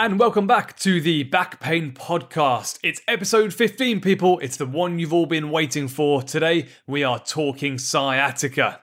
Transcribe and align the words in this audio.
And 0.00 0.16
welcome 0.20 0.46
back 0.46 0.78
to 0.78 1.00
the 1.00 1.24
Back 1.24 1.58
Pain 1.58 1.90
Podcast. 1.90 2.78
It's 2.84 3.00
episode 3.08 3.52
15, 3.52 4.00
people. 4.00 4.38
It's 4.38 4.56
the 4.56 4.64
one 4.64 5.00
you've 5.00 5.12
all 5.12 5.26
been 5.26 5.50
waiting 5.50 5.88
for. 5.88 6.22
Today, 6.22 6.68
we 6.86 7.02
are 7.02 7.18
talking 7.18 7.78
sciatica. 7.78 8.80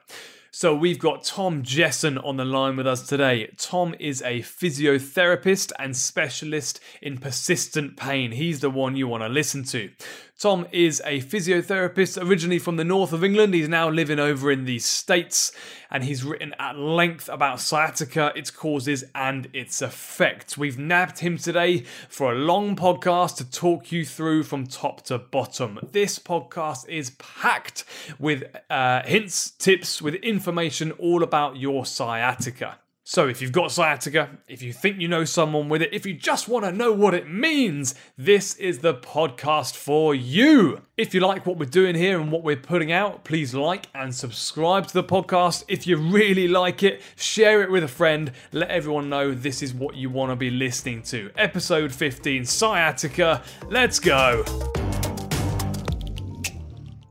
So 0.50 0.74
we've 0.74 0.98
got 0.98 1.24
Tom 1.24 1.62
Jesson 1.62 2.18
on 2.18 2.36
the 2.36 2.44
line 2.44 2.76
with 2.76 2.86
us 2.86 3.06
today. 3.06 3.50
Tom 3.56 3.94
is 3.98 4.20
a 4.20 4.40
physiotherapist 4.40 5.72
and 5.78 5.96
specialist 5.96 6.80
in 7.00 7.16
persistent 7.16 7.96
pain. 7.96 8.32
He's 8.32 8.60
the 8.60 8.68
one 8.68 8.94
you 8.94 9.08
want 9.08 9.22
to 9.22 9.30
listen 9.30 9.64
to. 9.64 9.90
Tom 10.38 10.66
is 10.70 11.00
a 11.06 11.22
physiotherapist 11.22 12.22
originally 12.22 12.58
from 12.58 12.76
the 12.76 12.84
north 12.84 13.14
of 13.14 13.24
England. 13.24 13.54
He's 13.54 13.70
now 13.70 13.88
living 13.88 14.18
over 14.18 14.50
in 14.50 14.66
the 14.66 14.78
States 14.78 15.50
and 15.90 16.04
he's 16.04 16.24
written 16.24 16.54
at 16.58 16.78
length 16.78 17.30
about 17.30 17.58
sciatica, 17.58 18.32
its 18.36 18.50
causes, 18.50 19.02
and 19.14 19.48
its 19.54 19.80
effects. 19.80 20.58
We've 20.58 20.78
nabbed 20.78 21.20
him 21.20 21.38
today 21.38 21.84
for 22.10 22.32
a 22.32 22.36
long 22.36 22.76
podcast 22.76 23.36
to 23.38 23.50
talk 23.50 23.90
you 23.90 24.04
through 24.04 24.42
from 24.42 24.66
top 24.66 25.00
to 25.04 25.16
bottom. 25.16 25.78
This 25.92 26.18
podcast 26.18 26.86
is 26.86 27.12
packed 27.18 27.86
with 28.18 28.44
uh, 28.68 29.04
hints, 29.04 29.52
tips, 29.52 30.02
with 30.02 30.16
information 30.16 30.92
all 30.92 31.22
about 31.22 31.56
your 31.56 31.86
sciatica. 31.86 32.78
So, 33.08 33.28
if 33.28 33.40
you've 33.40 33.52
got 33.52 33.70
sciatica, 33.70 34.30
if 34.48 34.62
you 34.62 34.72
think 34.72 35.00
you 35.00 35.06
know 35.06 35.24
someone 35.24 35.68
with 35.68 35.80
it, 35.80 35.94
if 35.94 36.04
you 36.04 36.12
just 36.12 36.48
want 36.48 36.64
to 36.64 36.72
know 36.72 36.90
what 36.90 37.14
it 37.14 37.30
means, 37.30 37.94
this 38.18 38.56
is 38.56 38.80
the 38.80 38.94
podcast 38.94 39.76
for 39.76 40.12
you. 40.12 40.80
If 40.96 41.14
you 41.14 41.20
like 41.20 41.46
what 41.46 41.56
we're 41.56 41.66
doing 41.66 41.94
here 41.94 42.18
and 42.18 42.32
what 42.32 42.42
we're 42.42 42.56
putting 42.56 42.90
out, 42.90 43.22
please 43.22 43.54
like 43.54 43.86
and 43.94 44.12
subscribe 44.12 44.88
to 44.88 44.94
the 44.94 45.04
podcast. 45.04 45.62
If 45.68 45.86
you 45.86 45.98
really 45.98 46.48
like 46.48 46.82
it, 46.82 47.00
share 47.14 47.62
it 47.62 47.70
with 47.70 47.84
a 47.84 47.88
friend. 47.88 48.32
Let 48.50 48.70
everyone 48.70 49.08
know 49.08 49.32
this 49.32 49.62
is 49.62 49.72
what 49.72 49.94
you 49.94 50.10
want 50.10 50.32
to 50.32 50.36
be 50.36 50.50
listening 50.50 51.02
to. 51.02 51.30
Episode 51.36 51.92
15 51.92 52.44
Sciatica. 52.44 53.40
Let's 53.68 54.00
go. 54.00 54.42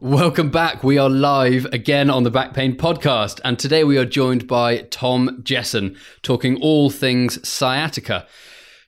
Welcome 0.05 0.51
back. 0.51 0.83
We 0.83 0.99
are 0.99 1.09
live 1.09 1.65
again 1.73 2.11
on 2.11 2.21
the 2.21 2.29
Back 2.29 2.53
Pain 2.53 2.77
Podcast, 2.77 3.41
and 3.43 3.57
today 3.57 3.83
we 3.83 3.97
are 3.97 4.05
joined 4.05 4.45
by 4.45 4.81
Tom 4.91 5.41
Jesson, 5.41 5.97
talking 6.21 6.61
all 6.61 6.91
things 6.91 7.39
sciatica. 7.49 8.27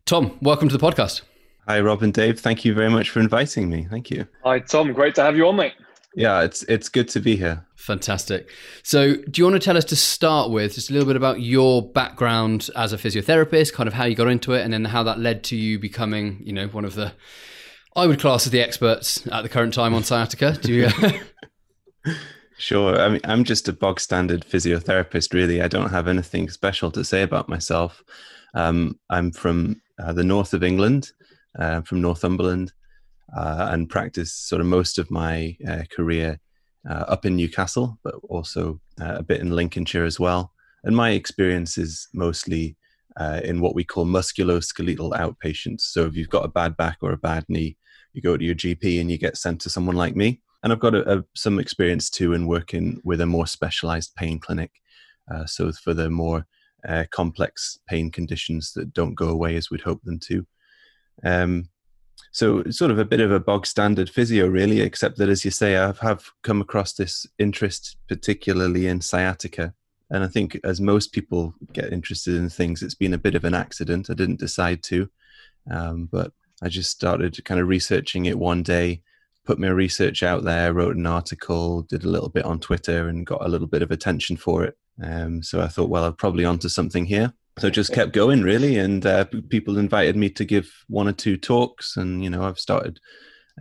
Tom, 0.06 0.38
welcome 0.44 0.70
to 0.70 0.78
the 0.78 0.92
podcast. 0.92 1.24
Hi, 1.68 1.80
Rob 1.80 2.04
and 2.04 2.14
Dave. 2.14 2.40
Thank 2.40 2.64
you 2.64 2.76
very 2.76 2.92
much 2.92 3.10
for 3.10 3.20
inviting 3.20 3.68
me. 3.68 3.88
Thank 3.90 4.12
you. 4.12 4.28
Hi, 4.44 4.60
Tom. 4.60 4.94
Great 4.94 5.16
to 5.16 5.24
have 5.24 5.36
you 5.36 5.48
on, 5.48 5.56
mate. 5.56 5.74
Yeah, 6.14 6.44
it's 6.44 6.62
it's 6.64 6.88
good 6.88 7.10
to 7.10 7.20
be 7.20 7.36
here. 7.36 7.66
Fantastic. 7.78 8.52
So, 8.84 9.16
do 9.16 9.42
you 9.42 9.44
want 9.44 9.56
to 9.56 9.66
tell 9.66 9.76
us 9.76 9.86
to 9.86 9.96
start 9.96 10.52
with 10.52 10.76
just 10.76 10.92
a 10.92 10.94
little 10.94 11.08
bit 11.08 11.16
about 11.16 11.42
your 11.42 11.82
background 11.82 12.70
as 12.76 12.94
a 12.94 12.98
physiotherapist, 12.98 13.74
kind 13.74 13.88
of 13.88 13.96
how 13.96 14.06
you 14.06 14.14
got 14.14 14.28
into 14.28 14.54
it, 14.54 14.62
and 14.62 14.72
then 14.72 14.86
how 14.86 15.02
that 15.02 15.18
led 15.18 15.44
to 15.46 15.56
you 15.56 15.80
becoming, 15.80 16.44
you 16.44 16.54
know, 16.54 16.68
one 16.68 16.86
of 16.86 16.94
the 16.94 17.14
I 17.98 18.06
would 18.06 18.20
class 18.20 18.46
as 18.46 18.52
the 18.52 18.62
experts 18.62 19.26
at 19.32 19.42
the 19.42 19.50
current 19.50 19.74
time 19.74 19.96
on 19.96 20.04
sciatica. 20.04 20.52
Do 20.62 20.72
you? 20.72 20.90
sure. 22.60 23.02
I 23.02 23.10
mean, 23.10 23.22
I'm 23.24 23.44
just 23.44 23.68
a 23.68 23.74
bog 23.74 24.00
standard 24.00 24.46
physiotherapist. 24.46 25.34
Really, 25.34 25.64
I 25.64 25.68
don't 25.68 25.90
have 25.90 26.08
anything 26.08 26.48
special 26.52 26.92
to 26.92 27.04
say 27.04 27.24
about 27.24 27.50
myself. 27.50 28.04
Um, 28.54 29.00
I'm 29.10 29.32
from 29.32 29.82
uh, 29.98 30.14
the 30.14 30.24
north 30.24 30.54
of 30.54 30.64
England, 30.64 31.12
uh, 31.58 31.82
from 31.82 32.00
Northumberland, 32.00 32.72
uh, 33.36 33.70
and 33.72 33.90
practiced 33.90 34.48
sort 34.48 34.62
of 34.62 34.68
most 34.68 35.00
of 35.00 35.10
my 35.10 35.58
uh, 35.68 35.82
career 35.90 36.40
uh, 36.88 37.06
up 37.08 37.26
in 37.26 37.36
Newcastle, 37.36 37.98
but 38.04 38.14
also 38.30 38.80
uh, 39.02 39.16
a 39.16 39.24
bit 39.24 39.42
in 39.42 39.56
Lincolnshire 39.56 40.06
as 40.06 40.20
well. 40.20 40.52
And 40.84 40.96
my 40.96 41.10
experience 41.12 41.80
is 41.80 42.10
mostly 42.14 42.78
in 43.44 43.60
what 43.60 43.74
we 43.74 43.84
call 43.84 44.06
musculoskeletal 44.06 45.14
outpatients. 45.14 45.82
So 45.82 46.06
if 46.06 46.16
you've 46.16 46.30
got 46.30 46.46
a 46.46 46.50
bad 46.50 46.78
back 46.78 47.00
or 47.02 47.12
a 47.12 47.18
bad 47.18 47.44
knee, 47.50 47.76
you 48.18 48.22
go 48.24 48.36
to 48.36 48.44
your 48.44 48.56
GP 48.56 49.00
and 49.00 49.12
you 49.12 49.20
get 49.20 49.38
sent 49.38 49.62
to 49.62 49.70
someone 49.70 49.96
like 49.96 50.16
me. 50.16 50.42
And 50.64 50.74
I've 50.74 50.80
got 50.80 50.96
a, 50.96 51.20
a, 51.20 51.24
some 51.36 51.60
experience 51.60 52.10
too 52.10 52.34
in 52.34 52.48
working 52.48 53.00
with 53.04 53.22
a 53.22 53.28
more 53.28 53.46
specialized 53.46 54.16
pain 54.16 54.40
clinic. 54.40 54.72
Uh, 55.32 55.46
so 55.46 55.72
for 55.72 55.94
the 55.94 56.10
more 56.10 56.48
uh, 56.88 57.04
complex 57.12 57.78
pain 57.88 58.10
conditions 58.10 58.74
that 58.74 58.92
don't 58.92 59.14
go 59.14 59.30
away 59.30 59.56
as 59.56 59.70
we'd 59.70 59.82
hope 59.82 60.02
them 60.02 60.20
to. 60.20 60.48
Um, 61.24 61.70
so 62.32 62.64
sort 62.72 62.92
of 62.92 62.98
a 62.98 63.06
bit 63.06 63.22
of 63.22 63.32
a 63.32 63.40
bog 63.40 63.68
standard 63.68 64.10
physio, 64.10 64.48
really, 64.48 64.82
except 64.82 65.18
that, 65.18 65.30
as 65.30 65.46
you 65.46 65.52
say, 65.52 65.78
I 65.78 65.94
have 66.02 66.26
come 66.44 66.60
across 66.62 66.94
this 66.94 67.28
interest, 67.38 67.98
particularly 68.08 68.88
in 68.88 69.00
sciatica. 69.00 69.74
And 70.10 70.24
I 70.24 70.28
think, 70.28 70.60
as 70.64 70.82
most 70.82 71.14
people 71.14 71.54
get 71.74 71.94
interested 71.94 72.36
in 72.36 72.50
things, 72.50 72.82
it's 72.82 72.96
been 72.96 73.14
a 73.14 73.20
bit 73.20 73.36
of 73.36 73.44
an 73.44 73.54
accident. 73.54 74.10
I 74.10 74.14
didn't 74.14 74.40
decide 74.40 74.82
to, 74.84 75.10
um, 75.70 76.10
but 76.12 76.32
I 76.62 76.70
just 76.70 76.92
started 76.92 77.44
kind 77.46 77.60
of 77.60 77.68
researching 77.68 78.26
it 78.26 78.38
one 78.38 78.64
day, 78.64 79.02
put 79.46 79.60
my 79.60 79.68
research 79.68 80.24
out 80.24 80.44
there, 80.44 80.74
wrote 80.74 80.96
an 80.96 81.06
article, 81.06 81.84
did 81.84 82.04
a 82.04 82.10
little 82.10 82.30
bit 82.30 82.46
on 82.46 82.60
Twitter, 82.60 83.08
and 83.08 83.26
got 83.26 83.46
a 83.46 83.50
little 83.50 83.68
bit 83.68 83.82
of 83.82 83.92
attention 83.92 84.38
for 84.38 84.64
it. 84.64 84.78
Um, 85.02 85.44
so 85.44 85.62
I 85.62 85.68
thought, 85.68 85.90
well, 85.90 86.06
I'm 86.06 86.16
probably 86.16 86.46
onto 86.46 86.70
something 86.70 87.06
here. 87.06 87.34
So 87.60 87.70
just 87.70 87.94
kept 87.94 88.14
going 88.14 88.44
really, 88.44 88.78
and 88.78 89.04
uh, 89.06 89.26
people 89.50 89.80
invited 89.80 90.16
me 90.16 90.30
to 90.32 90.46
give 90.46 90.72
one 90.88 91.08
or 91.08 91.14
two 91.14 91.38
talks, 91.38 91.98
and 91.98 92.24
you 92.24 92.30
know 92.30 92.44
I've 92.44 92.60
started 92.60 93.00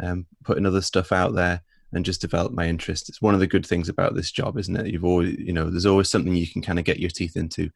um, 0.03 0.27
putting 0.45 0.67
other 0.67 0.83
stuff 0.83 1.13
out 1.13 1.35
there 1.35 1.63
and 1.93 2.05
just 2.05 2.21
developed 2.21 2.55
my 2.55 2.67
interest. 2.67 3.09
It's 3.09 3.23
one 3.23 3.33
of 3.35 3.41
the 3.41 3.47
good 3.47 3.65
things 3.65 3.89
about 3.89 4.15
this 4.15 4.31
job, 4.31 4.59
isn't 4.59 4.77
it? 4.77 4.89
You've 4.89 5.05
always, 5.05 5.39
you 5.39 5.53
know, 5.53 5.71
there's 5.71 5.87
always 5.87 6.11
something 6.11 6.35
you 6.35 6.47
can 6.47 6.63
kind 6.63 6.79
of 6.79 6.85
get 6.85 7.01
your 7.01 7.11
teeth 7.11 7.37
into. 7.37 7.71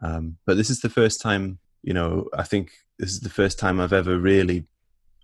Um, 0.00 0.38
but 0.46 0.56
this 0.56 0.70
is 0.70 0.80
the 0.80 0.88
first 0.88 1.20
time, 1.20 1.58
you 1.82 1.92
know, 1.92 2.28
I 2.36 2.42
think 2.44 2.72
this 2.98 3.10
is 3.10 3.20
the 3.20 3.30
first 3.30 3.58
time 3.58 3.80
I've 3.80 3.92
ever 3.92 4.18
really, 4.18 4.64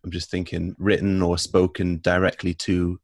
I'm 0.04 0.10
just 0.10 0.30
thinking, 0.30 0.74
written 0.78 1.22
or 1.22 1.38
spoken 1.38 1.98
directly 1.98 2.54
to 2.54 3.00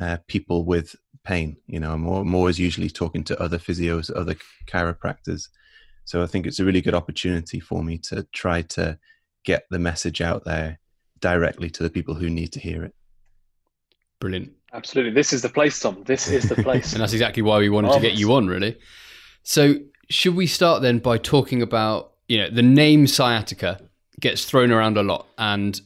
uh, 0.00 0.18
people 0.26 0.64
with 0.64 0.94
pain. 1.24 1.56
You 1.66 1.80
know, 1.80 1.92
I'm, 1.92 2.06
I'm 2.06 2.34
always 2.34 2.58
usually 2.58 2.90
talking 2.90 3.24
to 3.24 3.40
other 3.40 3.58
physios, 3.58 4.14
other 4.14 4.36
chiropractors. 4.66 5.48
So 6.04 6.22
I 6.22 6.26
think 6.26 6.46
it's 6.46 6.60
a 6.60 6.64
really 6.64 6.80
good 6.80 6.94
opportunity 6.94 7.60
for 7.60 7.82
me 7.82 7.98
to 7.98 8.26
try 8.32 8.62
to 8.62 8.98
get 9.44 9.66
the 9.70 9.78
message 9.78 10.20
out 10.20 10.44
there 10.44 10.78
directly 11.20 11.70
to 11.70 11.82
the 11.82 11.90
people 11.90 12.14
who 12.14 12.30
need 12.30 12.52
to 12.52 12.60
hear 12.60 12.84
it. 12.84 12.94
Brilliant. 14.20 14.52
Absolutely. 14.72 15.12
This 15.12 15.32
is 15.32 15.42
the 15.42 15.48
place, 15.48 15.78
Tom. 15.78 16.02
This 16.04 16.28
is 16.28 16.48
the 16.48 16.54
place. 16.62 16.92
and 16.92 17.02
that's 17.02 17.12
exactly 17.12 17.42
why 17.42 17.58
we 17.58 17.68
wanted 17.68 17.92
to 17.92 18.00
get 18.00 18.14
you 18.14 18.32
on, 18.34 18.46
really. 18.46 18.78
So, 19.42 19.76
should 20.08 20.36
we 20.36 20.46
start 20.46 20.82
then 20.82 20.98
by 20.98 21.18
talking 21.18 21.62
about, 21.62 22.12
you 22.28 22.38
know, 22.38 22.50
the 22.50 22.62
name 22.62 23.06
sciatica 23.06 23.80
gets 24.20 24.44
thrown 24.44 24.70
around 24.70 24.96
a 24.96 25.02
lot 25.02 25.26
and 25.38 25.80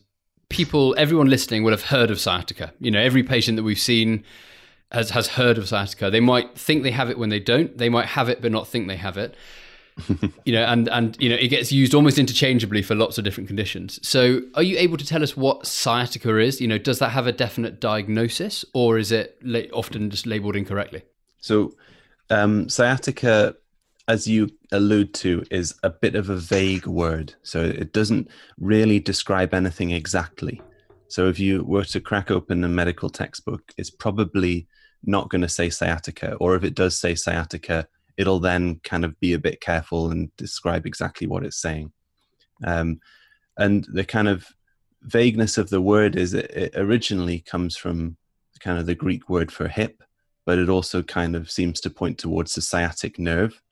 people 0.49 0.95
everyone 0.99 1.29
listening 1.29 1.63
will 1.63 1.71
have 1.71 1.85
heard 1.85 2.11
of 2.11 2.21
sciatica. 2.21 2.73
You 2.79 2.91
know 2.91 3.01
every 3.01 3.23
patient 3.23 3.57
that 3.57 3.63
we've 3.63 3.79
seen 3.79 4.25
has 4.93 5.11
has 5.11 5.29
heard 5.29 5.57
of 5.57 5.69
sciatica. 5.69 6.11
They 6.11 6.21
might 6.21 6.59
think 6.59 6.83
they 6.83 6.91
have 6.91 7.09
it 7.09 7.19
when 7.19 7.31
they 7.31 7.41
don't. 7.41 7.77
They 7.79 7.89
might 7.89 8.07
have 8.07 8.29
it 8.29 8.43
but 8.43 8.53
not 8.53 8.69
think 8.69 8.89
they 8.89 8.97
have 8.97 9.17
it. 9.17 9.35
You 10.45 10.55
know 10.55 10.65
and 10.65 10.89
and 10.89 11.17
you 11.21 11.29
know 11.29 11.37
it 11.37 11.49
gets 11.49 11.71
used 11.71 11.95
almost 11.95 12.19
interchangeably 12.19 12.83
for 12.83 12.95
lots 12.95 13.19
of 13.19 13.25
different 13.25 13.49
conditions. 13.49 14.01
So 14.07 14.41
are 14.55 14.63
you 14.63 14.79
able 14.79 14.97
to 14.97 15.07
tell 15.07 15.23
us 15.23 15.37
what 15.37 15.67
sciatica 15.67 16.39
is? 16.39 16.61
You 16.61 16.69
know 16.69 16.79
does 16.79 16.99
that 16.99 17.11
have 17.11 17.27
a 17.27 17.33
definite 17.33 17.81
diagnosis 17.81 18.65
or 18.75 18.99
is 18.99 19.13
it 19.13 19.39
la- 19.43 19.71
often 19.73 20.11
just 20.11 20.27
labeled 20.27 20.57
incorrectly? 20.57 21.03
So 21.39 21.75
um, 22.31 22.69
sciatica 22.69 23.57
as 24.11 24.27
you 24.27 24.51
allude 24.73 25.15
to, 25.15 25.45
is 25.53 25.73
a 25.85 25.89
bit 25.89 26.17
of 26.17 26.31
a 26.31 26.37
vague 26.37 26.85
word. 26.85 27.33
So 27.45 27.63
it 27.63 27.93
doesn't 27.93 28.29
really 28.59 28.99
describe 28.99 29.55
anything 29.55 29.93
exactly. 29.93 30.61
So 31.07 31.29
if 31.29 31.39
you 31.39 31.63
were 31.63 31.85
to 31.85 32.01
crack 32.01 32.29
open 32.33 32.65
a 32.65 32.69
medical 32.69 33.09
textbook, 33.09 33.63
it's 33.79 33.91
probably 33.91 34.67
not 35.05 35.29
going 35.31 35.43
to 35.43 35.49
say 35.49 35.71
sciatica. 35.71 36.35
Or 36.41 36.57
if 36.57 36.65
it 36.65 36.75
does 36.75 36.99
say 36.99 37.15
sciatica, 37.15 37.87
it'll 38.17 38.41
then 38.41 38.81
kind 38.83 39.05
of 39.05 39.19
be 39.21 39.33
a 39.35 39.39
bit 39.39 39.61
careful 39.61 40.11
and 40.11 40.35
describe 40.37 40.87
exactly 40.87 41.29
what 41.29 41.45
it's 41.45 41.63
saying. 41.63 41.93
Um, 42.65 42.99
and 43.59 43.87
the 43.93 44.05
kind 44.05 44.27
of 44.27 44.45
vagueness 45.03 45.57
of 45.57 45.71
the 45.71 45.81
word 45.81 46.17
is 46.17 46.35
it, 46.35 46.51
it 46.51 46.73
originally 46.75 47.39
comes 47.39 47.77
from 47.77 48.17
kind 48.59 48.77
of 48.77 48.87
the 48.87 48.97
Greek 48.97 49.29
word 49.29 49.53
for 49.53 49.69
hip, 49.69 50.03
but 50.47 50.59
it 50.59 50.69
also 50.69 51.01
kind 51.01 51.37
of 51.37 51.49
seems 51.49 51.81
to 51.83 51.91
point 51.91 52.19
towards 52.19 52.57
the 52.57 52.61
sciatic 52.61 53.17
nerve 53.17 53.63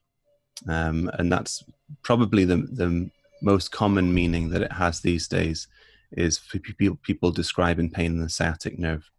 um, 0.67 1.09
and 1.13 1.31
that's 1.31 1.63
probably 2.01 2.45
the 2.45 2.57
the 2.57 3.09
most 3.41 3.71
common 3.71 4.13
meaning 4.13 4.49
that 4.49 4.61
it 4.61 4.73
has 4.73 4.99
these 4.99 5.27
days 5.27 5.67
is 6.11 6.37
for 6.37 6.59
people, 6.59 6.97
people 7.03 7.31
describing 7.31 7.89
pain 7.89 8.13
in 8.13 8.19
the 8.19 8.29
sciatic 8.29 8.77
nerve. 8.77 9.09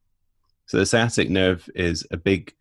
So 0.66 0.76
the 0.78 0.86
sciatic 0.86 1.30
nerve 1.30 1.68
is 1.74 2.06
a 2.10 2.16
big, 2.16 2.54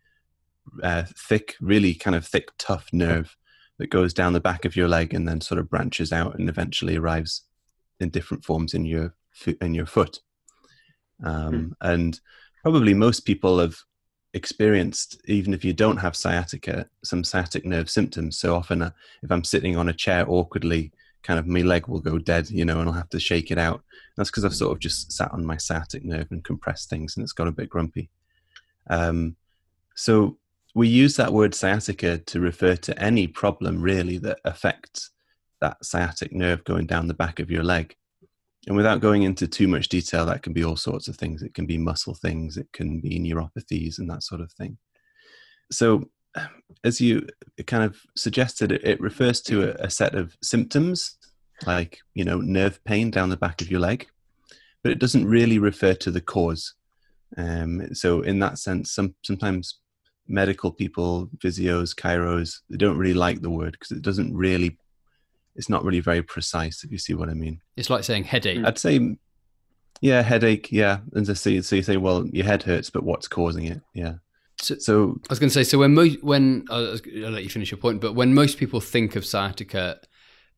uh, 0.82 1.04
thick, 1.16 1.56
really 1.60 1.94
kind 1.94 2.16
of 2.16 2.26
thick, 2.26 2.48
tough 2.58 2.88
nerve 2.92 3.36
that 3.78 3.90
goes 3.90 4.12
down 4.12 4.32
the 4.32 4.40
back 4.40 4.64
of 4.64 4.76
your 4.76 4.88
leg 4.88 5.14
and 5.14 5.28
then 5.28 5.40
sort 5.40 5.58
of 5.58 5.70
branches 5.70 6.12
out 6.12 6.38
and 6.38 6.48
eventually 6.48 6.96
arrives 6.96 7.42
in 7.98 8.10
different 8.10 8.44
forms 8.44 8.74
in 8.74 8.84
your 8.84 9.14
in 9.60 9.74
your 9.74 9.86
foot. 9.86 10.20
Um, 11.24 11.52
hmm. 11.52 11.72
And 11.80 12.20
probably 12.62 12.94
most 12.94 13.20
people 13.20 13.58
have 13.58 13.76
experienced, 14.34 15.20
even 15.26 15.52
if 15.52 15.64
you 15.64 15.72
don't 15.72 15.96
have 15.96 16.16
sciatica, 16.16 16.88
some 17.02 17.24
sciatic 17.24 17.64
nerve 17.64 17.90
symptoms. 17.90 18.38
So 18.38 18.54
often, 18.54 18.82
uh, 18.82 18.90
if 19.22 19.30
I'm 19.30 19.44
sitting 19.44 19.76
on 19.76 19.88
a 19.88 19.94
chair 19.94 20.24
awkwardly, 20.28 20.92
kind 21.22 21.38
of 21.38 21.46
my 21.46 21.60
leg 21.60 21.86
will 21.86 22.00
go 22.00 22.18
dead, 22.18 22.50
you 22.50 22.64
know, 22.64 22.80
and 22.80 22.88
I'll 22.88 22.94
have 22.94 23.10
to 23.10 23.20
shake 23.20 23.50
it 23.50 23.58
out. 23.58 23.82
That's 24.16 24.30
because 24.30 24.44
I've 24.44 24.54
sort 24.54 24.72
of 24.72 24.78
just 24.78 25.12
sat 25.12 25.32
on 25.32 25.44
my 25.44 25.56
sciatic 25.56 26.04
nerve 26.04 26.28
and 26.30 26.44
compressed 26.44 26.88
things, 26.90 27.16
and 27.16 27.24
it's 27.24 27.32
got 27.32 27.48
a 27.48 27.52
bit 27.52 27.68
grumpy. 27.68 28.10
Um, 28.88 29.36
so 29.94 30.38
we 30.74 30.88
use 30.88 31.16
that 31.16 31.32
word 31.32 31.54
sciatica 31.54 32.18
to 32.18 32.40
refer 32.40 32.76
to 32.76 32.98
any 33.02 33.26
problem 33.26 33.82
really 33.82 34.18
that 34.18 34.40
affects 34.44 35.10
that 35.60 35.84
sciatic 35.84 36.32
nerve 36.32 36.64
going 36.64 36.86
down 36.86 37.08
the 37.08 37.14
back 37.14 37.40
of 37.40 37.50
your 37.50 37.62
leg. 37.62 37.96
And 38.66 38.76
without 38.76 39.00
going 39.00 39.22
into 39.22 39.48
too 39.48 39.68
much 39.68 39.88
detail, 39.88 40.26
that 40.26 40.42
can 40.42 40.52
be 40.52 40.64
all 40.64 40.76
sorts 40.76 41.08
of 41.08 41.16
things. 41.16 41.42
It 41.42 41.54
can 41.54 41.66
be 41.66 41.78
muscle 41.78 42.14
things, 42.14 42.56
it 42.56 42.68
can 42.72 43.00
be 43.00 43.18
neuropathies, 43.18 43.98
and 43.98 44.08
that 44.10 44.22
sort 44.22 44.40
of 44.40 44.52
thing. 44.52 44.76
So, 45.72 46.10
as 46.84 47.00
you 47.00 47.26
kind 47.66 47.84
of 47.84 47.96
suggested, 48.16 48.72
it, 48.72 49.00
refers 49.00 49.40
to 49.42 49.70
a, 49.70 49.86
a 49.86 49.90
set 49.90 50.14
of 50.14 50.36
symptoms 50.42 51.16
like, 51.66 51.98
you 52.14 52.24
know, 52.24 52.38
nerve 52.40 52.82
pain 52.84 53.10
down 53.10 53.30
the 53.30 53.36
back 53.36 53.60
of 53.60 53.70
your 53.70 53.80
leg, 53.80 54.06
but 54.82 54.92
it 54.92 54.98
doesn't 54.98 55.26
really 55.26 55.58
refer 55.58 55.94
to 55.94 56.10
the 56.10 56.20
cause. 56.20 56.74
Um, 57.36 57.94
so, 57.94 58.20
in 58.20 58.40
that 58.40 58.58
sense, 58.58 58.92
some, 58.92 59.14
sometimes 59.22 59.80
medical 60.28 60.70
people, 60.70 61.28
physios, 61.38 61.94
chiros, 61.94 62.60
they 62.68 62.76
don't 62.76 62.98
really 62.98 63.14
like 63.14 63.40
the 63.40 63.50
word 63.50 63.72
because 63.72 63.90
it 63.90 64.02
doesn't 64.02 64.34
really 64.34 64.78
it's 65.60 65.68
not 65.68 65.84
really 65.84 66.00
very 66.00 66.22
precise 66.22 66.84
if 66.84 66.90
you 66.90 66.96
see 66.96 67.12
what 67.12 67.28
I 67.28 67.34
mean. 67.34 67.60
It's 67.76 67.90
like 67.90 68.02
saying 68.02 68.24
headache. 68.24 68.64
I'd 68.64 68.78
say, 68.78 69.16
yeah, 70.00 70.22
headache. 70.22 70.72
Yeah, 70.72 71.00
and 71.12 71.26
so, 71.26 71.34
so 71.34 71.50
you 71.50 71.82
say, 71.82 71.98
well, 71.98 72.26
your 72.28 72.46
head 72.46 72.62
hurts, 72.62 72.88
but 72.88 73.02
what's 73.02 73.28
causing 73.28 73.66
it? 73.66 73.82
Yeah. 73.92 74.14
So, 74.62 74.78
so 74.78 75.20
I 75.28 75.28
was 75.28 75.38
going 75.38 75.50
to 75.50 75.54
say, 75.54 75.64
so 75.64 75.76
when 75.76 75.92
most 75.92 76.22
when 76.22 76.64
I'll 76.70 76.98
let 77.04 77.42
you 77.42 77.50
finish 77.50 77.70
your 77.70 77.76
point, 77.76 78.00
but 78.00 78.14
when 78.14 78.32
most 78.32 78.56
people 78.56 78.80
think 78.80 79.16
of 79.16 79.26
sciatica, 79.26 80.00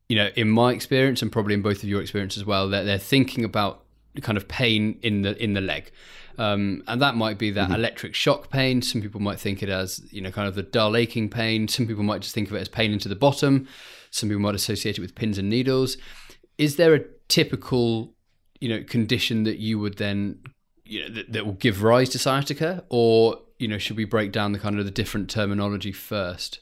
you 0.09 0.15
know, 0.15 0.31
in 0.37 0.49
my 0.49 0.73
experience 0.73 1.21
and 1.21 1.33
probably 1.33 1.55
in 1.55 1.63
both 1.63 1.83
of 1.83 1.89
your 1.89 2.01
experience 2.01 2.37
as 2.37 2.45
well, 2.45 2.69
they're, 2.69 2.85
they're 2.85 2.99
thinking 2.99 3.45
about 3.45 3.83
kind 4.21 4.39
of 4.39 4.47
pain 4.47 5.01
in 5.03 5.23
the 5.23 5.37
in 5.43 5.55
the 5.55 5.61
leg. 5.61 5.91
Um, 6.39 6.85
and 6.87 7.03
that 7.03 7.17
might 7.17 7.39
be 7.39 7.51
that 7.51 7.65
mm-hmm. 7.65 7.75
electric 7.75 8.15
shock 8.15 8.51
pain. 8.51 8.83
Some 8.83 9.03
people 9.03 9.21
might 9.21 9.41
think 9.41 9.65
it 9.65 9.69
as 9.69 10.01
you 10.13 10.21
know 10.21 10.31
kind 10.31 10.47
of 10.47 10.55
the 10.55 10.63
dull 10.63 10.95
aching 10.97 11.29
pain. 11.29 11.67
Some 11.67 11.89
people 11.89 12.05
might 12.05 12.23
just 12.23 12.37
think 12.37 12.51
of 12.51 12.55
it 12.55 12.61
as 12.61 12.69
pain 12.69 12.93
into 12.93 13.09
the 13.09 13.17
bottom. 13.17 13.67
Some 14.13 14.29
people 14.29 14.43
might 14.43 14.55
associate 14.55 14.99
it 14.99 15.01
with 15.01 15.17
pins 15.17 15.39
and 15.39 15.51
needles. 15.51 15.97
Is 16.59 16.77
there 16.77 16.95
a 16.95 17.01
typical, 17.29 18.15
you 18.61 18.69
know, 18.69 18.85
condition 18.85 19.43
that 19.45 19.59
you 19.59 19.79
would 19.79 19.97
then, 19.97 20.39
you 20.85 21.01
know, 21.01 21.15
that, 21.15 21.33
that 21.33 21.47
will 21.47 21.55
give 21.55 21.83
rise 21.83 22.11
to 22.11 22.19
sciatica, 22.19 22.85
or 22.89 23.41
you 23.59 23.69
know, 23.69 23.79
should 23.79 23.97
we 23.97 24.05
break 24.05 24.33
down 24.33 24.53
the 24.53 24.59
kind 24.59 24.79
of 24.79 24.85
the 24.85 24.91
different 24.91 25.31
terminology 25.31 25.93
first? 25.93 26.61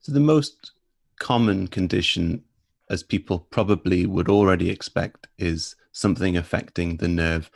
So 0.00 0.12
the 0.12 0.20
most 0.20 0.72
common 1.18 1.66
condition, 1.66 2.44
as 2.88 3.02
people 3.02 3.40
probably 3.40 4.06
would 4.06 4.28
already 4.28 4.70
expect, 4.70 5.26
is 5.38 5.74
something 5.92 6.36
affecting 6.36 6.98
the 6.98 7.08
nerve 7.08 7.50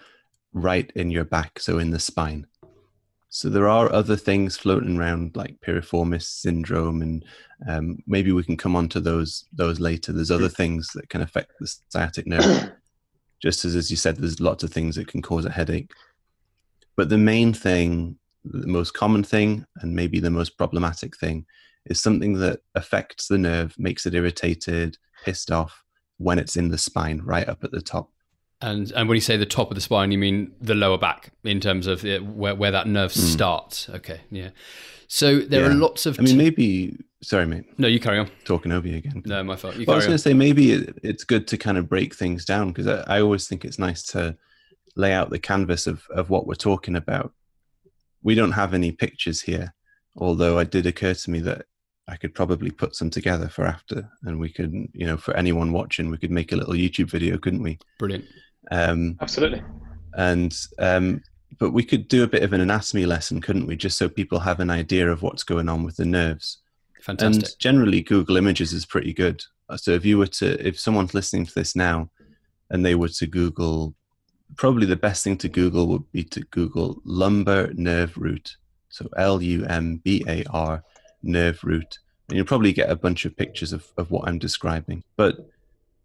right 0.53 0.91
in 0.97 1.11
your 1.11 1.25
back, 1.25 1.61
so 1.61 1.79
in 1.79 1.91
the 1.91 2.00
spine. 2.00 2.47
So 3.32 3.49
there 3.49 3.69
are 3.69 3.93
other 3.93 4.17
things 4.17 4.56
floating 4.56 4.99
around 4.99 5.37
like 5.37 5.61
piriformis 5.61 6.25
syndrome, 6.25 7.00
and 7.00 7.25
um, 7.69 7.99
maybe 8.09 8.32
we 8.32 8.43
can 8.43 8.56
come 8.56 8.75
on 8.75 8.88
to 8.91 9.00
those 9.00 9.44
those 9.53 9.79
later. 9.79 10.12
There's 10.12 10.32
other 10.32 10.49
things 10.49 10.91
that 10.94 11.09
can 11.09 11.23
affect 11.23 11.53
the 11.61 11.73
sciatic 11.88 12.27
nerve, 12.27 12.73
just 13.41 13.65
as 13.65 13.77
as 13.77 13.88
you 13.88 13.97
said, 13.97 14.17
there's 14.17 14.41
lots 14.41 14.65
of 14.65 14.73
things 14.73 14.97
that 14.97 15.06
can 15.06 15.23
cause 15.23 15.44
a 15.44 15.50
headache. 15.50 15.93
But 16.97 17.09
the 17.09 17.19
main 17.19 17.55
thing, 17.55 18.19
the 18.44 18.67
most 18.67 18.94
common 18.94 19.23
thing, 19.23 19.65
and 19.76 19.94
maybe 19.94 20.19
the 20.19 20.31
most 20.31 20.59
problematic 20.59 21.17
thing, 21.17 21.47
is 21.87 22.03
something 22.03 22.33
that 22.41 22.61
affects 22.75 23.29
the 23.29 23.38
nerve, 23.38 23.76
makes 23.79 24.06
it 24.06 24.15
irritated, 24.15 24.99
pissed 25.25 25.53
off 25.53 25.85
when 26.19 26.41
it's 26.41 26.56
in 26.56 26.69
the 26.69 26.79
spine, 26.79 27.21
right 27.25 27.49
up 27.49 27.62
at 27.62 27.71
the 27.71 27.81
top. 27.81 28.11
And 28.62 28.93
and 28.93 29.09
when 29.09 29.17
you 29.17 29.23
say 29.23 29.37
the 29.37 29.47
top 29.47 29.71
of 29.71 29.75
the 29.75 29.81
spine, 29.81 30.12
you 30.12 30.19
mean 30.19 30.53
the 30.61 30.75
lower 30.75 30.99
back 30.99 31.33
in 31.45 31.61
terms 31.61 31.87
of 31.87 32.03
the, 32.03 32.19
where 32.19 32.55
where 32.55 32.71
that 32.71 32.87
nerve 32.87 33.12
mm. 33.12 33.19
starts. 33.19 33.89
Okay, 33.89 34.21
yeah. 34.31 34.51
So 35.09 35.41
there 35.41 35.62
yeah. 35.62 35.71
are 35.71 35.75
lots 35.75 36.07
of. 36.07 36.19
I 36.19 36.23
mean, 36.23 36.37
maybe. 36.37 36.97
Sorry, 37.23 37.47
mate. 37.47 37.65
No, 37.79 37.89
you 37.89 38.01
carry 38.01 38.19
on. 38.19 38.31
Talking 38.45 38.73
over 38.73 38.87
you 38.87 38.97
again. 38.97 39.23
No, 39.27 39.43
my 39.43 39.57
fault. 39.57 39.77
Well, 39.77 39.93
I 39.93 39.97
was 39.97 40.07
going 40.07 40.17
to 40.17 40.23
say 40.23 40.33
maybe 40.33 40.73
it, 40.73 40.99
it's 41.03 41.25
good 41.25 41.47
to 41.49 41.59
kind 41.59 41.77
of 41.79 41.89
break 41.89 42.15
things 42.15 42.45
down 42.45 42.69
because 42.69 42.87
I, 42.87 43.17
I 43.17 43.21
always 43.21 43.47
think 43.49 43.65
it's 43.65 43.79
nice 43.79 44.03
to 44.05 44.37
lay 44.97 45.12
out 45.12 45.31
the 45.31 45.39
canvas 45.39 45.87
of 45.87 46.07
of 46.11 46.31
what 46.31 46.47
we're 46.47 46.55
talking 46.55 46.97
about. 46.97 47.33
We 48.23 48.35
don't 48.35 48.53
have 48.53 48.75
any 48.75 48.93
pictures 48.93 49.41
here, 49.41 49.75
although 50.17 50.59
it 50.59 50.71
did 50.71 50.87
occur 50.87 51.15
to 51.15 51.31
me 51.31 51.41
that 51.41 51.65
I 52.07 52.17
could 52.17 52.35
probably 52.35 52.71
put 52.71 52.97
some 52.97 53.09
together 53.09 53.49
for 53.49 53.65
after, 53.65 54.11
and 54.25 54.39
we 54.39 54.51
could, 54.51 54.73
you 54.93 55.07
know, 55.07 55.17
for 55.17 55.35
anyone 55.37 55.73
watching, 55.73 56.11
we 56.11 56.19
could 56.19 56.31
make 56.31 56.53
a 56.53 56.57
little 56.57 56.75
YouTube 56.75 57.11
video, 57.11 57.39
couldn't 57.39 57.62
we? 57.62 57.79
Brilliant. 57.99 58.25
Um, 58.71 59.17
Absolutely. 59.21 59.63
And 60.15 60.57
um, 60.79 61.23
but 61.59 61.71
we 61.71 61.85
could 61.85 62.09
do 62.09 62.23
a 62.25 62.29
bit 62.29 62.43
of 62.43 62.53
an 62.53 62.61
anatomy 62.61 63.07
lesson, 63.07 63.41
couldn't 63.41 63.67
we? 63.67 63.77
Just 63.77 63.99
so 63.99 64.09
people 64.09 64.41
have 64.41 64.61
an 64.61 64.71
idea 64.71 65.11
of 65.11 65.23
what's 65.23 65.43
going 65.43 65.69
on 65.69 65.85
with 65.85 65.97
the 65.97 66.05
nerves. 66.05 66.59
Fantastic. 67.03 67.43
And 67.43 67.59
generally, 67.59 68.01
Google 68.01 68.37
Images 68.37 68.73
is 68.73 68.87
pretty 68.87 69.13
good. 69.13 69.43
So 69.77 69.93
if 69.93 70.05
you 70.05 70.19
were 70.19 70.27
to, 70.27 70.67
if 70.67 70.79
someone's 70.79 71.15
listening 71.15 71.47
to 71.47 71.55
this 71.55 71.77
now, 71.77 72.11
and 72.71 72.85
they 72.85 72.95
were 72.95 73.09
to 73.09 73.27
Google, 73.27 73.95
probably 74.57 74.87
the 74.87 74.97
best 74.97 75.23
thing 75.25 75.37
to 75.39 75.49
Google 75.49 75.87
would 75.89 76.11
be 76.13 76.25
to 76.25 76.41
Google 76.51 77.01
lumbar 77.05 77.71
nerve 77.75 78.17
root. 78.17 78.57
So 78.89 79.09
L 79.17 79.41
U 79.41 79.65
M 79.67 80.01
B 80.05 80.25
A 80.27 80.45
R 80.51 80.83
nerve 81.23 81.63
root, 81.63 81.99
and 82.29 82.37
you'll 82.37 82.47
probably 82.47 82.73
get 82.73 82.91
a 82.91 82.97
bunch 82.97 83.25
of 83.25 83.37
pictures 83.37 83.73
of, 83.73 83.87
of 83.97 84.11
what 84.11 84.27
I'm 84.29 84.39
describing. 84.39 85.05
But 85.17 85.49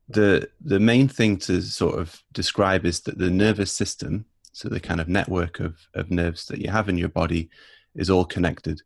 the 0.08 0.50
the 0.62 0.80
main 0.80 1.08
thing 1.08 1.38
to 1.38 1.62
sort 1.62 2.00
of 2.00 2.24
describe 2.32 2.86
is 2.86 3.02
that 3.02 3.18
the 3.18 3.30
nervous 3.30 3.72
system, 3.72 4.26
so 4.52 4.70
the 4.70 4.80
kind 4.80 5.02
of 5.02 5.08
network 5.08 5.60
of, 5.60 5.78
of 5.94 6.12
nerves 6.12 6.46
that 6.46 6.60
you 6.60 6.70
have 6.70 6.90
in 6.90 6.98
your 6.98 7.10
body, 7.10 7.50
is 7.96 8.10
all 8.10 8.26
connected. 8.26 8.82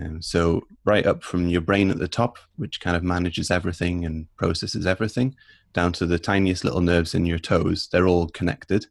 Um, 0.00 0.20
so 0.20 0.62
right 0.84 1.06
up 1.06 1.22
from 1.22 1.48
your 1.48 1.60
brain 1.60 1.90
at 1.90 1.98
the 1.98 2.08
top, 2.08 2.38
which 2.56 2.80
kind 2.80 2.96
of 2.96 3.02
manages 3.02 3.50
everything 3.50 4.04
and 4.04 4.26
processes 4.36 4.86
everything, 4.86 5.34
down 5.72 5.92
to 5.92 6.06
the 6.06 6.18
tiniest 6.18 6.64
little 6.64 6.80
nerves 6.80 7.14
in 7.14 7.26
your 7.26 7.38
toes, 7.38 7.88
they're 7.90 8.06
all 8.06 8.28
connected. 8.28 8.86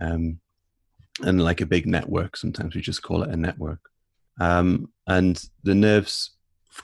Um, 0.00 0.40
and 1.22 1.42
like 1.42 1.60
a 1.60 1.66
big 1.66 1.86
network, 1.86 2.36
sometimes 2.36 2.74
we 2.74 2.80
just 2.80 3.02
call 3.02 3.22
it 3.22 3.30
a 3.30 3.36
network. 3.36 3.80
Um, 4.40 4.90
and 5.06 5.42
the 5.62 5.74
nerves 5.74 6.32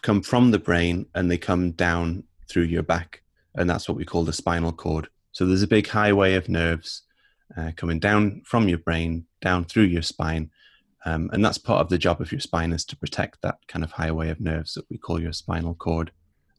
come 0.02 0.22
from 0.22 0.50
the 0.50 0.58
brain 0.58 1.06
and 1.14 1.30
they 1.30 1.36
come 1.36 1.72
down 1.72 2.24
through 2.48 2.64
your 2.64 2.82
back 2.82 3.21
and 3.54 3.68
that's 3.68 3.88
what 3.88 3.96
we 3.96 4.04
call 4.04 4.24
the 4.24 4.32
spinal 4.32 4.72
cord. 4.72 5.08
So 5.32 5.46
there's 5.46 5.62
a 5.62 5.68
big 5.68 5.88
highway 5.88 6.34
of 6.34 6.48
nerves 6.48 7.02
uh, 7.56 7.72
coming 7.76 7.98
down 7.98 8.42
from 8.44 8.68
your 8.68 8.78
brain 8.78 9.26
down 9.40 9.64
through 9.64 9.84
your 9.84 10.02
spine, 10.02 10.50
um, 11.04 11.30
and 11.32 11.44
that's 11.44 11.58
part 11.58 11.80
of 11.80 11.88
the 11.88 11.98
job 11.98 12.20
of 12.20 12.30
your 12.30 12.40
spine 12.40 12.72
is 12.72 12.84
to 12.86 12.96
protect 12.96 13.42
that 13.42 13.58
kind 13.68 13.84
of 13.84 13.90
highway 13.90 14.30
of 14.30 14.40
nerves 14.40 14.74
that 14.74 14.88
we 14.88 14.98
call 14.98 15.20
your 15.20 15.32
spinal 15.32 15.74
cord. 15.74 16.12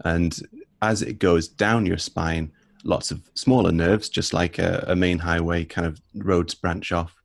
And 0.03 0.37
as 0.81 1.01
it 1.01 1.19
goes 1.19 1.47
down 1.47 1.85
your 1.85 1.97
spine, 1.97 2.51
lots 2.83 3.11
of 3.11 3.21
smaller 3.35 3.71
nerves, 3.71 4.09
just 4.09 4.33
like 4.33 4.59
a, 4.59 4.83
a 4.87 4.95
main 4.95 5.19
highway, 5.19 5.63
kind 5.63 5.87
of 5.87 6.01
roads 6.15 6.53
branch 6.55 6.91
off. 6.91 7.15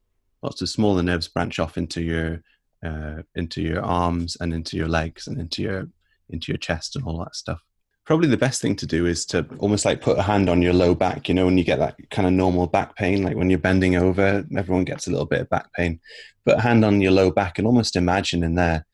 Lots 0.42 0.62
of 0.62 0.68
smaller 0.68 1.02
nerves 1.02 1.26
branch 1.26 1.58
off 1.58 1.76
into 1.76 2.00
your 2.00 2.42
uh, 2.84 3.22
into 3.34 3.60
your 3.60 3.82
arms 3.82 4.36
and 4.40 4.54
into 4.54 4.76
your 4.76 4.86
legs 4.86 5.26
and 5.26 5.40
into 5.40 5.62
your 5.62 5.88
into 6.30 6.52
your 6.52 6.58
chest 6.58 6.94
and 6.94 7.04
all 7.04 7.18
that 7.18 7.34
stuff 7.34 7.60
probably 8.08 8.26
the 8.26 8.38
best 8.38 8.62
thing 8.62 8.74
to 8.74 8.86
do 8.86 9.04
is 9.04 9.26
to 9.26 9.46
almost 9.58 9.84
like 9.84 10.00
put 10.00 10.16
a 10.16 10.22
hand 10.22 10.48
on 10.48 10.62
your 10.62 10.72
low 10.72 10.94
back 10.94 11.28
you 11.28 11.34
know 11.34 11.44
when 11.44 11.58
you 11.58 11.62
get 11.62 11.78
that 11.78 11.94
kind 12.10 12.26
of 12.26 12.32
normal 12.32 12.66
back 12.66 12.96
pain 12.96 13.22
like 13.22 13.36
when 13.36 13.50
you're 13.50 13.58
bending 13.58 13.96
over 13.96 14.42
everyone 14.56 14.82
gets 14.82 15.06
a 15.06 15.10
little 15.10 15.26
bit 15.26 15.42
of 15.42 15.50
back 15.50 15.70
pain 15.74 16.00
put 16.46 16.56
a 16.56 16.60
hand 16.62 16.86
on 16.86 17.02
your 17.02 17.12
low 17.12 17.30
back 17.30 17.58
and 17.58 17.66
almost 17.66 17.96
imagine 17.96 18.42
in 18.42 18.54
there 18.54 18.86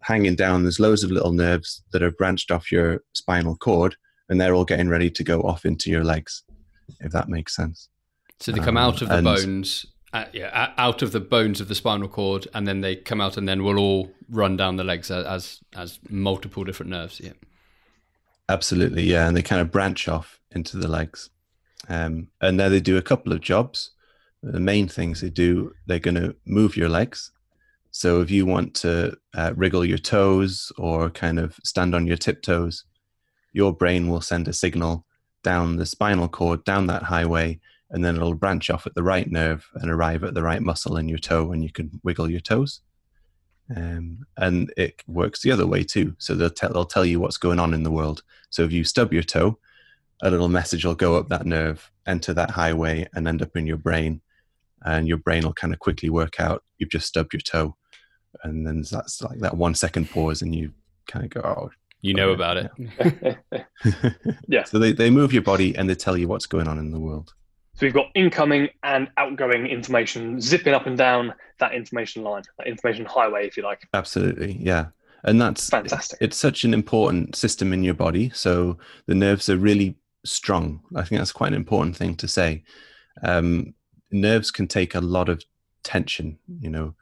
hanging 0.00 0.34
down 0.34 0.64
there's 0.64 0.80
loads 0.80 1.04
of 1.04 1.12
little 1.12 1.30
nerves 1.30 1.84
that 1.92 2.02
are 2.02 2.10
branched 2.10 2.50
off 2.50 2.72
your 2.72 3.00
spinal 3.12 3.54
cord 3.54 3.94
and 4.28 4.40
they're 4.40 4.54
all 4.54 4.64
getting 4.64 4.88
ready 4.88 5.08
to 5.08 5.22
go 5.22 5.42
off 5.42 5.64
into 5.64 5.88
your 5.88 6.02
legs 6.02 6.42
if 6.98 7.12
that 7.12 7.28
makes 7.28 7.54
sense 7.54 7.88
so 8.40 8.50
they 8.50 8.58
come 8.58 8.76
um, 8.76 8.88
out 8.88 9.00
of 9.00 9.06
the 9.10 9.18
and, 9.18 9.24
bones 9.24 9.86
uh, 10.12 10.24
yeah, 10.32 10.72
out 10.76 11.02
of 11.02 11.12
the 11.12 11.20
bones 11.20 11.60
of 11.60 11.68
the 11.68 11.74
spinal 11.76 12.08
cord, 12.08 12.48
and 12.52 12.66
then 12.66 12.80
they 12.80 12.96
come 12.96 13.20
out, 13.20 13.36
and 13.36 13.48
then 13.48 13.62
we'll 13.62 13.78
all 13.78 14.10
run 14.28 14.56
down 14.56 14.74
the 14.74 14.82
legs 14.82 15.08
as 15.08 15.24
as, 15.24 15.60
as 15.76 16.00
multiple 16.08 16.64
different 16.64 16.90
nerves. 16.90 17.20
Yeah. 17.22 17.30
Absolutely, 18.50 19.04
yeah, 19.04 19.28
and 19.28 19.36
they 19.36 19.42
kind 19.42 19.60
of 19.60 19.70
branch 19.70 20.08
off 20.08 20.40
into 20.50 20.76
the 20.76 20.88
legs. 20.88 21.30
Um, 21.88 22.26
and 22.40 22.58
there 22.58 22.68
they 22.68 22.80
do 22.80 22.96
a 22.96 23.02
couple 23.02 23.32
of 23.32 23.40
jobs. 23.40 23.92
The 24.42 24.58
main 24.58 24.88
things 24.88 25.20
they 25.20 25.30
do, 25.30 25.72
they're 25.86 26.00
going 26.00 26.16
to 26.16 26.34
move 26.46 26.76
your 26.76 26.88
legs. 26.88 27.30
So 27.92 28.20
if 28.20 28.28
you 28.28 28.46
want 28.46 28.74
to 28.76 29.16
uh, 29.34 29.52
wriggle 29.54 29.84
your 29.84 29.98
toes 29.98 30.72
or 30.76 31.10
kind 31.10 31.38
of 31.38 31.60
stand 31.62 31.94
on 31.94 32.08
your 32.08 32.16
tiptoes, 32.16 32.86
your 33.52 33.72
brain 33.72 34.08
will 34.08 34.20
send 34.20 34.48
a 34.48 34.52
signal 34.52 35.06
down 35.44 35.76
the 35.76 35.86
spinal 35.86 36.26
cord, 36.28 36.64
down 36.64 36.88
that 36.88 37.04
highway, 37.04 37.60
and 37.90 38.04
then 38.04 38.16
it'll 38.16 38.34
branch 38.34 38.68
off 38.68 38.84
at 38.84 38.96
the 38.96 39.04
right 39.04 39.30
nerve 39.30 39.64
and 39.76 39.92
arrive 39.92 40.24
at 40.24 40.34
the 40.34 40.42
right 40.42 40.60
muscle 40.60 40.96
in 40.96 41.08
your 41.08 41.18
toe, 41.18 41.52
and 41.52 41.62
you 41.62 41.70
can 41.70 42.00
wiggle 42.02 42.28
your 42.28 42.40
toes. 42.40 42.80
Um, 43.74 44.26
and 44.36 44.72
it 44.76 45.02
works 45.06 45.42
the 45.42 45.52
other 45.52 45.66
way 45.66 45.84
too. 45.84 46.14
So 46.18 46.34
they'll 46.34 46.50
tell 46.50 46.72
they'll 46.72 46.84
tell 46.84 47.04
you 47.04 47.20
what's 47.20 47.36
going 47.36 47.60
on 47.60 47.74
in 47.74 47.82
the 47.82 47.90
world. 47.90 48.22
So 48.50 48.62
if 48.64 48.72
you 48.72 48.84
stub 48.84 49.12
your 49.12 49.22
toe, 49.22 49.58
a 50.22 50.30
little 50.30 50.48
message 50.48 50.84
will 50.84 50.94
go 50.94 51.16
up 51.16 51.28
that 51.28 51.46
nerve, 51.46 51.90
enter 52.06 52.34
that 52.34 52.50
highway, 52.50 53.08
and 53.14 53.28
end 53.28 53.42
up 53.42 53.56
in 53.56 53.66
your 53.66 53.76
brain. 53.76 54.20
And 54.82 55.06
your 55.06 55.18
brain 55.18 55.44
will 55.44 55.52
kind 55.52 55.74
of 55.74 55.78
quickly 55.78 56.08
work 56.08 56.40
out 56.40 56.64
you've 56.80 56.90
just 56.90 57.06
stubbed 57.06 57.32
your 57.32 57.40
toe, 57.40 57.76
and 58.42 58.66
then 58.66 58.82
that's 58.90 59.22
like 59.22 59.38
that 59.38 59.56
one 59.56 59.76
second 59.76 60.10
pause, 60.10 60.42
and 60.42 60.52
you 60.54 60.72
kind 61.06 61.24
of 61.24 61.30
go, 61.30 61.40
"Oh, 61.42 61.70
you 62.00 62.14
know 62.14 62.30
about 62.30 62.56
it." 62.56 63.44
yeah. 64.48 64.64
So 64.66 64.80
they 64.80 64.92
they 64.92 65.10
move 65.10 65.32
your 65.32 65.42
body 65.42 65.76
and 65.76 65.88
they 65.88 65.94
tell 65.94 66.16
you 66.16 66.26
what's 66.26 66.46
going 66.46 66.66
on 66.66 66.78
in 66.78 66.90
the 66.90 66.98
world. 66.98 67.34
So 67.80 67.86
we've 67.86 67.94
got 67.94 68.10
incoming 68.14 68.68
and 68.82 69.08
outgoing 69.16 69.66
information 69.66 70.38
zipping 70.38 70.74
up 70.74 70.86
and 70.86 70.98
down 70.98 71.32
that 71.60 71.72
information 71.72 72.22
line, 72.22 72.42
that 72.58 72.66
information 72.66 73.06
highway, 73.06 73.46
if 73.46 73.56
you 73.56 73.62
like. 73.62 73.88
Absolutely, 73.94 74.52
yeah. 74.60 74.88
And 75.24 75.40
that's 75.40 75.66
fantastic. 75.70 76.18
It's 76.20 76.36
such 76.36 76.64
an 76.64 76.74
important 76.74 77.36
system 77.36 77.72
in 77.72 77.82
your 77.82 77.94
body. 77.94 78.32
So 78.34 78.76
the 79.06 79.14
nerves 79.14 79.48
are 79.48 79.56
really 79.56 79.96
strong. 80.26 80.82
I 80.94 81.04
think 81.04 81.20
that's 81.20 81.32
quite 81.32 81.52
an 81.52 81.54
important 81.54 81.96
thing 81.96 82.16
to 82.16 82.28
say. 82.28 82.64
Um, 83.22 83.72
nerves 84.10 84.50
can 84.50 84.68
take 84.68 84.94
a 84.94 85.00
lot 85.00 85.30
of 85.30 85.42
tension. 85.82 86.38
You 86.60 86.68
know, 86.68 86.94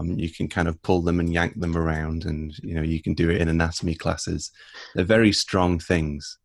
um, 0.00 0.18
you 0.18 0.30
can 0.30 0.48
kind 0.48 0.66
of 0.66 0.80
pull 0.80 1.02
them 1.02 1.20
and 1.20 1.30
yank 1.30 1.60
them 1.60 1.76
around, 1.76 2.24
and 2.24 2.58
you 2.62 2.74
know 2.74 2.82
you 2.82 3.02
can 3.02 3.12
do 3.12 3.28
it 3.28 3.42
in 3.42 3.48
anatomy 3.50 3.94
classes. 3.94 4.50
They're 4.94 5.04
very 5.04 5.32
strong 5.32 5.78
things 5.78 6.38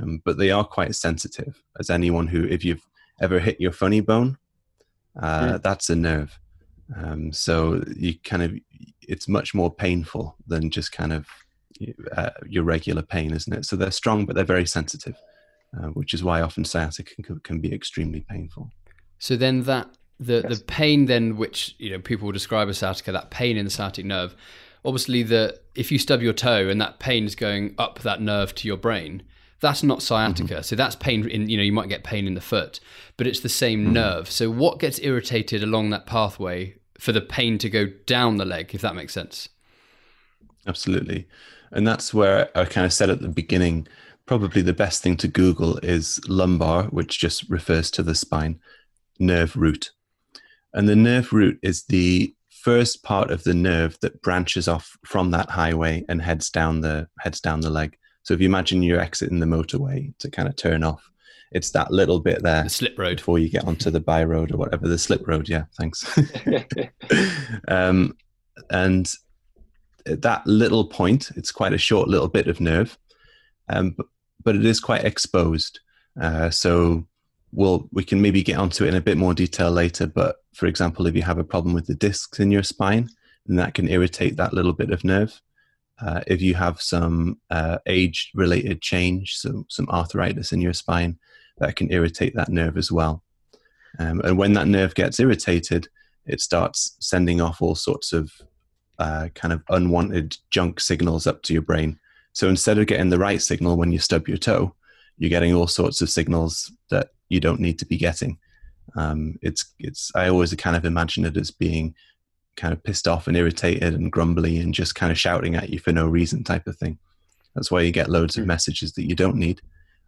um, 0.00 0.22
but 0.24 0.38
they 0.38 0.50
are 0.50 0.64
quite 0.64 0.94
sensitive. 0.94 1.62
As 1.78 1.90
anyone 1.90 2.26
who, 2.26 2.44
if 2.44 2.64
you've 2.64 2.86
ever 3.20 3.38
hit 3.38 3.60
your 3.60 3.72
funny 3.72 4.00
bone, 4.00 4.38
uh, 5.20 5.54
mm. 5.54 5.62
that's 5.62 5.90
a 5.90 5.96
nerve. 5.96 6.38
Um, 6.96 7.32
so 7.32 7.82
you 7.96 8.14
kind 8.24 8.42
of, 8.42 8.54
it's 9.08 9.28
much 9.28 9.54
more 9.54 9.72
painful 9.72 10.36
than 10.46 10.70
just 10.70 10.92
kind 10.92 11.12
of 11.12 11.26
uh, 12.16 12.30
your 12.46 12.64
regular 12.64 13.02
pain, 13.02 13.32
isn't 13.32 13.52
it? 13.52 13.64
So 13.64 13.76
they're 13.76 13.90
strong, 13.90 14.26
but 14.26 14.36
they're 14.36 14.44
very 14.44 14.66
sensitive, 14.66 15.16
uh, 15.76 15.88
which 15.88 16.14
is 16.14 16.22
why 16.22 16.42
often 16.42 16.64
sciatica 16.64 17.22
can, 17.22 17.40
can 17.40 17.60
be 17.60 17.72
extremely 17.72 18.20
painful. 18.20 18.70
So 19.18 19.36
then 19.36 19.62
that 19.62 19.88
the 20.18 20.44
yes. 20.48 20.58
the 20.58 20.64
pain 20.64 21.06
then 21.06 21.36
which 21.36 21.74
you 21.78 21.90
know 21.90 21.98
people 21.98 22.26
will 22.26 22.32
describe 22.32 22.68
as 22.68 22.78
sciatica, 22.78 23.12
that 23.12 23.30
pain 23.30 23.56
in 23.56 23.64
the 23.64 23.70
sciatic 23.70 24.04
nerve, 24.04 24.36
obviously 24.84 25.22
the 25.22 25.60
if 25.74 25.90
you 25.90 25.98
stub 25.98 26.22
your 26.22 26.32
toe 26.32 26.68
and 26.68 26.80
that 26.80 26.98
pain 26.98 27.24
is 27.24 27.34
going 27.34 27.74
up 27.78 28.00
that 28.00 28.20
nerve 28.20 28.54
to 28.56 28.68
your 28.68 28.76
brain, 28.76 29.22
that's 29.62 29.82
not 29.82 30.02
sciatica. 30.02 30.54
Mm-hmm. 30.54 30.62
So 30.62 30.76
that's 30.76 30.96
pain 30.96 31.26
in, 31.28 31.48
you 31.48 31.56
know, 31.56 31.62
you 31.62 31.72
might 31.72 31.88
get 31.88 32.04
pain 32.04 32.26
in 32.26 32.34
the 32.34 32.40
foot, 32.40 32.80
but 33.16 33.26
it's 33.26 33.40
the 33.40 33.48
same 33.48 33.84
mm-hmm. 33.84 33.92
nerve. 33.94 34.30
So 34.30 34.50
what 34.50 34.80
gets 34.80 34.98
irritated 34.98 35.62
along 35.62 35.90
that 35.90 36.04
pathway 36.04 36.74
for 36.98 37.12
the 37.12 37.20
pain 37.20 37.56
to 37.58 37.70
go 37.70 37.86
down 38.04 38.36
the 38.36 38.44
leg, 38.44 38.74
if 38.74 38.82
that 38.82 38.96
makes 38.96 39.14
sense? 39.14 39.48
Absolutely. 40.66 41.26
And 41.70 41.86
that's 41.86 42.12
where 42.12 42.50
I 42.58 42.64
kind 42.64 42.84
of 42.84 42.92
said 42.92 43.08
at 43.08 43.22
the 43.22 43.28
beginning, 43.28 43.86
probably 44.26 44.62
the 44.62 44.74
best 44.74 45.02
thing 45.02 45.16
to 45.18 45.28
Google 45.28 45.78
is 45.78 46.20
lumbar, 46.28 46.84
which 46.84 47.18
just 47.18 47.48
refers 47.48 47.90
to 47.92 48.02
the 48.02 48.14
spine, 48.14 48.60
nerve 49.18 49.56
root. 49.56 49.92
And 50.74 50.88
the 50.88 50.96
nerve 50.96 51.32
root 51.32 51.58
is 51.62 51.84
the 51.84 52.34
first 52.50 53.02
part 53.02 53.30
of 53.30 53.44
the 53.44 53.54
nerve 53.54 53.96
that 54.00 54.22
branches 54.22 54.68
off 54.68 54.96
from 55.04 55.30
that 55.30 55.50
highway 55.50 56.04
and 56.08 56.20
heads 56.20 56.50
down 56.50 56.80
the 56.80 57.08
heads 57.20 57.40
down 57.40 57.60
the 57.60 57.70
leg. 57.70 57.96
So 58.22 58.34
if 58.34 58.40
you 58.40 58.46
imagine 58.46 58.82
you're 58.82 59.00
exiting 59.00 59.40
the 59.40 59.46
motorway 59.46 60.16
to 60.18 60.30
kind 60.30 60.48
of 60.48 60.56
turn 60.56 60.84
off, 60.84 61.10
it's 61.50 61.70
that 61.70 61.90
little 61.90 62.20
bit 62.20 62.42
there. 62.42 62.64
The 62.64 62.70
slip 62.70 62.98
road. 62.98 63.18
Before 63.18 63.38
you 63.38 63.48
get 63.48 63.66
onto 63.66 63.90
the 63.90 64.00
by 64.00 64.24
road 64.24 64.52
or 64.52 64.56
whatever, 64.56 64.88
the 64.88 64.98
slip 64.98 65.26
road. 65.26 65.48
Yeah, 65.48 65.64
thanks. 65.78 66.06
um, 67.68 68.16
and 68.70 69.12
that 70.06 70.46
little 70.46 70.86
point, 70.86 71.30
it's 71.36 71.52
quite 71.52 71.72
a 71.72 71.78
short 71.78 72.08
little 72.08 72.28
bit 72.28 72.48
of 72.48 72.60
nerve, 72.60 72.98
um, 73.68 73.90
but, 73.90 74.06
but 74.42 74.56
it 74.56 74.64
is 74.64 74.80
quite 74.80 75.04
exposed. 75.04 75.80
Uh, 76.20 76.50
so 76.50 77.06
we'll, 77.52 77.88
we 77.92 78.04
can 78.04 78.20
maybe 78.20 78.42
get 78.42 78.58
onto 78.58 78.84
it 78.84 78.88
in 78.88 78.94
a 78.94 79.00
bit 79.00 79.18
more 79.18 79.34
detail 79.34 79.70
later. 79.70 80.06
But 80.06 80.36
for 80.54 80.66
example, 80.66 81.06
if 81.06 81.14
you 81.14 81.22
have 81.22 81.38
a 81.38 81.44
problem 81.44 81.74
with 81.74 81.86
the 81.86 81.94
discs 81.94 82.40
in 82.40 82.50
your 82.50 82.62
spine, 82.62 83.08
then 83.46 83.56
that 83.56 83.74
can 83.74 83.88
irritate 83.88 84.36
that 84.36 84.54
little 84.54 84.72
bit 84.72 84.90
of 84.90 85.04
nerve. 85.04 85.40
Uh, 86.04 86.20
if 86.26 86.42
you 86.42 86.54
have 86.54 86.80
some 86.80 87.38
uh, 87.50 87.78
age 87.86 88.30
related 88.34 88.80
change, 88.80 89.36
so 89.36 89.64
some 89.68 89.88
arthritis 89.88 90.52
in 90.52 90.60
your 90.60 90.72
spine, 90.72 91.18
that 91.58 91.76
can 91.76 91.92
irritate 91.92 92.34
that 92.34 92.48
nerve 92.48 92.76
as 92.76 92.90
well. 92.90 93.22
Um, 93.98 94.20
and 94.20 94.36
when 94.38 94.54
that 94.54 94.66
nerve 94.66 94.94
gets 94.94 95.20
irritated, 95.20 95.88
it 96.26 96.40
starts 96.40 96.96
sending 97.00 97.40
off 97.40 97.62
all 97.62 97.74
sorts 97.74 98.12
of 98.12 98.32
uh, 98.98 99.28
kind 99.34 99.52
of 99.52 99.62
unwanted 99.68 100.36
junk 100.50 100.80
signals 100.80 101.26
up 101.26 101.42
to 101.42 101.52
your 101.52 101.62
brain. 101.62 101.98
So 102.32 102.48
instead 102.48 102.78
of 102.78 102.86
getting 102.86 103.10
the 103.10 103.18
right 103.18 103.42
signal 103.42 103.76
when 103.76 103.92
you 103.92 103.98
stub 103.98 104.28
your 104.28 104.38
toe, 104.38 104.74
you're 105.18 105.30
getting 105.30 105.54
all 105.54 105.66
sorts 105.66 106.00
of 106.00 106.10
signals 106.10 106.72
that 106.90 107.10
you 107.28 107.40
don't 107.40 107.60
need 107.60 107.78
to 107.80 107.86
be 107.86 107.96
getting. 107.96 108.38
Um, 108.96 109.38
it's 109.42 109.72
it's 109.78 110.10
I 110.14 110.28
always 110.28 110.54
kind 110.54 110.76
of 110.76 110.84
imagine 110.84 111.24
it 111.24 111.36
as 111.36 111.50
being 111.50 111.94
kind 112.56 112.72
of 112.72 112.82
pissed 112.82 113.08
off 113.08 113.26
and 113.26 113.36
irritated 113.36 113.94
and 113.94 114.12
grumbly 114.12 114.58
and 114.58 114.74
just 114.74 114.94
kind 114.94 115.10
of 115.10 115.18
shouting 115.18 115.54
at 115.54 115.70
you 115.70 115.78
for 115.78 115.92
no 115.92 116.06
reason 116.06 116.44
type 116.44 116.66
of 116.66 116.76
thing. 116.76 116.98
That's 117.54 117.70
why 117.70 117.82
you 117.82 117.92
get 117.92 118.08
loads 118.08 118.36
of 118.36 118.44
hmm. 118.44 118.48
messages 118.48 118.92
that 118.92 119.08
you 119.08 119.14
don't 119.14 119.36
need, 119.36 119.60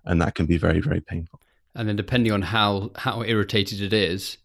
and 0.04 0.20
that 0.20 0.34
can 0.34 0.46
be 0.46 0.58
very 0.58 0.80
very 0.80 1.00
painful. 1.00 1.40
And 1.74 1.88
then 1.88 1.96
depending 1.96 2.32
on 2.32 2.42
how 2.42 2.90
how 2.96 3.22
irritated 3.22 3.80
it 3.80 3.92
is, 3.92 4.38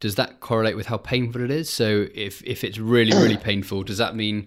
does 0.00 0.14
that 0.16 0.40
correlate 0.40 0.76
with 0.76 0.86
how 0.86 0.98
painful 0.98 1.42
it 1.42 1.50
is? 1.50 1.70
So 1.70 2.06
if 2.14 2.42
if 2.44 2.64
it's 2.64 2.78
really 2.78 3.16
really 3.22 3.36
painful, 3.36 3.82
does 3.82 3.98
that 3.98 4.14
mean 4.14 4.46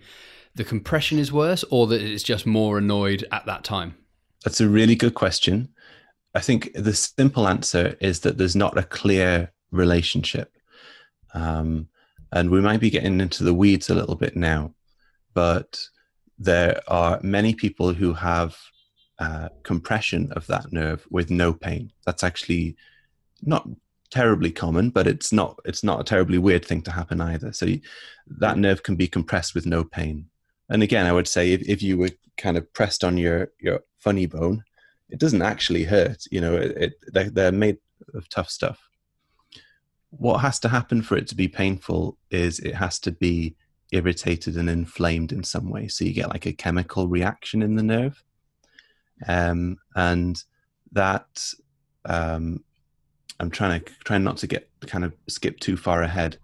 the 0.55 0.63
compression 0.63 1.19
is 1.19 1.31
worse, 1.31 1.63
or 1.69 1.87
that 1.87 2.01
it's 2.01 2.23
just 2.23 2.45
more 2.45 2.77
annoyed 2.77 3.25
at 3.31 3.45
that 3.45 3.63
time? 3.63 3.95
That's 4.43 4.61
a 4.61 4.69
really 4.69 4.95
good 4.95 5.13
question. 5.13 5.69
I 6.33 6.39
think 6.39 6.71
the 6.73 6.93
simple 6.93 7.47
answer 7.47 7.97
is 7.99 8.19
that 8.21 8.37
there's 8.37 8.55
not 8.55 8.77
a 8.77 8.83
clear 8.83 9.51
relationship. 9.71 10.53
Um, 11.33 11.87
and 12.31 12.50
we 12.50 12.62
might 12.62 12.79
be 12.79 12.89
getting 12.89 13.22
into 13.22 13.43
the 13.43 13.53
weeds 13.53 13.89
a 13.89 13.96
little 13.96 14.15
bit 14.15 14.36
now, 14.36 14.74
but 15.34 15.79
there 16.38 16.81
are 16.88 17.19
many 17.24 17.53
people 17.53 17.93
who 17.93 18.13
have 18.13 18.57
uh, 19.19 19.50
compression 19.63 20.31
of 20.34 20.46
that 20.48 20.72
nerve 20.72 21.05
with 21.10 21.31
no 21.31 21.53
pain. 21.53 21.91
That's 22.05 22.24
actually 22.24 22.75
not 23.41 23.67
terribly 24.12 24.51
common, 24.51 24.89
but 24.89 25.07
it's 25.07 25.31
not 25.31 25.60
it's 25.65 25.84
not 25.84 26.00
a 26.00 26.03
terribly 26.03 26.38
weird 26.38 26.65
thing 26.65 26.81
to 26.84 26.91
happen 26.91 27.22
either. 27.22 27.51
So 27.53 27.65
you, 27.65 27.81
that 28.27 28.57
nerve 28.57 28.84
can 28.84 28.96
be 28.96 29.07
compressed 29.07 29.55
with 29.55 29.65
no 29.65 29.84
pain. 29.84 30.27
And 30.69 30.84
again, 30.84 31.05
I 31.05 31.13
would 31.13 31.27
say 31.27 31.53
if, 31.53 31.62
if 31.67 31.81
you 31.81 31.98
were 31.98 32.12
kind 32.38 32.57
of 32.57 32.72
pressed 32.74 33.03
on 33.03 33.17
your 33.17 33.51
your 33.60 33.81
funny 34.00 34.25
bone, 34.25 34.63
it 35.10 35.19
doesn't 35.19 35.41
actually 35.41 35.84
hurt. 35.84 36.24
You 36.29 36.41
know, 36.41 36.55
it, 36.55 36.77
it 36.77 36.93
they're, 37.07 37.29
they're 37.29 37.51
made 37.51 37.77
of 38.13 38.29
tough 38.29 38.50
stuff 38.50 38.87
what 40.09 40.37
has 40.37 40.59
to 40.59 40.69
happen 40.69 41.01
for 41.01 41.17
it 41.17 41.27
to 41.27 41.35
be 41.35 41.47
painful 41.47 42.17
is 42.31 42.59
it 42.59 42.75
has 42.75 42.99
to 42.99 43.11
be 43.11 43.55
irritated 43.91 44.57
and 44.57 44.69
inflamed 44.69 45.31
in 45.31 45.43
some 45.43 45.69
way. 45.69 45.87
So 45.87 46.05
you 46.05 46.13
get 46.13 46.29
like 46.29 46.45
a 46.45 46.53
chemical 46.53 47.07
reaction 47.07 47.61
in 47.61 47.75
the 47.75 47.83
nerve. 47.83 48.23
Um, 49.27 49.77
and 49.95 50.41
that, 50.91 51.53
um, 52.05 52.63
I'm 53.39 53.51
trying 53.51 53.79
to 53.79 53.91
try 54.03 54.17
not 54.17 54.37
to 54.37 54.47
get 54.47 54.69
kind 54.87 55.03
of 55.03 55.13
skip 55.27 55.59
too 55.59 55.77
far 55.77 56.01
ahead. 56.01 56.37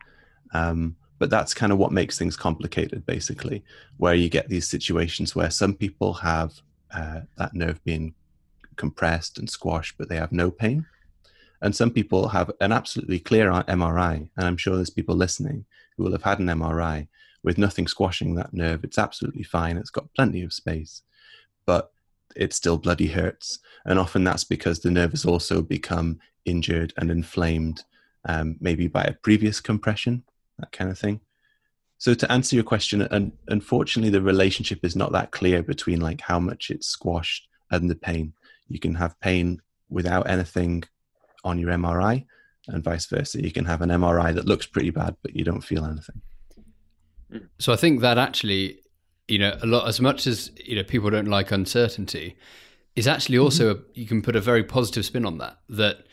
Um, 0.54 0.96
but 1.20 1.30
that's 1.30 1.54
kind 1.54 1.72
of 1.72 1.78
what 1.78 1.92
makes 1.92 2.18
things 2.18 2.36
complicated, 2.36 3.06
basically, 3.06 3.64
where 3.98 4.14
you 4.14 4.30
get 4.30 4.50
these 4.50 4.68
situations 4.68 5.36
where 5.36 5.50
some 5.50 5.74
people 5.74 6.14
have 6.16 6.54
uh, 6.94 7.22
that 7.38 7.54
nerve 7.54 7.84
being 7.84 8.14
compressed 8.76 9.38
and 9.38 9.50
squashed, 9.50 9.98
but 9.98 10.10
they 10.10 10.18
have 10.18 10.32
no 10.32 10.52
pain. 10.52 10.86
And 11.64 11.74
some 11.74 11.92
people 11.92 12.28
have 12.28 12.52
an 12.60 12.74
absolutely 12.74 13.20
clear 13.20 13.50
MRI, 13.50 14.30
and 14.36 14.46
I'm 14.46 14.58
sure 14.58 14.76
there's 14.76 14.90
people 14.90 15.16
listening 15.16 15.64
who 15.96 16.04
will 16.04 16.12
have 16.12 16.24
had 16.24 16.40
an 16.40 16.48
MRI 16.48 17.08
with 17.42 17.58
nothing 17.58 17.88
squashing 17.88 18.36
that 18.36 18.54
nerve. 18.54 18.84
It's 18.84 18.98
absolutely 18.98 19.44
fine. 19.44 19.78
It's 19.78 19.90
got 19.90 20.14
plenty 20.14 20.44
of 20.44 20.52
space, 20.52 21.04
but 21.66 21.94
it 22.36 22.52
still 22.52 22.78
bloody 22.78 23.08
hurts. 23.08 23.60
And 23.86 23.98
often 23.98 24.26
that's 24.26 24.44
because 24.44 24.82
the 24.82 24.92
nerve 24.92 25.12
has 25.12 25.24
also 25.24 25.62
become 25.62 26.20
injured 26.44 26.94
and 26.98 27.10
inflamed, 27.10 27.86
um, 28.26 28.58
maybe 28.60 28.90
by 28.90 29.04
a 29.04 29.14
previous 29.14 29.62
compression, 29.62 30.24
that 30.60 30.74
kind 30.74 30.92
of 30.92 31.00
thing. 31.00 31.22
So 31.98 32.14
to 32.14 32.30
answer 32.30 32.58
your 32.58 32.66
question, 32.66 33.04
and 33.04 33.32
unfortunately, 33.48 34.10
the 34.10 34.22
relationship 34.22 34.84
is 34.84 34.98
not 34.98 35.14
that 35.14 35.32
clear 35.32 35.64
between 35.64 36.02
like 36.02 36.20
how 36.20 36.40
much 36.40 36.72
it's 36.72 36.88
squashed 36.88 37.48
and 37.72 37.90
the 37.90 37.96
pain. 37.96 38.34
You 38.68 38.80
can 38.80 38.96
have 38.96 39.18
pain 39.22 39.62
without 39.90 40.30
anything 40.30 40.84
on 41.44 41.60
your 41.60 41.72
MRI, 41.72 42.26
and 42.68 42.84
vice 42.84 43.06
versa. 43.06 43.44
You 43.44 43.52
can 43.52 43.66
have 43.66 43.82
an 43.82 43.90
MRI 43.90 44.34
that 44.34 44.46
looks 44.46 44.66
pretty 44.66 44.90
bad, 44.90 45.16
but 45.22 45.36
you 45.36 45.44
don't 45.44 45.62
feel 45.62 45.86
anything. 45.86 46.22
So 47.60 47.74
I 47.74 47.76
think 47.76 48.02
that 48.02 48.18
actually, 48.18 48.80
you 49.28 49.40
know, 49.40 49.58
a 49.62 49.66
lot 49.66 49.88
as 49.88 50.00
much 50.00 50.28
as 50.28 50.52
you 50.64 50.76
know 50.76 50.84
people 50.84 51.10
don't 51.10 51.28
like 51.28 51.52
uncertainty, 51.52 52.38
is 52.96 53.08
actually 53.08 53.38
also 53.38 53.74
mm-hmm. 53.74 53.84
a, 53.84 54.00
you 54.00 54.08
can 54.08 54.22
put 54.22 54.36
a 54.36 54.42
very 54.42 54.64
positive 54.64 55.06
spin 55.06 55.26
on 55.26 55.38
that. 55.40 55.58
That 55.70 56.06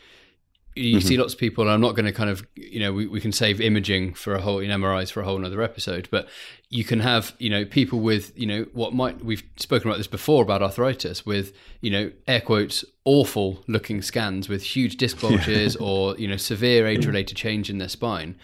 you 0.75 0.97
mm-hmm. 0.97 1.07
see 1.07 1.17
lots 1.17 1.33
of 1.33 1.39
people, 1.39 1.63
and 1.63 1.71
I'm 1.71 1.81
not 1.81 1.95
going 1.95 2.05
to 2.05 2.13
kind 2.13 2.29
of, 2.29 2.45
you 2.55 2.79
know, 2.79 2.93
we, 2.93 3.05
we 3.05 3.19
can 3.19 3.31
save 3.31 3.59
imaging 3.59 4.13
for 4.13 4.33
a 4.33 4.41
whole 4.41 4.59
in 4.59 4.69
MRIs 4.69 5.11
for 5.11 5.21
a 5.21 5.25
whole 5.25 5.37
another 5.37 5.61
episode, 5.61 6.07
but 6.11 6.29
you 6.69 6.85
can 6.85 7.01
have, 7.01 7.35
you 7.39 7.49
know, 7.49 7.65
people 7.65 7.99
with, 7.99 8.37
you 8.37 8.45
know, 8.45 8.65
what 8.71 8.93
might, 8.93 9.23
we've 9.23 9.43
spoken 9.57 9.89
about 9.89 9.97
this 9.97 10.07
before 10.07 10.43
about 10.43 10.61
arthritis 10.61 11.25
with, 11.25 11.53
you 11.81 11.91
know, 11.91 12.11
air 12.27 12.39
quotes, 12.39 12.85
awful 13.03 13.63
looking 13.67 14.01
scans 14.01 14.47
with 14.47 14.63
huge 14.63 14.95
disc 14.95 15.19
bulges 15.21 15.75
yeah. 15.79 15.85
or, 15.85 16.17
you 16.17 16.27
know, 16.27 16.37
severe 16.37 16.87
age 16.87 17.05
related 17.05 17.35
change 17.35 17.69
in 17.69 17.77
their 17.77 17.89
spine, 17.89 18.35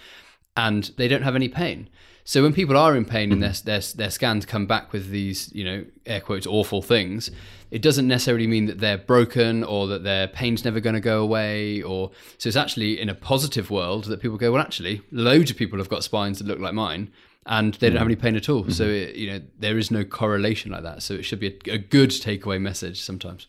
and 0.57 0.91
they 0.97 1.07
don't 1.07 1.23
have 1.23 1.35
any 1.35 1.47
pain. 1.47 1.89
So 2.25 2.43
when 2.43 2.51
people 2.51 2.75
are 2.75 2.93
in 2.93 3.05
pain 3.05 3.31
and 3.31 3.41
mm-hmm. 3.41 3.65
their, 3.65 3.79
their, 3.79 3.89
their 3.95 4.11
scans 4.11 4.45
come 4.45 4.65
back 4.65 4.91
with 4.91 5.11
these, 5.11 5.49
you 5.53 5.63
know, 5.63 5.85
air 6.05 6.19
quotes, 6.19 6.45
awful 6.45 6.81
things, 6.81 7.31
it 7.71 7.81
doesn't 7.81 8.07
necessarily 8.07 8.47
mean 8.47 8.65
that 8.67 8.79
they're 8.79 8.97
broken 8.97 9.63
or 9.63 9.87
that 9.87 10.03
their 10.03 10.27
pain's 10.27 10.63
never 10.63 10.79
going 10.79 10.95
to 10.95 11.01
go 11.01 11.21
away. 11.21 11.81
Or 11.81 12.11
so 12.37 12.47
it's 12.47 12.55
actually 12.55 12.99
in 12.99 13.09
a 13.09 13.15
positive 13.15 13.69
world 13.69 14.05
that 14.05 14.21
people 14.21 14.37
go, 14.37 14.51
well, 14.51 14.61
actually, 14.61 15.01
loads 15.11 15.51
of 15.51 15.57
people 15.57 15.77
have 15.79 15.89
got 15.89 16.03
spines 16.03 16.39
that 16.39 16.47
look 16.47 16.59
like 16.59 16.73
mine, 16.73 17.11
and 17.45 17.73
they 17.75 17.89
don't 17.89 17.97
have 17.97 18.07
mm-hmm. 18.07 18.11
any 18.11 18.21
pain 18.21 18.35
at 18.35 18.49
all. 18.49 18.61
Mm-hmm. 18.61 18.71
So 18.71 18.85
it, 18.85 19.15
you 19.15 19.31
know, 19.31 19.41
there 19.59 19.77
is 19.77 19.91
no 19.91 20.03
correlation 20.03 20.71
like 20.71 20.83
that. 20.83 21.03
So 21.03 21.13
it 21.13 21.23
should 21.23 21.39
be 21.39 21.59
a, 21.67 21.73
a 21.73 21.77
good 21.77 22.11
takeaway 22.11 22.59
message 22.59 23.01
sometimes. 23.01 23.47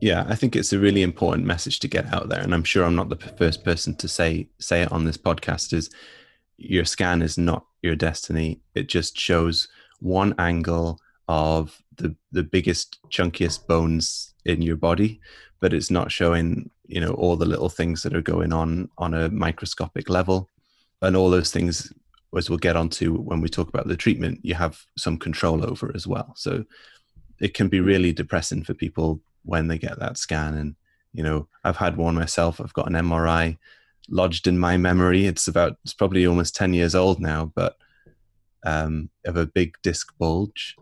Yeah, 0.00 0.24
I 0.28 0.36
think 0.36 0.54
it's 0.54 0.72
a 0.72 0.78
really 0.78 1.02
important 1.02 1.46
message 1.46 1.80
to 1.80 1.88
get 1.88 2.12
out 2.12 2.28
there, 2.28 2.40
and 2.40 2.54
I'm 2.54 2.64
sure 2.64 2.84
I'm 2.84 2.94
not 2.94 3.08
the 3.08 3.16
first 3.16 3.64
person 3.64 3.96
to 3.96 4.08
say 4.08 4.48
say 4.58 4.82
it 4.82 4.92
on 4.92 5.04
this 5.04 5.16
podcast. 5.16 5.72
Is 5.72 5.90
your 6.56 6.84
scan 6.84 7.22
is 7.22 7.36
not 7.36 7.64
your 7.82 7.96
destiny. 7.96 8.60
It 8.74 8.88
just 8.88 9.18
shows 9.18 9.68
one 10.00 10.34
angle 10.38 11.00
of 11.26 11.82
the 11.98 12.14
the 12.32 12.42
biggest 12.42 12.98
chunkiest 13.10 13.66
bones 13.66 14.34
in 14.44 14.62
your 14.62 14.76
body 14.76 15.20
but 15.60 15.72
it's 15.72 15.90
not 15.90 16.12
showing 16.12 16.70
you 16.86 17.00
know 17.00 17.10
all 17.10 17.36
the 17.36 17.46
little 17.46 17.68
things 17.68 18.02
that 18.02 18.14
are 18.14 18.22
going 18.22 18.52
on 18.52 18.88
on 18.98 19.14
a 19.14 19.28
microscopic 19.30 20.08
level 20.08 20.48
and 21.02 21.16
all 21.16 21.30
those 21.30 21.50
things 21.50 21.92
as 22.36 22.50
we'll 22.50 22.58
get 22.58 22.76
onto 22.76 23.16
when 23.16 23.40
we 23.40 23.48
talk 23.48 23.68
about 23.68 23.88
the 23.88 23.96
treatment 23.96 24.38
you 24.42 24.54
have 24.54 24.84
some 24.96 25.18
control 25.18 25.64
over 25.64 25.92
as 25.94 26.06
well 26.06 26.32
so 26.36 26.64
it 27.40 27.54
can 27.54 27.68
be 27.68 27.80
really 27.80 28.12
depressing 28.12 28.62
for 28.62 28.74
people 28.74 29.20
when 29.44 29.68
they 29.68 29.78
get 29.78 29.98
that 29.98 30.18
scan 30.18 30.54
and 30.54 30.74
you 31.12 31.22
know 31.22 31.48
i've 31.64 31.76
had 31.76 31.96
one 31.96 32.14
myself 32.14 32.60
i've 32.60 32.72
got 32.74 32.86
an 32.86 32.94
mri 32.94 33.56
lodged 34.08 34.46
in 34.46 34.58
my 34.58 34.76
memory. 34.76 35.26
It's 35.26 35.48
about 35.48 35.76
it's 35.84 35.94
probably 35.94 36.26
almost 36.26 36.56
ten 36.56 36.74
years 36.74 36.94
old 36.94 37.20
now, 37.20 37.52
but 37.54 37.76
um, 38.64 39.10
of 39.26 39.36
a 39.36 39.46
big 39.46 39.76
disc 39.82 40.12
bulge. 40.18 40.76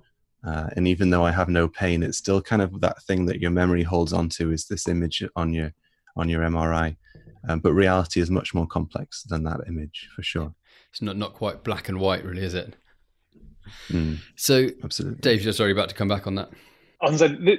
Uh, 0.46 0.68
and 0.76 0.86
even 0.86 1.10
though 1.10 1.24
I 1.24 1.32
have 1.32 1.48
no 1.48 1.66
pain, 1.66 2.02
it's 2.02 2.18
still 2.18 2.40
kind 2.40 2.62
of 2.62 2.80
that 2.80 3.02
thing 3.02 3.26
that 3.26 3.40
your 3.40 3.50
memory 3.50 3.82
holds 3.82 4.12
onto 4.12 4.52
is 4.52 4.66
this 4.66 4.86
image 4.86 5.24
on 5.34 5.52
your 5.52 5.72
on 6.16 6.28
your 6.28 6.42
MRI. 6.42 6.96
Um, 7.48 7.60
but 7.60 7.72
reality 7.72 8.20
is 8.20 8.30
much 8.30 8.54
more 8.54 8.66
complex 8.66 9.22
than 9.24 9.44
that 9.44 9.60
image 9.68 10.08
for 10.14 10.22
sure. 10.22 10.54
It's 10.90 11.02
not 11.02 11.16
not 11.16 11.34
quite 11.34 11.64
black 11.64 11.88
and 11.88 11.98
white, 11.98 12.24
really, 12.24 12.42
is 12.42 12.54
it? 12.54 12.76
Mm, 13.88 14.18
so, 14.36 14.68
absolutely, 14.84 15.20
Dave, 15.20 15.42
you're 15.42 15.52
sorry 15.52 15.72
about 15.72 15.88
to 15.88 15.94
come 15.94 16.08
back 16.08 16.28
on 16.28 16.36
that. 16.36 16.50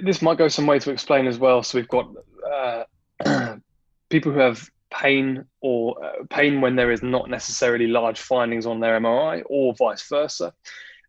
this 0.03 0.22
might 0.22 0.38
go 0.38 0.48
some 0.48 0.65
way 0.65 0.79
to 0.79 0.91
explain 0.91 1.27
as 1.27 1.38
well. 1.38 1.63
So 1.63 1.77
we've 1.77 1.88
got 1.89 2.10
uh, 2.50 2.84
people 4.10 4.32
who 4.32 4.39
have 4.39 4.70
pain 4.89 5.44
or 5.62 6.03
uh, 6.03 6.24
pain 6.29 6.62
when 6.62 6.75
there 6.75 6.91
is 6.91 7.03
not 7.03 7.29
necessarily 7.29 7.88
large 7.88 8.20
findings 8.20 8.65
on 8.65 8.79
their 8.79 9.00
MRI 9.00 9.43
or 9.47 9.73
vice 9.76 10.08
versa. 10.08 10.54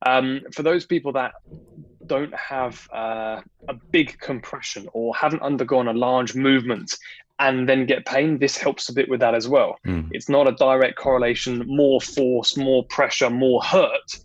Um, 0.07 0.43
for 0.53 0.63
those 0.63 0.87
people 0.87 1.13
that 1.13 1.33
don't 2.07 2.35
have 2.35 2.89
uh, 2.95 3.41
a 3.69 3.75
big 3.91 4.19
compression 4.19 4.89
or 4.93 5.15
haven't 5.15 5.43
undergone 5.43 5.89
a 5.89 5.93
large 5.93 6.35
movement 6.35 6.97
and 7.39 7.69
then 7.69 7.87
get 7.87 8.05
pain, 8.07 8.39
this 8.39 8.57
helps 8.57 8.89
a 8.89 8.93
bit 8.93 9.09
with 9.09 9.21
that 9.21 9.35
as 9.35 9.49
well. 9.49 9.77
Mm. 9.87 10.09
It's 10.13 10.29
not 10.29 10.49
a 10.49 10.53
direct 10.53 10.97
correlation, 10.97 11.65
more 11.67 12.01
force, 12.01 12.57
more 12.57 12.85
pressure, 12.87 13.31
more 13.31 13.63
hurt 13.63 14.19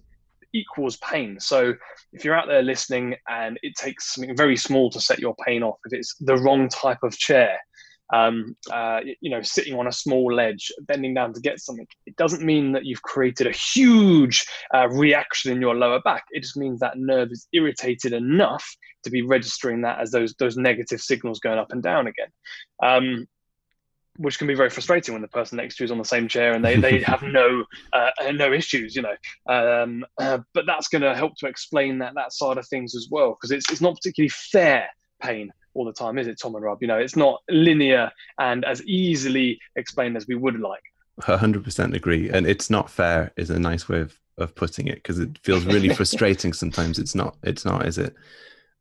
equals 0.54 0.98
pain. 0.98 1.40
So 1.40 1.74
if 2.14 2.24
you're 2.24 2.36
out 2.36 2.48
there 2.48 2.62
listening 2.64 3.16
and 3.28 3.60
it 3.64 3.76
takes 3.76 4.14
something 4.14 4.36
very 4.38 4.56
small 4.56 4.90
to 4.92 5.00
set 5.00 5.20
your 5.20 5.36
pain 5.46 5.64
off, 5.64 5.78
if 5.86 5.94
it's 5.94 6.16
the 6.20 6.38
wrong 6.38 6.70
type 6.70 7.04
of 7.04 7.18
chair, 7.18 7.58
um, 8.14 8.56
uh, 8.72 9.00
you 9.22 9.32
know, 9.32 9.42
sitting 9.42 9.74
on 9.78 9.88
a 9.88 9.92
small 9.92 10.32
ledge, 10.32 10.72
bending 10.82 11.16
down 11.16 11.34
to 11.34 11.42
get 11.42 11.60
something. 11.60 11.88
It 12.06 12.16
doesn't 12.16 12.44
mean 12.44 12.72
that 12.74 12.86
you've 12.86 13.02
created 13.02 13.48
a 13.48 13.52
huge 13.52 14.46
uh, 14.74 14.88
reaction 14.90 15.52
in 15.52 15.60
your 15.60 15.76
lower 15.76 16.00
back. 16.02 16.24
It 16.30 16.42
just 16.42 16.56
means 16.56 16.80
that 16.80 16.98
nerve 16.98 17.30
is 17.32 17.48
irritated 17.54 18.14
enough 18.14 18.64
to 19.04 19.10
be 19.10 19.24
registering 19.24 19.82
that 19.82 20.00
as 20.00 20.12
those 20.12 20.36
those 20.38 20.56
negative 20.58 21.02
signals 21.02 21.40
going 21.40 21.58
up 21.58 21.72
and 21.72 21.82
down 21.82 22.08
again. 22.08 22.30
Um, 22.82 23.28
which 24.18 24.38
can 24.38 24.46
be 24.46 24.54
very 24.54 24.70
frustrating 24.70 25.16
when 25.16 25.24
the 25.24 25.28
person 25.28 25.58
next 25.58 25.78
to 25.78 25.84
you 25.84 25.86
is 25.86 25.92
on 25.92 25.98
the 25.98 26.06
same 26.06 26.28
chair 26.28 26.54
and 26.54 26.64
they, 26.64 26.76
they 26.76 27.00
have 27.02 27.24
no 27.24 27.66
uh, 27.94 28.12
no 28.32 28.54
issues, 28.54 28.96
you 28.96 29.02
know. 29.02 29.16
Um, 29.50 30.06
uh, 30.20 30.38
but 30.54 30.68
that's 30.68 30.88
going 30.88 31.02
to 31.02 31.16
help 31.16 31.34
to 31.40 31.48
explain 31.48 31.98
that 31.98 32.14
that 32.14 32.32
side 32.32 32.60
of 32.60 32.68
things 32.68 32.94
as 32.94 33.08
well, 33.10 33.32
because 33.32 33.50
it's 33.50 33.66
it's 33.72 33.82
not 33.82 33.96
particularly 33.96 34.30
fair 34.30 34.88
pain 35.20 35.52
all 35.74 35.86
the 35.86 35.94
time, 35.94 36.18
is 36.18 36.28
it, 36.28 36.40
Tom 36.40 36.56
and 36.56 36.64
Rob? 36.64 36.80
You 36.82 36.88
know, 36.88 36.98
it's 36.98 37.16
not 37.16 37.42
linear 37.50 38.12
and 38.40 38.66
as 38.66 38.84
easily 38.84 39.60
explained 39.76 40.18
as 40.18 40.28
we 40.28 40.36
would 40.36 40.60
like. 40.60 40.84
100% 41.22 41.94
agree. 41.96 42.30
And 42.30 42.48
it's 42.48 42.70
not 42.70 42.90
fair 42.90 43.32
is 43.38 43.50
a 43.50 43.60
nice 43.60 43.88
way 43.88 44.02
of, 44.02 44.18
of 44.38 44.56
putting 44.56 44.88
it 44.88 44.96
because 44.96 45.20
it 45.20 45.38
feels 45.44 45.66
really 45.66 45.90
frustrating 45.96 46.54
sometimes. 46.54 47.00
It's 47.00 47.16
not, 47.16 47.38
it's 47.44 47.66
not, 47.66 47.86
is 47.86 47.98
it? 47.98 48.16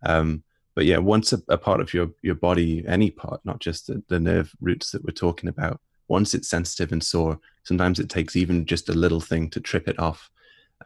Um, 0.05 0.43
but 0.75 0.87
yeah, 0.87 0.99
once 0.99 1.33
a, 1.33 1.43
a, 1.49 1.59
part 1.59 1.81
of 1.81 1.93
your, 1.93 2.11
your 2.23 2.35
body, 2.35 2.83
any 2.89 3.11
part, 3.11 3.41
not 3.45 3.61
just 3.61 3.87
the, 3.87 4.03
the 4.09 4.19
nerve 4.19 4.53
roots 4.61 4.91
that 4.91 5.05
we're 5.05 5.13
talking 5.13 5.49
about, 5.49 5.81
once 6.09 6.35
it's 6.35 6.49
sensitive 6.49 6.93
and 6.93 7.03
sore, 7.03 7.39
sometimes 7.65 8.01
it 8.01 8.09
takes 8.09 8.37
even 8.37 8.65
just 8.65 8.89
a 8.89 8.95
little 8.95 9.21
thing 9.21 9.51
to 9.51 9.61
trip 9.61 9.89
it 9.89 9.99
off. 9.99 10.31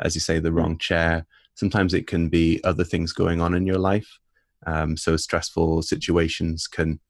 As 0.01 0.14
you 0.14 0.21
say, 0.21 0.40
the 0.40 0.53
wrong 0.53 0.77
chair. 0.79 1.27
Sometimes 1.55 1.95
it 1.95 2.07
can 2.07 2.29
be 2.29 2.62
other 2.64 2.85
things 2.85 3.12
going 3.12 3.40
on 3.40 3.55
in 3.55 3.66
your 3.66 3.79
life 3.79 4.19
um, 4.64 4.97
so 4.97 5.16
stressful 5.16 5.83
situations 5.83 6.66
can 6.66 7.01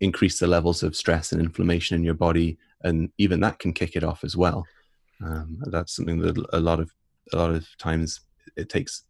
increase 0.00 0.38
the 0.38 0.46
levels 0.46 0.82
of 0.82 0.96
stress 0.96 1.32
and 1.32 1.40
inflammation 1.40 1.96
in 1.96 2.02
your 2.02 2.14
body, 2.14 2.58
and 2.82 3.10
even 3.18 3.40
that 3.40 3.58
can 3.58 3.72
kick 3.72 3.96
it 3.96 4.04
off 4.04 4.24
as 4.24 4.36
well. 4.36 4.64
Um, 5.24 5.58
that's 5.66 5.94
something 5.94 6.18
that 6.20 6.38
a 6.52 6.60
lot 6.60 6.80
of 6.80 6.90
a 7.32 7.36
lot 7.36 7.50
of 7.50 7.66
times 7.78 8.20
it 8.56 8.68
takes 8.68 9.04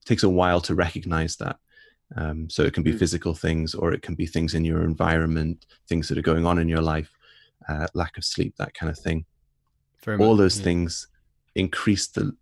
it 0.00 0.06
takes 0.06 0.24
a 0.24 0.28
while 0.28 0.60
to 0.62 0.74
recognize 0.74 1.36
that. 1.36 1.56
Um, 2.16 2.50
so 2.50 2.62
it 2.62 2.74
can 2.74 2.82
be 2.82 2.92
mm. 2.92 2.98
physical 2.98 3.34
things, 3.34 3.74
or 3.74 3.92
it 3.92 4.02
can 4.02 4.14
be 4.14 4.26
things 4.26 4.54
in 4.54 4.64
your 4.64 4.82
environment, 4.82 5.64
things 5.88 6.08
that 6.08 6.18
are 6.18 6.22
going 6.22 6.44
on 6.44 6.58
in 6.58 6.68
your 6.68 6.82
life, 6.82 7.10
uh, 7.68 7.86
lack 7.94 8.18
of 8.18 8.24
sleep, 8.24 8.54
that 8.58 8.74
kind 8.74 8.90
of 8.90 8.98
thing. 8.98 9.24
Very 10.04 10.18
All 10.18 10.32
much, 10.32 10.38
those 10.38 10.58
yeah. 10.58 10.64
things 10.64 11.08
increase 11.54 12.08
the 12.08 12.36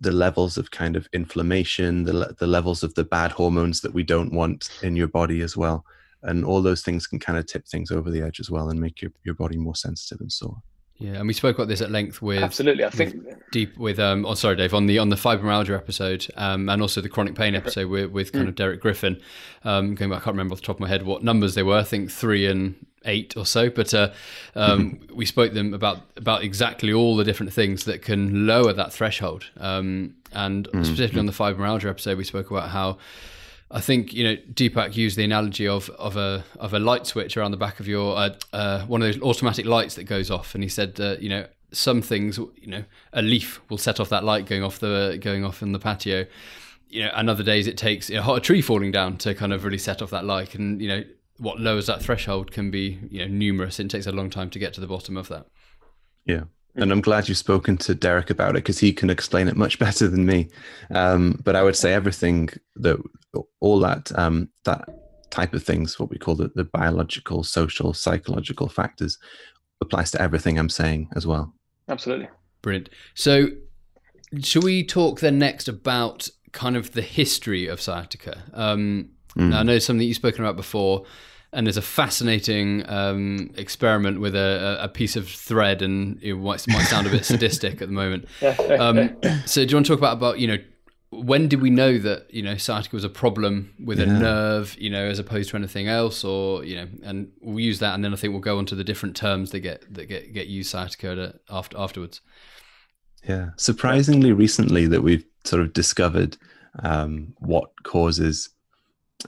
the 0.00 0.12
levels 0.12 0.56
of 0.56 0.70
kind 0.70 0.96
of 0.96 1.08
inflammation, 1.12 2.04
the 2.04 2.34
the 2.38 2.46
levels 2.46 2.82
of 2.82 2.94
the 2.94 3.04
bad 3.04 3.32
hormones 3.32 3.80
that 3.82 3.94
we 3.94 4.02
don't 4.02 4.32
want 4.32 4.70
in 4.82 4.96
your 4.96 5.08
body 5.08 5.42
as 5.42 5.56
well, 5.56 5.84
and 6.22 6.44
all 6.44 6.62
those 6.62 6.82
things 6.82 7.06
can 7.06 7.18
kind 7.18 7.38
of 7.38 7.46
tip 7.46 7.66
things 7.66 7.90
over 7.90 8.10
the 8.10 8.22
edge 8.22 8.40
as 8.40 8.50
well 8.50 8.70
and 8.70 8.80
make 8.80 9.02
your 9.02 9.12
your 9.24 9.34
body 9.34 9.56
more 9.56 9.76
sensitive 9.76 10.20
and 10.20 10.32
sore. 10.32 10.62
Yeah, 11.00 11.12
and 11.12 11.26
we 11.26 11.32
spoke 11.32 11.56
about 11.56 11.68
this 11.68 11.80
at 11.80 11.90
length 11.90 12.20
with 12.20 12.42
absolutely. 12.42 12.84
I 12.84 12.90
think 12.90 13.14
deep 13.52 13.78
with 13.78 13.98
um. 13.98 14.26
Oh, 14.26 14.34
sorry, 14.34 14.56
Dave. 14.56 14.74
On 14.74 14.84
the 14.84 14.98
on 14.98 15.08
the 15.08 15.16
fibromyalgia 15.16 15.74
episode, 15.74 16.26
um, 16.36 16.68
and 16.68 16.82
also 16.82 17.00
the 17.00 17.08
chronic 17.08 17.34
pain 17.34 17.54
episode 17.54 17.88
with, 17.88 18.10
with 18.10 18.32
kind 18.32 18.44
mm. 18.44 18.48
of 18.50 18.54
Derek 18.54 18.80
Griffin. 18.80 19.18
Um, 19.64 19.94
going 19.94 20.10
back, 20.10 20.20
I 20.20 20.24
can't 20.24 20.34
remember 20.34 20.52
off 20.52 20.60
the 20.60 20.66
top 20.66 20.76
of 20.76 20.80
my 20.80 20.88
head 20.88 21.06
what 21.06 21.24
numbers 21.24 21.54
they 21.54 21.62
were. 21.62 21.78
I 21.78 21.84
think 21.84 22.10
three 22.10 22.46
and 22.46 22.86
eight 23.04 23.36
or 23.36 23.46
so. 23.46 23.70
But 23.70 23.94
uh, 23.94 24.10
um, 24.54 25.00
we 25.12 25.26
spoke 25.26 25.52
them 25.52 25.74
about 25.74 25.98
about 26.16 26.42
exactly 26.42 26.92
all 26.92 27.16
the 27.16 27.24
different 27.24 27.52
things 27.52 27.84
that 27.84 28.02
can 28.02 28.46
lower 28.46 28.72
that 28.72 28.92
threshold. 28.92 29.46
Um, 29.58 30.16
and 30.32 30.68
mm. 30.68 30.84
specifically 30.84 31.20
on 31.20 31.26
the 31.26 31.32
fibromyalgia 31.32 31.90
episode, 31.90 32.16
we 32.16 32.24
spoke 32.24 32.50
about 32.50 32.70
how 32.70 32.98
I 33.70 33.80
think 33.80 34.12
you 34.12 34.24
know 34.24 34.36
Deepak 34.52 34.96
used 34.96 35.16
the 35.16 35.24
analogy 35.24 35.68
of 35.68 35.90
of 35.90 36.16
a 36.16 36.44
of 36.58 36.74
a 36.74 36.78
light 36.78 37.06
switch 37.06 37.36
around 37.36 37.52
the 37.52 37.56
back 37.56 37.80
of 37.80 37.86
your 37.86 38.16
uh, 38.16 38.34
uh, 38.52 38.84
one 38.86 39.02
of 39.02 39.12
those 39.12 39.22
automatic 39.22 39.66
lights 39.66 39.94
that 39.94 40.04
goes 40.04 40.30
off, 40.30 40.54
and 40.54 40.64
he 40.64 40.68
said 40.68 40.98
uh, 41.00 41.16
you 41.20 41.28
know 41.28 41.46
some 41.72 42.02
things 42.02 42.36
you 42.36 42.66
know 42.66 42.84
a 43.12 43.22
leaf 43.22 43.60
will 43.70 43.78
set 43.78 44.00
off 44.00 44.08
that 44.08 44.24
light 44.24 44.46
going 44.46 44.64
off 44.64 44.80
the 44.80 45.18
going 45.20 45.44
off 45.44 45.62
in 45.62 45.72
the 45.72 45.78
patio. 45.78 46.26
You 46.88 47.04
know, 47.04 47.12
and 47.14 47.30
other 47.30 47.44
days 47.44 47.68
it 47.68 47.78
takes 47.78 48.10
you 48.10 48.16
know, 48.16 48.34
a 48.34 48.40
tree 48.40 48.60
falling 48.60 48.90
down 48.90 49.16
to 49.18 49.32
kind 49.32 49.52
of 49.52 49.64
really 49.64 49.78
set 49.78 50.02
off 50.02 50.10
that 50.10 50.24
light, 50.24 50.56
and 50.56 50.82
you 50.82 50.88
know 50.88 51.04
what 51.40 51.58
lowers 51.58 51.86
that 51.86 52.02
threshold 52.02 52.52
can 52.52 52.70
be 52.70 53.00
you 53.10 53.20
know 53.20 53.32
numerous. 53.32 53.80
It 53.80 53.90
takes 53.90 54.06
a 54.06 54.12
long 54.12 54.30
time 54.30 54.50
to 54.50 54.58
get 54.58 54.74
to 54.74 54.80
the 54.80 54.86
bottom 54.86 55.16
of 55.16 55.28
that. 55.28 55.46
Yeah, 56.24 56.44
and 56.76 56.92
I'm 56.92 57.00
glad 57.00 57.28
you've 57.28 57.38
spoken 57.38 57.76
to 57.78 57.94
Derek 57.94 58.30
about 58.30 58.50
it 58.50 58.62
because 58.62 58.78
he 58.78 58.92
can 58.92 59.10
explain 59.10 59.48
it 59.48 59.56
much 59.56 59.78
better 59.80 60.06
than 60.06 60.26
me. 60.26 60.48
Um, 60.94 61.40
but 61.42 61.56
I 61.56 61.62
would 61.62 61.76
say 61.76 61.92
everything 61.92 62.50
that 62.76 62.98
all 63.60 63.80
that 63.80 64.16
um, 64.16 64.50
that 64.64 64.88
type 65.30 65.54
of 65.54 65.62
things, 65.62 65.98
what 65.98 66.10
we 66.10 66.18
call 66.18 66.34
the, 66.34 66.50
the 66.54 66.64
biological, 66.64 67.42
social, 67.44 67.94
psychological 67.94 68.68
factors, 68.68 69.18
applies 69.80 70.10
to 70.10 70.20
everything 70.20 70.58
I'm 70.58 70.68
saying 70.68 71.08
as 71.16 71.26
well. 71.26 71.54
Absolutely. 71.88 72.28
Brilliant. 72.62 72.90
So, 73.14 73.48
should 74.42 74.64
we 74.64 74.84
talk 74.84 75.20
then 75.20 75.38
next 75.38 75.68
about 75.68 76.28
kind 76.52 76.76
of 76.76 76.92
the 76.92 77.02
history 77.02 77.66
of 77.66 77.80
sciatica? 77.80 78.42
Um, 78.52 79.10
mm. 79.36 79.50
Now, 79.50 79.60
I 79.60 79.62
know 79.62 79.78
something 79.78 80.06
you've 80.06 80.16
spoken 80.16 80.44
about 80.44 80.56
before, 80.56 81.04
and 81.52 81.66
there's 81.66 81.76
a 81.76 81.82
fascinating 81.82 82.88
um, 82.88 83.52
experiment 83.56 84.20
with 84.20 84.36
a, 84.36 84.78
a, 84.80 84.88
piece 84.88 85.16
of 85.16 85.28
thread, 85.28 85.82
and 85.82 86.22
it 86.22 86.34
might, 86.34 86.66
might 86.68 86.84
sound 86.84 87.06
a 87.06 87.10
bit 87.10 87.24
sadistic 87.24 87.82
at 87.82 87.88
the 87.88 87.94
moment. 87.94 88.26
Um, 88.78 89.16
so, 89.46 89.64
do 89.64 89.70
you 89.70 89.76
want 89.76 89.86
to 89.86 89.92
talk 89.92 89.98
about 89.98 90.16
about 90.16 90.38
you 90.38 90.46
know 90.46 90.58
when 91.10 91.48
did 91.48 91.60
we 91.60 91.70
know 91.70 91.98
that 91.98 92.32
you 92.32 92.42
know 92.42 92.56
sciatica 92.56 92.94
was 92.94 93.04
a 93.04 93.08
problem 93.08 93.74
with 93.84 93.98
yeah. 93.98 94.04
a 94.04 94.18
nerve 94.18 94.76
you 94.78 94.88
know 94.88 95.04
as 95.04 95.18
opposed 95.18 95.50
to 95.50 95.56
anything 95.56 95.88
else 95.88 96.24
or 96.24 96.64
you 96.64 96.76
know 96.76 96.86
and 97.02 97.32
we'll 97.40 97.58
use 97.58 97.80
that 97.80 97.94
and 97.94 98.04
then 98.04 98.12
i 98.12 98.16
think 98.16 98.32
we'll 98.32 98.40
go 98.40 98.58
on 98.58 98.64
to 98.64 98.74
the 98.74 98.84
different 98.84 99.16
terms 99.16 99.50
that 99.50 99.60
get 99.60 99.82
that 99.92 100.06
get 100.06 100.32
get 100.32 100.46
used 100.46 100.70
sciatica 100.70 101.38
after 101.50 101.76
afterwards 101.76 102.20
yeah 103.24 103.50
surprisingly 103.56 104.32
recently 104.32 104.86
that 104.86 105.02
we've 105.02 105.24
sort 105.44 105.60
of 105.60 105.72
discovered 105.72 106.36
um, 106.84 107.34
what 107.38 107.70
causes 107.82 108.50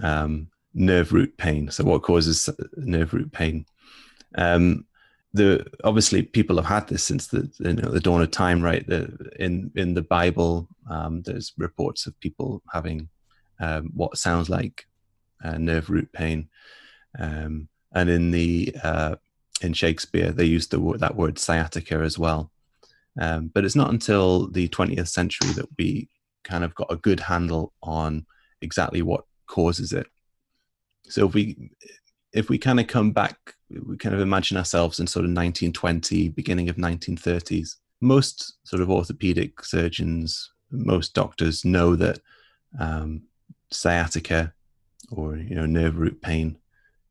um, 0.00 0.48
nerve 0.74 1.12
root 1.12 1.36
pain 1.36 1.70
so 1.70 1.84
what 1.84 2.02
causes 2.02 2.48
nerve 2.76 3.12
root 3.12 3.30
pain 3.32 3.66
um, 4.36 4.86
the 5.34 5.66
obviously 5.84 6.22
people 6.22 6.56
have 6.56 6.66
had 6.66 6.88
this 6.88 7.04
since 7.04 7.28
the 7.28 7.50
you 7.58 7.72
know 7.72 7.90
the 7.90 8.00
dawn 8.00 8.22
of 8.22 8.30
time, 8.30 8.62
right? 8.62 8.86
The, 8.86 9.30
in 9.38 9.70
in 9.74 9.94
the 9.94 10.02
Bible, 10.02 10.68
um, 10.90 11.22
there's 11.22 11.52
reports 11.56 12.06
of 12.06 12.18
people 12.20 12.62
having 12.70 13.08
um, 13.60 13.90
what 13.94 14.18
sounds 14.18 14.50
like 14.50 14.86
uh, 15.42 15.56
nerve 15.58 15.88
root 15.88 16.12
pain, 16.12 16.48
um, 17.18 17.68
and 17.94 18.10
in 18.10 18.30
the 18.30 18.74
uh, 18.82 19.16
in 19.62 19.72
Shakespeare 19.72 20.32
they 20.32 20.44
used 20.44 20.70
the 20.70 20.80
word, 20.80 21.00
that 21.00 21.16
word 21.16 21.38
sciatica 21.38 21.96
as 21.96 22.18
well. 22.18 22.50
Um, 23.20 23.50
but 23.52 23.64
it's 23.64 23.76
not 23.76 23.90
until 23.90 24.48
the 24.48 24.68
20th 24.68 25.08
century 25.08 25.52
that 25.52 25.68
we 25.78 26.08
kind 26.44 26.64
of 26.64 26.74
got 26.74 26.90
a 26.90 26.96
good 26.96 27.20
handle 27.20 27.74
on 27.82 28.24
exactly 28.62 29.02
what 29.02 29.24
causes 29.52 29.92
it. 29.92 30.06
So 31.04 31.26
if 31.26 31.34
we 31.34 31.70
if 32.32 32.48
we 32.48 32.56
kind 32.56 32.80
of 32.80 32.86
come 32.86 33.12
back, 33.12 33.36
we 33.68 33.98
kind 33.98 34.14
of 34.14 34.22
imagine 34.22 34.56
ourselves 34.56 34.98
in 34.98 35.06
sort 35.06 35.24
of 35.24 35.28
1920, 35.28 36.30
beginning 36.30 36.70
of 36.70 36.76
1930s. 36.76 37.76
Most 38.00 38.54
sort 38.66 38.80
of 38.80 38.90
orthopedic 38.90 39.62
surgeons, 39.62 40.50
most 40.70 41.12
doctors 41.12 41.66
know 41.66 41.94
that 41.96 42.18
um, 42.80 43.24
sciatica 43.70 44.54
or 45.10 45.36
you 45.36 45.54
know 45.54 45.66
nerve 45.66 45.98
root 45.98 46.22
pain. 46.22 46.56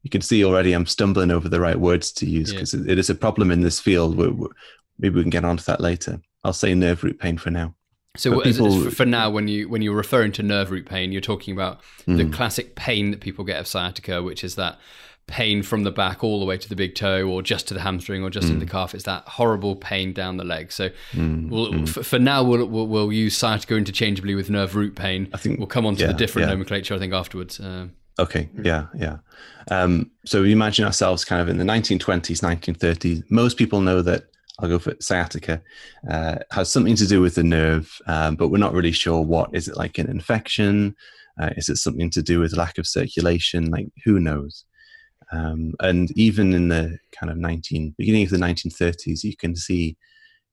You 0.01 0.09
can 0.09 0.21
see 0.21 0.43
already 0.43 0.73
I'm 0.73 0.87
stumbling 0.87 1.29
over 1.29 1.47
the 1.47 1.59
right 1.59 1.79
words 1.79 2.11
to 2.13 2.25
use 2.25 2.51
because 2.51 2.73
yeah. 2.73 2.91
it 2.91 2.97
is 2.97 3.11
a 3.11 3.15
problem 3.15 3.51
in 3.51 3.61
this 3.61 3.79
field. 3.79 4.17
We're, 4.17 4.31
we're, 4.31 4.55
maybe 4.97 5.17
we 5.17 5.21
can 5.21 5.29
get 5.29 5.45
onto 5.45 5.63
that 5.65 5.79
later. 5.79 6.19
I'll 6.43 6.53
say 6.53 6.73
nerve 6.73 7.03
root 7.03 7.19
pain 7.19 7.37
for 7.37 7.51
now. 7.51 7.75
So 8.17 8.41
people, 8.41 8.91
for 8.91 9.05
now, 9.05 9.29
when 9.29 9.47
you 9.47 9.69
when 9.69 9.81
you're 9.81 9.95
referring 9.95 10.33
to 10.33 10.43
nerve 10.43 10.69
root 10.69 10.85
pain, 10.85 11.13
you're 11.13 11.21
talking 11.21 11.53
about 11.53 11.79
mm. 12.05 12.17
the 12.17 12.25
classic 12.25 12.75
pain 12.75 13.11
that 13.11 13.21
people 13.21 13.45
get 13.45 13.59
of 13.59 13.67
sciatica, 13.67 14.21
which 14.21 14.43
is 14.43 14.55
that 14.55 14.79
pain 15.27 15.63
from 15.63 15.83
the 15.83 15.91
back 15.91 16.23
all 16.23 16.39
the 16.39 16.45
way 16.45 16.57
to 16.57 16.67
the 16.67 16.75
big 16.75 16.93
toe 16.93 17.25
or 17.25 17.41
just 17.41 17.67
to 17.69 17.73
the 17.73 17.79
hamstring 17.79 18.21
or 18.21 18.29
just 18.29 18.47
mm. 18.47 18.51
in 18.51 18.59
the 18.59 18.65
calf. 18.65 18.93
It's 18.93 19.05
that 19.05 19.25
horrible 19.27 19.77
pain 19.77 20.11
down 20.11 20.35
the 20.35 20.43
leg. 20.43 20.73
So 20.73 20.89
mm. 21.13 21.49
We'll, 21.49 21.71
mm. 21.71 21.89
For, 21.89 22.03
for, 22.03 22.19
now, 22.19 22.43
we'll, 22.43 22.65
we'll, 22.65 22.87
we'll, 22.87 23.13
use 23.13 23.37
sciatica 23.37 23.75
interchangeably 23.77 24.35
with 24.35 24.49
nerve 24.49 24.75
root 24.75 24.95
pain. 24.95 25.29
I 25.33 25.37
think 25.37 25.57
we'll 25.57 25.67
come 25.67 25.85
on 25.85 25.95
to 25.95 26.01
yeah, 26.01 26.07
the 26.07 26.13
different 26.13 26.47
yeah. 26.47 26.53
nomenclature, 26.53 26.95
I 26.95 26.99
think, 26.99 27.13
afterwards. 27.13 27.61
Uh, 27.61 27.87
okay, 28.19 28.49
yeah, 28.61 28.87
yeah. 28.93 29.19
Um, 29.69 30.11
so 30.25 30.41
we 30.41 30.51
imagine 30.51 30.85
ourselves 30.85 31.23
kind 31.23 31.41
of 31.41 31.47
in 31.47 31.57
the 31.57 31.63
1920s, 31.63 32.41
1930s. 32.41 33.23
Most 33.29 33.57
people 33.57 33.79
know 33.79 34.01
that 34.01 34.25
I'll 34.61 34.69
go 34.69 34.79
for 34.79 34.95
sciatica, 34.99 35.61
uh, 36.09 36.35
has 36.51 36.71
something 36.71 36.95
to 36.95 37.07
do 37.07 37.19
with 37.19 37.35
the 37.35 37.43
nerve, 37.43 37.91
um, 38.05 38.35
but 38.35 38.49
we're 38.49 38.59
not 38.59 38.73
really 38.73 38.91
sure 38.91 39.21
what. 39.21 39.49
Is 39.53 39.67
it 39.67 39.75
like 39.75 39.97
an 39.97 40.09
infection? 40.09 40.95
Uh, 41.39 41.49
is 41.57 41.67
it 41.69 41.77
something 41.77 42.09
to 42.11 42.21
do 42.21 42.39
with 42.39 42.55
lack 42.55 42.77
of 42.77 42.87
circulation? 42.87 43.71
Like, 43.71 43.87
who 44.05 44.19
knows? 44.19 44.65
Um, 45.31 45.73
and 45.79 46.11
even 46.17 46.53
in 46.53 46.67
the 46.67 46.99
kind 47.11 47.31
of 47.31 47.37
19 47.37 47.95
beginning 47.97 48.23
of 48.23 48.29
the 48.29 48.37
1930s, 48.37 49.23
you 49.23 49.35
can 49.35 49.55
see 49.55 49.97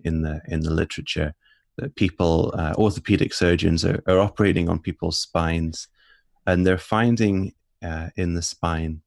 in 0.05 0.23
the 0.23 0.41
in 0.47 0.61
the 0.61 0.71
literature 0.71 1.35
that 1.77 1.95
people, 1.97 2.55
uh, 2.57 2.75
orthopedic 2.77 3.33
surgeons, 3.35 3.85
are, 3.85 4.03
are, 4.07 4.19
operating 4.19 4.69
on 4.69 4.79
people's 4.81 5.19
spines, 5.19 5.89
and 6.47 6.67
they're 6.67 6.79
finding 6.79 7.53
uh, 7.83 8.09
in 8.17 8.35
the 8.35 8.43
spine 8.43 9.03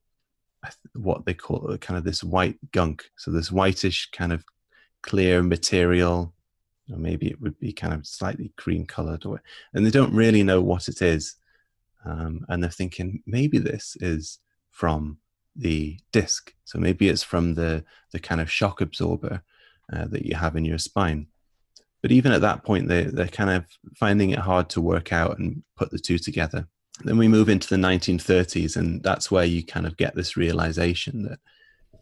what 0.94 1.24
they 1.24 1.34
call 1.34 1.76
kind 1.78 1.98
of 1.98 2.04
this 2.04 2.22
white 2.22 2.56
gunk. 2.70 3.04
So 3.16 3.30
this 3.30 3.50
whitish 3.50 4.10
kind 4.12 4.32
of 4.32 4.44
clear 5.02 5.42
material, 5.42 6.32
or 6.90 6.98
maybe 6.98 7.28
it 7.28 7.40
would 7.40 7.58
be 7.58 7.72
kind 7.72 7.92
of 7.92 8.06
slightly 8.06 8.52
cream 8.56 8.86
colored, 8.86 9.24
or 9.26 9.42
and 9.74 9.84
they 9.84 9.90
don't 9.90 10.14
really 10.14 10.42
know 10.42 10.60
what 10.60 10.88
it 10.88 11.02
is, 11.02 11.36
um, 12.04 12.44
and 12.48 12.62
they're 12.62 12.70
thinking 12.70 13.22
maybe 13.26 13.58
this 13.58 13.96
is 14.00 14.38
from 14.70 15.18
the 15.54 15.98
disc. 16.12 16.54
So 16.64 16.78
maybe 16.78 17.08
it's 17.08 17.22
from 17.22 17.54
the, 17.54 17.84
the 18.12 18.18
kind 18.18 18.40
of 18.40 18.50
shock 18.50 18.80
absorber 18.80 19.42
uh, 19.92 20.06
that 20.06 20.24
you 20.24 20.34
have 20.34 20.56
in 20.56 20.64
your 20.64 20.78
spine. 20.78 21.26
But 22.00 22.12
even 22.12 22.32
at 22.32 22.40
that 22.40 22.64
point, 22.64 22.88
they, 22.88 23.04
they're 23.04 23.28
kind 23.28 23.50
of 23.50 23.64
finding 23.96 24.30
it 24.30 24.40
hard 24.40 24.68
to 24.70 24.80
work 24.80 25.12
out 25.12 25.38
and 25.38 25.62
put 25.76 25.90
the 25.90 25.98
two 25.98 26.18
together. 26.18 26.66
Then 27.04 27.16
we 27.16 27.28
move 27.28 27.48
into 27.48 27.68
the 27.68 27.76
1930s, 27.76 28.76
and 28.76 29.02
that's 29.02 29.30
where 29.30 29.44
you 29.44 29.64
kind 29.64 29.86
of 29.86 29.96
get 29.96 30.14
this 30.14 30.36
realization 30.36 31.22
that 31.24 31.38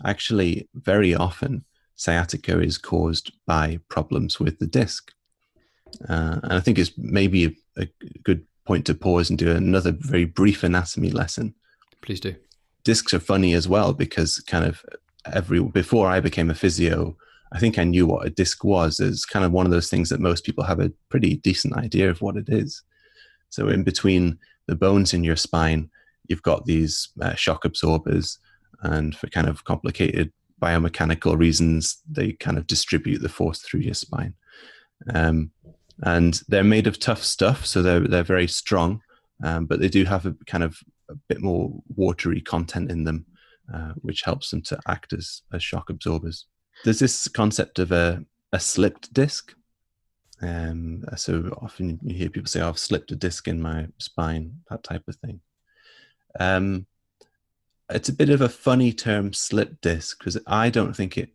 actually, 0.04 0.68
very 0.74 1.14
often, 1.14 1.64
sciatica 2.00 2.60
is 2.60 2.78
caused 2.78 3.32
by 3.46 3.78
problems 3.88 4.40
with 4.40 4.58
the 4.58 4.66
disc. 4.66 5.12
Uh, 6.08 6.40
and 6.42 6.52
I 6.52 6.60
think 6.60 6.78
it's 6.78 6.92
maybe 6.96 7.44
a, 7.44 7.82
a 7.82 7.88
good 8.22 8.44
point 8.64 8.86
to 8.86 8.94
pause 8.94 9.28
and 9.28 9.38
do 9.38 9.50
another 9.50 9.92
very 9.92 10.24
brief 10.24 10.62
anatomy 10.62 11.10
lesson. 11.10 11.54
Please 12.00 12.20
do 12.20 12.34
discs 12.84 13.12
are 13.14 13.20
funny 13.20 13.54
as 13.54 13.68
well 13.68 13.92
because 13.92 14.40
kind 14.40 14.64
of 14.64 14.84
every 15.26 15.60
before 15.60 16.08
I 16.08 16.20
became 16.20 16.50
a 16.50 16.54
physio, 16.54 17.16
I 17.52 17.58
think 17.58 17.78
I 17.78 17.84
knew 17.84 18.06
what 18.06 18.26
a 18.26 18.30
disc 18.30 18.64
was. 18.64 19.00
It's 19.00 19.24
kind 19.24 19.44
of 19.44 19.52
one 19.52 19.66
of 19.66 19.72
those 19.72 19.90
things 19.90 20.08
that 20.08 20.20
most 20.20 20.44
people 20.44 20.64
have 20.64 20.80
a 20.80 20.92
pretty 21.08 21.36
decent 21.36 21.74
idea 21.76 22.10
of 22.10 22.22
what 22.22 22.36
it 22.36 22.48
is. 22.48 22.82
So 23.50 23.68
in 23.68 23.82
between 23.82 24.38
the 24.66 24.76
bones 24.76 25.12
in 25.12 25.24
your 25.24 25.36
spine, 25.36 25.90
you've 26.28 26.42
got 26.42 26.64
these 26.64 27.08
uh, 27.20 27.34
shock 27.34 27.64
absorbers, 27.64 28.38
and 28.82 29.16
for 29.16 29.26
kind 29.28 29.48
of 29.48 29.64
complicated 29.64 30.32
biomechanical 30.60 31.38
reasons, 31.38 31.98
they 32.10 32.32
kind 32.32 32.58
of 32.58 32.66
distribute 32.66 33.18
the 33.18 33.28
force 33.28 33.60
through 33.60 33.80
your 33.80 33.94
spine. 33.94 34.34
Um, 35.14 35.50
and 36.02 36.42
they're 36.48 36.64
made 36.64 36.86
of 36.86 36.98
tough 36.98 37.22
stuff, 37.22 37.66
so 37.66 37.82
they're 37.82 38.00
they're 38.00 38.22
very 38.22 38.48
strong, 38.48 39.02
um, 39.44 39.66
but 39.66 39.80
they 39.80 39.88
do 39.88 40.04
have 40.04 40.26
a 40.26 40.34
kind 40.46 40.64
of 40.64 40.78
a 41.10 41.14
bit 41.28 41.40
more 41.42 41.72
watery 41.94 42.40
content 42.40 42.90
in 42.90 43.04
them, 43.04 43.26
uh, 43.72 43.92
which 43.96 44.22
helps 44.22 44.50
them 44.50 44.62
to 44.62 44.78
act 44.86 45.12
as, 45.12 45.42
as 45.52 45.62
shock 45.62 45.90
absorbers. 45.90 46.46
There's 46.84 47.00
this 47.00 47.28
concept 47.28 47.78
of 47.78 47.92
a, 47.92 48.24
a 48.52 48.60
slipped 48.60 49.12
disc. 49.12 49.54
Um, 50.40 51.04
so 51.16 51.58
often 51.60 51.98
you 52.02 52.14
hear 52.14 52.30
people 52.30 52.48
say, 52.48 52.62
oh, 52.62 52.68
I've 52.68 52.78
slipped 52.78 53.12
a 53.12 53.16
disc 53.16 53.48
in 53.48 53.60
my 53.60 53.88
spine, 53.98 54.52
that 54.70 54.82
type 54.82 55.02
of 55.06 55.16
thing. 55.16 55.40
Um, 56.38 56.86
it's 57.90 58.08
a 58.08 58.14
bit 58.14 58.30
of 58.30 58.40
a 58.40 58.48
funny 58.48 58.92
term, 58.92 59.32
slip 59.32 59.80
disc, 59.80 60.18
because 60.18 60.38
I 60.46 60.70
don't 60.70 60.94
think 60.94 61.16
it 61.16 61.30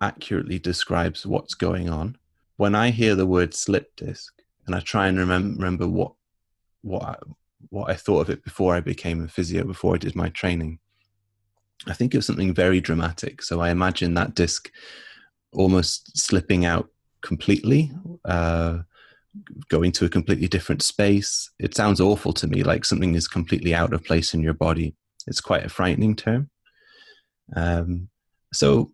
accurately 0.00 0.58
describes 0.58 1.26
what's 1.26 1.54
going 1.54 1.88
on. 1.88 2.16
When 2.56 2.74
I 2.74 2.90
hear 2.90 3.14
the 3.14 3.26
word 3.26 3.54
slip 3.54 3.94
disc, 3.96 4.34
and 4.66 4.74
I 4.74 4.80
try 4.80 5.08
and 5.08 5.18
remem- 5.18 5.56
remember 5.56 5.88
what 5.88 6.12
what 6.82 7.20
what 7.68 7.90
I 7.90 7.94
thought 7.94 8.20
of 8.20 8.30
it 8.30 8.44
before 8.44 8.74
I 8.74 8.80
became 8.80 9.22
a 9.22 9.28
physio, 9.28 9.64
before 9.64 9.94
I 9.94 9.98
did 9.98 10.16
my 10.16 10.28
training. 10.30 10.78
I 11.86 11.94
think 11.94 12.14
it 12.14 12.18
was 12.18 12.26
something 12.26 12.54
very 12.54 12.80
dramatic. 12.80 13.42
So 13.42 13.60
I 13.60 13.70
imagine 13.70 14.14
that 14.14 14.34
disc 14.34 14.70
almost 15.52 16.16
slipping 16.16 16.64
out 16.64 16.88
completely, 17.22 17.90
uh, 18.24 18.78
going 19.68 19.92
to 19.92 20.04
a 20.04 20.10
completely 20.10 20.48
different 20.48 20.82
space. 20.82 21.50
It 21.58 21.74
sounds 21.74 22.00
awful 22.00 22.32
to 22.34 22.46
me, 22.46 22.62
like 22.62 22.84
something 22.84 23.14
is 23.14 23.28
completely 23.28 23.74
out 23.74 23.92
of 23.92 24.04
place 24.04 24.34
in 24.34 24.40
your 24.40 24.54
body. 24.54 24.94
It's 25.26 25.40
quite 25.40 25.64
a 25.64 25.68
frightening 25.68 26.16
term. 26.16 26.50
Um, 27.54 28.08
so 28.52 28.92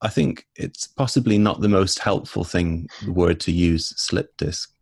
I 0.00 0.08
think 0.08 0.46
it's 0.54 0.86
possibly 0.86 1.38
not 1.38 1.60
the 1.60 1.68
most 1.68 1.98
helpful 1.98 2.44
thing, 2.44 2.88
the 3.04 3.12
word 3.12 3.40
to 3.40 3.52
use, 3.52 3.88
slip 4.00 4.36
disc. 4.36 4.72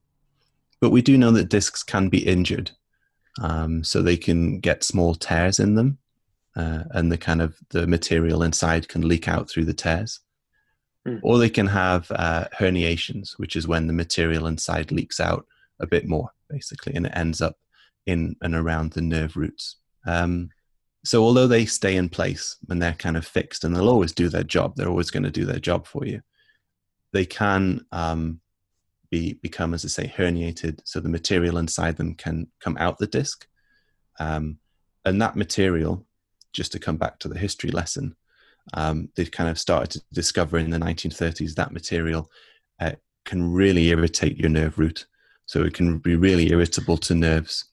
But 0.80 0.90
we 0.90 1.02
do 1.02 1.16
know 1.16 1.30
that 1.32 1.48
discs 1.48 1.82
can 1.82 2.08
be 2.08 2.26
injured. 2.26 2.70
Um, 3.40 3.84
so 3.84 4.00
they 4.00 4.16
can 4.16 4.60
get 4.60 4.82
small 4.82 5.14
tears 5.14 5.58
in 5.58 5.74
them, 5.74 5.98
uh, 6.56 6.84
and 6.92 7.12
the 7.12 7.18
kind 7.18 7.42
of 7.42 7.58
the 7.68 7.86
material 7.86 8.42
inside 8.42 8.88
can 8.88 9.06
leak 9.06 9.28
out 9.28 9.50
through 9.50 9.66
the 9.66 9.74
tears. 9.74 10.20
Mm. 11.06 11.20
Or 11.22 11.38
they 11.38 11.50
can 11.50 11.66
have 11.66 12.10
uh, 12.12 12.46
herniations, 12.58 13.38
which 13.38 13.54
is 13.54 13.68
when 13.68 13.86
the 13.86 13.92
material 13.92 14.46
inside 14.46 14.90
leaks 14.90 15.20
out 15.20 15.46
a 15.80 15.86
bit 15.86 16.08
more, 16.08 16.30
basically, 16.48 16.94
and 16.94 17.06
it 17.06 17.12
ends 17.14 17.42
up 17.42 17.56
in 18.06 18.36
and 18.40 18.54
around 18.54 18.92
the 18.92 19.02
nerve 19.02 19.36
roots. 19.36 19.76
Um, 20.06 20.48
So 21.06 21.22
although 21.22 21.46
they 21.46 21.66
stay 21.66 21.94
in 21.94 22.08
place 22.08 22.56
and 22.68 22.82
they're 22.82 22.92
kind 22.92 23.16
of 23.16 23.24
fixed 23.24 23.62
and 23.62 23.74
they'll 23.74 23.88
always 23.88 24.10
do 24.10 24.28
their 24.28 24.42
job, 24.42 24.74
they're 24.74 24.88
always 24.88 25.12
going 25.12 25.22
to 25.22 25.30
do 25.30 25.44
their 25.44 25.60
job 25.60 25.86
for 25.86 26.04
you. 26.04 26.20
They 27.12 27.24
can 27.24 27.86
um, 27.92 28.40
be 29.08 29.34
become, 29.34 29.72
as 29.72 29.84
I 29.84 29.88
say, 29.88 30.08
herniated, 30.08 30.80
so 30.84 30.98
the 30.98 31.08
material 31.08 31.58
inside 31.58 31.96
them 31.96 32.16
can 32.16 32.48
come 32.58 32.76
out 32.80 32.98
the 32.98 33.06
disc, 33.06 33.46
um, 34.18 34.58
and 35.04 35.22
that 35.22 35.36
material, 35.36 36.04
just 36.52 36.72
to 36.72 36.80
come 36.80 36.96
back 36.96 37.20
to 37.20 37.28
the 37.28 37.38
history 37.38 37.70
lesson, 37.70 38.16
um, 38.74 39.08
they 39.14 39.26
kind 39.26 39.48
of 39.48 39.60
started 39.60 39.92
to 39.92 40.02
discover 40.12 40.58
in 40.58 40.70
the 40.70 40.78
1930s 40.78 41.54
that 41.54 41.72
material 41.72 42.28
uh, 42.80 42.92
can 43.24 43.52
really 43.52 43.90
irritate 43.90 44.38
your 44.38 44.50
nerve 44.50 44.76
root, 44.76 45.06
so 45.44 45.62
it 45.62 45.72
can 45.72 45.98
be 45.98 46.16
really 46.16 46.50
irritable 46.50 46.96
to 46.96 47.14
nerves 47.14 47.66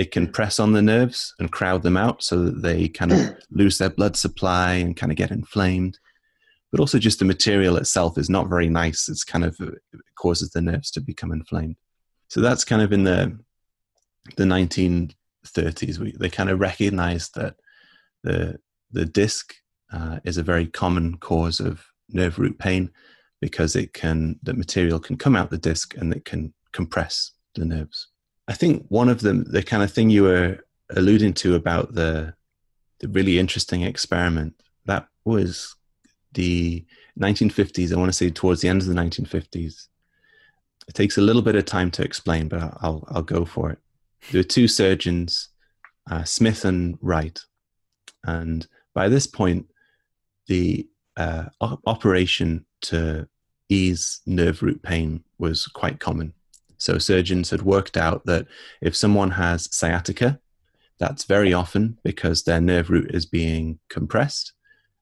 it 0.00 0.12
can 0.12 0.26
press 0.26 0.58
on 0.58 0.72
the 0.72 0.80
nerves 0.80 1.34
and 1.38 1.52
crowd 1.52 1.82
them 1.82 1.98
out 1.98 2.22
so 2.22 2.42
that 2.42 2.62
they 2.62 2.88
kind 2.88 3.12
of 3.12 3.36
lose 3.50 3.76
their 3.76 3.90
blood 3.90 4.16
supply 4.16 4.72
and 4.72 4.96
kind 4.96 5.12
of 5.12 5.16
get 5.16 5.30
inflamed. 5.30 5.98
But 6.70 6.80
also, 6.80 6.98
just 6.98 7.18
the 7.18 7.26
material 7.26 7.76
itself 7.76 8.16
is 8.16 8.30
not 8.30 8.48
very 8.48 8.70
nice. 8.70 9.10
It's 9.10 9.24
kind 9.24 9.44
of 9.44 9.60
it 9.60 10.00
causes 10.14 10.52
the 10.52 10.62
nerves 10.62 10.90
to 10.92 11.02
become 11.02 11.32
inflamed. 11.32 11.76
So 12.28 12.40
that's 12.40 12.64
kind 12.64 12.80
of 12.80 12.94
in 12.94 13.04
the 13.04 13.38
the 14.36 14.44
1930s. 14.44 15.98
We, 15.98 16.16
they 16.18 16.30
kind 16.30 16.48
of 16.48 16.60
recognized 16.60 17.34
that 17.34 17.56
the 18.22 18.58
the 18.90 19.04
disc 19.04 19.54
uh, 19.92 20.20
is 20.24 20.38
a 20.38 20.42
very 20.42 20.66
common 20.66 21.18
cause 21.18 21.60
of 21.60 21.84
nerve 22.08 22.38
root 22.38 22.58
pain 22.58 22.90
because 23.42 23.76
it 23.76 23.92
can 23.92 24.38
the 24.42 24.54
material 24.54 24.98
can 24.98 25.18
come 25.18 25.36
out 25.36 25.50
the 25.50 25.58
disc 25.58 25.94
and 25.98 26.14
it 26.14 26.24
can 26.24 26.54
compress 26.72 27.32
the 27.54 27.66
nerves. 27.66 28.08
I 28.50 28.54
think 28.54 28.84
one 28.88 29.08
of 29.08 29.20
them, 29.20 29.44
the 29.44 29.62
kind 29.62 29.84
of 29.84 29.92
thing 29.92 30.10
you 30.10 30.24
were 30.24 30.58
alluding 30.90 31.34
to 31.34 31.54
about 31.54 31.94
the 31.94 32.34
the 32.98 33.08
really 33.08 33.38
interesting 33.38 33.82
experiment, 33.82 34.60
that 34.84 35.06
was 35.24 35.76
the 36.32 36.84
1950s. 37.18 37.92
I 37.92 37.96
want 37.96 38.10
to 38.10 38.16
say 38.16 38.28
towards 38.28 38.60
the 38.60 38.68
end 38.68 38.82
of 38.82 38.88
the 38.88 38.94
1950s. 38.94 39.86
It 40.86 40.94
takes 40.94 41.16
a 41.16 41.22
little 41.22 41.40
bit 41.40 41.54
of 41.54 41.64
time 41.64 41.90
to 41.92 42.02
explain, 42.02 42.48
but 42.48 42.60
I'll 42.82 43.04
I'll 43.08 43.22
go 43.22 43.44
for 43.44 43.70
it. 43.70 43.78
There 44.30 44.40
were 44.40 44.44
two 44.44 44.66
surgeons, 44.66 45.48
uh, 46.10 46.24
Smyth 46.24 46.64
and 46.64 46.98
Wright, 47.00 47.38
and 48.24 48.66
by 48.94 49.08
this 49.08 49.28
point, 49.28 49.70
the 50.48 50.88
uh, 51.16 51.44
operation 51.86 52.66
to 52.82 53.28
ease 53.68 54.22
nerve 54.26 54.60
root 54.60 54.82
pain 54.82 55.22
was 55.38 55.68
quite 55.68 56.00
common. 56.00 56.34
So 56.80 56.96
surgeons 56.96 57.50
had 57.50 57.62
worked 57.62 57.96
out 57.98 58.24
that 58.24 58.46
if 58.80 58.96
someone 58.96 59.32
has 59.32 59.68
sciatica, 59.70 60.40
that's 60.98 61.24
very 61.24 61.52
often 61.52 61.98
because 62.02 62.42
their 62.42 62.60
nerve 62.60 62.88
root 62.88 63.14
is 63.14 63.26
being 63.26 63.78
compressed, 63.90 64.54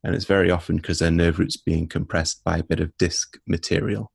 and 0.02 0.14
it's 0.14 0.24
very 0.24 0.50
often 0.50 0.76
because 0.76 0.98
their 0.98 1.12
nerve 1.12 1.38
root's 1.38 1.56
being 1.56 1.88
compressed 1.88 2.42
by 2.42 2.58
a 2.58 2.64
bit 2.64 2.80
of 2.80 2.96
disc 2.98 3.38
material. 3.46 4.10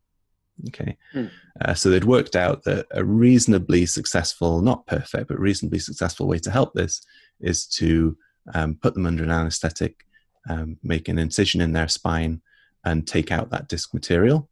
Okay, 0.68 0.98
mm. 1.16 1.32
uh, 1.62 1.74
so 1.74 1.90
they'd 1.90 2.04
worked 2.04 2.36
out 2.36 2.64
that 2.66 2.86
a 2.92 3.04
reasonably 3.04 3.86
successful, 3.86 4.62
not 4.62 4.86
perfect, 4.86 5.30
but 5.30 5.40
reasonably 5.40 5.80
successful 5.80 6.28
way 6.28 6.40
to 6.40 6.52
help 6.52 6.74
this 6.74 7.02
is 7.40 7.66
to 7.66 8.18
um, 8.54 8.76
put 8.76 8.94
them 8.94 9.06
under 9.06 9.24
an 9.24 9.32
anesthetic, 9.32 10.06
um, 10.50 10.78
make 10.84 11.08
an 11.08 11.18
incision 11.18 11.62
in 11.62 11.72
their 11.72 11.88
spine, 11.88 12.42
and 12.84 13.08
take 13.08 13.32
out 13.32 13.50
that 13.52 13.70
disc 13.70 13.94
material 13.94 14.50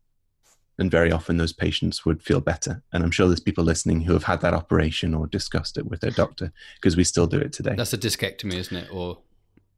and 0.81 0.89
very 0.89 1.11
often 1.11 1.37
those 1.37 1.53
patients 1.53 2.05
would 2.05 2.23
feel 2.23 2.41
better. 2.41 2.81
And 2.91 3.03
I'm 3.03 3.11
sure 3.11 3.27
there's 3.27 3.39
people 3.39 3.63
listening 3.63 4.01
who 4.01 4.13
have 4.13 4.23
had 4.23 4.41
that 4.41 4.55
operation 4.55 5.13
or 5.13 5.27
discussed 5.27 5.77
it 5.77 5.85
with 5.85 6.01
their 6.01 6.11
doctor 6.11 6.51
because 6.75 6.97
we 6.97 7.03
still 7.03 7.27
do 7.27 7.37
it 7.37 7.53
today. 7.53 7.75
That's 7.77 7.93
a 7.93 7.97
discectomy, 7.99 8.55
isn't 8.55 8.75
it? 8.75 8.89
Or 8.91 9.19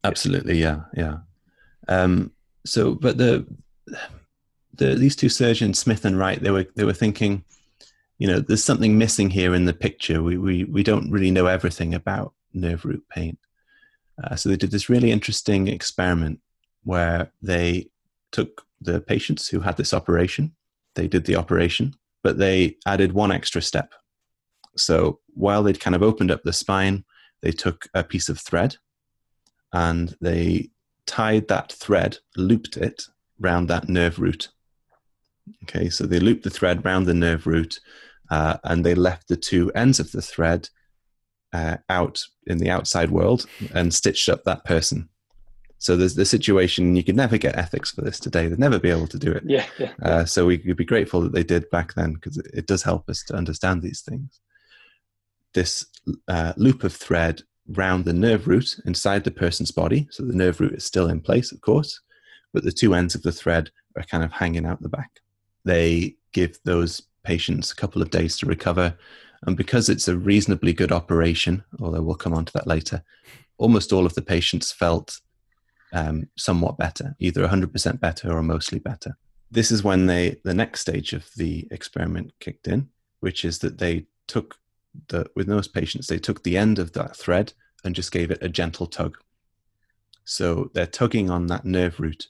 absolutely, 0.05 0.59
yeah, 0.59 0.85
yeah. 0.95 1.17
Um, 1.89 2.31
so, 2.65 2.95
but 2.95 3.17
the 3.17 3.45
the 4.73 4.95
these 4.95 5.17
two 5.17 5.29
surgeons, 5.29 5.77
Smyth 5.77 6.05
and 6.05 6.17
Wright, 6.17 6.41
they 6.41 6.51
were 6.51 6.65
they 6.75 6.85
were 6.85 6.93
thinking, 6.93 7.43
you 8.17 8.27
know, 8.27 8.39
there's 8.39 8.63
something 8.63 8.97
missing 8.97 9.29
here 9.29 9.53
in 9.53 9.65
the 9.65 9.73
picture. 9.73 10.23
We 10.23 10.37
we 10.37 10.63
we 10.63 10.83
don't 10.83 11.11
really 11.11 11.31
know 11.31 11.47
everything 11.47 11.93
about 11.93 12.33
nerve 12.53 12.85
root 12.85 13.03
pain. 13.09 13.37
Uh, 14.23 14.37
so 14.37 14.47
they 14.47 14.55
did 14.55 14.71
this 14.71 14.89
really 14.89 15.11
interesting 15.11 15.67
experiment 15.67 16.39
where 16.85 17.29
they 17.41 17.89
took 18.31 18.65
the 18.79 19.01
patients 19.01 19.49
who 19.49 19.59
had 19.59 19.75
this 19.75 19.93
operation 19.93 20.55
they 20.95 21.07
did 21.07 21.25
the 21.25 21.35
operation, 21.35 21.93
but 22.23 22.37
they 22.37 22.77
added 22.85 23.13
one 23.13 23.31
extra 23.31 23.61
step. 23.61 23.93
So 24.77 25.19
while 25.33 25.63
they'd 25.63 25.79
kind 25.79 25.95
of 25.95 26.03
opened 26.03 26.31
up 26.31 26.41
the 26.43 26.53
spine, 26.53 27.03
they 27.41 27.51
took 27.51 27.87
a 27.93 28.03
piece 28.03 28.29
of 28.29 28.39
thread 28.39 28.77
and 29.71 30.15
they 30.21 30.69
tied 31.05 31.47
that 31.47 31.71
thread, 31.71 32.17
looped 32.37 32.77
it 32.77 33.03
round 33.39 33.69
that 33.69 33.89
nerve 33.89 34.19
root. 34.19 34.49
Okay, 35.63 35.89
so 35.89 36.05
they 36.05 36.19
looped 36.19 36.43
the 36.43 36.49
thread 36.49 36.85
round 36.85 37.05
the 37.05 37.13
nerve 37.13 37.45
root 37.45 37.79
uh, 38.31 38.57
and 38.63 38.85
they 38.85 38.95
left 38.95 39.27
the 39.27 39.35
two 39.35 39.71
ends 39.73 39.99
of 39.99 40.11
the 40.11 40.21
thread 40.21 40.69
uh, 41.51 41.77
out 41.89 42.23
in 42.47 42.57
the 42.57 42.69
outside 42.69 43.11
world 43.11 43.45
and 43.73 43.93
stitched 43.93 44.29
up 44.29 44.43
that 44.43 44.63
person. 44.65 45.09
So 45.83 45.97
there's 45.97 46.15
the 46.15 46.23
situation 46.23 46.95
you 46.95 47.03
could 47.03 47.17
never 47.17 47.37
get 47.37 47.57
ethics 47.57 47.91
for 47.91 48.03
this 48.03 48.17
today. 48.17 48.47
They'd 48.47 48.57
never 48.57 48.79
be 48.79 48.89
able 48.89 49.07
to 49.07 49.19
do 49.19 49.33
it. 49.33 49.43
Yeah. 49.45 49.65
yeah. 49.77 49.91
Uh, 50.01 50.23
so 50.23 50.45
we 50.45 50.57
could 50.57 50.77
be 50.77 50.85
grateful 50.85 51.19
that 51.19 51.33
they 51.33 51.43
did 51.43 51.69
back 51.71 51.93
then 51.93 52.13
because 52.13 52.37
it, 52.37 52.47
it, 52.53 52.67
does 52.67 52.83
help 52.83 53.09
us 53.09 53.21
to 53.25 53.35
understand 53.35 53.81
these 53.81 53.99
things. 53.99 54.39
This 55.53 55.85
uh, 56.29 56.53
loop 56.55 56.85
of 56.85 56.93
thread 56.93 57.41
round 57.67 58.05
the 58.05 58.13
nerve 58.13 58.47
root 58.47 58.77
inside 58.85 59.25
the 59.25 59.31
person's 59.31 59.71
body. 59.71 60.07
So 60.09 60.23
the 60.23 60.33
nerve 60.33 60.61
root 60.61 60.71
is 60.71 60.85
still 60.85 61.09
in 61.09 61.19
place, 61.19 61.51
of 61.51 61.59
course, 61.59 61.99
but 62.53 62.63
the 62.63 62.71
two 62.71 62.93
ends 62.93 63.13
of 63.13 63.23
the 63.23 63.33
thread 63.33 63.69
are 63.97 64.03
kind 64.03 64.23
of 64.23 64.31
hanging 64.31 64.65
out 64.65 64.81
the 64.81 64.87
back. 64.87 65.19
They 65.65 66.15
give 66.31 66.59
those 66.63 67.01
patients 67.25 67.73
a 67.73 67.75
couple 67.75 68.01
of 68.01 68.09
days 68.09 68.37
to 68.37 68.45
recover. 68.45 68.95
And 69.47 69.57
because 69.57 69.89
it's 69.89 70.07
a 70.07 70.15
reasonably 70.15 70.71
good 70.71 70.93
operation, 70.93 71.61
although 71.81 72.03
we'll 72.03 72.15
come 72.15 72.33
on 72.33 72.45
to 72.45 72.53
that 72.53 72.67
later, 72.67 73.03
almost 73.57 73.91
all 73.91 74.05
of 74.05 74.15
the 74.15 74.21
patients 74.21 74.71
felt 74.71 75.19
um, 75.93 76.27
somewhat 76.35 76.77
better, 76.77 77.15
either 77.19 77.47
100% 77.47 77.99
better 77.99 78.31
or 78.31 78.41
mostly 78.43 78.79
better. 78.79 79.15
This 79.51 79.71
is 79.71 79.83
when 79.83 80.07
they 80.07 80.37
the 80.43 80.53
next 80.53 80.81
stage 80.81 81.13
of 81.13 81.29
the 81.37 81.67
experiment 81.69 82.33
kicked 82.39 82.67
in, 82.67 82.89
which 83.19 83.45
is 83.45 83.59
that 83.59 83.77
they 83.77 84.07
took 84.27 84.57
the 85.07 85.27
with 85.35 85.47
most 85.47 85.73
patients 85.73 86.07
they 86.07 86.19
took 86.19 86.43
the 86.43 86.57
end 86.57 86.79
of 86.79 86.93
that 86.93 87.15
thread 87.15 87.53
and 87.83 87.95
just 87.95 88.11
gave 88.11 88.31
it 88.31 88.41
a 88.41 88.49
gentle 88.49 88.87
tug. 88.87 89.17
So 90.25 90.71
they're 90.73 90.87
tugging 90.87 91.29
on 91.29 91.47
that 91.47 91.65
nerve 91.65 91.99
root, 91.99 92.27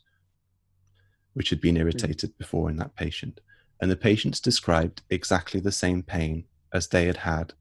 which 1.34 1.50
had 1.50 1.62
been 1.62 1.78
irritated 1.78 2.38
before 2.38 2.70
in 2.70 2.78
that 2.78 2.96
patient, 2.96 3.40
and 3.80 3.90
the 3.90 3.96
patients 3.96 4.40
described 4.40 5.04
exactly 5.10 5.60
the 5.60 5.72
same 5.72 6.04
pain 6.04 6.46
as 6.74 6.88
they 6.88 7.06
had 7.06 7.18
had 7.18 7.54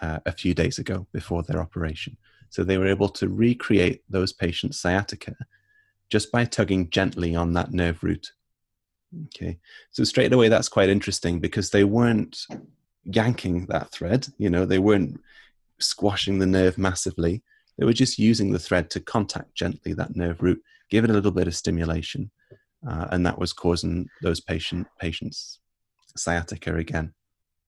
uh, 0.00 0.20
a 0.24 0.32
few 0.32 0.54
days 0.54 0.78
ago 0.78 1.06
before 1.12 1.42
their 1.42 1.60
operation. 1.60 2.16
So 2.52 2.62
they 2.62 2.76
were 2.76 2.86
able 2.86 3.08
to 3.08 3.30
recreate 3.30 4.02
those 4.10 4.30
patients' 4.34 4.78
sciatica 4.78 5.34
just 6.10 6.30
by 6.30 6.44
tugging 6.44 6.90
gently 6.90 7.34
on 7.34 7.54
that 7.54 7.72
nerve 7.72 8.04
root. 8.04 8.32
Okay, 9.24 9.58
so 9.90 10.04
straight 10.04 10.34
away 10.34 10.50
that's 10.50 10.68
quite 10.68 10.90
interesting 10.90 11.40
because 11.40 11.70
they 11.70 11.84
weren't 11.84 12.46
yanking 13.04 13.64
that 13.66 13.90
thread, 13.90 14.26
you 14.36 14.50
know, 14.50 14.66
they 14.66 14.78
weren't 14.78 15.18
squashing 15.80 16.38
the 16.38 16.46
nerve 16.46 16.76
massively. 16.76 17.42
They 17.78 17.86
were 17.86 17.94
just 17.94 18.18
using 18.18 18.52
the 18.52 18.58
thread 18.58 18.90
to 18.90 19.00
contact 19.00 19.54
gently 19.54 19.94
that 19.94 20.14
nerve 20.14 20.42
root, 20.42 20.62
give 20.90 21.04
it 21.04 21.10
a 21.10 21.14
little 21.14 21.30
bit 21.30 21.46
of 21.48 21.56
stimulation, 21.56 22.30
uh, 22.86 23.08
and 23.12 23.24
that 23.24 23.38
was 23.38 23.54
causing 23.54 24.10
those 24.20 24.40
patient 24.40 24.86
patients 25.00 25.58
sciatica 26.18 26.76
again. 26.76 27.14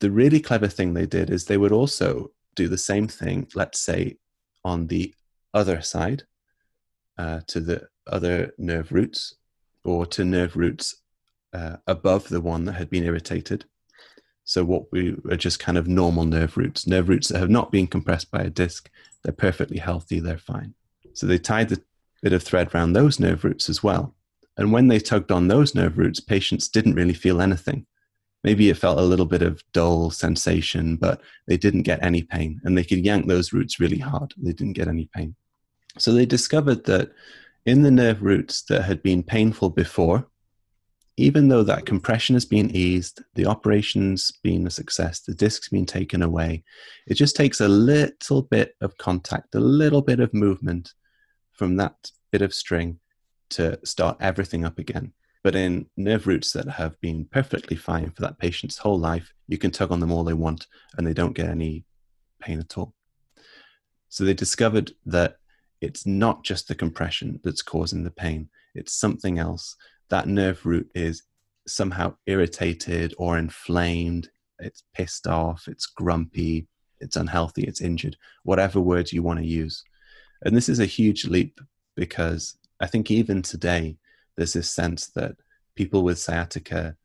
The 0.00 0.10
really 0.10 0.40
clever 0.40 0.68
thing 0.68 0.92
they 0.92 1.06
did 1.06 1.30
is 1.30 1.46
they 1.46 1.56
would 1.56 1.72
also 1.72 2.32
do 2.54 2.68
the 2.68 2.76
same 2.76 3.08
thing, 3.08 3.48
let's 3.54 3.80
say 3.80 4.18
on 4.64 4.86
the 4.86 5.14
other 5.52 5.80
side 5.80 6.24
uh, 7.18 7.40
to 7.46 7.60
the 7.60 7.88
other 8.06 8.52
nerve 8.58 8.92
roots 8.92 9.34
or 9.84 10.06
to 10.06 10.24
nerve 10.24 10.56
roots 10.56 10.96
uh, 11.52 11.76
above 11.86 12.28
the 12.28 12.40
one 12.40 12.64
that 12.64 12.72
had 12.72 12.90
been 12.90 13.04
irritated. 13.04 13.64
So, 14.44 14.64
what 14.64 14.90
we 14.92 15.16
are 15.30 15.36
just 15.36 15.58
kind 15.58 15.78
of 15.78 15.88
normal 15.88 16.24
nerve 16.24 16.56
roots, 16.56 16.86
nerve 16.86 17.08
roots 17.08 17.28
that 17.28 17.38
have 17.38 17.50
not 17.50 17.72
been 17.72 17.86
compressed 17.86 18.30
by 18.30 18.40
a 18.40 18.50
disc, 18.50 18.90
they're 19.22 19.32
perfectly 19.32 19.78
healthy, 19.78 20.20
they're 20.20 20.36
fine. 20.36 20.74
So, 21.14 21.26
they 21.26 21.38
tied 21.38 21.70
the 21.70 21.82
bit 22.22 22.32
of 22.32 22.42
thread 22.42 22.74
around 22.74 22.92
those 22.92 23.20
nerve 23.20 23.44
roots 23.44 23.68
as 23.68 23.82
well. 23.82 24.14
And 24.56 24.72
when 24.72 24.88
they 24.88 24.98
tugged 24.98 25.32
on 25.32 25.48
those 25.48 25.74
nerve 25.74 25.98
roots, 25.98 26.20
patients 26.20 26.68
didn't 26.68 26.94
really 26.94 27.14
feel 27.14 27.40
anything 27.40 27.86
maybe 28.44 28.68
it 28.68 28.76
felt 28.76 28.98
a 28.98 29.02
little 29.02 29.26
bit 29.26 29.42
of 29.42 29.64
dull 29.72 30.10
sensation, 30.10 30.96
but 30.96 31.20
they 31.48 31.56
didn't 31.56 31.82
get 31.82 32.04
any 32.04 32.22
pain. 32.22 32.60
And 32.62 32.76
they 32.76 32.84
could 32.84 33.04
yank 33.04 33.26
those 33.26 33.52
roots 33.52 33.80
really 33.80 33.98
hard. 33.98 34.34
They 34.36 34.52
didn't 34.52 34.74
get 34.74 34.86
any 34.86 35.08
pain. 35.14 35.34
So 35.98 36.12
they 36.12 36.26
discovered 36.26 36.84
that 36.84 37.12
in 37.64 37.82
the 37.82 37.90
nerve 37.90 38.22
roots 38.22 38.62
that 38.64 38.82
had 38.82 39.02
been 39.02 39.22
painful 39.22 39.70
before, 39.70 40.28
even 41.16 41.48
though 41.48 41.62
that 41.62 41.86
compression 41.86 42.34
has 42.34 42.44
been 42.44 42.74
eased, 42.74 43.22
the 43.34 43.46
operation's 43.46 44.32
been 44.42 44.66
a 44.66 44.70
success, 44.70 45.20
the 45.20 45.34
disc's 45.34 45.68
been 45.68 45.86
taken 45.86 46.22
away, 46.22 46.64
it 47.06 47.14
just 47.14 47.36
takes 47.36 47.60
a 47.60 47.68
little 47.68 48.42
bit 48.42 48.74
of 48.80 48.98
contact, 48.98 49.54
a 49.54 49.60
little 49.60 50.02
bit 50.02 50.20
of 50.20 50.34
movement 50.34 50.92
from 51.52 51.76
that 51.76 52.10
bit 52.32 52.42
of 52.42 52.52
string 52.52 52.98
to 53.50 53.78
start 53.84 54.16
everything 54.20 54.64
up 54.64 54.78
again. 54.78 55.12
But 55.44 55.54
in 55.54 55.86
nerve 55.96 56.26
roots 56.26 56.52
that 56.54 56.66
have 56.66 56.98
been 57.00 57.26
perfectly 57.26 57.76
fine 57.76 58.10
for 58.10 58.22
that 58.22 58.38
patient's 58.38 58.78
whole 58.78 58.98
life, 58.98 59.32
you 59.46 59.58
can 59.58 59.70
tug 59.70 59.92
on 59.92 60.00
them 60.00 60.10
all 60.10 60.24
they 60.24 60.32
want 60.32 60.66
and 60.96 61.06
they 61.06 61.12
don't 61.12 61.34
get 61.34 61.50
any 61.50 61.84
pain 62.40 62.58
at 62.58 62.76
all. 62.76 62.94
So 64.08 64.24
they 64.24 64.34
discovered 64.34 64.92
that 65.04 65.36
it's 65.82 66.06
not 66.06 66.44
just 66.44 66.66
the 66.66 66.74
compression 66.74 67.40
that's 67.44 67.60
causing 67.60 68.04
the 68.04 68.10
pain, 68.10 68.48
it's 68.74 68.94
something 68.94 69.38
else 69.38 69.76
that 70.08 70.28
nerve 70.28 70.64
root 70.64 70.90
is 70.94 71.22
somehow 71.66 72.14
irritated 72.26 73.14
or 73.18 73.36
inflamed, 73.36 74.30
it's 74.60 74.82
pissed 74.94 75.26
off, 75.26 75.68
it's 75.68 75.86
grumpy, 75.86 76.68
it's 77.00 77.16
unhealthy, 77.16 77.64
it's 77.64 77.80
injured, 77.80 78.16
whatever 78.44 78.80
words 78.80 79.12
you 79.12 79.22
want 79.22 79.38
to 79.40 79.46
use. 79.46 79.84
And 80.42 80.56
this 80.56 80.68
is 80.68 80.80
a 80.80 80.86
huge 80.86 81.26
leap 81.26 81.60
because 81.96 82.56
I 82.80 82.86
think 82.86 83.10
even 83.10 83.42
today, 83.42 83.96
there's 84.36 84.52
this 84.52 84.70
sense 84.70 85.08
that 85.08 85.36
people 85.74 86.02
with 86.02 86.18
sciatica, 86.18 86.96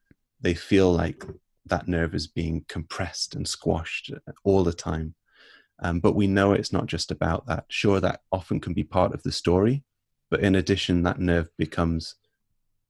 they 0.42 0.54
feel 0.54 0.92
like 0.92 1.24
that 1.66 1.88
nerve 1.88 2.16
is 2.16 2.28
being 2.28 2.66
compressed 2.68 3.36
and 3.36 3.48
squashed 3.48 4.12
all 4.44 4.64
the 4.64 4.74
time. 4.74 5.14
Um, 5.82 6.00
but 6.00 6.16
we 6.16 6.28
know 6.28 6.52
it's 6.54 6.74
not 6.74 6.88
just 6.88 7.12
about 7.12 7.46
that. 7.48 7.66
Sure, 7.70 8.00
that 8.00 8.22
often 8.32 8.60
can 8.60 8.74
be 8.74 8.84
part 8.84 9.14
of 9.14 9.24
the 9.24 9.32
story, 9.32 9.84
but 10.30 10.42
in 10.42 10.56
addition, 10.56 11.04
that 11.04 11.20
nerve 11.20 11.50
becomes 11.58 12.16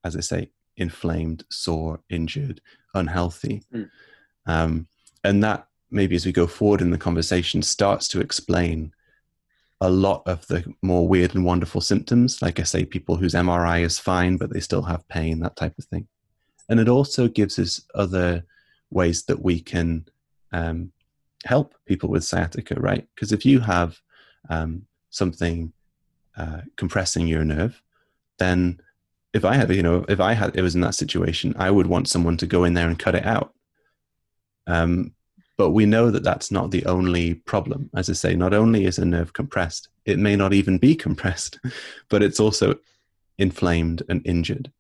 as 0.04 0.16
I 0.16 0.22
say, 0.22 0.50
inflamed, 0.78 1.44
sore, 1.50 2.02
injured, 2.10 2.62
unhealthy. 2.94 3.64
Mm. 3.74 3.90
Um, 4.46 4.88
and 5.24 5.44
that 5.44 5.68
maybe 5.92 6.16
as 6.16 6.26
we 6.26 6.32
go 6.32 6.48
forward 6.48 6.82
in 6.82 6.92
the 6.92 6.98
conversation 6.98 7.62
starts 7.62 8.08
to 8.10 8.22
explain 8.22 8.94
a 9.82 9.90
lot 9.90 10.24
of 10.26 10.46
the 10.48 10.64
more 10.82 11.08
weird 11.08 11.36
and 11.36 11.46
wonderful 11.46 11.82
symptoms. 11.82 12.42
Like 12.42 12.60
I 12.60 12.64
say, 12.64 12.86
people 12.86 13.16
whose 13.16 13.34
MRI 13.34 13.82
is 13.82 13.98
fine, 13.98 14.38
but 14.38 14.52
they 14.52 14.60
still 14.60 14.82
have 14.84 15.08
pain, 15.08 15.40
that 15.40 15.56
type 15.56 15.78
of 15.78 15.86
thing. 15.86 16.08
And 16.68 16.80
it 16.80 16.90
also 16.90 17.28
gives 17.28 17.58
us 17.58 17.82
other 17.96 18.44
ways 18.92 19.24
that 19.26 19.42
we 19.42 19.60
can 19.60 20.06
um, 20.52 20.92
help 21.46 21.76
people 21.86 22.10
with 22.10 22.24
sciatica, 22.24 22.76
right? 22.76 23.08
Because 23.16 23.32
if 23.32 23.46
you 23.46 23.60
have 23.62 23.98
um, 24.50 24.86
something 25.10 25.72
uh, 26.38 26.62
compressing 26.76 27.28
your 27.28 27.46
nerve, 27.46 27.82
then 28.38 28.82
if 29.34 29.46
I 29.46 29.56
had, 29.56 29.74
you 29.74 29.84
know, 29.84 30.06
if 30.10 30.20
I 30.20 30.34
had, 30.34 30.56
it 30.56 30.62
was 30.62 30.76
in 30.76 30.82
that 30.82 30.96
situation, 30.96 31.54
I 31.58 31.72
would 31.72 31.88
want 31.88 32.08
someone 32.08 32.38
to 32.38 32.48
go 32.48 32.64
in 32.64 32.74
there 32.74 32.88
and 32.88 33.00
cut 33.00 33.16
it 33.16 33.26
out. 33.26 33.54
Um, 34.68 35.14
but 35.60 35.72
we 35.72 35.86
know 35.86 36.10
that 36.10 36.24
that's 36.24 36.52
not 36.52 36.72
the 36.72 36.86
only 36.86 37.34
problem. 37.34 37.90
As 37.94 38.10
I 38.10 38.14
say, 38.14 38.34
not 38.34 38.54
only 38.54 38.86
is 38.86 38.98
a 38.98 39.04
nerve 39.04 39.34
compressed, 39.34 39.90
it 40.06 40.18
may 40.18 40.38
not 40.38 40.54
even 40.54 40.78
be 40.78 40.96
compressed, 41.06 41.60
but 42.08 42.24
it's 42.24 42.40
also 42.40 42.76
inflamed 43.38 44.02
and 44.08 44.26
injured, 44.26 44.72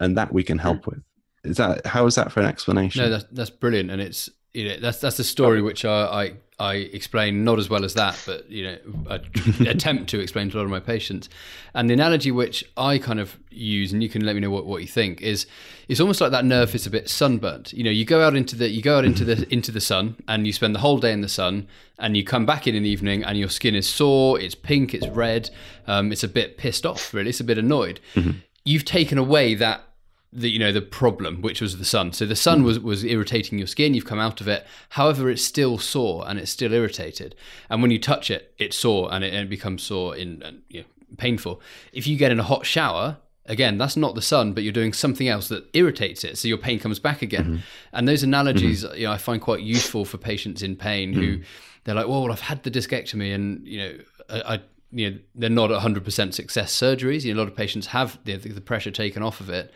and 0.00 0.18
that 0.18 0.30
we 0.30 0.42
can 0.42 0.58
hmm. 0.58 0.62
help 0.64 0.86
with. 0.86 1.02
Is 1.44 1.56
that 1.56 1.86
how 1.86 2.04
is 2.04 2.16
that 2.16 2.30
for 2.30 2.40
an 2.40 2.46
explanation? 2.46 3.02
No, 3.02 3.08
that's 3.08 3.24
that's 3.32 3.48
brilliant, 3.48 3.90
and 3.90 4.02
it's 4.02 4.28
you 4.54 4.68
know 4.68 4.76
that's 4.80 4.98
that's 4.98 5.16
the 5.16 5.24
story 5.24 5.62
which 5.62 5.84
I, 5.84 6.04
I 6.04 6.32
I 6.60 6.74
explain 6.74 7.44
not 7.44 7.60
as 7.60 7.70
well 7.70 7.84
as 7.84 7.94
that, 7.94 8.20
but 8.26 8.50
you 8.50 8.64
know, 8.64 8.78
I 9.08 9.20
attempt 9.68 10.10
to 10.10 10.18
explain 10.18 10.50
to 10.50 10.56
a 10.56 10.58
lot 10.58 10.64
of 10.64 10.70
my 10.70 10.80
patients. 10.80 11.28
And 11.72 11.88
the 11.88 11.94
analogy 11.94 12.32
which 12.32 12.64
I 12.76 12.98
kind 12.98 13.20
of 13.20 13.38
use, 13.50 13.92
and 13.92 14.02
you 14.02 14.08
can 14.08 14.24
let 14.26 14.34
me 14.34 14.40
know 14.40 14.50
what, 14.50 14.66
what 14.66 14.82
you 14.82 14.88
think, 14.88 15.22
is 15.22 15.46
it's 15.86 16.00
almost 16.00 16.20
like 16.20 16.32
that 16.32 16.44
nerve 16.44 16.74
is 16.74 16.84
a 16.84 16.90
bit 16.90 17.08
sunburnt. 17.08 17.72
You 17.72 17.84
know, 17.84 17.90
you 17.90 18.04
go 18.04 18.26
out 18.26 18.34
into 18.34 18.56
the 18.56 18.68
you 18.68 18.82
go 18.82 18.98
out 18.98 19.04
into 19.04 19.24
the 19.24 19.46
into 19.52 19.70
the 19.70 19.80
sun, 19.80 20.16
and 20.26 20.46
you 20.48 20.52
spend 20.52 20.74
the 20.74 20.80
whole 20.80 20.98
day 20.98 21.12
in 21.12 21.20
the 21.20 21.28
sun, 21.28 21.68
and 21.98 22.16
you 22.16 22.24
come 22.24 22.44
back 22.44 22.66
in 22.66 22.74
in 22.74 22.82
the 22.82 22.90
evening, 22.90 23.22
and 23.22 23.38
your 23.38 23.48
skin 23.48 23.76
is 23.76 23.88
sore, 23.88 24.40
it's 24.40 24.56
pink, 24.56 24.94
it's 24.94 25.06
red, 25.06 25.50
um, 25.86 26.10
it's 26.10 26.24
a 26.24 26.28
bit 26.28 26.58
pissed 26.58 26.84
off, 26.84 27.14
really, 27.14 27.28
it's 27.28 27.40
a 27.40 27.44
bit 27.44 27.58
annoyed. 27.58 28.00
Mm-hmm. 28.14 28.38
You've 28.64 28.84
taken 28.84 29.16
away 29.16 29.54
that 29.54 29.87
the 30.32 30.50
you 30.50 30.58
know 30.58 30.72
the 30.72 30.82
problem 30.82 31.40
which 31.40 31.60
was 31.60 31.78
the 31.78 31.84
sun. 31.84 32.12
So 32.12 32.26
the 32.26 32.36
sun 32.36 32.62
was 32.62 32.78
was 32.78 33.04
irritating 33.04 33.58
your 33.58 33.66
skin. 33.66 33.94
You've 33.94 34.04
come 34.04 34.18
out 34.18 34.40
of 34.40 34.48
it. 34.48 34.66
However 34.90 35.30
it's 35.30 35.44
still 35.44 35.78
sore 35.78 36.24
and 36.28 36.38
it's 36.38 36.50
still 36.50 36.72
irritated. 36.72 37.34
And 37.70 37.80
when 37.80 37.90
you 37.90 37.98
touch 37.98 38.30
it 38.30 38.54
it's 38.58 38.76
sore 38.76 39.12
and 39.12 39.24
it, 39.24 39.32
and 39.32 39.44
it 39.44 39.50
becomes 39.50 39.82
sore 39.82 40.16
in 40.16 40.42
and 40.42 40.62
you 40.68 40.80
know, 40.80 40.86
painful. 41.16 41.60
If 41.92 42.06
you 42.06 42.16
get 42.16 42.32
in 42.32 42.40
a 42.40 42.44
hot 42.44 42.66
shower 42.66 43.18
again 43.46 43.78
that's 43.78 43.96
not 43.96 44.14
the 44.14 44.20
sun 44.20 44.52
but 44.52 44.62
you're 44.62 44.72
doing 44.72 44.92
something 44.92 45.28
else 45.28 45.48
that 45.48 45.66
irritates 45.72 46.24
it. 46.24 46.36
So 46.36 46.48
your 46.48 46.58
pain 46.58 46.78
comes 46.78 46.98
back 46.98 47.22
again. 47.22 47.44
Mm-hmm. 47.44 47.56
and 47.94 48.08
those 48.08 48.22
analogies 48.22 48.84
mm-hmm. 48.84 48.96
you 48.96 49.06
know 49.06 49.12
i 49.12 49.18
find 49.18 49.40
quite 49.40 49.60
useful 49.60 50.04
for 50.04 50.18
patients 50.18 50.62
in 50.62 50.76
pain 50.76 51.12
mm-hmm. 51.12 51.20
who 51.20 51.40
they're 51.84 51.94
like 51.94 52.08
well 52.08 52.30
i've 52.30 52.40
had 52.40 52.62
the 52.64 52.70
discectomy 52.70 53.34
and 53.34 53.66
you 53.66 53.78
know 53.78 53.98
I, 54.28 54.54
I 54.54 54.60
you 54.90 55.10
know 55.10 55.18
they're 55.34 55.50
not 55.50 55.70
100% 55.70 56.34
success 56.34 56.74
surgeries. 56.74 57.24
You 57.24 57.34
know, 57.34 57.40
a 57.40 57.42
lot 57.42 57.48
of 57.48 57.56
patients 57.56 57.88
have 57.88 58.18
the, 58.24 58.36
the 58.36 58.60
pressure 58.60 58.90
taken 58.90 59.22
off 59.22 59.40
of 59.40 59.50
it 59.50 59.72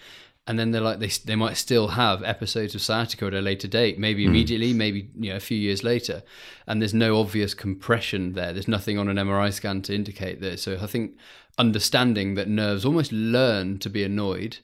and 0.47 0.59
then 0.59 0.73
they're 0.73 0.81
like 0.81 0.99
they 0.99 1.09
they 1.25 1.37
might 1.37 1.57
still 1.57 1.89
have 1.89 2.23
episodes 2.25 2.75
of 2.75 2.83
sciatica 2.83 3.27
at 3.27 3.35
a 3.35 3.41
later 3.41 3.69
date, 3.69 3.99
maybe 3.99 4.25
hmm. 4.25 4.31
immediately, 4.31 4.73
mm. 4.73 4.77
maybe 4.77 5.11
you 5.19 5.31
know 5.31 5.37
a 5.37 5.41
few 5.41 5.57
years 5.57 5.85
later, 5.85 6.23
and 6.67 6.81
there's 6.81 6.95
no 6.95 7.19
obvious 7.19 7.55
compression 7.55 8.33
there. 8.33 8.53
There's 8.53 8.69
nothing 8.69 8.99
on 8.99 9.09
an 9.09 9.17
MRI 9.17 9.53
scan 9.53 9.83
to 9.83 9.95
indicate 9.95 10.41
this. 10.41 10.63
So 10.63 10.79
I 10.81 10.87
think 10.87 11.17
understanding 11.59 12.35
that 12.35 12.49
nerves 12.49 12.85
almost 12.85 13.13
learn 13.13 13.79
to 13.79 13.91
be 13.91 14.03
annoyed, 14.03 14.59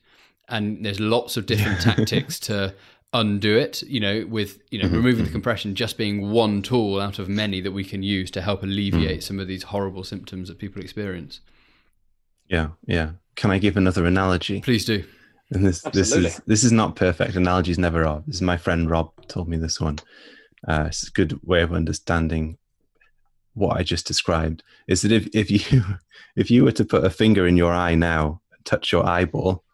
and 0.49 0.85
there's 0.85 1.01
lots 1.01 1.37
of 1.37 1.47
different 1.47 1.81
tactics 1.81 2.41
to 2.41 2.75
undo 3.12 3.57
it. 3.57 3.83
You 3.83 4.01
know, 4.01 4.27
with 4.29 4.61
you 4.73 4.81
know 4.81 4.87
mm-hmm. 4.87 4.97
removing 4.97 5.19
the 5.19 5.23
mm-hmm. 5.25 5.33
compression 5.33 5.77
just 5.77 5.97
being 5.97 6.33
one 6.33 6.61
tool 6.61 7.01
out 7.01 7.21
of 7.21 7.29
many 7.29 7.61
that 7.61 7.73
we 7.73 7.85
can 7.85 8.03
use 8.03 8.33
to 8.33 8.43
help 8.43 8.64
alleviate 8.64 9.21
mm. 9.21 9.23
some 9.23 9.38
of 9.38 9.47
these 9.47 9.62
horrible 9.64 10.03
symptoms 10.03 10.49
that 10.49 10.59
people 10.59 10.83
experience. 10.83 11.41
Yeah, 12.49 12.71
yeah. 12.85 13.12
Can 13.37 13.53
I 13.53 13.59
give 13.59 13.77
another 13.77 14.07
analogy? 14.07 14.61
Please 14.61 14.85
do. 14.85 15.05
And 15.51 15.65
this 15.65 15.85
Absolutely. 15.85 16.23
this 16.23 16.35
is 16.39 16.45
this 16.47 16.65
is 16.65 16.73
not 16.73 16.97
perfect. 16.97 17.35
Analogies 17.35 17.79
never 17.79 18.07
are. 18.07 18.23
This 18.27 18.37
is 18.37 18.43
my 18.43 18.57
friend 18.57 18.91
Rob 18.91 19.11
told 19.29 19.49
me 19.49 19.57
this 19.57 19.81
one. 19.81 19.99
Uh, 20.67 20.85
it's 20.89 21.09
a 21.09 21.13
good 21.13 21.41
way 21.43 21.63
of 21.63 21.73
understanding 21.73 22.59
what 23.55 23.77
I 23.77 23.83
just 23.83 24.07
described. 24.07 24.63
Is 24.87 25.03
that 25.03 25.13
if, 25.13 25.29
if 25.35 25.51
you 25.51 25.83
if 26.37 26.51
you 26.51 26.65
were 26.65 26.73
to 26.73 26.85
put 26.85 27.05
a 27.05 27.11
finger 27.11 27.47
in 27.47 27.57
your 27.57 27.73
eye 27.73 27.95
now, 27.95 28.41
touch 28.65 28.93
your 28.93 29.07
eyeball, 29.07 29.65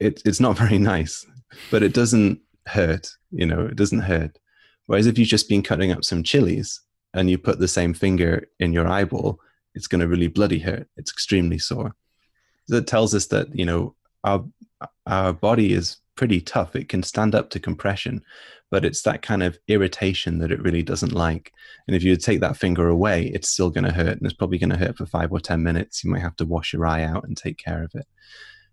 it, 0.00 0.22
it's 0.24 0.40
not 0.40 0.56
very 0.56 0.78
nice, 0.94 1.26
but 1.70 1.82
it 1.82 1.92
doesn't 1.92 2.40
hurt. 2.66 3.10
You 3.30 3.46
know, 3.46 3.66
it 3.66 3.76
doesn't 3.76 4.00
hurt. 4.00 4.38
Whereas 4.86 5.06
if 5.06 5.18
you've 5.18 5.28
just 5.28 5.48
been 5.48 5.62
cutting 5.62 5.92
up 5.92 6.04
some 6.04 6.22
chilies 6.22 6.80
and 7.14 7.30
you 7.30 7.38
put 7.38 7.58
the 7.58 7.68
same 7.68 7.94
finger 7.94 8.48
in 8.58 8.72
your 8.72 8.88
eyeball, 8.88 9.38
it's 9.74 9.86
going 9.86 10.00
to 10.00 10.08
really 10.08 10.28
bloody 10.28 10.58
hurt. 10.58 10.88
It's 10.96 11.12
extremely 11.12 11.58
sore. 11.58 11.94
That 12.68 12.86
tells 12.86 13.14
us 13.14 13.26
that 13.26 13.54
you 13.54 13.66
know 13.66 13.94
our 14.24 14.44
our 15.06 15.32
body 15.32 15.72
is 15.72 15.98
pretty 16.16 16.40
tough. 16.40 16.76
It 16.76 16.88
can 16.88 17.02
stand 17.02 17.34
up 17.34 17.50
to 17.50 17.60
compression, 17.60 18.22
but 18.70 18.84
it's 18.84 19.02
that 19.02 19.22
kind 19.22 19.42
of 19.42 19.58
irritation 19.68 20.38
that 20.38 20.52
it 20.52 20.62
really 20.62 20.82
doesn't 20.82 21.12
like. 21.12 21.52
And 21.86 21.96
if 21.96 22.02
you 22.02 22.16
take 22.16 22.40
that 22.40 22.56
finger 22.56 22.88
away, 22.88 23.26
it's 23.26 23.48
still 23.48 23.70
going 23.70 23.84
to 23.84 23.92
hurt, 23.92 24.18
and 24.18 24.22
it's 24.24 24.34
probably 24.34 24.58
going 24.58 24.70
to 24.70 24.76
hurt 24.76 24.96
for 24.96 25.06
five 25.06 25.32
or 25.32 25.40
ten 25.40 25.62
minutes. 25.62 26.04
You 26.04 26.10
might 26.10 26.20
have 26.22 26.36
to 26.36 26.44
wash 26.44 26.72
your 26.72 26.86
eye 26.86 27.04
out 27.04 27.24
and 27.24 27.36
take 27.36 27.58
care 27.58 27.82
of 27.82 27.90
it. 27.94 28.06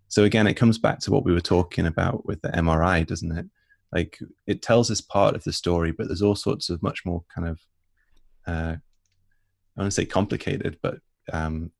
So 0.08 0.24
again, 0.24 0.46
it 0.46 0.54
comes 0.54 0.78
back 0.78 0.98
to 1.00 1.10
what 1.10 1.24
we 1.24 1.32
were 1.32 1.40
talking 1.40 1.86
about 1.86 2.26
with 2.26 2.42
the 2.42 2.48
MRI, 2.48 3.06
doesn't 3.06 3.36
it? 3.36 3.46
Like 3.92 4.18
it 4.46 4.62
tells 4.62 4.90
us 4.90 5.00
part 5.00 5.34
of 5.34 5.44
the 5.44 5.52
story, 5.52 5.92
but 5.92 6.06
there's 6.06 6.22
all 6.22 6.36
sorts 6.36 6.70
of 6.70 6.82
much 6.82 7.04
more 7.04 7.24
kind 7.34 7.48
of 7.48 7.60
uh, 8.46 8.76
I 9.76 9.80
want 9.80 9.92
to 9.92 9.94
say 9.94 10.04
complicated, 10.04 10.78
but 10.82 10.98
um, 11.32 11.70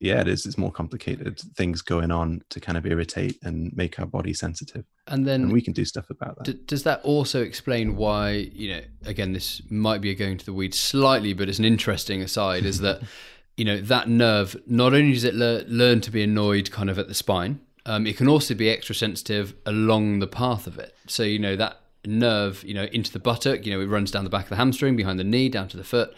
yeah, 0.00 0.20
it 0.20 0.28
is. 0.28 0.46
It's 0.46 0.56
more 0.56 0.70
complicated 0.70 1.40
things 1.56 1.82
going 1.82 2.10
on 2.10 2.42
to 2.50 2.60
kind 2.60 2.78
of 2.78 2.86
irritate 2.86 3.38
and 3.42 3.74
make 3.76 3.98
our 3.98 4.06
body 4.06 4.32
sensitive. 4.32 4.84
And 5.08 5.26
then 5.26 5.44
and 5.44 5.52
we 5.52 5.60
can 5.60 5.72
do 5.72 5.84
stuff 5.84 6.08
about 6.10 6.36
that. 6.38 6.44
D- 6.44 6.60
does 6.66 6.84
that 6.84 7.00
also 7.02 7.42
explain 7.42 7.96
why, 7.96 8.30
you 8.30 8.74
know, 8.74 8.80
again, 9.06 9.32
this 9.32 9.60
might 9.70 10.00
be 10.00 10.14
going 10.14 10.38
to 10.38 10.46
the 10.46 10.52
weeds 10.52 10.78
slightly, 10.78 11.32
but 11.32 11.48
it's 11.48 11.58
an 11.58 11.64
interesting 11.64 12.22
aside 12.22 12.64
is 12.64 12.80
that, 12.80 13.02
you 13.56 13.64
know, 13.64 13.80
that 13.80 14.08
nerve, 14.08 14.56
not 14.66 14.94
only 14.94 15.12
does 15.12 15.24
it 15.24 15.34
le- 15.34 15.64
learn 15.66 16.00
to 16.02 16.12
be 16.12 16.22
annoyed 16.22 16.70
kind 16.70 16.90
of 16.90 16.98
at 16.98 17.08
the 17.08 17.14
spine, 17.14 17.60
um, 17.84 18.06
it 18.06 18.16
can 18.16 18.28
also 18.28 18.54
be 18.54 18.70
extra 18.70 18.94
sensitive 18.94 19.54
along 19.66 20.20
the 20.20 20.28
path 20.28 20.68
of 20.68 20.78
it. 20.78 20.94
So, 21.08 21.24
you 21.24 21.40
know, 21.40 21.56
that 21.56 21.80
nerve, 22.04 22.62
you 22.62 22.74
know, 22.74 22.84
into 22.84 23.12
the 23.12 23.18
buttock, 23.18 23.66
you 23.66 23.72
know, 23.72 23.80
it 23.80 23.86
runs 23.86 24.12
down 24.12 24.22
the 24.22 24.30
back 24.30 24.44
of 24.44 24.50
the 24.50 24.56
hamstring, 24.56 24.94
behind 24.94 25.18
the 25.18 25.24
knee, 25.24 25.48
down 25.48 25.66
to 25.68 25.76
the 25.76 25.84
foot 25.84 26.14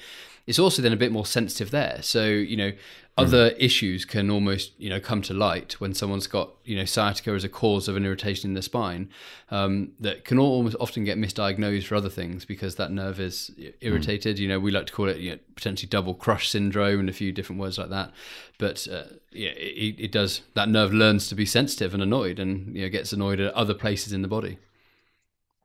it's 0.51 0.59
also 0.59 0.83
then 0.83 0.93
a 0.93 0.97
bit 0.97 1.13
more 1.13 1.25
sensitive 1.25 1.71
there. 1.71 1.99
So 2.03 2.25
you 2.25 2.57
know, 2.57 2.73
other 3.17 3.51
mm. 3.51 3.57
issues 3.57 4.05
can 4.05 4.31
almost 4.31 4.73
you 4.79 4.91
know 4.91 4.99
come 4.99 5.23
to 5.23 5.33
light 5.33 5.81
when 5.81 5.95
someone's 5.95 6.27
got 6.27 6.51
you 6.65 6.75
know 6.75 6.85
sciatica 6.85 7.31
as 7.31 7.45
a 7.45 7.49
cause 7.49 7.87
of 7.87 7.95
an 7.95 8.05
irritation 8.05 8.51
in 8.51 8.55
the 8.55 8.63
spine 8.63 9.09
um, 9.53 9.93
that 10.01 10.25
can 10.25 10.41
almost 10.41 10.75
often 10.81 11.05
get 11.05 11.17
misdiagnosed 11.17 11.87
for 11.87 11.95
other 11.95 12.09
things 12.09 12.45
because 12.45 12.75
that 12.75 12.91
nerve 12.91 13.21
is 13.21 13.53
irritated. 13.81 14.37
Mm. 14.37 14.41
You 14.41 14.49
know, 14.49 14.59
we 14.59 14.73
like 14.73 14.87
to 14.87 14.93
call 14.93 15.09
it 15.09 15.19
you 15.19 15.31
know, 15.31 15.39
potentially 15.55 15.89
double 15.89 16.15
crush 16.15 16.49
syndrome 16.49 16.99
and 16.99 17.09
a 17.09 17.13
few 17.13 17.31
different 17.31 17.61
words 17.61 17.79
like 17.79 17.91
that. 17.91 18.11
But 18.59 18.89
uh, 18.91 19.05
yeah, 19.31 19.51
it, 19.51 20.01
it 20.01 20.11
does 20.11 20.41
that 20.55 20.69
nerve 20.69 20.93
learns 20.93 21.29
to 21.29 21.37
be 21.37 21.47
sensitive 21.47 21.95
and 21.95 22.03
annoyed, 22.03 22.41
and 22.41 22.75
you 22.75 22.83
know 22.83 22.89
gets 22.89 23.13
annoyed 23.13 23.39
at 23.39 23.55
other 23.55 23.75
places 23.75 24.13
in 24.13 24.23
the 24.23 24.29
body. 24.29 24.59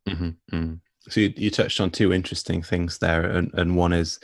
Mm-hmm. 0.07 0.55
Mm-hmm. 0.55 0.73
So 1.09 1.21
you, 1.21 1.33
you 1.35 1.49
touched 1.49 1.81
on 1.81 1.89
two 1.89 2.13
interesting 2.13 2.61
things 2.61 2.99
there, 2.99 3.25
and, 3.25 3.51
and 3.55 3.75
one 3.75 3.93
is 3.93 4.19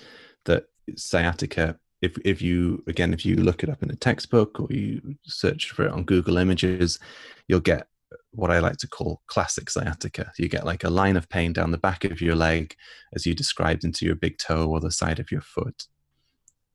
sciatica. 0.98 1.78
If 2.02 2.18
if 2.26 2.42
you 2.42 2.84
again, 2.88 3.14
if 3.14 3.26
you 3.26 3.36
look 3.36 3.64
it 3.64 3.70
up 3.70 3.84
in 3.84 3.92
a 3.92 3.96
textbook 3.96 4.60
or 4.60 4.68
you 4.70 5.16
search 5.24 5.72
for 5.72 5.86
it 5.86 5.92
on 5.92 6.04
Google 6.04 6.38
Images, 6.38 7.00
you'll 7.48 7.60
get 7.60 7.88
what 8.32 8.52
I 8.52 8.60
like 8.60 8.78
to 8.78 8.88
call 8.88 9.22
classic 9.28 9.70
sciatica. 9.70 10.32
You 10.38 10.48
get 10.48 10.66
like 10.66 10.84
a 10.84 10.90
line 10.90 11.18
of 11.18 11.30
pain 11.30 11.54
down 11.54 11.72
the 11.72 11.78
back 11.78 12.04
of 12.06 12.22
your 12.22 12.36
leg, 12.36 12.76
as 13.14 13.26
you 13.26 13.36
described, 13.36 13.84
into 13.84 14.06
your 14.06 14.16
big 14.16 14.38
toe 14.38 14.70
or 14.70 14.80
the 14.80 14.92
side 14.92 15.20
of 15.20 15.32
your 15.32 15.42
foot. 15.42 15.88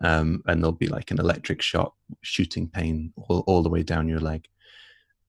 Um, 0.02 0.42
and 0.46 0.62
there'll 0.62 0.72
be 0.72 0.88
like 0.88 1.10
an 1.10 1.18
electric 1.18 1.62
shock, 1.62 1.94
shooting 2.20 2.68
pain 2.68 3.14
all, 3.16 3.42
all 3.46 3.62
the 3.62 3.70
way 3.70 3.82
down 3.82 4.08
your 4.08 4.20
leg. 4.20 4.46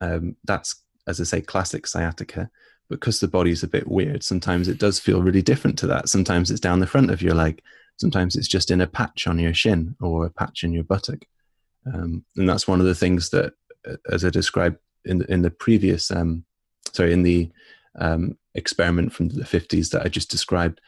Um, 0.02 0.36
that's, 0.44 0.84
as 1.08 1.22
I 1.22 1.24
say, 1.24 1.42
classic 1.42 1.88
sciatica 1.88 2.50
because 2.90 3.20
the 3.20 3.28
body's 3.28 3.64
a 3.64 3.68
bit 3.68 3.88
weird, 3.88 4.24
sometimes 4.24 4.68
it 4.68 4.80
does 4.80 5.00
feel 5.00 5.22
really 5.22 5.42
different 5.42 5.78
to 5.80 5.88
that. 5.88 6.10
Sometimes 6.10 6.50
it's 6.50 6.60
down 6.60 6.80
the 6.80 6.88
front 6.88 7.12
of 7.12 7.22
your 7.22 7.34
leg. 7.34 7.62
Sometimes 7.98 8.36
it's 8.36 8.48
just 8.48 8.72
in 8.72 8.82
a 8.82 8.88
patch 8.88 9.28
on 9.28 9.40
your 9.40 9.54
shin 9.54 9.96
or 10.02 10.26
a 10.26 10.30
patch 10.30 10.64
in 10.64 10.74
your 10.74 10.84
buttock. 10.84 11.26
Um, 11.92 12.24
and 12.36 12.48
that's 12.48 12.68
one 12.68 12.80
of 12.80 12.86
the 12.86 12.96
things 12.96 13.30
that, 13.32 13.54
uh, 13.88 13.96
as 14.12 14.24
I 14.24 14.30
described 14.30 14.78
in 15.06 15.20
the, 15.20 15.32
in 15.32 15.42
the 15.42 15.52
previous, 15.52 16.12
um, 16.12 16.46
sorry, 16.92 17.14
in 17.14 17.24
the 17.24 17.50
um, 17.98 18.38
experiment 18.56 19.14
from 19.14 19.30
the 19.30 19.44
50s 19.44 19.90
that 19.92 20.06
I 20.06 20.10
just 20.10 20.30
described, 20.30 20.82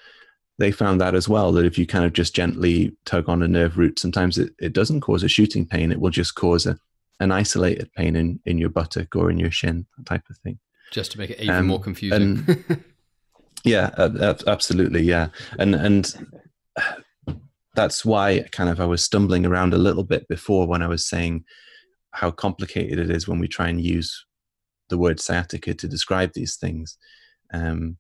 they 0.58 0.72
found 0.72 1.00
that 1.00 1.16
as 1.16 1.30
well 1.30 1.52
that 1.54 1.66
if 1.66 1.78
you 1.78 1.88
kind 1.88 2.06
of 2.06 2.14
just 2.14 2.36
gently 2.36 2.96
tug 3.06 3.30
on 3.30 3.42
a 3.42 3.48
nerve 3.48 3.78
root, 3.78 3.98
sometimes 3.98 4.38
it, 4.38 4.54
it 4.60 4.74
doesn't 4.74 5.02
cause 5.02 5.24
a 5.24 5.30
shooting 5.30 5.66
pain. 5.66 5.92
It 5.92 6.02
will 6.02 6.10
just 6.10 6.36
cause 6.36 6.66
a, 6.66 6.78
an 7.22 7.32
isolated 7.32 7.92
pain 7.94 8.16
in, 8.16 8.40
in 8.46 8.58
your 8.58 8.70
buttock 8.70 9.16
or 9.16 9.32
in 9.32 9.40
your 9.40 9.52
shin, 9.52 9.86
that 9.98 10.06
type 10.06 10.30
of 10.30 10.38
thing 10.38 10.60
just 10.92 11.12
to 11.12 11.18
make 11.18 11.30
it 11.30 11.40
even 11.40 11.56
um, 11.56 11.68
more 11.68 11.80
confusing. 11.80 12.44
And, 12.48 12.84
yeah, 13.64 13.92
uh, 13.98 14.36
absolutely, 14.48 15.02
yeah, 15.04 15.30
and 15.58 15.76
and 15.76 16.42
that's 17.76 18.04
why 18.04 18.42
kind 18.52 18.70
of 18.70 18.82
I 18.82 18.86
was 18.86 19.04
stumbling 19.04 19.46
around 19.46 19.74
a 19.74 19.78
little 19.78 20.04
bit 20.04 20.28
before 20.28 20.68
when 20.68 20.82
I 20.82 20.88
was 20.88 21.06
saying 21.06 21.46
how 22.12 22.32
complicated 22.32 23.00
it 23.00 23.10
is 23.10 23.28
when 23.28 23.40
we 23.40 23.48
try 23.48 23.70
and 23.70 23.80
use 23.80 24.26
the 24.90 24.98
word 24.98 25.20
sciatica 25.20 25.74
to 25.76 25.88
describe 25.88 26.34
these 26.34 26.56
things, 26.56 26.98
um, 27.54 27.98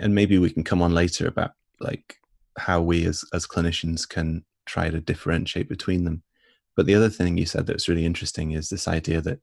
and 0.00 0.14
maybe 0.14 0.38
we 0.38 0.50
can 0.50 0.62
come 0.62 0.80
on 0.80 0.94
later 0.94 1.26
about 1.26 1.50
like 1.80 2.16
how 2.58 2.80
we 2.80 3.04
as 3.06 3.24
as 3.32 3.46
clinicians 3.46 4.08
can 4.08 4.44
try 4.66 4.88
to 4.90 5.00
differentiate 5.00 5.68
between 5.68 6.04
them. 6.04 6.22
But 6.76 6.86
the 6.86 6.94
other 6.94 7.08
thing 7.08 7.36
you 7.36 7.46
said 7.46 7.66
that's 7.66 7.88
really 7.88 8.06
interesting 8.06 8.52
is 8.52 8.68
this 8.68 8.86
idea 8.86 9.20
that, 9.22 9.40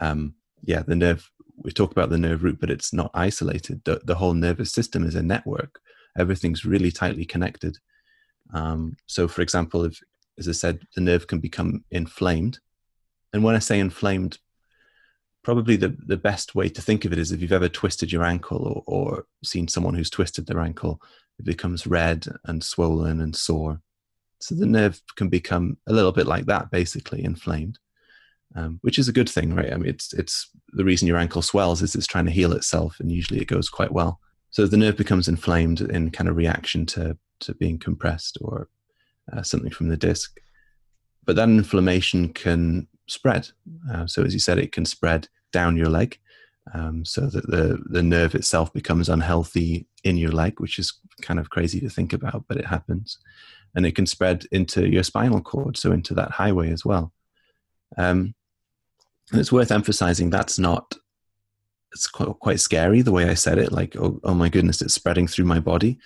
um, 0.00 0.34
yeah, 0.62 0.82
the 0.82 0.96
nerve 0.96 1.30
we 1.62 1.72
talk 1.72 1.92
about 1.92 2.10
the 2.10 2.18
nerve 2.18 2.42
root, 2.42 2.58
but 2.60 2.70
it's 2.70 2.92
not 2.92 3.10
isolated. 3.14 3.82
The, 3.84 4.00
the 4.04 4.14
whole 4.14 4.34
nervous 4.34 4.72
system 4.72 5.04
is 5.04 5.14
a 5.14 5.22
network. 5.22 5.80
Everything's 6.18 6.64
really 6.64 6.90
tightly 6.90 7.24
connected. 7.24 7.76
Um, 8.52 8.96
so, 9.06 9.28
for 9.28 9.42
example, 9.42 9.84
if, 9.84 10.00
as 10.38 10.48
I 10.48 10.52
said, 10.52 10.80
the 10.94 11.00
nerve 11.00 11.26
can 11.26 11.38
become 11.38 11.84
inflamed. 11.90 12.58
And 13.32 13.44
when 13.44 13.54
I 13.54 13.60
say 13.60 13.78
inflamed, 13.78 14.38
probably 15.42 15.76
the, 15.76 15.96
the 16.06 16.16
best 16.16 16.54
way 16.54 16.68
to 16.68 16.82
think 16.82 17.04
of 17.04 17.12
it 17.12 17.18
is 17.18 17.32
if 17.32 17.40
you've 17.40 17.52
ever 17.52 17.68
twisted 17.68 18.12
your 18.12 18.24
ankle 18.24 18.66
or, 18.66 18.82
or 18.86 19.26
seen 19.44 19.68
someone 19.68 19.94
who's 19.94 20.10
twisted 20.10 20.46
their 20.46 20.60
ankle, 20.60 21.00
it 21.38 21.44
becomes 21.44 21.86
red 21.86 22.26
and 22.44 22.62
swollen 22.62 23.20
and 23.20 23.34
sore. 23.34 23.80
So 24.40 24.54
the 24.54 24.66
nerve 24.66 25.00
can 25.16 25.28
become 25.28 25.76
a 25.86 25.92
little 25.92 26.12
bit 26.12 26.26
like 26.26 26.46
that, 26.46 26.70
basically 26.70 27.24
inflamed 27.24 27.78
um, 28.54 28.78
which 28.82 28.98
is 28.98 29.08
a 29.08 29.12
good 29.12 29.28
thing, 29.28 29.54
right? 29.54 29.72
I 29.72 29.76
mean, 29.76 29.88
it's 29.88 30.12
it's 30.12 30.50
the 30.70 30.84
reason 30.84 31.08
your 31.08 31.18
ankle 31.18 31.42
swells 31.42 31.82
is 31.82 31.94
it's 31.94 32.06
trying 32.06 32.26
to 32.26 32.32
heal 32.32 32.52
itself, 32.52 32.98
and 33.00 33.10
usually 33.10 33.40
it 33.40 33.48
goes 33.48 33.68
quite 33.68 33.92
well. 33.92 34.20
So 34.50 34.66
the 34.66 34.76
nerve 34.76 34.96
becomes 34.96 35.28
inflamed 35.28 35.80
in 35.80 36.10
kind 36.10 36.28
of 36.28 36.36
reaction 36.36 36.86
to 36.86 37.16
to 37.40 37.54
being 37.54 37.78
compressed 37.78 38.36
or 38.42 38.68
uh, 39.32 39.42
something 39.42 39.70
from 39.70 39.88
the 39.88 39.96
disc. 39.96 40.38
But 41.24 41.36
that 41.36 41.48
inflammation 41.48 42.32
can 42.32 42.86
spread. 43.06 43.48
Uh, 43.92 44.06
so 44.06 44.22
as 44.22 44.32
you 44.34 44.40
said, 44.40 44.58
it 44.58 44.72
can 44.72 44.84
spread 44.84 45.28
down 45.52 45.76
your 45.76 45.88
leg, 45.88 46.18
um, 46.74 47.04
so 47.04 47.22
that 47.22 47.46
the 47.46 47.82
the 47.86 48.02
nerve 48.02 48.34
itself 48.34 48.72
becomes 48.72 49.08
unhealthy 49.08 49.86
in 50.04 50.16
your 50.16 50.32
leg, 50.32 50.60
which 50.60 50.78
is 50.78 50.98
kind 51.22 51.38
of 51.38 51.50
crazy 51.50 51.80
to 51.80 51.90
think 51.90 52.12
about, 52.12 52.44
but 52.48 52.56
it 52.56 52.66
happens. 52.66 53.18
And 53.74 53.86
it 53.86 53.94
can 53.94 54.06
spread 54.06 54.46
into 54.50 54.88
your 54.88 55.04
spinal 55.04 55.40
cord, 55.40 55.76
so 55.76 55.92
into 55.92 56.14
that 56.14 56.32
highway 56.32 56.72
as 56.72 56.84
well. 56.84 57.12
Um, 57.96 58.34
and 59.30 59.40
it's 59.40 59.52
worth 59.52 59.70
emphasizing 59.70 60.30
that's 60.30 60.58
not 60.58 60.96
it's 61.92 62.06
quite, 62.06 62.28
quite 62.38 62.60
scary 62.60 63.02
the 63.02 63.12
way 63.12 63.28
I 63.28 63.34
said 63.34 63.58
it, 63.58 63.72
like, 63.72 63.96
oh, 63.96 64.20
oh 64.24 64.34
my 64.34 64.48
goodness, 64.48 64.80
it's 64.80 64.94
spreading 64.94 65.26
through 65.26 65.46
my 65.46 65.60
body. 65.60 65.98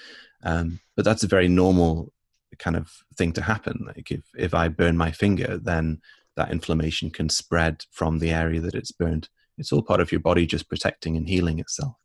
Um, 0.43 0.81
but 0.97 1.05
that's 1.05 1.25
a 1.25 1.29
very 1.29 1.49
normal 1.49 2.13
kind 2.59 2.77
of 2.77 2.91
thing 3.17 3.33
to 3.33 3.43
happen. 3.43 3.85
Like 3.87 4.11
if, 4.11 4.23
if 4.37 4.55
I 4.55 4.69
burn 4.69 4.97
my 4.97 5.11
finger, 5.11 5.59
then 5.59 6.01
that 6.37 6.51
inflammation 6.51 7.11
can 7.11 7.29
spread 7.29 7.85
from 7.91 8.19
the 8.19 8.31
area 8.31 8.61
that 8.61 8.75
it's 8.75 8.93
burned. 8.93 9.29
It's 9.59 9.73
all 9.73 9.83
part 9.83 10.01
of 10.01 10.11
your 10.11 10.21
body 10.21 10.47
just 10.47 10.69
protecting 10.69 11.17
and 11.17 11.29
healing 11.29 11.59
itself. 11.59 11.97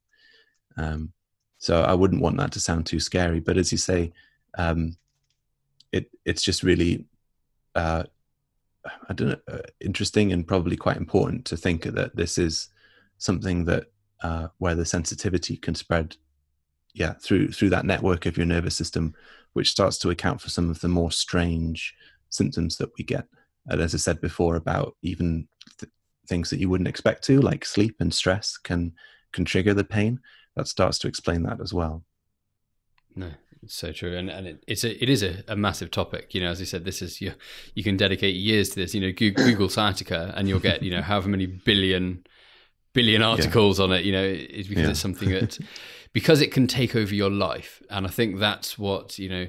Um, 0.77 1.13
so 1.57 1.81
I 1.81 1.93
wouldn't 1.93 2.21
want 2.21 2.37
that 2.37 2.51
to 2.53 2.59
sound 2.59 2.85
too 2.85 2.99
scary. 2.99 3.39
But 3.39 3.57
as 3.57 3.71
you 3.71 3.77
say, 3.77 4.13
um, 4.57 4.97
it 5.91 6.09
it's 6.25 6.43
just 6.43 6.63
really 6.63 7.05
uh, 7.75 8.03
I 9.09 9.13
don't 9.13 9.29
know, 9.29 9.53
uh, 9.53 9.61
interesting 9.79 10.31
and 10.31 10.47
probably 10.47 10.77
quite 10.77 10.97
important 10.97 11.45
to 11.45 11.57
think 11.57 11.83
that 11.83 12.15
this 12.15 12.37
is 12.37 12.69
something 13.19 13.65
that 13.65 13.85
uh, 14.23 14.47
where 14.57 14.75
the 14.75 14.85
sensitivity 14.85 15.55
can 15.55 15.75
spread, 15.75 16.17
yeah, 16.93 17.13
through 17.13 17.51
through 17.51 17.69
that 17.69 17.85
network 17.85 18.25
of 18.25 18.37
your 18.37 18.47
nervous 18.47 18.75
system, 18.75 19.13
which 19.53 19.69
starts 19.69 19.97
to 19.99 20.09
account 20.09 20.41
for 20.41 20.49
some 20.49 20.69
of 20.69 20.81
the 20.81 20.87
more 20.87 21.11
strange 21.11 21.93
symptoms 22.29 22.77
that 22.77 22.89
we 22.97 23.03
get. 23.03 23.27
And 23.67 23.81
as 23.81 23.93
I 23.93 23.97
said 23.97 24.19
before, 24.19 24.55
about 24.55 24.95
even 25.03 25.47
th- 25.77 25.91
things 26.27 26.49
that 26.49 26.59
you 26.59 26.69
wouldn't 26.69 26.87
expect 26.87 27.23
to, 27.25 27.39
like 27.39 27.65
sleep 27.65 27.97
and 27.99 28.13
stress, 28.13 28.57
can 28.57 28.93
can 29.31 29.45
trigger 29.45 29.73
the 29.73 29.83
pain. 29.83 30.19
That 30.55 30.67
starts 30.67 30.97
to 30.99 31.07
explain 31.07 31.43
that 31.43 31.61
as 31.61 31.73
well. 31.73 32.03
No, 33.15 33.31
it's 33.63 33.75
so 33.75 33.91
true, 33.91 34.15
and 34.17 34.29
and 34.29 34.47
it, 34.47 34.63
it's 34.67 34.83
a 34.83 35.01
it 35.01 35.09
is 35.09 35.23
a, 35.23 35.43
a, 35.47 35.55
massive 35.55 35.91
topic. 35.91 36.33
You 36.33 36.41
know, 36.41 36.49
as 36.49 36.61
I 36.61 36.65
said, 36.65 36.85
this 36.85 37.01
is 37.01 37.21
you 37.21 37.33
you 37.75 37.83
can 37.83 37.97
dedicate 37.97 38.35
years 38.35 38.69
to 38.69 38.75
this. 38.77 38.93
You 38.93 39.01
know, 39.01 39.11
Google, 39.11 39.45
Google 39.45 39.69
sciatica, 39.69 40.33
and 40.35 40.47
you'll 40.47 40.59
get 40.59 40.83
you 40.83 40.91
know 40.91 41.01
however 41.01 41.29
many 41.29 41.45
billion 41.45 42.25
billion 42.93 43.21
articles 43.21 43.79
yeah. 43.79 43.85
on 43.85 43.91
it. 43.91 44.05
You 44.05 44.11
know, 44.11 44.23
it's 44.23 44.67
because 44.67 44.83
yeah. 44.83 44.89
it's 44.89 44.99
something 44.99 45.29
that 45.29 45.57
because 46.13 46.41
it 46.41 46.51
can 46.51 46.67
take 46.67 46.95
over 46.95 47.13
your 47.13 47.29
life, 47.29 47.81
and 47.89 48.05
I 48.05 48.09
think 48.09 48.39
that's 48.39 48.77
what 48.77 49.19
you 49.19 49.29
know 49.29 49.47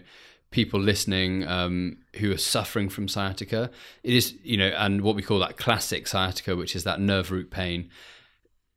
people 0.51 0.81
listening 0.81 1.47
um, 1.47 1.99
who 2.17 2.33
are 2.33 2.39
suffering 2.39 2.89
from 2.89 3.09
sciatica. 3.09 3.71
It 4.03 4.15
is 4.15 4.35
you 4.43 4.57
know, 4.57 4.69
and 4.69 5.03
what 5.03 5.17
we 5.17 5.23
call 5.23 5.39
that 5.41 5.57
classic 5.57 6.07
sciatica, 6.07 6.57
which 6.57 6.75
is 6.75 6.85
that 6.85 7.01
nerve 7.01 7.31
root 7.31 7.51
pain 7.51 7.91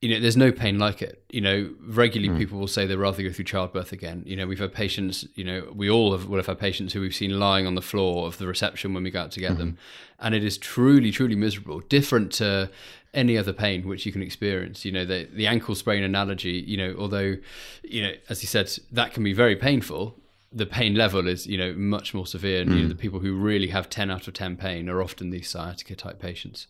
you 0.03 0.09
know, 0.09 0.19
there's 0.19 0.35
no 0.35 0.51
pain 0.51 0.79
like 0.79 1.01
it. 1.01 1.23
You 1.29 1.39
know, 1.39 1.73
regularly 1.79 2.35
mm. 2.35 2.37
people 2.37 2.59
will 2.59 2.67
say 2.67 2.85
they'd 2.85 2.97
rather 2.97 3.23
go 3.23 3.31
through 3.31 3.45
childbirth 3.45 3.93
again. 3.93 4.23
You 4.25 4.35
know, 4.35 4.45
we've 4.45 4.59
had 4.59 4.73
patients, 4.73 5.25
you 5.35 5.45
know, 5.45 5.71
we 5.73 5.89
all 5.89 6.11
have, 6.11 6.27
will 6.27 6.35
have 6.35 6.45
had 6.45 6.59
patients 6.59 6.91
who 6.91 6.99
we've 6.99 7.15
seen 7.15 7.39
lying 7.39 7.65
on 7.65 7.75
the 7.75 7.81
floor 7.81 8.27
of 8.27 8.37
the 8.37 8.45
reception 8.45 8.93
when 8.93 9.03
we 9.03 9.11
go 9.11 9.21
out 9.21 9.31
to 9.31 9.39
get 9.39 9.51
mm-hmm. 9.51 9.59
them. 9.59 9.77
And 10.19 10.35
it 10.35 10.43
is 10.43 10.57
truly, 10.57 11.09
truly 11.09 11.37
miserable, 11.37 11.79
different 11.79 12.33
to 12.33 12.69
any 13.13 13.37
other 13.37 13.53
pain 13.53 13.87
which 13.87 14.05
you 14.05 14.11
can 14.11 14.21
experience. 14.21 14.85
You 14.85 14.91
know, 14.91 15.05
the, 15.05 15.27
the 15.31 15.47
ankle 15.47 15.75
sprain 15.75 16.03
analogy, 16.03 16.63
you 16.65 16.77
know, 16.77 16.95
although, 16.97 17.37
you 17.83 18.03
know, 18.03 18.13
as 18.29 18.41
you 18.41 18.47
said, 18.47 18.71
that 18.91 19.13
can 19.13 19.23
be 19.23 19.33
very 19.33 19.55
painful, 19.55 20.17
the 20.51 20.65
pain 20.65 20.95
level 20.95 21.27
is, 21.27 21.47
you 21.47 21.57
know, 21.57 21.73
much 21.73 22.13
more 22.13 22.25
severe. 22.25 22.61
And, 22.61 22.69
mm. 22.69 22.73
you 22.73 22.79
know, 22.79 22.83
hmm. 22.85 22.89
the 22.89 22.95
people 22.95 23.19
who 23.19 23.35
really 23.35 23.67
have 23.67 23.89
10 23.89 24.11
out 24.11 24.27
of 24.27 24.33
10 24.33 24.55
pain 24.57 24.89
are 24.89 25.01
often 25.01 25.29
these 25.29 25.49
sciatica 25.49 25.95
type 25.95 26.19
patients. 26.19 26.67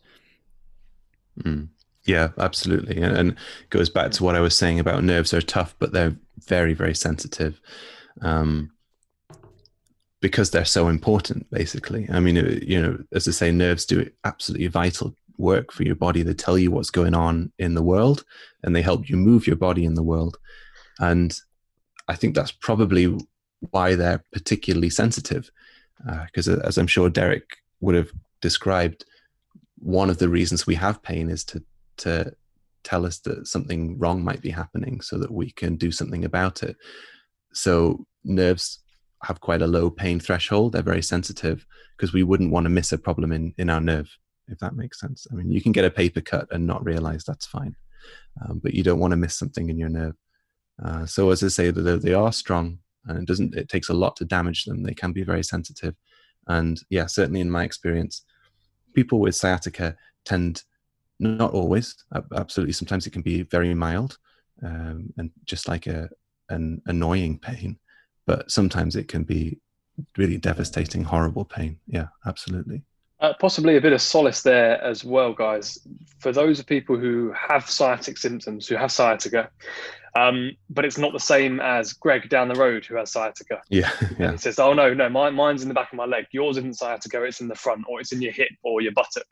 Mm. 1.42 1.70
Yeah, 2.06 2.30
absolutely. 2.38 3.02
And, 3.02 3.16
and 3.16 3.36
goes 3.70 3.90
back 3.90 4.12
to 4.12 4.24
what 4.24 4.36
I 4.36 4.42
was 4.42 4.58
saying 4.58 4.80
about 4.80 5.04
nerves 5.04 5.34
are 5.34 5.42
tough, 5.42 5.76
but 5.80 5.94
they're 5.94 6.16
very, 6.46 6.74
very 6.74 6.94
sensitive 6.94 7.62
um, 8.22 8.72
because 10.20 10.52
they're 10.52 10.66
so 10.66 10.90
important, 10.90 11.50
basically. 11.50 12.08
I 12.12 12.20
mean, 12.20 12.36
you 12.66 12.82
know, 12.82 12.98
as 13.14 13.28
I 13.28 13.32
say, 13.32 13.52
nerves 13.52 13.86
do 13.86 14.10
absolutely 14.24 14.68
vital 14.68 15.16
work 15.38 15.72
for 15.72 15.84
your 15.84 15.96
body. 15.96 16.22
They 16.24 16.34
tell 16.34 16.58
you 16.58 16.72
what's 16.72 16.90
going 16.90 17.14
on 17.14 17.52
in 17.58 17.74
the 17.76 17.84
world 17.84 18.24
and 18.64 18.76
they 18.76 18.82
help 18.82 19.10
you 19.10 19.18
move 19.18 19.48
your 19.48 19.56
body 19.56 19.86
in 19.86 19.96
the 19.96 20.04
world. 20.04 20.38
And 21.00 21.38
I 22.08 22.16
think 22.16 22.36
that's 22.36 22.52
probably 22.52 23.18
why 23.72 23.96
they're 23.96 24.24
particularly 24.32 24.90
sensitive. 24.90 25.50
Because 26.26 26.50
uh, 26.50 26.62
as 26.64 26.78
I'm 26.78 26.88
sure 26.88 27.10
Derek 27.10 27.58
would 27.80 27.96
have 27.96 28.12
described, 28.42 29.06
one 29.78 30.10
of 30.10 30.18
the 30.18 30.30
reasons 30.30 30.68
we 30.68 30.76
have 30.76 31.04
pain 31.04 31.30
is 31.30 31.44
to 31.46 31.64
to 31.98 32.34
tell 32.84 33.06
us 33.06 33.20
that 33.20 33.48
something 33.48 33.98
wrong 33.98 34.24
might 34.24 34.42
be 34.42 34.50
happening 34.50 35.02
so 35.02 35.18
that 35.18 35.32
we 35.32 35.52
can 35.52 35.76
do 35.76 35.92
something 35.92 36.26
about 36.26 36.64
it. 36.64 36.76
So 37.54 38.06
nerves 38.24 38.80
have 39.24 39.40
quite 39.40 39.62
a 39.62 39.68
low 39.68 39.90
pain 39.90 40.20
threshold. 40.20 40.74
They're 40.74 40.82
very 40.82 41.02
sensitive 41.02 41.66
because 41.96 42.14
we 42.14 42.24
wouldn't 42.24 42.52
want 42.52 42.66
to 42.66 42.70
miss 42.70 42.92
a 42.92 42.98
problem 42.98 43.32
in, 43.32 43.54
in 43.58 43.70
our 43.70 43.80
nerve, 43.80 44.10
if 44.48 44.60
that 44.60 44.76
makes 44.76 45.00
sense. 45.00 45.28
I 45.32 45.36
mean, 45.36 45.52
you 45.52 45.62
can 45.62 45.72
get 45.72 45.86
a 45.86 45.92
paper 45.92 46.22
cut 46.22 46.48
and 46.52 46.66
not 46.66 46.86
realize 46.86 47.24
that's 47.24 47.46
fine, 47.46 47.76
um, 48.42 48.60
but 48.64 48.74
you 48.74 48.84
don't 48.84 49.00
want 49.00 49.12
to 49.12 49.18
miss 49.18 49.36
something 49.36 49.70
in 49.70 49.78
your 49.78 49.90
nerve. 49.90 50.16
Uh, 50.84 51.06
so 51.06 51.30
as 51.30 51.44
I 51.44 51.48
say, 51.48 51.72
they, 51.72 51.98
they 51.98 52.14
are 52.14 52.34
strong 52.34 52.80
and 53.06 53.20
it 53.20 53.26
doesn't, 53.26 53.56
it 53.56 53.70
takes 53.70 53.90
a 53.90 53.94
lot 53.94 54.16
to 54.18 54.26
damage 54.26 54.66
them. 54.66 54.84
They 54.84 54.94
can 54.94 55.12
be 55.12 55.24
very 55.24 55.44
sensitive. 55.44 55.96
And 56.48 56.80
yeah, 56.90 57.06
certainly 57.06 57.42
in 57.42 57.52
my 57.52 57.64
experience, 57.64 58.26
people 58.94 59.20
with 59.20 59.36
sciatica 59.36 59.96
tend 60.26 60.64
not 61.20 61.54
always, 61.54 61.96
absolutely. 62.36 62.74
Sometimes 62.74 63.08
it 63.08 63.14
can 63.14 63.22
be 63.22 63.44
very 63.44 63.74
mild 63.74 64.18
um, 64.62 65.14
and 65.18 65.32
just 65.46 65.68
like 65.68 65.88
a 65.88 66.10
an 66.50 66.82
annoying 66.86 67.40
pain, 67.40 67.80
but 68.26 68.52
sometimes 68.52 68.96
it 68.96 69.08
can 69.08 69.24
be 69.24 69.60
really 70.18 70.38
devastating, 70.38 71.04
horrible 71.04 71.46
pain. 71.46 71.80
Yeah, 71.88 72.08
absolutely. 72.26 72.84
Uh, 73.24 73.32
possibly 73.40 73.78
a 73.78 73.82
bit 73.82 73.94
of 73.94 74.02
solace 74.02 74.42
there 74.42 74.84
as 74.84 75.06
well, 75.06 75.32
guys. 75.32 75.80
For 76.20 76.34
those 76.34 76.60
of 76.60 76.66
people 76.66 76.98
who 76.98 77.32
have 77.32 77.70
sciatic 77.70 78.18
symptoms, 78.18 78.68
who 78.68 78.76
have 78.76 78.92
sciatica, 78.92 79.50
um, 80.14 80.52
but 80.70 80.84
it's 80.84 80.98
not 80.98 81.14
the 81.14 81.22
same 81.22 81.62
as 81.62 81.94
Greg 81.94 82.28
down 82.28 82.50
the 82.50 82.56
road 82.56 82.86
who 82.86 82.98
has 82.98 83.14
sciatica. 83.14 83.62
Yeah, 83.70 83.90
yeah. 84.20 84.34
he 84.34 84.38
says, 84.38 84.60
"Oh 84.60 84.74
no, 84.74 84.94
no, 84.94 85.08
mine's 85.08 85.62
in 85.62 85.70
the 85.70 85.74
back 85.74 85.94
of 85.94 85.98
my 85.98 86.04
leg. 86.04 86.26
Yours 86.34 86.58
isn't 86.58 86.76
sciatica. 86.76 87.24
It's 87.24 87.40
in 87.40 87.48
the 87.48 87.56
front, 87.56 87.86
or 87.88 88.02
it's 88.02 88.12
in 88.12 88.22
your 88.22 88.34
hip, 88.34 88.52
or 88.62 88.82
your 88.82 88.92
buttock." 88.92 89.26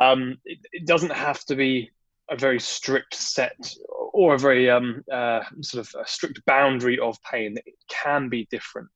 Um, 0.00 0.38
it, 0.44 0.58
it, 0.72 0.86
doesn't 0.88 1.12
have 1.12 1.44
to 1.44 1.54
be 1.54 1.92
a 2.28 2.36
very 2.36 2.58
strict 2.58 3.14
set 3.14 3.72
or 4.12 4.34
a 4.34 4.38
very 4.38 4.68
um, 4.68 5.04
uh, 5.12 5.42
sort 5.60 5.86
of 5.86 6.08
strict 6.08 6.44
boundary 6.44 6.98
of 6.98 7.22
pain. 7.22 7.56
It 7.66 7.74
can 7.88 8.28
be 8.28 8.48
different. 8.50 8.88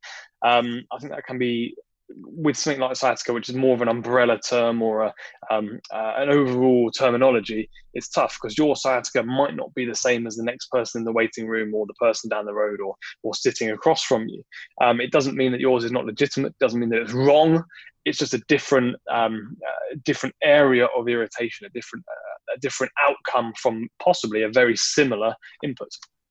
Um, 0.42 0.84
I 0.90 0.98
think 0.98 1.12
that 1.12 1.26
can 1.26 1.38
be 1.38 1.76
with 2.08 2.56
something 2.56 2.80
like 2.80 2.96
sciatica, 2.96 3.32
which 3.32 3.48
is 3.48 3.54
more 3.54 3.74
of 3.74 3.82
an 3.82 3.88
umbrella 3.88 4.38
term 4.38 4.80
or 4.80 5.04
a, 5.04 5.14
um, 5.50 5.80
uh, 5.92 6.14
an 6.18 6.30
overall 6.30 6.90
terminology, 6.90 7.68
it's 7.94 8.08
tough 8.08 8.38
because 8.40 8.56
your 8.56 8.76
sciatica 8.76 9.22
might 9.22 9.56
not 9.56 9.74
be 9.74 9.84
the 9.84 9.94
same 9.94 10.26
as 10.26 10.36
the 10.36 10.44
next 10.44 10.70
person 10.70 11.00
in 11.00 11.04
the 11.04 11.12
waiting 11.12 11.46
room 11.46 11.74
or 11.74 11.86
the 11.86 11.94
person 11.94 12.30
down 12.30 12.46
the 12.46 12.54
road 12.54 12.80
or, 12.80 12.94
or 13.22 13.34
sitting 13.34 13.70
across 13.70 14.02
from 14.04 14.28
you. 14.28 14.42
Um, 14.80 15.00
it 15.00 15.10
doesn't 15.10 15.36
mean 15.36 15.52
that 15.52 15.60
yours 15.60 15.84
is 15.84 15.92
not 15.92 16.06
legitimate. 16.06 16.48
It 16.48 16.58
doesn't 16.60 16.78
mean 16.78 16.90
that 16.90 17.02
it's 17.02 17.12
wrong. 17.12 17.64
It's 18.04 18.18
just 18.18 18.34
a 18.34 18.42
different 18.46 18.96
um, 19.10 19.56
uh, 19.66 19.96
different 20.04 20.36
area 20.42 20.86
of 20.96 21.08
irritation, 21.08 21.66
a 21.66 21.70
different 21.70 22.04
uh, 22.08 22.54
a 22.54 22.60
different 22.60 22.92
outcome 23.08 23.52
from 23.60 23.88
possibly 24.00 24.42
a 24.42 24.48
very 24.48 24.76
similar 24.76 25.34
input. 25.64 25.88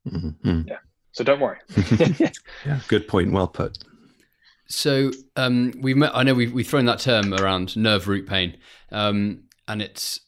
Mm-hmm. 0.08 0.62
Yeah. 0.68 0.78
So 1.12 1.26
don't 1.26 1.42
worry. 1.42 1.58
yeah, 2.66 2.80
good 2.88 3.10
point. 3.10 3.34
Well 3.34 3.50
put. 3.50 3.78
So 4.68 5.12
um, 5.36 5.74
we've 5.80 5.98
met, 5.98 6.12
I 6.16 6.24
know 6.24 6.34
we've, 6.34 6.54
we've 6.54 6.68
thrown 6.68 6.86
that 6.86 7.00
term 7.00 7.34
around 7.34 7.78
nerve 7.78 8.08
root 8.08 8.28
pain, 8.28 8.58
um, 8.92 9.44
and 9.68 9.82
it's 9.82 10.20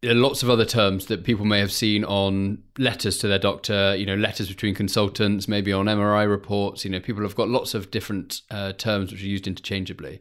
there 0.00 0.12
are 0.12 0.14
lots 0.14 0.42
of 0.42 0.50
other 0.50 0.64
terms 0.64 1.06
that 1.06 1.24
people 1.24 1.44
may 1.44 1.58
have 1.58 1.72
seen 1.72 2.04
on 2.04 2.62
letters 2.78 3.18
to 3.18 3.28
their 3.28 3.38
doctor. 3.38 3.96
You 3.96 4.06
know, 4.06 4.14
letters 4.14 4.48
between 4.48 4.74
consultants, 4.74 5.48
maybe 5.48 5.72
on 5.72 5.86
MRI 5.86 6.28
reports. 6.28 6.84
You 6.84 6.90
know, 6.90 7.00
people 7.00 7.22
have 7.24 7.34
got 7.34 7.48
lots 7.48 7.74
of 7.74 7.90
different 7.90 8.42
uh, 8.50 8.72
terms 8.72 9.10
which 9.10 9.22
are 9.22 9.26
used 9.26 9.46
interchangeably. 9.46 10.20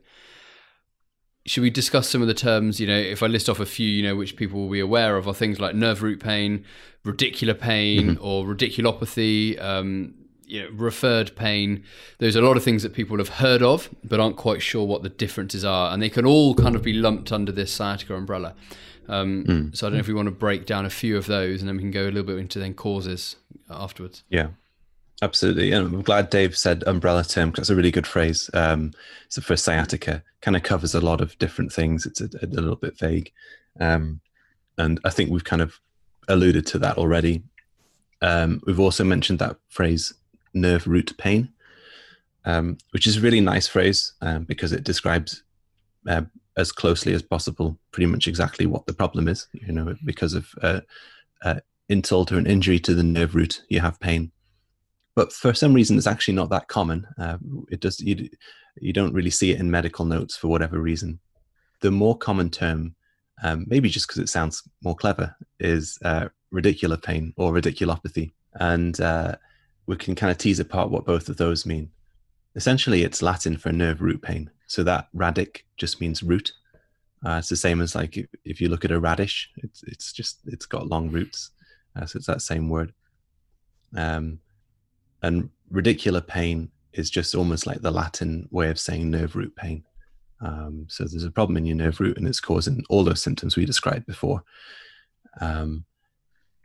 Should 1.45 1.61
we 1.61 1.69
discuss 1.69 2.09
some 2.09 2.21
of 2.21 2.27
the 2.27 2.33
terms? 2.33 2.79
You 2.79 2.87
know, 2.87 2.97
if 2.97 3.21
I 3.21 3.27
list 3.27 3.49
off 3.49 3.59
a 3.59 3.65
few, 3.65 3.87
you 3.87 4.03
know, 4.03 4.15
which 4.15 4.35
people 4.35 4.59
will 4.59 4.69
be 4.69 4.79
aware 4.79 5.15
of, 5.15 5.27
are 5.27 5.33
things 5.33 5.59
like 5.59 5.75
nerve 5.75 6.01
root 6.01 6.19
pain, 6.19 6.65
radicular 7.05 7.57
pain, 7.57 8.15
mm-hmm. 8.15 8.25
or 8.25 8.45
radiculopathy. 8.45 9.61
Um, 9.61 10.15
you 10.47 10.63
know, 10.63 10.69
referred 10.71 11.35
pain. 11.35 11.83
There's 12.19 12.35
a 12.35 12.41
lot 12.41 12.57
of 12.57 12.63
things 12.63 12.81
that 12.83 12.93
people 12.93 13.17
have 13.17 13.29
heard 13.29 13.61
of, 13.61 13.89
but 14.03 14.19
aren't 14.19 14.37
quite 14.37 14.61
sure 14.61 14.85
what 14.85 15.03
the 15.03 15.09
differences 15.09 15.65
are, 15.65 15.93
and 15.93 16.01
they 16.01 16.09
can 16.09 16.25
all 16.25 16.55
kind 16.55 16.75
of 16.75 16.81
be 16.81 16.93
lumped 16.93 17.31
under 17.31 17.51
this 17.51 17.71
sciatica 17.71 18.15
umbrella. 18.15 18.55
Um, 19.09 19.43
mm. 19.45 19.75
So 19.75 19.85
I 19.85 19.89
don't 19.89 19.97
know 19.97 20.01
if 20.01 20.07
we 20.07 20.13
want 20.13 20.27
to 20.27 20.31
break 20.31 20.65
down 20.65 20.85
a 20.85 20.89
few 20.89 21.17
of 21.17 21.27
those, 21.27 21.61
and 21.61 21.67
then 21.67 21.75
we 21.75 21.83
can 21.83 21.91
go 21.91 22.03
a 22.03 22.11
little 22.11 22.23
bit 22.23 22.37
into 22.37 22.59
then 22.59 22.73
causes 22.73 23.35
afterwards. 23.69 24.23
Yeah, 24.29 24.47
absolutely. 25.21 25.71
And 25.71 25.93
I'm 25.93 26.01
glad 26.01 26.29
Dave 26.29 26.57
said 26.57 26.83
umbrella 26.87 27.23
term 27.23 27.49
because 27.49 27.63
that's 27.67 27.69
a 27.69 27.75
really 27.75 27.91
good 27.91 28.07
phrase. 28.07 28.49
Um, 28.53 28.93
so 29.27 29.41
for 29.41 29.57
sciatica, 29.57 30.23
kind 30.41 30.55
of 30.55 30.63
covers 30.63 30.95
a 30.95 31.01
lot 31.01 31.19
of 31.19 31.37
different 31.39 31.73
things. 31.73 32.05
It's 32.05 32.21
a, 32.21 32.29
a 32.41 32.47
little 32.47 32.77
bit 32.77 32.97
vague, 32.97 33.31
um, 33.79 34.21
and 34.77 34.99
I 35.03 35.09
think 35.09 35.29
we've 35.29 35.43
kind 35.43 35.61
of 35.61 35.79
alluded 36.29 36.65
to 36.67 36.79
that 36.79 36.97
already. 36.97 37.43
Um, 38.21 38.61
we've 38.65 38.79
also 38.79 39.03
mentioned 39.03 39.39
that 39.39 39.57
phrase 39.67 40.13
nerve 40.53 40.87
root 40.87 41.13
pain, 41.17 41.49
um, 42.45 42.77
which 42.91 43.07
is 43.07 43.17
a 43.17 43.21
really 43.21 43.41
nice 43.41 43.67
phrase 43.67 44.13
um, 44.21 44.43
because 44.43 44.71
it 44.71 44.83
describes 44.83 45.43
uh, 46.07 46.21
as 46.57 46.71
closely 46.71 47.13
as 47.13 47.21
possible 47.21 47.77
pretty 47.91 48.07
much 48.07 48.27
exactly 48.27 48.65
what 48.65 48.85
the 48.85 48.93
problem 48.93 49.27
is. 49.27 49.47
You 49.53 49.73
know, 49.73 49.95
because 50.03 50.33
of 50.33 50.47
uh, 50.61 50.81
uh, 51.43 51.59
insult 51.89 52.31
or 52.31 52.37
an 52.37 52.47
injury 52.47 52.79
to 52.79 52.93
the 52.93 53.03
nerve 53.03 53.35
root, 53.35 53.63
you 53.69 53.79
have 53.79 53.99
pain. 53.99 54.31
But 55.15 55.33
for 55.33 55.53
some 55.53 55.73
reason, 55.73 55.97
it's 55.97 56.07
actually 56.07 56.35
not 56.35 56.49
that 56.51 56.67
common. 56.67 57.07
Uh, 57.17 57.37
it 57.71 57.79
does 57.79 57.99
you, 57.99 58.29
you 58.79 58.93
don't 58.93 59.13
really 59.13 59.31
see 59.31 59.51
it 59.51 59.59
in 59.59 59.71
medical 59.71 60.05
notes 60.05 60.37
for 60.37 60.47
whatever 60.47 60.79
reason. 60.79 61.19
The 61.81 61.91
more 61.91 62.17
common 62.17 62.49
term, 62.49 62.95
um, 63.43 63.65
maybe 63.67 63.89
just 63.89 64.07
because 64.07 64.21
it 64.21 64.29
sounds 64.29 64.61
more 64.83 64.95
clever, 64.95 65.35
is 65.59 65.97
uh, 66.03 66.29
radicular 66.53 67.01
pain 67.01 67.33
or 67.37 67.51
radiculopathy. 67.51 68.33
And 68.53 68.99
uh, 68.99 69.35
we 69.87 69.95
can 69.95 70.15
kind 70.15 70.31
of 70.31 70.37
tease 70.37 70.59
apart 70.59 70.91
what 70.91 71.05
both 71.05 71.29
of 71.29 71.37
those 71.37 71.65
mean. 71.65 71.89
Essentially, 72.55 73.03
it's 73.03 73.21
Latin 73.21 73.57
for 73.57 73.71
nerve 73.71 74.01
root 74.01 74.21
pain. 74.21 74.51
So 74.67 74.83
that 74.83 75.07
radic 75.15 75.61
just 75.77 76.01
means 76.01 76.21
root. 76.21 76.51
Uh, 77.25 77.37
it's 77.39 77.49
the 77.49 77.55
same 77.55 77.81
as 77.81 77.95
like 77.95 78.17
if, 78.17 78.27
if, 78.45 78.61
you 78.61 78.69
look 78.69 78.85
at 78.85 78.91
a 78.91 78.99
radish, 78.99 79.49
it's 79.57 79.81
it's 79.83 80.13
just 80.13 80.39
it's 80.45 80.65
got 80.65 80.87
long 80.87 81.09
roots, 81.09 81.51
uh, 81.95 82.05
so 82.05 82.17
it's 82.17 82.27
that 82.27 82.41
same 82.41 82.69
word. 82.69 82.93
Um, 83.95 84.39
and 85.23 85.49
radicular 85.71 86.25
pain 86.25 86.69
is 86.93 87.09
just 87.09 87.33
almost 87.33 87.65
like 87.65 87.81
the 87.81 87.91
Latin 87.91 88.47
way 88.51 88.69
of 88.69 88.79
saying 88.79 89.09
nerve 89.09 89.35
root 89.35 89.55
pain. 89.55 89.83
Um, 90.41 90.85
so 90.89 91.05
there's 91.05 91.23
a 91.23 91.31
problem 91.31 91.57
in 91.57 91.65
your 91.65 91.77
nerve 91.77 91.99
root, 91.99 92.17
and 92.17 92.27
it's 92.27 92.39
causing 92.39 92.83
all 92.89 93.03
those 93.03 93.23
symptoms 93.23 93.55
we 93.55 93.65
described 93.65 94.05
before. 94.05 94.43
Um, 95.41 95.85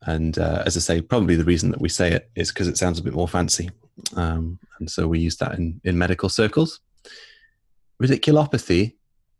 and 0.05 0.39
uh, 0.39 0.63
as 0.67 0.77
I 0.77 0.81
say, 0.81 1.01
probably 1.01 1.37
the 1.37 1.45
reason 1.45 1.71
that 1.71 1.81
we 1.81 1.89
say 1.89 2.13
it 2.13 2.31
is 2.35 2.51
because 2.51 2.69
it 2.69 2.79
sounds 2.79 2.99
a 2.99 3.03
bit 3.03 3.15
more 3.15 3.29
fancy. 3.29 3.71
Um, 4.17 4.59
and 4.79 4.91
so 4.91 5.07
we 5.07 5.21
use 5.21 5.37
that 5.37 5.55
in, 5.59 5.81
in 5.85 5.97
medical 5.97 6.29
circles. 6.29 6.81
Radiculopathy 8.03 8.95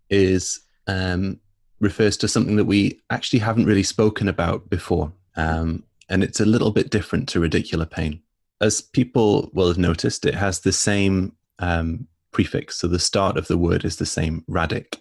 is 0.09 0.61
um, 0.87 1.41
refers 1.81 2.17
to 2.19 2.29
something 2.29 2.57
that 2.57 2.65
we 2.65 3.01
actually 3.11 3.41
haven't 3.41 3.67
really 3.67 3.83
spoken 3.83 4.29
about 4.29 4.71
before. 4.71 5.13
Um, 5.37 5.83
and 6.09 6.23
it's 6.23 6.41
a 6.41 6.47
little 6.47 6.71
bit 6.71 6.91
different 6.91 7.29
to 7.31 7.41
radicular 7.41 7.91
pain. 7.91 8.21
As 8.61 8.81
people 8.81 9.51
will 9.53 9.67
have 9.67 9.79
noticed, 9.79 10.25
it 10.25 10.35
has 10.35 10.61
the 10.61 10.73
same 10.73 11.35
um, 11.59 12.07
prefix. 12.31 12.77
So 12.77 12.87
the 12.87 13.01
start 13.01 13.37
of 13.37 13.49
the 13.49 13.59
word 13.59 13.85
is 13.85 13.97
the 13.97 14.07
same, 14.07 14.45
radic. 14.49 15.01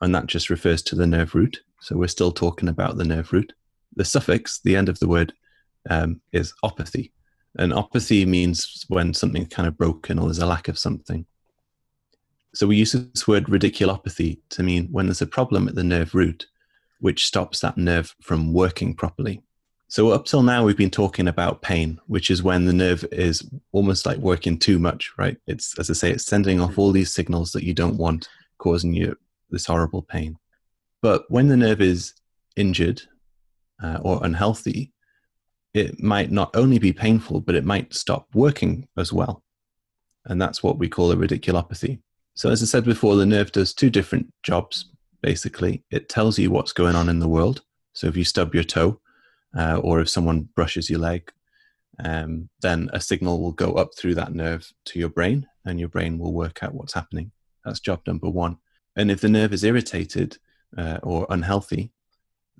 And 0.00 0.14
that 0.14 0.26
just 0.26 0.50
refers 0.50 0.82
to 0.82 0.94
the 0.94 1.06
nerve 1.06 1.34
root. 1.34 1.60
So 1.80 1.96
we're 1.96 2.06
still 2.06 2.30
talking 2.30 2.68
about 2.68 2.96
the 2.96 3.04
nerve 3.04 3.32
root 3.32 3.52
the 3.96 4.04
suffix, 4.04 4.60
the 4.64 4.76
end 4.76 4.88
of 4.88 4.98
the 4.98 5.08
word, 5.08 5.32
um, 5.90 6.20
is 6.32 6.54
opathy. 6.64 7.10
And 7.58 7.72
opathy 7.72 8.26
means 8.26 8.84
when 8.88 9.12
something's 9.12 9.48
kind 9.52 9.68
of 9.68 9.76
broken 9.76 10.18
or 10.18 10.26
there's 10.26 10.38
a 10.38 10.46
lack 10.46 10.68
of 10.68 10.78
something. 10.78 11.26
So 12.54 12.66
we 12.66 12.76
use 12.76 12.92
this 12.92 13.26
word 13.26 13.46
radiculopathy 13.46 14.38
to 14.50 14.62
mean 14.62 14.88
when 14.90 15.06
there's 15.06 15.22
a 15.22 15.26
problem 15.26 15.68
at 15.68 15.74
the 15.74 15.84
nerve 15.84 16.14
root, 16.14 16.46
which 17.00 17.26
stops 17.26 17.60
that 17.60 17.76
nerve 17.76 18.14
from 18.20 18.52
working 18.52 18.94
properly. 18.94 19.42
So 19.88 20.10
up 20.10 20.24
till 20.24 20.42
now, 20.42 20.64
we've 20.64 20.76
been 20.76 20.90
talking 20.90 21.28
about 21.28 21.60
pain, 21.60 22.00
which 22.06 22.30
is 22.30 22.42
when 22.42 22.64
the 22.64 22.72
nerve 22.72 23.04
is 23.12 23.46
almost 23.72 24.06
like 24.06 24.16
working 24.18 24.58
too 24.58 24.78
much, 24.78 25.12
right? 25.18 25.36
It's, 25.46 25.78
as 25.78 25.90
I 25.90 25.92
say, 25.92 26.10
it's 26.10 26.24
sending 26.24 26.60
off 26.60 26.78
all 26.78 26.92
these 26.92 27.12
signals 27.12 27.52
that 27.52 27.64
you 27.64 27.74
don't 27.74 27.98
want, 27.98 28.28
causing 28.56 28.94
you 28.94 29.18
this 29.50 29.66
horrible 29.66 30.00
pain. 30.00 30.38
But 31.02 31.30
when 31.30 31.48
the 31.48 31.58
nerve 31.58 31.82
is 31.82 32.14
injured 32.56 33.02
uh, 33.82 33.98
or 34.02 34.24
unhealthy, 34.24 34.92
it 35.74 36.02
might 36.02 36.30
not 36.30 36.54
only 36.54 36.78
be 36.78 36.92
painful, 36.92 37.40
but 37.40 37.54
it 37.54 37.64
might 37.64 37.94
stop 37.94 38.26
working 38.34 38.86
as 38.96 39.12
well. 39.12 39.42
And 40.26 40.40
that's 40.40 40.62
what 40.62 40.78
we 40.78 40.88
call 40.88 41.10
a 41.10 41.16
radiculopathy. 41.16 42.00
So, 42.34 42.50
as 42.50 42.62
I 42.62 42.66
said 42.66 42.84
before, 42.84 43.16
the 43.16 43.26
nerve 43.26 43.52
does 43.52 43.74
two 43.74 43.90
different 43.90 44.32
jobs 44.42 44.90
basically. 45.22 45.84
It 45.90 46.08
tells 46.08 46.38
you 46.38 46.50
what's 46.50 46.72
going 46.72 46.96
on 46.96 47.08
in 47.08 47.20
the 47.20 47.28
world. 47.28 47.62
So, 47.92 48.06
if 48.06 48.16
you 48.16 48.24
stub 48.24 48.54
your 48.54 48.64
toe, 48.64 49.00
uh, 49.56 49.80
or 49.82 50.00
if 50.00 50.08
someone 50.08 50.48
brushes 50.54 50.88
your 50.88 51.00
leg, 51.00 51.30
um, 52.02 52.48
then 52.62 52.88
a 52.92 53.00
signal 53.00 53.40
will 53.40 53.52
go 53.52 53.74
up 53.74 53.90
through 53.96 54.14
that 54.16 54.34
nerve 54.34 54.70
to 54.86 54.98
your 54.98 55.10
brain, 55.10 55.46
and 55.64 55.78
your 55.78 55.88
brain 55.88 56.18
will 56.18 56.32
work 56.32 56.62
out 56.62 56.74
what's 56.74 56.94
happening. 56.94 57.32
That's 57.64 57.80
job 57.80 58.00
number 58.06 58.28
one. 58.28 58.58
And 58.96 59.10
if 59.10 59.20
the 59.20 59.28
nerve 59.28 59.52
is 59.52 59.64
irritated 59.64 60.38
uh, 60.76 60.98
or 61.02 61.26
unhealthy, 61.30 61.92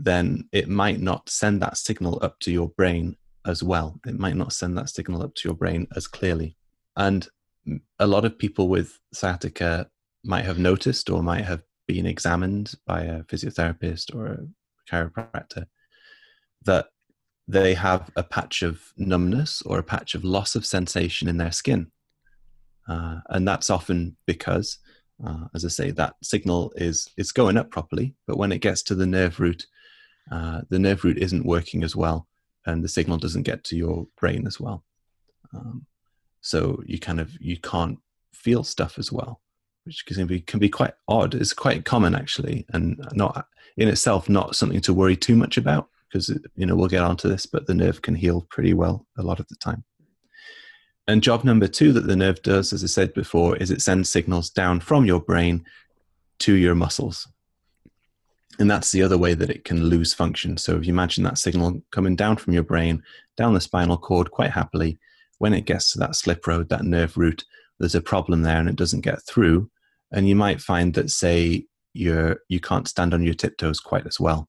then 0.02 0.48
it 0.52 0.68
might 0.68 1.00
not 1.00 1.28
send 1.28 1.62
that 1.62 1.76
signal 1.76 2.18
up 2.22 2.40
to 2.40 2.50
your 2.50 2.68
brain 2.70 3.16
as 3.46 3.62
well. 3.62 4.00
It 4.06 4.18
might 4.18 4.36
not 4.36 4.52
send 4.52 4.76
that 4.76 4.90
signal 4.90 5.22
up 5.22 5.34
to 5.36 5.48
your 5.48 5.56
brain 5.56 5.86
as 5.94 6.06
clearly. 6.08 6.56
And 6.96 7.26
a 8.00 8.06
lot 8.06 8.24
of 8.24 8.38
people 8.38 8.68
with 8.68 8.98
sciatica 9.12 9.88
might 10.24 10.44
have 10.44 10.58
noticed 10.58 11.08
or 11.08 11.22
might 11.22 11.44
have 11.44 11.62
been 11.86 12.06
examined 12.06 12.74
by 12.84 13.02
a 13.02 13.22
physiotherapist 13.24 14.14
or 14.14 14.26
a 14.26 14.38
chiropractor 14.90 15.66
that 16.64 16.86
they 17.46 17.74
have 17.74 18.10
a 18.16 18.22
patch 18.22 18.62
of 18.62 18.80
numbness 18.96 19.62
or 19.62 19.78
a 19.78 19.84
patch 19.84 20.14
of 20.14 20.24
loss 20.24 20.54
of 20.54 20.66
sensation 20.66 21.28
in 21.28 21.36
their 21.36 21.52
skin. 21.52 21.90
Uh, 22.88 23.18
and 23.28 23.46
that's 23.46 23.70
often 23.70 24.16
because, 24.26 24.78
uh, 25.24 25.44
as 25.54 25.64
I 25.64 25.68
say, 25.68 25.90
that 25.92 26.16
signal 26.22 26.72
is, 26.76 27.08
is 27.16 27.30
going 27.30 27.56
up 27.56 27.70
properly, 27.70 28.16
but 28.26 28.36
when 28.36 28.50
it 28.50 28.60
gets 28.60 28.82
to 28.84 28.96
the 28.96 29.06
nerve 29.06 29.38
root, 29.38 29.66
uh, 30.30 30.62
the 30.68 30.78
nerve 30.78 31.04
root 31.04 31.18
isn't 31.18 31.46
working 31.46 31.82
as 31.82 31.96
well, 31.96 32.26
and 32.66 32.82
the 32.82 32.88
signal 32.88 33.18
doesn't 33.18 33.42
get 33.42 33.64
to 33.64 33.76
your 33.76 34.06
brain 34.16 34.46
as 34.46 34.60
well. 34.60 34.84
Um, 35.54 35.86
so 36.40 36.82
you 36.86 36.98
kind 36.98 37.20
of 37.20 37.32
you 37.40 37.58
can't 37.58 37.98
feel 38.32 38.64
stuff 38.64 38.98
as 38.98 39.12
well, 39.12 39.40
which 39.84 40.04
can 40.06 40.26
be 40.26 40.40
can 40.40 40.58
be 40.58 40.68
quite 40.68 40.94
odd. 41.08 41.34
It's 41.34 41.52
quite 41.52 41.84
common 41.84 42.14
actually, 42.14 42.66
and 42.72 43.00
not 43.14 43.46
in 43.76 43.88
itself 43.88 44.28
not 44.28 44.56
something 44.56 44.80
to 44.82 44.94
worry 44.94 45.16
too 45.16 45.36
much 45.36 45.56
about 45.56 45.88
because 46.08 46.28
you 46.56 46.66
know 46.66 46.76
we'll 46.76 46.88
get 46.88 47.02
onto 47.02 47.28
this, 47.28 47.46
but 47.46 47.66
the 47.66 47.74
nerve 47.74 48.02
can 48.02 48.14
heal 48.14 48.46
pretty 48.50 48.74
well 48.74 49.06
a 49.18 49.22
lot 49.22 49.40
of 49.40 49.48
the 49.48 49.56
time. 49.56 49.84
And 51.08 51.22
job 51.22 51.44
number 51.44 51.66
two 51.66 51.92
that 51.92 52.06
the 52.06 52.16
nerve 52.16 52.42
does, 52.42 52.72
as 52.72 52.84
I 52.84 52.86
said 52.86 53.12
before, 53.12 53.56
is 53.56 53.70
it 53.70 53.82
sends 53.82 54.08
signals 54.08 54.50
down 54.50 54.80
from 54.80 55.04
your 55.04 55.20
brain 55.20 55.64
to 56.40 56.54
your 56.54 56.74
muscles. 56.74 57.28
And 58.58 58.70
that's 58.70 58.92
the 58.92 59.02
other 59.02 59.18
way 59.18 59.34
that 59.34 59.50
it 59.50 59.64
can 59.64 59.84
lose 59.84 60.12
function. 60.12 60.56
So 60.56 60.76
if 60.76 60.86
you 60.86 60.92
imagine 60.92 61.24
that 61.24 61.38
signal 61.38 61.82
coming 61.90 62.16
down 62.16 62.36
from 62.36 62.52
your 62.52 62.62
brain, 62.62 63.02
down 63.36 63.54
the 63.54 63.60
spinal 63.60 63.96
cord 63.96 64.30
quite 64.30 64.50
happily, 64.50 64.98
when 65.38 65.54
it 65.54 65.64
gets 65.64 65.92
to 65.92 65.98
that 65.98 66.14
slip 66.16 66.46
road, 66.46 66.68
that 66.68 66.84
nerve 66.84 67.16
root, 67.16 67.44
there's 67.78 67.94
a 67.94 68.00
problem 68.00 68.42
there 68.42 68.58
and 68.58 68.68
it 68.68 68.76
doesn't 68.76 69.00
get 69.00 69.26
through. 69.26 69.70
And 70.12 70.28
you 70.28 70.36
might 70.36 70.60
find 70.60 70.94
that, 70.94 71.10
say, 71.10 71.66
you're 71.94 72.40
you 72.48 72.60
can't 72.60 72.88
stand 72.88 73.12
on 73.12 73.22
your 73.22 73.34
tiptoes 73.34 73.80
quite 73.80 74.06
as 74.06 74.18
well. 74.18 74.48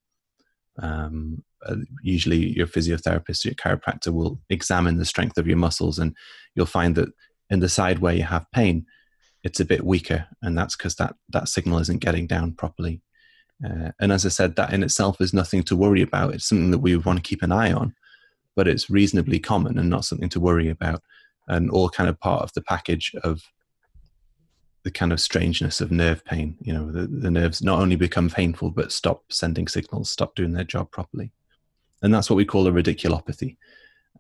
Um, 0.80 1.44
uh, 1.66 1.76
usually, 2.02 2.50
your 2.58 2.68
physiotherapist, 2.68 3.46
your 3.46 3.54
chiropractor 3.56 4.14
will 4.14 4.40
examine 4.50 4.98
the 4.98 5.06
strength 5.06 5.38
of 5.38 5.48
your 5.48 5.58
muscles, 5.58 6.00
and 6.00 6.16
you'll 6.56 6.66
find 6.66 6.96
that 6.96 7.10
in 7.50 7.60
the 7.60 7.70
side 7.70 8.00
where 8.00 8.16
you 8.16 8.24
have 8.24 8.52
pain, 8.52 8.86
it's 9.44 9.60
a 9.60 9.66
bit 9.66 9.86
weaker, 9.86 10.28
and 10.42 10.58
that's 10.58 10.76
because 10.76 10.96
that 10.96 11.16
that 11.30 11.48
signal 11.48 11.80
isn't 11.80 12.02
getting 12.02 12.28
down 12.28 12.54
properly. 12.54 13.02
Uh, 13.66 13.92
and 14.00 14.12
as 14.12 14.26
I 14.26 14.30
said, 14.30 14.56
that 14.56 14.74
in 14.74 14.84
itself 14.84 15.22
is 15.22 15.34
nothing 15.34 15.64
to 15.64 15.76
worry 15.76 16.02
about. 16.02 16.34
It's 16.34 16.48
something 16.48 16.72
that 16.72 16.80
we 16.80 16.96
want 16.98 17.18
to 17.18 17.28
keep 17.28 17.44
an 17.44 17.52
eye 17.52 17.72
on, 17.72 17.96
but 18.56 18.68
it's 18.68 18.90
reasonably 18.90 19.40
common 19.40 19.78
and 19.78 19.90
not 19.90 20.06
something 20.06 20.30
to 20.30 20.40
worry 20.40 20.70
about, 20.70 21.02
and 21.48 21.70
all 21.70 21.90
kind 21.90 22.10
of 22.10 22.20
part 22.20 22.44
of 22.44 22.54
the 22.54 22.62
package 22.62 23.14
of 23.24 23.42
the 24.84 24.92
kind 24.92 25.14
of 25.14 25.22
strangeness 25.22 25.80
of 25.80 25.92
nerve 25.92 26.26
pain. 26.26 26.58
You 26.62 26.74
know, 26.74 26.92
the, 26.92 27.08
the 27.08 27.32
nerves 27.32 27.62
not 27.62 27.80
only 27.80 27.96
become 27.96 28.30
painful, 28.30 28.72
but 28.72 28.92
stop 28.92 29.24
sending 29.32 29.68
signals, 29.68 30.12
stop 30.12 30.36
doing 30.36 30.52
their 30.52 30.66
job 30.66 30.92
properly. 30.92 31.32
And 32.02 32.14
that's 32.14 32.30
what 32.30 32.36
we 32.36 32.46
call 32.46 32.68
a 32.68 32.72
radiculopathy. 32.72 33.56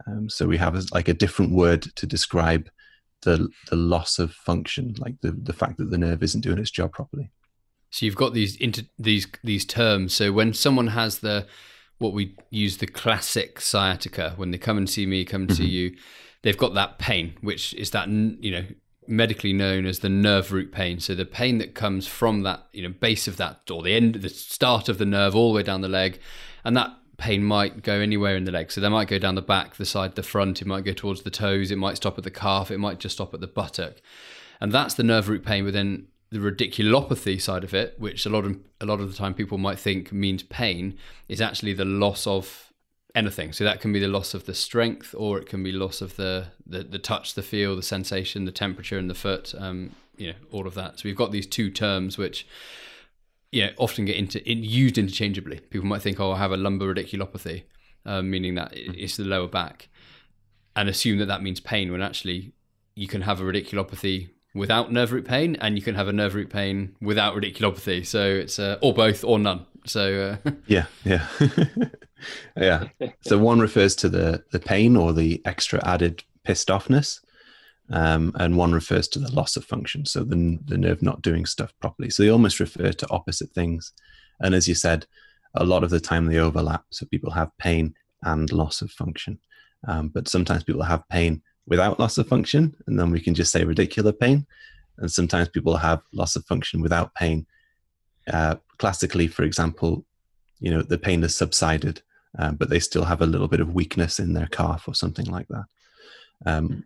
Um, 0.07 0.29
so 0.29 0.47
we 0.47 0.57
have 0.57 0.75
a, 0.75 0.83
like 0.93 1.09
a 1.09 1.13
different 1.13 1.51
word 1.51 1.81
to 1.95 2.07
describe 2.07 2.69
the, 3.23 3.49
the 3.69 3.75
loss 3.75 4.19
of 4.19 4.33
function, 4.33 4.95
like 4.99 5.19
the, 5.21 5.31
the 5.31 5.53
fact 5.53 5.77
that 5.77 5.89
the 5.89 5.97
nerve 5.97 6.23
isn't 6.23 6.41
doing 6.41 6.59
its 6.59 6.71
job 6.71 6.93
properly. 6.93 7.29
So 7.93 8.07
you've 8.07 8.15
got 8.15 8.33
these 8.33 8.55
inter- 8.55 8.87
these 8.97 9.27
these 9.43 9.65
terms. 9.65 10.15
So 10.15 10.31
when 10.31 10.55
someone 10.55 10.87
has 10.87 11.19
the 11.19 11.45
what 11.99 12.11
we 12.11 12.35
use 12.49 12.77
the 12.77 12.87
classic 12.87 13.61
sciatica, 13.61 14.33
when 14.35 14.49
they 14.49 14.57
come 14.57 14.77
and 14.77 14.89
see 14.89 15.05
me, 15.05 15.23
come 15.23 15.45
to 15.45 15.53
mm-hmm. 15.53 15.63
you, 15.63 15.95
they've 16.41 16.57
got 16.57 16.73
that 16.73 16.97
pain, 16.97 17.37
which 17.41 17.71
is 17.75 17.91
that 17.91 18.09
you 18.09 18.49
know 18.49 18.65
medically 19.07 19.53
known 19.53 19.85
as 19.85 19.99
the 19.99 20.09
nerve 20.09 20.51
root 20.51 20.71
pain. 20.71 20.99
So 20.99 21.13
the 21.13 21.23
pain 21.23 21.59
that 21.59 21.75
comes 21.75 22.07
from 22.07 22.41
that 22.41 22.67
you 22.73 22.81
know 22.81 22.95
base 22.99 23.27
of 23.27 23.37
that 23.37 23.69
or 23.69 23.83
the 23.83 23.93
end, 23.93 24.15
the 24.15 24.29
start 24.29 24.89
of 24.89 24.97
the 24.97 25.05
nerve, 25.05 25.35
all 25.35 25.53
the 25.53 25.57
way 25.57 25.63
down 25.63 25.81
the 25.81 25.87
leg, 25.87 26.19
and 26.63 26.75
that 26.75 26.97
pain 27.17 27.43
might 27.43 27.83
go 27.83 27.99
anywhere 27.99 28.35
in 28.35 28.45
the 28.45 28.51
leg. 28.51 28.71
So 28.71 28.81
they 28.81 28.89
might 28.89 29.07
go 29.07 29.19
down 29.19 29.35
the 29.35 29.43
back, 29.43 29.75
the 29.75 29.85
side, 29.85 30.15
the 30.15 30.23
front. 30.23 30.63
It 30.63 30.67
might 30.67 30.83
go 30.83 30.93
towards 30.93 31.21
the 31.21 31.29
toes. 31.29 31.69
It 31.69 31.77
might 31.77 31.97
stop 31.97 32.17
at 32.17 32.23
the 32.23 32.31
calf. 32.31 32.71
It 32.71 32.79
might 32.79 32.99
just 32.99 33.17
stop 33.17 33.35
at 33.35 33.39
the 33.39 33.45
buttock, 33.45 34.01
and 34.59 34.71
that's 34.71 34.95
the 34.95 35.03
nerve 35.03 35.29
root 35.29 35.45
pain. 35.45 35.65
But 35.65 35.73
then 35.73 36.07
the 36.33 36.39
radiculopathy 36.39 37.39
side 37.39 37.63
of 37.63 37.75
it, 37.75 37.95
which 37.99 38.25
a 38.25 38.29
lot 38.29 38.43
of 38.43 38.57
a 38.81 38.85
lot 38.85 38.99
of 38.99 39.11
the 39.11 39.17
time 39.17 39.35
people 39.35 39.59
might 39.59 39.77
think 39.77 40.11
means 40.11 40.41
pain, 40.41 40.97
is 41.29 41.39
actually 41.39 41.73
the 41.73 41.85
loss 41.85 42.25
of 42.25 42.73
anything. 43.13 43.53
So 43.53 43.63
that 43.63 43.79
can 43.79 43.93
be 43.93 43.99
the 43.99 44.07
loss 44.07 44.33
of 44.33 44.45
the 44.45 44.55
strength, 44.55 45.13
or 45.15 45.37
it 45.37 45.45
can 45.45 45.61
be 45.61 45.71
loss 45.71 46.01
of 46.01 46.15
the 46.15 46.47
the, 46.65 46.83
the 46.83 46.97
touch, 46.97 47.35
the 47.35 47.43
feel, 47.43 47.75
the 47.75 47.83
sensation, 47.83 48.45
the 48.45 48.51
temperature 48.51 48.97
in 48.97 49.07
the 49.07 49.13
foot. 49.13 49.53
Um, 49.57 49.91
you 50.17 50.29
know, 50.29 50.35
all 50.51 50.65
of 50.65 50.73
that. 50.73 50.99
So 50.99 51.03
we've 51.05 51.15
got 51.15 51.31
these 51.31 51.47
two 51.47 51.69
terms 51.69 52.17
which 52.17 52.47
know, 53.53 53.71
often 53.77 54.05
get 54.05 54.15
into 54.15 54.43
in, 54.51 54.63
used 54.63 54.97
interchangeably. 54.97 55.59
People 55.59 55.87
might 55.87 56.01
think, 56.01 56.19
"Oh, 56.19 56.31
I 56.31 56.39
have 56.39 56.51
a 56.51 56.57
lumbar 56.57 56.87
radiculopathy," 56.87 57.63
uh, 58.07 58.23
meaning 58.23 58.55
that 58.55 58.71
it's 58.73 59.17
the 59.17 59.23
lower 59.23 59.47
back, 59.47 59.87
and 60.75 60.89
assume 60.89 61.19
that 61.19 61.27
that 61.27 61.43
means 61.43 61.59
pain. 61.59 61.91
When 61.91 62.01
actually, 62.01 62.53
you 62.95 63.07
can 63.07 63.21
have 63.21 63.39
a 63.39 63.43
radiculopathy 63.43 64.29
without 64.53 64.91
nerve 64.91 65.11
root 65.11 65.25
pain, 65.25 65.57
and 65.61 65.75
you 65.75 65.81
can 65.81 65.95
have 65.95 66.07
a 66.07 66.13
nerve 66.13 66.35
root 66.35 66.49
pain 66.49 66.95
without 67.01 67.35
radiculopathy. 67.35 68.05
So 68.05 68.23
it's 68.23 68.59
uh, 68.59 68.77
or 68.81 68.93
both 68.93 69.23
or 69.23 69.39
none. 69.39 69.65
So 69.85 70.39
uh... 70.45 70.51
yeah, 70.67 70.85
yeah, 71.03 71.27
yeah. 72.57 72.87
So 73.21 73.37
one 73.37 73.59
refers 73.59 73.95
to 73.97 74.09
the 74.09 74.43
the 74.51 74.59
pain 74.59 74.95
or 74.95 75.13
the 75.13 75.41
extra 75.45 75.85
added 75.87 76.23
pissed 76.43 76.69
offness, 76.69 77.19
um, 77.89 78.31
and 78.35 78.57
one 78.57 78.73
refers 78.73 79.07
to 79.09 79.19
the 79.19 79.31
loss 79.31 79.55
of 79.55 79.65
function. 79.65 80.05
So 80.05 80.23
the 80.23 80.59
the 80.65 80.77
nerve 80.77 81.01
not 81.01 81.21
doing 81.21 81.45
stuff 81.45 81.73
properly. 81.81 82.09
So 82.09 82.23
they 82.23 82.29
almost 82.29 82.59
refer 82.59 82.91
to 82.91 83.09
opposite 83.09 83.51
things. 83.51 83.91
And 84.39 84.55
as 84.55 84.67
you 84.67 84.75
said, 84.75 85.05
a 85.55 85.63
lot 85.63 85.83
of 85.83 85.89
the 85.89 85.99
time 85.99 86.25
they 86.25 86.39
overlap. 86.39 86.83
So 86.89 87.05
people 87.05 87.31
have 87.31 87.55
pain 87.59 87.93
and 88.23 88.51
loss 88.51 88.81
of 88.81 88.91
function, 88.91 89.39
um, 89.87 90.09
but 90.09 90.27
sometimes 90.27 90.63
people 90.63 90.83
have 90.83 91.07
pain 91.09 91.41
without 91.67 91.99
loss 91.99 92.17
of 92.17 92.27
function, 92.27 92.75
and 92.87 92.99
then 92.99 93.11
we 93.11 93.19
can 93.19 93.33
just 93.33 93.51
say 93.51 93.63
radicular 93.63 94.17
pain. 94.17 94.45
And 94.97 95.11
sometimes 95.11 95.49
people 95.49 95.77
have 95.77 96.01
loss 96.13 96.35
of 96.35 96.45
function 96.45 96.81
without 96.81 97.13
pain. 97.15 97.45
Uh, 98.31 98.55
classically, 98.77 99.27
for 99.27 99.43
example, 99.43 100.05
you 100.59 100.71
know 100.71 100.81
the 100.81 100.97
pain 100.97 101.21
has 101.23 101.35
subsided, 101.35 102.01
um, 102.39 102.55
but 102.55 102.69
they 102.69 102.79
still 102.79 103.03
have 103.03 103.21
a 103.21 103.25
little 103.25 103.47
bit 103.47 103.59
of 103.59 103.73
weakness 103.73 104.19
in 104.19 104.33
their 104.33 104.47
calf 104.47 104.87
or 104.87 104.93
something 104.93 105.25
like 105.25 105.47
that. 105.49 105.65
Um, 106.45 106.85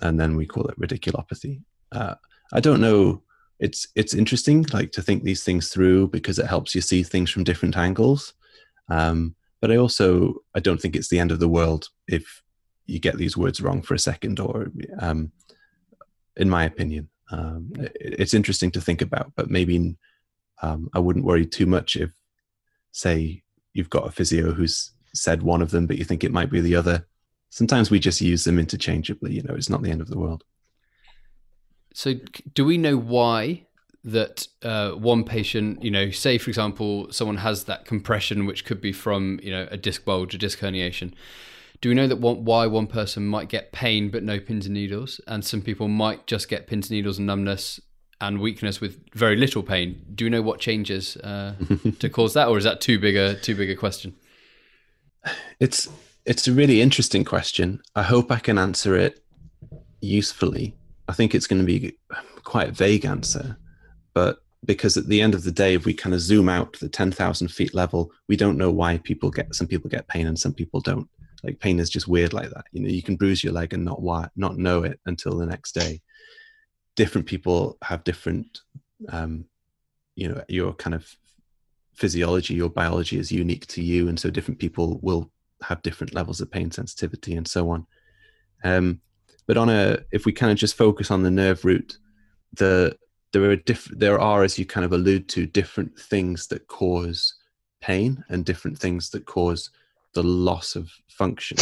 and 0.00 0.18
then 0.18 0.36
we 0.36 0.46
call 0.46 0.66
it 0.66 0.80
radiculopathy. 0.80 1.62
Uh, 1.90 2.14
I 2.52 2.60
don't 2.60 2.80
know. 2.80 3.22
It's 3.60 3.86
it's 3.94 4.14
interesting, 4.14 4.66
like 4.72 4.92
to 4.92 5.02
think 5.02 5.22
these 5.22 5.44
things 5.44 5.68
through 5.68 6.08
because 6.08 6.38
it 6.38 6.46
helps 6.46 6.74
you 6.74 6.80
see 6.80 7.02
things 7.02 7.30
from 7.30 7.44
different 7.44 7.76
angles. 7.76 8.34
Um, 8.88 9.34
but 9.60 9.70
I 9.70 9.76
also 9.76 10.36
I 10.54 10.60
don't 10.60 10.80
think 10.80 10.96
it's 10.96 11.08
the 11.08 11.20
end 11.20 11.32
of 11.32 11.38
the 11.38 11.48
world 11.48 11.88
if 12.08 12.42
you 12.86 12.98
get 12.98 13.16
these 13.16 13.36
words 13.36 13.60
wrong 13.60 13.82
for 13.82 13.94
a 13.94 13.98
second, 13.98 14.40
or 14.40 14.70
um, 14.98 15.32
in 16.36 16.48
my 16.48 16.64
opinion, 16.64 17.08
um, 17.30 17.72
it, 17.76 17.96
it's 18.00 18.34
interesting 18.34 18.70
to 18.72 18.80
think 18.80 19.02
about. 19.02 19.32
But 19.36 19.50
maybe 19.50 19.96
um, 20.62 20.88
I 20.94 20.98
wouldn't 20.98 21.24
worry 21.24 21.46
too 21.46 21.66
much 21.66 21.96
if, 21.96 22.12
say, 22.92 23.42
you've 23.72 23.90
got 23.90 24.06
a 24.06 24.10
physio 24.10 24.52
who's 24.52 24.92
said 25.14 25.42
one 25.42 25.62
of 25.62 25.70
them, 25.70 25.86
but 25.86 25.98
you 25.98 26.04
think 26.04 26.24
it 26.24 26.32
might 26.32 26.50
be 26.50 26.60
the 26.60 26.76
other. 26.76 27.06
Sometimes 27.50 27.90
we 27.90 27.98
just 27.98 28.20
use 28.20 28.44
them 28.44 28.58
interchangeably. 28.58 29.34
You 29.34 29.42
know, 29.42 29.54
it's 29.54 29.70
not 29.70 29.82
the 29.82 29.90
end 29.90 30.00
of 30.00 30.08
the 30.08 30.18
world. 30.18 30.44
So, 31.94 32.14
do 32.54 32.64
we 32.64 32.78
know 32.78 32.96
why 32.96 33.66
that 34.04 34.46
uh, 34.62 34.92
one 34.92 35.22
patient, 35.22 35.82
you 35.82 35.90
know, 35.90 36.10
say 36.10 36.38
for 36.38 36.50
example, 36.50 37.12
someone 37.12 37.36
has 37.36 37.64
that 37.64 37.84
compression, 37.84 38.46
which 38.46 38.64
could 38.64 38.80
be 38.80 38.92
from 38.92 39.38
you 39.42 39.50
know 39.50 39.68
a 39.70 39.76
disc 39.76 40.04
bulge, 40.04 40.34
a 40.34 40.38
disc 40.38 40.58
herniation 40.58 41.12
do 41.82 41.88
we 41.88 41.96
know 41.96 42.06
that 42.06 42.20
one, 42.20 42.44
why 42.44 42.66
one 42.68 42.86
person 42.86 43.26
might 43.26 43.48
get 43.48 43.72
pain 43.72 44.08
but 44.08 44.22
no 44.22 44.38
pins 44.38 44.66
and 44.66 44.74
needles, 44.74 45.20
and 45.26 45.44
some 45.44 45.60
people 45.60 45.88
might 45.88 46.26
just 46.28 46.48
get 46.48 46.68
pins 46.68 46.88
and 46.88 46.96
needles 46.96 47.18
and 47.18 47.26
numbness 47.26 47.80
and 48.20 48.40
weakness 48.40 48.80
with 48.80 49.00
very 49.14 49.34
little 49.34 49.64
pain? 49.64 50.00
Do 50.14 50.24
we 50.26 50.30
know 50.30 50.42
what 50.42 50.60
changes 50.60 51.16
uh, 51.18 51.56
to 51.98 52.08
cause 52.08 52.34
that, 52.34 52.48
or 52.48 52.56
is 52.56 52.64
that 52.64 52.80
too 52.80 53.00
big 53.00 53.16
a 53.16 53.34
too 53.34 53.56
big 53.56 53.68
a 53.68 53.74
question? 53.74 54.14
It's 55.58 55.88
it's 56.24 56.46
a 56.46 56.52
really 56.52 56.80
interesting 56.80 57.24
question. 57.24 57.82
I 57.96 58.04
hope 58.04 58.30
I 58.30 58.38
can 58.38 58.58
answer 58.58 58.96
it 58.96 59.20
usefully. 60.00 60.76
I 61.08 61.14
think 61.14 61.34
it's 61.34 61.48
going 61.48 61.60
to 61.60 61.66
be 61.66 61.96
quite 62.44 62.68
a 62.68 62.72
vague 62.72 63.04
answer, 63.04 63.56
but 64.14 64.38
because 64.64 64.96
at 64.96 65.08
the 65.08 65.20
end 65.20 65.34
of 65.34 65.42
the 65.42 65.50
day, 65.50 65.74
if 65.74 65.84
we 65.84 65.94
kind 65.94 66.14
of 66.14 66.20
zoom 66.20 66.48
out 66.48 66.74
to 66.74 66.80
the 66.80 66.88
10,000 66.88 67.48
feet 67.48 67.74
level, 67.74 68.12
we 68.28 68.36
don't 68.36 68.56
know 68.56 68.70
why 68.70 68.98
people 68.98 69.28
get, 69.28 69.52
some 69.52 69.66
people 69.66 69.90
get 69.90 70.06
pain 70.06 70.28
and 70.28 70.38
some 70.38 70.54
people 70.54 70.80
don't 70.80 71.08
like 71.42 71.58
pain 71.60 71.80
is 71.80 71.90
just 71.90 72.08
weird 72.08 72.32
like 72.32 72.50
that 72.50 72.64
you 72.72 72.80
know 72.80 72.88
you 72.88 73.02
can 73.02 73.16
bruise 73.16 73.42
your 73.42 73.52
leg 73.52 73.72
and 73.72 73.84
not 73.84 74.00
why 74.00 74.28
not 74.36 74.56
know 74.58 74.82
it 74.82 75.00
until 75.06 75.36
the 75.36 75.46
next 75.46 75.72
day 75.72 76.00
different 76.96 77.26
people 77.26 77.78
have 77.82 78.04
different, 78.04 78.60
um, 79.08 79.44
you 80.14 80.28
know, 80.28 80.42
your 80.48 80.72
kind 80.74 80.94
of 80.94 81.08
physiology, 81.94 82.54
your 82.54 82.70
biology 82.70 83.18
is 83.18 83.32
unique 83.32 83.66
to 83.68 83.82
you, 83.82 84.08
and 84.08 84.18
so 84.18 84.30
different 84.30 84.60
people 84.60 84.98
will 85.02 85.30
have 85.62 85.82
different 85.82 86.14
levels 86.14 86.40
of 86.40 86.50
pain 86.50 86.70
sensitivity 86.70 87.34
and 87.34 87.46
so 87.46 87.70
on. 87.70 87.86
Um, 88.64 89.00
but 89.46 89.56
on 89.56 89.68
a, 89.68 89.98
if 90.12 90.26
we 90.26 90.32
kind 90.32 90.52
of 90.52 90.58
just 90.58 90.76
focus 90.76 91.10
on 91.10 91.22
the 91.22 91.30
nerve 91.30 91.64
root, 91.64 91.96
the 92.54 92.96
there 93.32 93.44
are 93.44 93.56
diff- 93.56 93.90
there 93.96 94.20
are, 94.20 94.42
as 94.42 94.58
you 94.58 94.66
kind 94.66 94.84
of 94.84 94.92
allude 94.92 95.28
to, 95.30 95.46
different 95.46 95.98
things 95.98 96.48
that 96.48 96.66
cause 96.68 97.34
pain 97.80 98.22
and 98.28 98.44
different 98.44 98.78
things 98.78 99.08
that 99.10 99.24
cause 99.24 99.70
the 100.14 100.22
loss 100.22 100.76
of 100.76 100.90
function. 101.08 101.58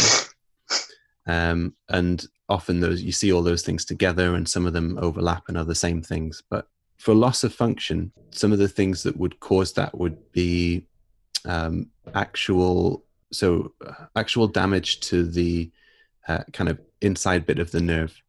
Um, 1.27 1.75
and 1.89 2.25
often 2.49 2.79
those 2.79 3.01
you 3.01 3.11
see 3.11 3.31
all 3.31 3.43
those 3.43 3.63
things 3.63 3.85
together, 3.85 4.35
and 4.35 4.47
some 4.47 4.65
of 4.65 4.73
them 4.73 4.97
overlap 5.01 5.43
and 5.47 5.57
are 5.57 5.65
the 5.65 5.75
same 5.75 6.01
things. 6.01 6.41
But 6.49 6.67
for 6.97 7.13
loss 7.13 7.43
of 7.43 7.53
function, 7.53 8.11
some 8.31 8.51
of 8.51 8.59
the 8.59 8.67
things 8.67 9.03
that 9.03 9.17
would 9.17 9.39
cause 9.39 9.73
that 9.73 9.97
would 9.97 10.31
be 10.31 10.85
um, 11.45 11.87
actual 12.13 13.03
so 13.31 13.73
uh, 13.85 14.05
actual 14.15 14.47
damage 14.47 14.99
to 15.01 15.23
the 15.23 15.71
uh, 16.27 16.43
kind 16.53 16.69
of 16.69 16.79
inside 17.01 17.45
bit 17.45 17.59
of 17.59 17.71
the 17.71 17.81
nerve. 17.81 18.21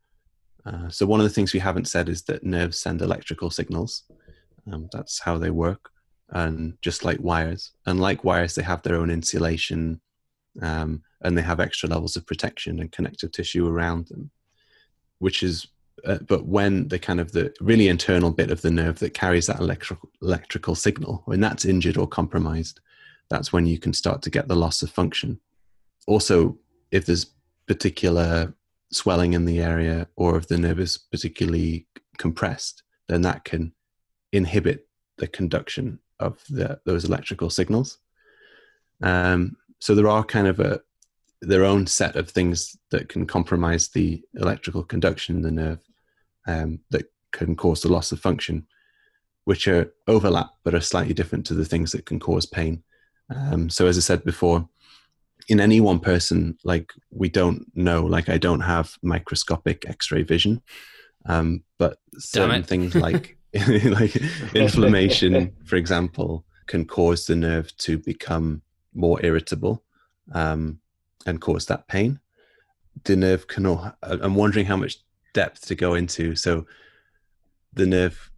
Uh, 0.65 0.89
so 0.89 1.05
one 1.05 1.21
of 1.21 1.25
the 1.25 1.31
things 1.31 1.53
we 1.53 1.61
haven't 1.61 1.89
said 1.89 2.09
is 2.09 2.23
that 2.23 2.45
nerves 2.45 2.79
send 2.79 3.03
electrical 3.03 3.51
signals. 3.51 4.05
Um, 4.73 4.89
that's 4.93 5.19
how 5.19 5.39
they 5.39 5.51
work, 5.51 5.91
and 6.31 6.75
just 6.83 7.05
like 7.05 7.19
wires, 7.21 7.73
and 7.85 8.01
like 8.01 8.23
wires, 8.23 8.55
they 8.55 8.63
have 8.63 8.83
their 8.83 8.97
own 8.97 9.11
insulation, 9.11 10.01
um, 10.61 11.03
and 11.23 11.37
they 11.37 11.43
have 11.43 11.61
extra 11.61 11.89
levels 11.89 12.17
of 12.17 12.27
protection 12.27 12.81
and 12.81 12.93
connective 12.93 13.33
tissue 13.33 13.67
around 13.67 14.09
them, 14.09 14.31
which 15.19 15.43
is. 15.43 15.67
Uh, 16.07 16.19
but 16.27 16.47
when 16.47 16.89
the 16.89 16.99
kind 16.99 17.21
of 17.21 17.31
the 17.33 17.55
really 17.61 17.87
internal 17.87 18.31
bit 18.31 18.51
of 18.51 18.63
the 18.63 18.71
nerve 18.71 18.99
that 18.99 19.15
carries 19.15 19.47
that 19.47 19.61
electrical 19.61 20.11
electrical 20.21 20.75
signal, 20.75 21.23
when 21.27 21.41
that's 21.41 21.65
injured 21.65 21.97
or 21.97 22.09
compromised, 22.09 22.81
that's 23.29 23.53
when 23.53 23.67
you 23.67 23.79
can 23.79 23.93
start 23.93 24.23
to 24.23 24.31
get 24.31 24.49
the 24.49 24.57
loss 24.57 24.83
of 24.83 24.91
function. 24.91 25.39
Also, 26.07 26.59
if 26.91 27.07
there's 27.07 27.27
particular 27.67 28.55
swelling 28.91 29.33
in 29.33 29.45
the 29.45 29.61
area 29.61 30.07
or 30.17 30.37
if 30.37 30.49
the 30.49 30.59
nerve 30.59 30.81
is 30.81 30.99
particularly 30.99 31.87
compressed, 32.19 32.83
then 33.09 33.23
that 33.23 33.45
can 33.45 33.73
inhibit 34.33 34.87
the 35.19 35.27
conduction 35.27 35.99
of 36.21 36.43
the, 36.49 36.81
those 36.85 37.05
electrical 37.05 37.51
signals. 37.51 37.99
Um, 39.03 39.57
so 39.83 39.97
there 39.97 40.09
are 40.09 40.23
kind 40.23 40.47
of 40.47 40.61
a 40.61 40.81
their 41.41 41.65
own 41.65 41.89
set 41.89 42.15
of 42.15 42.31
things 42.31 42.77
that 42.93 43.09
can 43.09 43.27
compromise 43.27 43.89
the 43.89 44.23
electrical 44.37 44.85
conduction 44.85 45.35
in 45.35 45.43
the 45.43 45.51
nerve 45.51 45.81
um, 46.47 46.79
that 46.91 47.07
can 47.33 47.57
cause 47.57 47.83
the 47.83 47.91
loss 47.91 48.13
of 48.13 48.21
function, 48.21 48.65
which 49.43 49.67
are 49.67 49.93
overlap 50.07 50.51
but 50.63 50.77
are 50.77 50.81
slightly 50.81 51.13
different 51.13 51.45
to 51.47 51.55
the 51.55 51.65
things 51.65 51.91
that 51.91 52.07
can 52.07 52.21
cause 52.21 52.47
pain. 52.47 52.85
Um, 53.35 53.69
so 53.69 53.89
as 53.89 53.99
I 53.99 54.03
said 54.03 54.23
before, 54.23 54.69
in 55.49 55.59
any 55.59 55.81
one 55.81 55.99
person, 55.99 56.57
like 56.63 56.93
we 57.11 57.29
don't 57.29 57.67
know, 57.75 58.05
like 58.05 58.29
I 58.29 58.39
don't 58.39 58.61
have 58.61 58.97
microscopic 59.03 59.85
X-ray 59.89 60.23
vision, 60.23 60.63
um, 61.27 61.65
but 61.79 61.99
certain 62.19 62.63
things 62.63 62.95
like 63.09 63.37
like 63.85 64.15
inflammation, 64.55 65.57
for 65.65 65.75
example, 65.75 66.45
can 66.69 66.85
cause 66.85 67.27
the 67.27 67.35
nerve 67.35 67.77
to 67.79 67.99
become 67.99 68.63
more 68.95 69.25
irritable 69.25 69.83
um, 70.33 70.81
and 71.27 71.41
cause 71.41 71.67
that 71.67 71.89
pain. 71.89 72.21
The 73.05 73.17
nerve 73.17 73.47
can. 73.47 73.67
I'm 74.03 74.35
wondering 74.35 74.67
how 74.67 74.77
much 74.77 74.99
depth 75.35 75.67
to 75.69 75.75
go 75.75 75.95
into. 75.95 76.37
So 76.37 76.67
the 77.73 77.87
nerve 77.87 78.31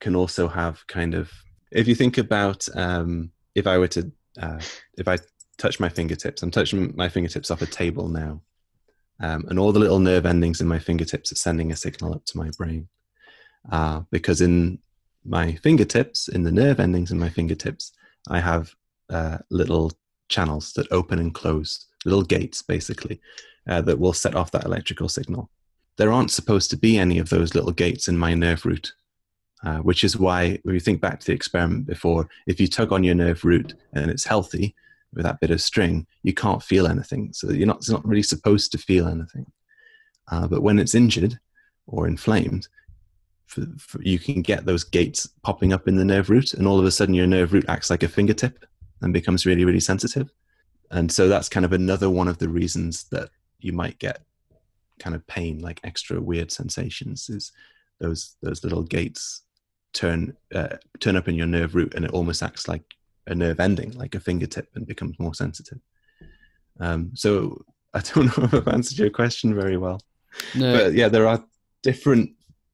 can 0.00 0.16
also 0.16 0.48
have 0.48 0.86
kind 0.86 1.14
of. 1.14 1.30
If 1.70 1.88
you 1.88 1.94
think 1.94 2.18
about, 2.18 2.68
um, 2.74 3.30
if 3.54 3.66
I 3.66 3.78
were 3.78 3.88
to, 3.88 4.10
uh, 4.40 4.60
if 4.98 5.08
I 5.08 5.18
touch 5.58 5.80
my 5.80 5.88
fingertips. 5.88 6.42
I'm 6.42 6.50
touching 6.50 6.92
my 6.96 7.08
fingertips 7.08 7.50
off 7.50 7.62
a 7.62 7.66
table 7.66 8.08
now. 8.08 8.40
Um, 9.20 9.46
and 9.48 9.58
all 9.58 9.72
the 9.72 9.80
little 9.80 9.98
nerve 9.98 10.26
endings 10.26 10.60
in 10.60 10.68
my 10.68 10.78
fingertips 10.78 11.32
are 11.32 11.36
sending 11.36 11.72
a 11.72 11.76
signal 11.76 12.14
up 12.14 12.24
to 12.26 12.38
my 12.38 12.50
brain. 12.56 12.88
Uh, 13.70 14.02
because 14.10 14.40
in 14.40 14.78
my 15.24 15.54
fingertips, 15.56 16.28
in 16.28 16.42
the 16.42 16.52
nerve 16.52 16.80
endings 16.80 17.10
in 17.10 17.18
my 17.18 17.30
fingertips, 17.30 17.92
I 18.28 18.40
have 18.40 18.74
uh, 19.10 19.38
little 19.50 19.92
channels 20.28 20.72
that 20.74 20.90
open 20.90 21.18
and 21.18 21.34
close, 21.34 21.86
little 22.04 22.22
gates 22.22 22.62
basically, 22.62 23.20
uh, 23.68 23.80
that 23.82 23.98
will 23.98 24.12
set 24.12 24.34
off 24.34 24.52
that 24.52 24.64
electrical 24.64 25.08
signal. 25.08 25.50
There 25.96 26.12
aren't 26.12 26.30
supposed 26.30 26.70
to 26.70 26.76
be 26.76 26.98
any 26.98 27.18
of 27.18 27.30
those 27.30 27.54
little 27.54 27.72
gates 27.72 28.08
in 28.08 28.18
my 28.18 28.34
nerve 28.34 28.64
root, 28.66 28.92
uh, 29.64 29.78
which 29.78 30.04
is 30.04 30.16
why, 30.16 30.58
when 30.62 30.74
you 30.74 30.80
think 30.80 31.00
back 31.00 31.20
to 31.20 31.26
the 31.26 31.32
experiment 31.32 31.86
before, 31.86 32.28
if 32.46 32.60
you 32.60 32.68
tug 32.68 32.92
on 32.92 33.04
your 33.04 33.14
nerve 33.14 33.44
root 33.44 33.74
and 33.92 34.10
it's 34.10 34.24
healthy, 34.24 34.74
with 35.16 35.24
that 35.24 35.40
bit 35.40 35.50
of 35.50 35.60
string, 35.60 36.06
you 36.22 36.34
can't 36.34 36.62
feel 36.62 36.86
anything. 36.86 37.32
So 37.32 37.50
you're 37.50 37.66
not, 37.66 37.88
not 37.88 38.06
really 38.06 38.22
supposed 38.22 38.70
to 38.72 38.78
feel 38.78 39.08
anything. 39.08 39.50
Uh, 40.30 40.46
but 40.46 40.62
when 40.62 40.78
it's 40.78 40.94
injured 40.94 41.38
or 41.86 42.06
inflamed, 42.06 42.68
for, 43.46 43.64
for, 43.78 44.02
you 44.02 44.18
can 44.18 44.42
get 44.42 44.66
those 44.66 44.84
gates 44.84 45.28
popping 45.42 45.72
up 45.72 45.88
in 45.88 45.96
the 45.96 46.04
nerve 46.04 46.28
root, 46.28 46.52
and 46.52 46.66
all 46.66 46.78
of 46.78 46.84
a 46.84 46.90
sudden 46.90 47.14
your 47.14 47.26
nerve 47.26 47.52
root 47.52 47.64
acts 47.68 47.90
like 47.90 48.02
a 48.02 48.08
fingertip 48.08 48.64
and 49.02 49.12
becomes 49.12 49.46
really, 49.46 49.64
really 49.64 49.80
sensitive. 49.80 50.30
And 50.90 51.10
so 51.10 51.28
that's 51.28 51.48
kind 51.48 51.66
of 51.66 51.72
another 51.72 52.08
one 52.10 52.28
of 52.28 52.38
the 52.38 52.48
reasons 52.48 53.04
that 53.10 53.30
you 53.58 53.72
might 53.72 53.98
get 53.98 54.22
kind 54.98 55.14
of 55.14 55.26
pain, 55.26 55.58
like 55.60 55.80
extra 55.84 56.20
weird 56.20 56.50
sensations, 56.50 57.28
is 57.28 57.52
those 58.00 58.36
those 58.42 58.62
little 58.62 58.82
gates 58.82 59.42
turn 59.92 60.36
uh, 60.54 60.76
turn 61.00 61.16
up 61.16 61.28
in 61.28 61.34
your 61.34 61.46
nerve 61.46 61.74
root, 61.74 61.94
and 61.94 62.04
it 62.04 62.12
almost 62.12 62.42
acts 62.42 62.68
like 62.68 62.82
a 63.26 63.34
nerve 63.34 63.60
ending, 63.60 63.92
like 63.92 64.14
a 64.14 64.20
fingertip, 64.20 64.68
and 64.74 64.86
becomes 64.86 65.18
more 65.18 65.34
sensitive. 65.34 65.80
Um, 66.78 67.10
so 67.14 67.64
I 67.94 68.00
don't 68.00 68.26
know 68.38 68.44
if 68.44 68.54
I've 68.54 68.68
answered 68.68 68.98
your 68.98 69.10
question 69.10 69.54
very 69.54 69.76
well. 69.76 70.00
No. 70.54 70.76
But 70.76 70.94
yeah, 70.94 71.08
there 71.08 71.26
are 71.26 71.44
different 71.82 72.30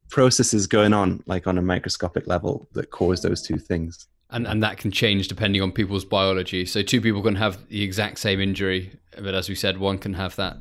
processes 0.09 0.67
going 0.67 0.93
on, 0.93 1.23
like 1.25 1.47
on 1.47 1.57
a 1.57 1.61
microscopic 1.61 2.27
level, 2.27 2.67
that 2.73 2.91
cause 2.91 3.21
those 3.21 3.41
two 3.41 3.57
things. 3.57 4.07
And, 4.33 4.47
and 4.47 4.63
that 4.63 4.77
can 4.77 4.91
change 4.91 5.27
depending 5.27 5.61
on 5.61 5.71
people's 5.71 6.03
biology. 6.03 6.65
So 6.65 6.81
two 6.81 6.99
people 6.99 7.21
can 7.21 7.35
have 7.35 7.67
the 7.69 7.83
exact 7.83 8.17
same 8.17 8.41
injury, 8.41 8.91
but 9.15 9.35
as 9.35 9.47
we 9.47 9.55
said, 9.55 9.77
one 9.77 9.99
can 9.99 10.15
have 10.15 10.35
that 10.37 10.57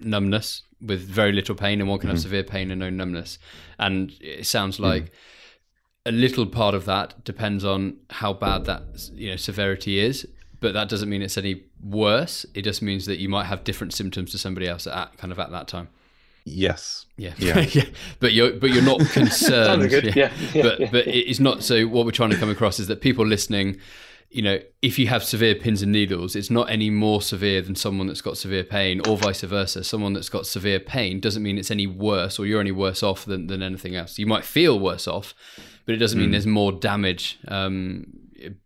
numbness 0.00 0.62
with 0.80 1.00
very 1.00 1.32
little 1.32 1.54
pain, 1.54 1.80
and 1.80 1.88
one 1.88 2.00
can 2.00 2.08
mm-hmm. 2.08 2.16
have 2.16 2.22
severe 2.22 2.42
pain 2.42 2.72
and 2.72 2.80
no 2.80 2.90
numbness. 2.90 3.38
And 3.78 4.12
it 4.20 4.46
sounds 4.46 4.80
like 4.80 5.04
mm-hmm 5.04 5.14
a 6.04 6.12
little 6.12 6.46
part 6.46 6.74
of 6.74 6.84
that 6.86 7.24
depends 7.24 7.64
on 7.64 7.96
how 8.10 8.32
bad 8.32 8.64
that 8.64 8.82
you 9.14 9.30
know 9.30 9.36
severity 9.36 9.98
is 9.98 10.26
but 10.60 10.74
that 10.74 10.88
doesn't 10.88 11.08
mean 11.08 11.22
it's 11.22 11.38
any 11.38 11.62
worse 11.82 12.44
it 12.54 12.62
just 12.62 12.82
means 12.82 13.06
that 13.06 13.18
you 13.18 13.28
might 13.28 13.44
have 13.44 13.64
different 13.64 13.92
symptoms 13.92 14.30
to 14.32 14.38
somebody 14.38 14.66
else 14.66 14.86
at 14.86 15.16
kind 15.16 15.32
of 15.32 15.38
at 15.38 15.50
that 15.50 15.68
time 15.68 15.88
yes 16.44 17.06
yeah 17.16 17.32
yeah, 17.38 17.60
yeah. 17.72 17.84
but 18.18 18.32
you're 18.32 18.52
but 18.52 18.70
you're 18.70 18.82
not 18.82 19.00
concerned 19.12 19.90
yeah. 19.92 20.00
Yeah. 20.14 20.32
yeah. 20.54 20.62
but 20.62 20.78
but 20.90 21.06
it's 21.06 21.40
not 21.40 21.62
so 21.62 21.86
what 21.86 22.04
we're 22.04 22.10
trying 22.12 22.30
to 22.30 22.36
come 22.36 22.50
across 22.50 22.80
is 22.80 22.88
that 22.88 23.00
people 23.00 23.26
listening 23.26 23.78
you 24.32 24.40
know, 24.40 24.58
if 24.80 24.98
you 24.98 25.08
have 25.08 25.22
severe 25.22 25.54
pins 25.54 25.82
and 25.82 25.92
needles, 25.92 26.34
it's 26.34 26.50
not 26.50 26.70
any 26.70 26.88
more 26.88 27.20
severe 27.20 27.60
than 27.60 27.74
someone 27.74 28.06
that's 28.06 28.22
got 28.22 28.38
severe 28.38 28.64
pain, 28.64 29.06
or 29.06 29.18
vice 29.18 29.42
versa. 29.42 29.84
Someone 29.84 30.14
that's 30.14 30.30
got 30.30 30.46
severe 30.46 30.80
pain 30.80 31.20
doesn't 31.20 31.42
mean 31.42 31.58
it's 31.58 31.70
any 31.70 31.86
worse, 31.86 32.38
or 32.38 32.46
you're 32.46 32.60
any 32.60 32.72
worse 32.72 33.02
off 33.02 33.26
than, 33.26 33.48
than 33.48 33.62
anything 33.62 33.94
else. 33.94 34.18
You 34.18 34.26
might 34.26 34.44
feel 34.44 34.80
worse 34.80 35.06
off, 35.06 35.34
but 35.84 35.94
it 35.94 35.98
doesn't 35.98 36.18
mean 36.18 36.30
mm. 36.30 36.32
there's 36.32 36.46
more 36.46 36.72
damage 36.72 37.38
um, 37.46 38.06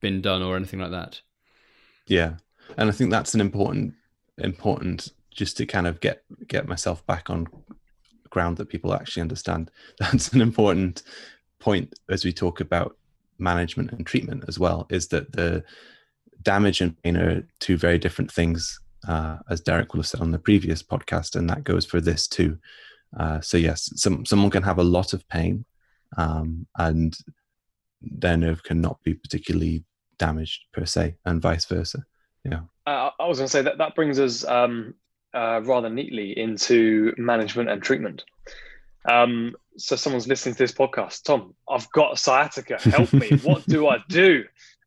been 0.00 0.20
done 0.20 0.40
or 0.40 0.56
anything 0.56 0.78
like 0.78 0.92
that. 0.92 1.20
Yeah, 2.06 2.34
and 2.76 2.88
I 2.88 2.92
think 2.92 3.10
that's 3.10 3.34
an 3.34 3.40
important 3.40 3.94
important 4.38 5.08
just 5.36 5.56
to 5.58 5.66
kind 5.66 5.86
of 5.86 6.00
get 6.00 6.22
get 6.48 6.66
myself 6.66 7.06
back 7.06 7.30
on 7.30 7.46
ground 8.30 8.56
that 8.56 8.68
people 8.68 8.92
actually 8.92 9.22
understand. 9.22 9.70
That's 9.98 10.32
an 10.32 10.40
important 10.40 11.02
point 11.58 11.94
as 12.10 12.24
we 12.24 12.32
talk 12.32 12.60
about 12.60 12.96
management 13.38 13.92
and 13.92 14.06
treatment 14.06 14.44
as 14.48 14.58
well. 14.58 14.86
Is 14.90 15.08
that 15.08 15.32
the 15.32 15.62
damage 16.42 16.80
and 16.80 17.00
pain 17.02 17.16
are 17.16 17.46
two 17.60 17.76
very 17.76 17.98
different 17.98 18.30
things, 18.32 18.80
uh, 19.08 19.38
as 19.50 19.60
Derek 19.60 19.92
will 19.92 20.00
have 20.00 20.08
said 20.08 20.20
on 20.20 20.32
the 20.32 20.38
previous 20.38 20.82
podcast, 20.82 21.36
and 21.36 21.48
that 21.50 21.64
goes 21.64 21.84
for 21.84 22.00
this 22.00 22.26
too. 22.26 22.58
Uh, 23.16 23.40
so 23.40 23.56
yes, 23.56 23.90
some, 23.94 24.26
someone 24.26 24.50
can 24.50 24.62
have 24.62 24.78
a 24.78 24.84
lot 24.84 25.12
of 25.12 25.26
pain 25.28 25.64
um, 26.16 26.66
and 26.78 27.16
their 28.00 28.36
nerve 28.36 28.62
cannot 28.62 29.02
be 29.02 29.14
particularly 29.14 29.84
damaged 30.18 30.64
per 30.72 30.84
se, 30.84 31.16
and 31.24 31.42
vice 31.42 31.64
versa. 31.64 32.04
Yeah. 32.44 32.60
Uh, 32.86 33.10
I 33.18 33.26
was 33.26 33.38
going 33.38 33.46
to 33.46 33.52
say 33.52 33.62
that 33.62 33.78
that 33.78 33.94
brings 33.94 34.18
us 34.18 34.44
um, 34.44 34.94
uh, 35.36 35.60
rather 35.64 35.90
neatly 35.90 36.36
into 36.38 37.12
management 37.18 37.68
and 37.68 37.82
treatment. 37.82 38.24
Um, 39.08 39.54
so 39.76 39.94
someone's 39.94 40.26
listening 40.26 40.54
to 40.54 40.58
this 40.58 40.72
podcast. 40.72 41.22
Tom, 41.24 41.54
I've 41.68 41.90
got 41.92 42.18
sciatica. 42.18 42.78
Help 42.80 43.12
me. 43.12 43.28
what 43.44 43.64
do 43.66 43.86
I 43.88 43.98
do? 44.08 44.44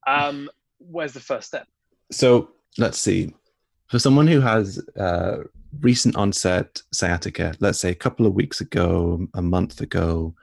Um, 0.08 0.50
where's 0.80 1.14
the 1.14 1.20
first 1.20 1.48
step? 1.48 1.68
So 2.12 2.50
let's 2.78 2.98
see. 2.98 3.34
For 3.88 4.00
someone 4.00 4.28
who 4.28 4.42
has 4.42 4.84
uh, 4.98 5.44
recent 5.80 6.16
onset 6.16 6.82
sciatica, 6.92 7.54
let's 7.60 7.80
say 7.80 7.92
a 7.92 7.96
couple 7.96 8.26
of 8.26 8.34
weeks 8.34 8.60
ago, 8.60 9.28
a 9.36 9.42
month 9.42 9.82
ago, 9.82 10.34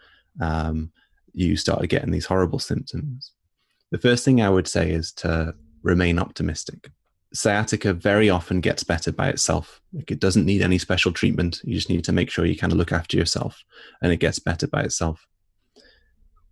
um, 0.41 0.91
you 1.33 1.57
started 1.57 1.89
getting 1.89 2.13
these 2.13 2.27
horrible 2.27 2.59
symptoms, 2.59 3.33
the 3.91 3.99
first 3.99 4.25
thing 4.25 4.41
I 4.41 4.51
would 4.51 4.69
say 4.69 4.91
is 4.91 5.13
to 5.13 5.55
remain 5.83 6.19
optimistic. 6.19 6.91
Sciatica 7.37 7.93
very 7.93 8.31
often 8.31 8.61
gets 8.61 8.83
better 8.83 9.13
by 9.13 9.29
itself. 9.29 9.81
Like 9.93 10.11
it 10.11 10.21
doesn't 10.21 10.47
need 10.47 10.63
any 10.63 10.79
special 10.79 11.13
treatment. 11.13 11.61
You 11.65 11.75
just 11.75 11.91
need 11.91 12.05
to 12.05 12.13
make 12.13 12.31
sure 12.31 12.47
you 12.47 12.57
kind 12.57 12.73
of 12.73 12.79
look 12.79 12.93
after 12.93 13.17
yourself 13.17 13.63
and 14.01 14.13
it 14.13 14.17
gets 14.17 14.39
better 14.39 14.67
by 14.67 14.83
itself. 14.83 15.27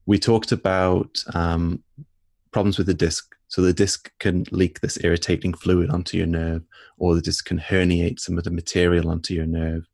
We 0.07 0.19
talked 0.19 0.53
about 0.53 1.23
um, 1.33 1.83
problems 2.53 2.77
with 2.77 2.87
the 2.87 2.95
disc. 2.95 3.35
So 3.49 3.63
the 3.63 3.73
disc 3.73 4.11
can 4.19 4.45
leak 4.51 4.81
this 4.81 4.99
irritating 5.03 5.55
fluid 5.55 5.91
onto 5.91 6.17
your 6.17 6.27
nerve, 6.27 6.65
or 6.99 7.15
the 7.15 7.23
disc 7.23 7.47
can 7.47 7.59
herniate 7.59 8.19
some 8.19 8.37
of 8.37 8.45
the 8.45 8.51
material 8.51 9.09
onto 9.09 9.33
your 9.33 9.47
nerve. 9.47 9.87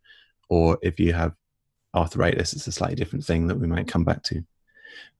Or 0.48 0.78
if 0.82 0.98
you 0.98 1.12
have 1.12 1.34
arthritis, 1.94 2.52
it's 2.52 2.66
a 2.66 2.72
slightly 2.72 2.96
different 2.96 3.24
thing 3.24 3.46
that 3.48 3.58
we 3.60 3.66
might 3.66 3.86
come 3.86 4.04
back 4.04 4.22
to. 4.24 4.42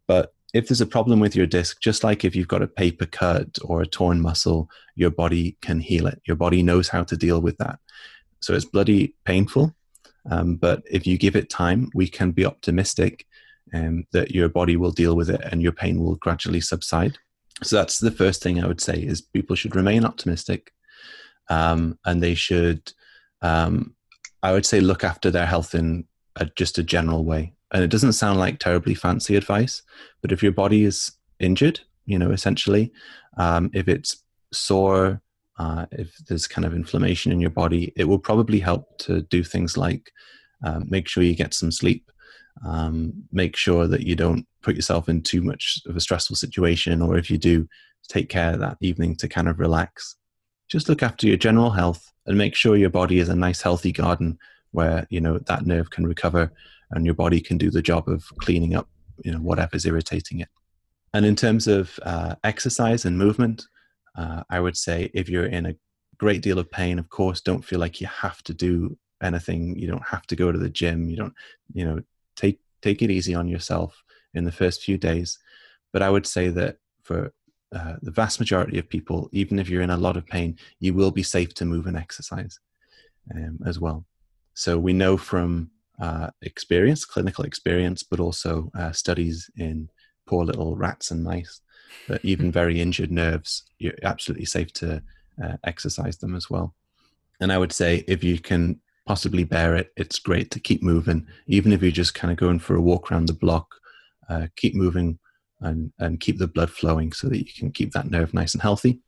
But 0.07 0.33
if 0.53 0.68
there's 0.68 0.80
a 0.80 0.86
problem 0.86 1.20
with 1.20 1.36
your 1.36 1.46
disc, 1.46 1.80
just 1.80 2.03
like 2.03 2.24
if 2.24 2.34
you've 2.34 2.48
got 2.48 2.62
a 2.62 2.66
paper 2.66 3.07
cut 3.07 3.59
or 3.62 3.80
a 3.80 3.86
torn 3.86 4.20
muscle, 4.20 4.68
your 4.96 5.11
body 5.11 5.57
can 5.62 5.80
heal 5.80 6.07
it. 6.07 6.20
Your 6.26 6.36
body 6.36 6.62
knows 6.62 6.88
how 6.88 7.05
to 7.05 7.16
deal 7.16 7.40
with 7.40 7.57
that. 7.59 7.78
So 8.40 8.55
it's 8.55 8.64
bloody 8.64 9.14
painful. 9.24 9.74
Um, 10.30 10.57
but 10.57 10.82
if 10.90 11.07
you 11.07 11.18
give 11.18 11.36
it 11.36 11.51
time, 11.51 11.90
we 11.94 12.09
can 12.09 12.32
be 12.32 12.44
optimistic 12.44 13.26
um, 13.72 14.07
that 14.12 14.32
your 14.32 14.48
body 14.48 14.76
will 14.76 14.90
deal 14.90 15.14
with 15.14 15.30
it 15.30 15.40
and 15.40 15.62
your 15.62 15.72
pain 15.72 16.01
will 16.01 16.16
gradually 16.16 16.61
subside. 16.61 17.16
So 17.62 17.76
that's 17.76 17.98
the 17.98 18.11
first 18.11 18.42
thing 18.42 18.62
I 18.62 18.66
would 18.66 18.80
say 18.80 18.94
is 18.94 19.20
people 19.20 19.55
should 19.55 19.76
remain 19.76 20.05
optimistic 20.05 20.72
um, 21.48 21.98
and 22.05 22.22
they 22.22 22.34
should, 22.34 22.92
um, 23.42 23.94
I 24.42 24.53
would 24.53 24.66
say, 24.66 24.80
look 24.80 25.05
after 25.05 25.30
their 25.30 25.46
health 25.46 25.74
in 25.74 26.07
a, 26.36 26.46
just 26.57 26.78
a 26.78 26.82
general 26.82 27.24
way 27.24 27.55
and 27.73 27.85
it 27.85 27.91
doesn't 27.91 28.14
sound 28.14 28.39
like 28.39 28.59
terribly 28.59 28.95
fancy 28.95 29.37
advice, 29.37 29.83
but 30.23 30.33
if 30.33 30.43
your 30.43 30.53
body 30.53 30.85
is 30.85 31.12
injured, 31.39 31.81
you 32.07 32.18
know, 32.18 32.31
essentially, 32.31 32.93
um, 33.37 33.71
if 33.73 33.89
it's 33.89 34.23
sore, 34.53 35.23
uh, 35.59 35.87
if 35.93 36.16
there's 36.27 36.49
kind 36.49 36.64
of 36.64 36.75
inflammation 36.75 37.31
in 37.31 37.41
your 37.41 37.51
body, 37.51 37.93
it 37.97 38.05
will 38.05 38.18
probably 38.18 38.59
help 38.59 38.99
to 38.99 39.23
do 39.23 39.45
things 39.45 39.77
like 39.77 40.11
um, 40.64 40.87
make 40.89 41.09
sure 41.09 41.23
you 41.23 41.35
get 41.35 41.55
some 41.55 41.71
sleep, 41.71 42.11
um, 42.66 43.12
make 43.33 43.57
sure 43.57 43.87
that 43.87 44.03
you 44.03 44.16
don't 44.16 44.47
put 44.62 44.77
yourself 44.77 45.09
in 45.09 45.23
too 45.23 45.43
much 45.43 45.81
of 45.87 45.97
a 45.97 46.01
stressful 46.01 46.37
situation, 46.37 47.03
or 47.03 47.16
if 47.16 47.31
you 47.31 47.39
do, 47.39 47.68
take 48.09 48.29
care 48.29 48.57
that 48.57 48.77
evening 48.81 49.14
to 49.16 49.29
kind 49.29 49.49
of 49.49 49.61
relax. 49.61 50.16
Just 50.68 50.89
look 50.89 51.03
after 51.03 51.27
your 51.27 51.37
general 51.37 51.71
health 51.71 52.12
and 52.27 52.37
make 52.37 52.55
sure 52.55 52.77
your 52.77 52.91
body 52.91 53.18
is 53.18 53.29
a 53.29 53.37
nice, 53.37 53.62
healthy 53.62 53.93
garden 53.93 54.39
where 54.73 55.07
you 55.11 55.21
know 55.21 55.39
that 55.39 55.66
nerve 55.66 55.91
can 55.91 56.07
recover 56.07 56.53
and 56.93 57.05
your 57.05 57.14
body 57.14 57.41
can 57.41 57.59
do 57.59 57.70
the 57.70 57.82
job 57.82 58.09
of 58.09 58.24
cleaning 58.38 58.74
up 58.74 58.88
you 59.24 59.32
know 59.32 59.38
whatever's 59.38 59.86
irritating 59.86 60.41
it. 60.41 60.49
And 61.12 61.26
in 61.26 61.36
terms 61.36 61.66
of 61.66 61.99
uh, 62.03 62.36
exercise 62.45 63.05
and 63.05 63.18
movement 63.18 63.66
uh, 64.16 64.43
i 64.51 64.59
would 64.61 64.76
say 64.76 65.11
if 65.14 65.28
you're 65.28 65.47
in 65.47 65.66
a 65.66 65.76
great 66.18 66.43
deal 66.43 66.59
of 66.59 66.70
pain 66.70 66.99
of 66.99 67.09
course 67.09 67.41
don't 67.41 67.64
feel 67.64 67.80
like 67.80 68.01
you 68.01 68.07
have 68.07 68.43
to 68.43 68.53
do 68.53 68.97
anything. 69.22 69.76
You 69.76 69.86
don't 69.86 70.07
have 70.07 70.26
to 70.28 70.36
go 70.36 70.51
to 70.53 70.59
the 70.59 70.70
gym. 70.70 71.09
You 71.09 71.16
don't 71.16 71.34
you 71.72 71.84
know 71.84 72.01
take 72.36 72.61
take 72.82 73.03
it 73.03 73.11
easy 73.11 73.34
on 73.34 73.49
yourself 73.49 74.03
in 74.34 74.45
the 74.45 74.53
first 74.53 74.82
few 74.82 74.99
days. 74.99 75.38
But 75.93 76.03
i 76.03 76.11
would 76.11 76.26
say 76.26 76.49
that 76.49 76.76
for 77.03 77.32
uh, 77.74 77.97
the 78.03 78.11
vast 78.11 78.41
majority 78.41 78.78
of 78.78 78.88
people 78.88 79.28
even 79.32 79.59
if 79.59 79.68
you're 79.68 79.82
in 79.82 79.91
a 79.91 79.97
lot 79.97 80.16
of 80.16 80.26
pain 80.26 80.59
you 80.80 80.93
will 80.93 81.12
be 81.12 81.22
safe 81.22 81.55
to 81.55 81.64
move 81.64 81.86
and 81.86 81.97
exercise 81.97 82.59
um, 83.34 83.59
as 83.64 83.78
well. 83.78 84.05
So 84.55 84.78
we 84.78 84.93
know 84.93 85.16
from 85.16 85.70
uh, 86.01 86.30
experience, 86.42 87.05
clinical 87.05 87.44
experience, 87.44 88.03
but 88.03 88.20
also 88.20 88.70
uh, 88.78 88.92
studies 88.92 89.51
in 89.57 89.88
poor 90.26 90.44
little 90.44 90.76
rats 90.76 91.11
and 91.11 91.22
mice 91.22 91.61
that 92.09 92.24
even 92.24 92.51
very 92.61 92.80
injured 92.80 93.11
nerves, 93.11 93.64
you're 93.78 93.94
absolutely 94.03 94.46
safe 94.46 94.72
to 94.74 95.03
uh, 95.42 95.57
exercise 95.64 96.18
them 96.18 96.34
as 96.34 96.48
well. 96.48 96.74
And 97.40 97.53
I 97.53 97.59
would 97.59 97.72
say 97.72 98.05
if 98.07 98.22
you 98.22 98.38
can 98.38 98.80
possibly 99.07 99.44
bear 99.44 99.74
it, 99.74 99.92
it's 99.96 100.18
great 100.18 100.51
to 100.53 100.61
keep 100.61 100.82
moving, 100.82 101.26
even 101.46 101.72
if 101.72 101.82
you're 101.82 101.90
just 101.90 102.14
kind 102.14 102.30
of 102.30 102.38
going 102.38 102.59
for 102.59 102.76
a 102.76 102.80
walk 102.80 103.11
around 103.11 103.26
the 103.26 103.34
block. 103.34 103.74
Uh, 104.28 104.46
keep 104.55 104.76
moving 104.76 105.18
and 105.61 105.92
and 105.98 106.20
keep 106.20 106.38
the 106.38 106.46
blood 106.46 106.70
flowing 106.70 107.12
so 107.12 107.28
that 107.28 107.38
you 107.38 107.53
can 107.59 107.72
keep 107.72 107.92
that 107.92 108.11
nerve 108.11 108.32
nice 108.32 108.55
and 108.55 108.62
healthy. 108.62 109.01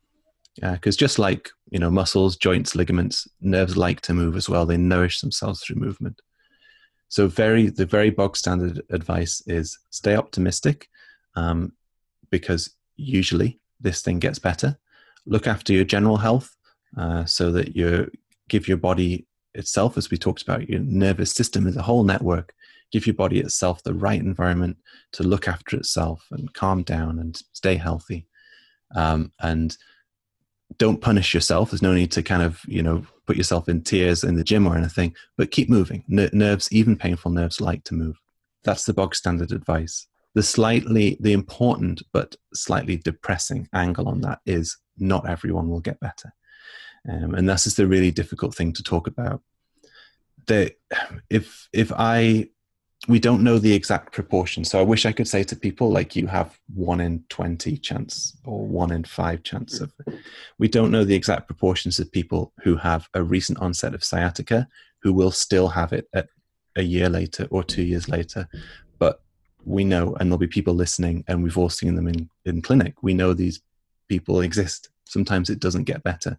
Because 0.61 0.97
uh, 0.97 0.99
just 0.99 1.19
like 1.19 1.49
you 1.71 1.79
know 1.79 1.91
muscles, 1.91 2.37
joints, 2.37 2.75
ligaments, 2.75 3.29
nerves 3.41 3.77
like 3.77 4.01
to 4.03 4.15
move 4.15 4.37
as 4.37 4.49
well. 4.49 4.67
They 4.67 4.77
nourish 4.77 5.21
themselves 5.21 5.63
through 5.63 5.77
movement. 5.77 6.21
So 7.13 7.29
very 7.29 7.69
the 7.69 7.85
very 7.85 8.09
bog 8.09 8.39
standard 8.39 8.81
advice 8.89 9.43
is 9.47 9.79
stay 9.91 10.17
optimistic, 10.17 10.89
um, 11.35 11.73
because 12.31 12.71
usually 12.97 13.61
this 13.79 14.01
thing 14.01 14.19
gets 14.19 14.39
better. 14.39 14.79
Look 15.27 15.47
after 15.47 15.75
your 15.75 15.85
general 15.85 16.17
health, 16.17 16.57
uh, 16.97 17.27
so 17.27 17.53
that 17.53 17.77
you 17.77 18.11
give 18.49 18.67
your 18.67 18.79
body 18.79 19.27
itself, 19.53 19.99
as 19.99 20.11
we 20.11 20.17
talked 20.17 20.41
about, 20.41 20.71
your 20.71 20.81
nervous 20.81 21.33
system 21.33 21.67
is 21.67 21.77
a 21.77 21.83
whole 21.83 22.03
network. 22.03 22.55
Give 22.93 23.07
your 23.07 23.15
body 23.15 23.41
itself 23.41 23.83
the 23.83 23.93
right 23.93 24.19
environment 24.21 24.79
to 25.13 25.23
look 25.23 25.47
after 25.47 25.77
itself 25.77 26.27
and 26.31 26.55
calm 26.55 26.83
down 26.83 27.19
and 27.19 27.39
stay 27.53 27.77
healthy. 27.77 28.27
Um, 28.97 29.33
and 29.39 29.77
don't 30.79 31.03
punish 31.03 31.35
yourself. 31.35 31.73
There's 31.73 31.83
no 31.83 31.93
need 31.93 32.13
to 32.13 32.23
kind 32.23 32.43
of, 32.43 32.63
you 32.67 32.83
know, 32.83 33.05
put 33.27 33.37
yourself 33.37 33.69
in 33.69 33.83
tears 33.83 34.25
in 34.25 34.37
the 34.37 34.45
gym 34.45 34.67
or 34.67 34.77
anything, 34.77 35.15
but 35.37 35.51
keep 35.51 35.69
moving. 35.69 36.05
N- 36.11 36.31
nerves, 36.33 36.69
even 36.73 36.97
painful 36.97 37.31
nerves, 37.31 37.61
like 37.61 37.85
to 37.85 37.95
move. 37.95 38.17
That's 38.65 38.85
the 38.85 38.95
bog 38.95 39.15
standard 39.15 39.53
advice. 39.53 40.07
The 40.35 40.43
slightly, 40.43 41.19
the 41.21 41.33
important 41.33 42.03
but 42.13 42.37
slightly 42.55 42.97
depressing 42.97 43.69
angle 43.75 44.09
on 44.09 44.21
that 44.23 44.41
is 44.47 44.79
not 44.99 45.29
everyone 45.29 45.69
will 45.69 45.81
get 45.81 46.01
better. 46.01 46.33
Um, 47.09 47.35
and 47.35 47.49
this 47.49 47.67
is 47.67 47.75
the 47.75 47.87
really 47.87 48.11
difficult 48.11 48.55
thing 48.55 48.73
to 48.75 48.83
talk 48.83 49.07
about. 49.07 49.43
That 50.47 50.73
if 51.31 51.69
if 51.73 51.93
I 51.95 52.49
we 53.09 53.19
don't 53.19 53.43
know 53.43 53.59
the 53.59 53.73
exact 53.73 54.13
proportion. 54.13 54.65
So 54.65 54.79
I 54.79 54.83
wish 54.83 55.07
I 55.07 55.13
could 55.13 55.27
say 55.27 55.43
to 55.45 55.57
people 55.57 55.91
like 55.91 56.15
you 56.15 56.29
have 56.29 56.59
one 56.75 57.01
in 57.01 57.25
20 57.31 57.77
chance 57.79 58.37
or 58.45 58.65
one 58.65 58.93
in 58.93 59.03
five 59.03 59.43
chance 59.43 59.81
of 59.81 59.93
we 60.59 60.69
don't 60.69 60.93
know 60.93 61.05
the 61.05 61.15
exact 61.15 61.47
proportions 61.47 61.99
of 61.99 62.13
people 62.13 62.53
who 62.63 62.77
have 62.77 63.09
a 63.15 63.23
recent 63.23 63.59
onset 63.59 63.95
of 63.95 64.05
sciatica 64.05 64.69
who 65.03 65.13
will 65.13 65.33
still 65.33 65.69
have 65.69 65.93
it 65.93 66.09
at 66.15 66.29
a 66.77 66.83
year 66.83 67.09
later 67.09 67.49
or 67.51 67.65
two 67.65 67.83
years 67.83 68.09
later. 68.09 68.49
But 69.01 69.21
we 69.65 69.85
know, 69.85 70.15
and 70.15 70.31
there'll 70.31 70.39
be 70.39 70.47
people 70.47 70.75
listening, 70.75 71.25
and 71.27 71.43
we've 71.43 71.59
all 71.59 71.69
seen 71.69 71.97
them 71.97 72.07
in, 72.07 72.31
in 72.45 72.63
clinic. 72.63 72.95
We 73.03 73.15
know 73.15 73.35
these 73.35 73.61
people 74.09 74.41
exist 74.41 74.91
sometimes 75.13 75.51
it 75.51 75.61
doesn't 75.61 75.85
get 75.85 76.03
better. 76.03 76.39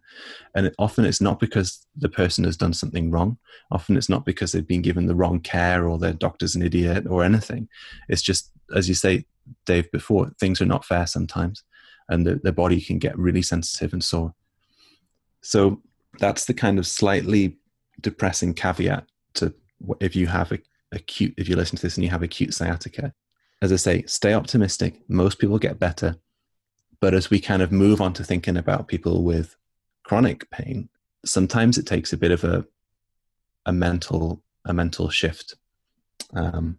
And 0.54 0.66
it, 0.66 0.74
often 0.78 1.04
it's 1.04 1.20
not 1.20 1.38
because 1.38 1.86
the 1.96 2.08
person 2.08 2.44
has 2.44 2.56
done 2.56 2.72
something 2.72 3.10
wrong. 3.10 3.38
Often 3.70 3.96
it's 3.96 4.08
not 4.08 4.24
because 4.24 4.52
they've 4.52 4.66
been 4.66 4.82
given 4.82 5.06
the 5.06 5.14
wrong 5.14 5.40
care 5.40 5.86
or 5.86 5.98
their 5.98 6.12
doctor's 6.12 6.56
an 6.56 6.62
idiot 6.62 7.06
or 7.08 7.22
anything. 7.22 7.68
It's 8.08 8.22
just 8.22 8.50
as 8.74 8.88
you 8.88 8.94
say 8.94 9.24
dave 9.66 9.90
before 9.92 10.30
things 10.40 10.60
are 10.60 10.66
not 10.66 10.84
fair 10.84 11.06
sometimes 11.06 11.62
and 12.08 12.26
the, 12.26 12.40
the 12.42 12.52
body 12.52 12.80
can 12.80 12.98
get 12.98 13.18
really 13.18 13.42
sensitive 13.42 13.92
and 13.92 14.02
sore. 14.02 14.34
So 15.42 15.80
that's 16.18 16.46
the 16.46 16.54
kind 16.54 16.78
of 16.78 16.86
slightly 16.86 17.58
depressing 18.00 18.54
caveat 18.54 19.06
to 19.34 19.54
if 20.00 20.16
you 20.16 20.26
have 20.26 20.50
a 20.52 20.58
acute 20.92 21.34
if 21.36 21.48
you 21.48 21.56
listen 21.56 21.76
to 21.76 21.82
this 21.82 21.96
and 21.96 22.04
you 22.04 22.10
have 22.10 22.22
acute 22.22 22.54
sciatica. 22.54 23.12
As 23.62 23.72
i 23.72 23.76
say 23.76 24.02
stay 24.06 24.34
optimistic. 24.34 25.00
Most 25.08 25.38
people 25.38 25.58
get 25.58 25.78
better 25.78 26.16
but 27.04 27.12
as 27.12 27.28
we 27.28 27.38
kind 27.38 27.60
of 27.60 27.70
move 27.70 28.00
on 28.00 28.14
to 28.14 28.24
thinking 28.24 28.56
about 28.56 28.88
people 28.88 29.24
with 29.24 29.56
chronic 30.04 30.50
pain, 30.50 30.88
sometimes 31.26 31.76
it 31.76 31.84
takes 31.86 32.14
a 32.14 32.16
bit 32.16 32.30
of 32.30 32.44
a 32.44 32.64
a 33.66 33.74
mental 33.74 34.42
a 34.64 34.72
mental 34.72 35.10
shift 35.10 35.54
um, 36.32 36.78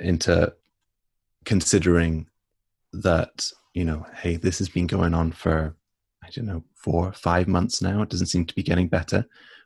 into 0.00 0.52
considering 1.44 2.26
that 2.92 3.52
you 3.72 3.84
know, 3.84 4.04
hey, 4.16 4.34
this 4.34 4.58
has 4.58 4.68
been 4.68 4.88
going 4.88 5.14
on 5.14 5.30
for 5.30 5.76
I 6.24 6.30
don't 6.30 6.46
know 6.46 6.64
four 6.74 7.12
five 7.12 7.46
months 7.46 7.80
now. 7.80 8.02
It 8.02 8.08
doesn't 8.08 8.26
seem 8.26 8.46
to 8.46 8.54
be 8.56 8.64
getting 8.64 8.88
better. 8.88 9.24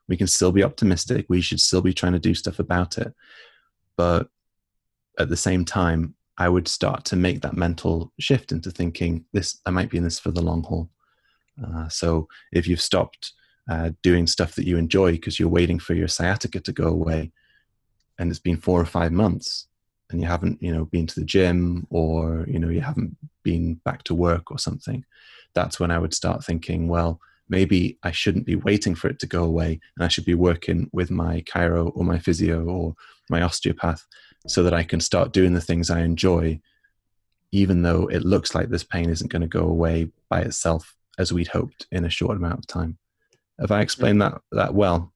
We 0.08 0.18
can 0.18 0.26
still 0.26 0.52
be 0.52 0.62
optimistic. 0.62 1.24
We 1.30 1.40
should 1.40 1.60
still 1.60 1.80
be 1.80 1.94
trying 1.94 2.12
to 2.12 2.18
do 2.18 2.34
stuff 2.34 2.58
about 2.58 2.98
it, 2.98 3.14
but 3.96 4.28
at 5.18 5.30
the 5.30 5.38
same 5.38 5.64
time, 5.64 6.16
I 6.38 6.48
would 6.48 6.66
start 6.68 7.04
to 7.06 7.16
make 7.16 7.42
that 7.42 7.56
mental 7.56 8.12
shift 8.18 8.52
into 8.52 8.70
thinking 8.70 9.24
this 9.32 9.60
I 9.66 9.70
might 9.70 9.90
be 9.90 9.98
in 9.98 10.04
this 10.04 10.18
for 10.18 10.30
the 10.30 10.42
long 10.42 10.62
haul. 10.64 10.90
Uh, 11.64 11.88
so 11.88 12.28
if 12.52 12.66
you've 12.66 12.80
stopped 12.80 13.32
uh, 13.70 13.90
doing 14.02 14.26
stuff 14.26 14.54
that 14.56 14.66
you 14.66 14.76
enjoy 14.76 15.12
because 15.12 15.38
you're 15.38 15.48
waiting 15.48 15.78
for 15.78 15.94
your 15.94 16.08
sciatica 16.08 16.60
to 16.60 16.72
go 16.72 16.88
away, 16.88 17.32
and 18.18 18.30
it's 18.30 18.40
been 18.40 18.56
four 18.56 18.80
or 18.80 18.84
five 18.84 19.12
months, 19.12 19.68
and 20.10 20.20
you 20.20 20.26
haven't 20.26 20.62
you 20.62 20.72
know 20.72 20.84
been 20.86 21.06
to 21.06 21.20
the 21.20 21.26
gym 21.26 21.86
or 21.90 22.44
you 22.48 22.58
know 22.58 22.68
you 22.68 22.80
haven't 22.80 23.16
been 23.42 23.74
back 23.84 24.02
to 24.04 24.14
work 24.14 24.50
or 24.50 24.58
something, 24.58 25.04
that's 25.54 25.78
when 25.78 25.90
I 25.90 25.98
would 25.98 26.14
start 26.14 26.44
thinking, 26.44 26.88
well, 26.88 27.20
maybe 27.48 27.98
I 28.02 28.10
shouldn't 28.10 28.46
be 28.46 28.56
waiting 28.56 28.94
for 28.94 29.08
it 29.08 29.18
to 29.20 29.26
go 29.26 29.44
away 29.44 29.80
and 29.96 30.04
I 30.04 30.08
should 30.08 30.24
be 30.24 30.34
working 30.34 30.88
with 30.92 31.10
my 31.10 31.42
chiro 31.42 31.92
or 31.94 32.04
my 32.04 32.18
physio 32.18 32.64
or 32.64 32.94
my 33.30 33.42
osteopath 33.42 34.04
so 34.46 34.62
that 34.62 34.74
I 34.74 34.82
can 34.82 35.00
start 35.00 35.32
doing 35.32 35.54
the 35.54 35.60
things 35.60 35.90
I 35.90 36.00
enjoy, 36.00 36.60
even 37.52 37.82
though 37.82 38.06
it 38.06 38.24
looks 38.24 38.54
like 38.54 38.68
this 38.68 38.84
pain 38.84 39.08
isn't 39.08 39.30
going 39.30 39.42
to 39.42 39.48
go 39.48 39.64
away 39.64 40.10
by 40.28 40.40
itself 40.40 40.96
as 41.18 41.32
we'd 41.32 41.48
hoped 41.48 41.86
in 41.90 42.04
a 42.04 42.10
short 42.10 42.36
amount 42.36 42.58
of 42.58 42.66
time. 42.66 42.98
Have 43.60 43.70
I 43.70 43.80
explained 43.80 44.20
that 44.20 44.40
that 44.52 44.74
well? 44.74 45.12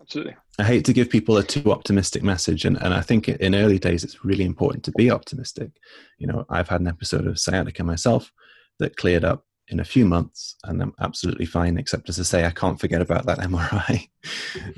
Absolutely. 0.00 0.36
I 0.58 0.64
hate 0.64 0.84
to 0.86 0.92
give 0.92 1.10
people 1.10 1.36
a 1.36 1.42
too 1.42 1.70
optimistic 1.70 2.22
message, 2.22 2.64
and, 2.64 2.80
and 2.82 2.94
I 2.94 3.00
think 3.00 3.28
in 3.28 3.54
early 3.54 3.78
days 3.78 4.04
it's 4.04 4.24
really 4.24 4.44
important 4.44 4.84
to 4.84 4.92
be 4.92 5.10
optimistic. 5.10 5.70
You 6.18 6.28
know, 6.28 6.46
I've 6.48 6.68
had 6.68 6.80
an 6.80 6.88
episode 6.88 7.26
of 7.26 7.38
sciatica 7.38 7.84
myself 7.84 8.32
that 8.78 8.96
cleared 8.96 9.24
up 9.24 9.44
in 9.68 9.80
a 9.80 9.84
few 9.84 10.06
months, 10.06 10.56
and 10.64 10.80
I'm 10.80 10.94
absolutely 11.00 11.46
fine. 11.46 11.76
Except 11.76 12.08
as 12.08 12.18
I 12.18 12.22
say, 12.22 12.46
I 12.46 12.50
can't 12.50 12.80
forget 12.80 13.02
about 13.02 13.26
that 13.26 13.38
MRI. 13.40 14.08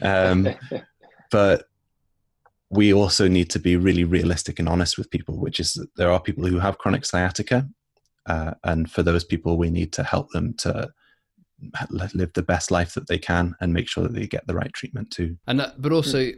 um, 0.02 0.48
but 1.30 1.66
we 2.70 2.94
also 2.94 3.28
need 3.28 3.50
to 3.50 3.58
be 3.58 3.76
really 3.76 4.04
realistic 4.04 4.58
and 4.58 4.68
honest 4.68 4.96
with 4.96 5.10
people, 5.10 5.38
which 5.38 5.58
is 5.58 5.74
that 5.74 5.88
there 5.96 6.10
are 6.10 6.20
people 6.20 6.46
who 6.46 6.58
have 6.58 6.78
chronic 6.78 7.04
sciatica, 7.04 7.68
uh, 8.26 8.54
and 8.64 8.90
for 8.90 9.02
those 9.02 9.24
people, 9.24 9.56
we 9.56 9.70
need 9.70 9.92
to 9.94 10.04
help 10.04 10.30
them 10.30 10.54
to 10.58 10.90
live 11.90 12.32
the 12.32 12.42
best 12.42 12.70
life 12.70 12.94
that 12.94 13.06
they 13.06 13.18
can 13.18 13.54
and 13.60 13.72
make 13.72 13.88
sure 13.88 14.04
that 14.04 14.14
they 14.14 14.26
get 14.26 14.46
the 14.46 14.54
right 14.54 14.72
treatment 14.72 15.10
too. 15.10 15.36
And 15.46 15.60
that, 15.60 15.82
but 15.82 15.92
also 15.92 16.30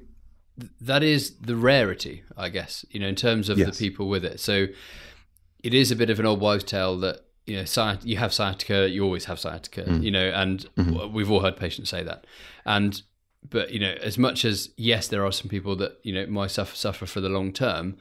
that 0.80 1.02
is 1.02 1.36
the 1.38 1.56
rarity, 1.56 2.22
I 2.36 2.48
guess, 2.48 2.84
you 2.90 2.98
know, 2.98 3.06
in 3.06 3.14
terms 3.14 3.48
of 3.48 3.58
yes. 3.58 3.76
the 3.76 3.88
people 3.88 4.08
with 4.08 4.24
it. 4.24 4.40
So 4.40 4.66
it 5.62 5.74
is 5.74 5.90
a 5.90 5.96
bit 5.96 6.10
of 6.10 6.18
an 6.18 6.26
old 6.26 6.40
wives' 6.40 6.64
tale 6.64 6.98
that 7.00 7.20
you 7.46 7.56
know, 7.56 7.96
you 8.04 8.16
have 8.16 8.32
sciatica, 8.32 8.88
you 8.88 9.04
always 9.04 9.24
have 9.24 9.38
sciatica, 9.38 9.82
mm. 9.82 10.02
you 10.02 10.10
know, 10.10 10.30
and 10.30 10.66
mm-hmm. 10.76 11.12
we've 11.12 11.30
all 11.30 11.40
heard 11.40 11.56
patients 11.56 11.90
say 11.90 12.02
that. 12.02 12.26
And 12.64 13.02
but 13.48 13.72
you 13.72 13.80
know, 13.80 13.94
as 14.00 14.18
much 14.18 14.44
as 14.44 14.70
yes, 14.76 15.08
there 15.08 15.24
are 15.24 15.32
some 15.32 15.48
people 15.48 15.76
that 15.76 15.98
you 16.02 16.12
know 16.12 16.26
might 16.26 16.50
suffer 16.50 16.76
suffer 16.76 17.06
for 17.06 17.20
the 17.20 17.28
long 17.28 17.52
term, 17.52 17.96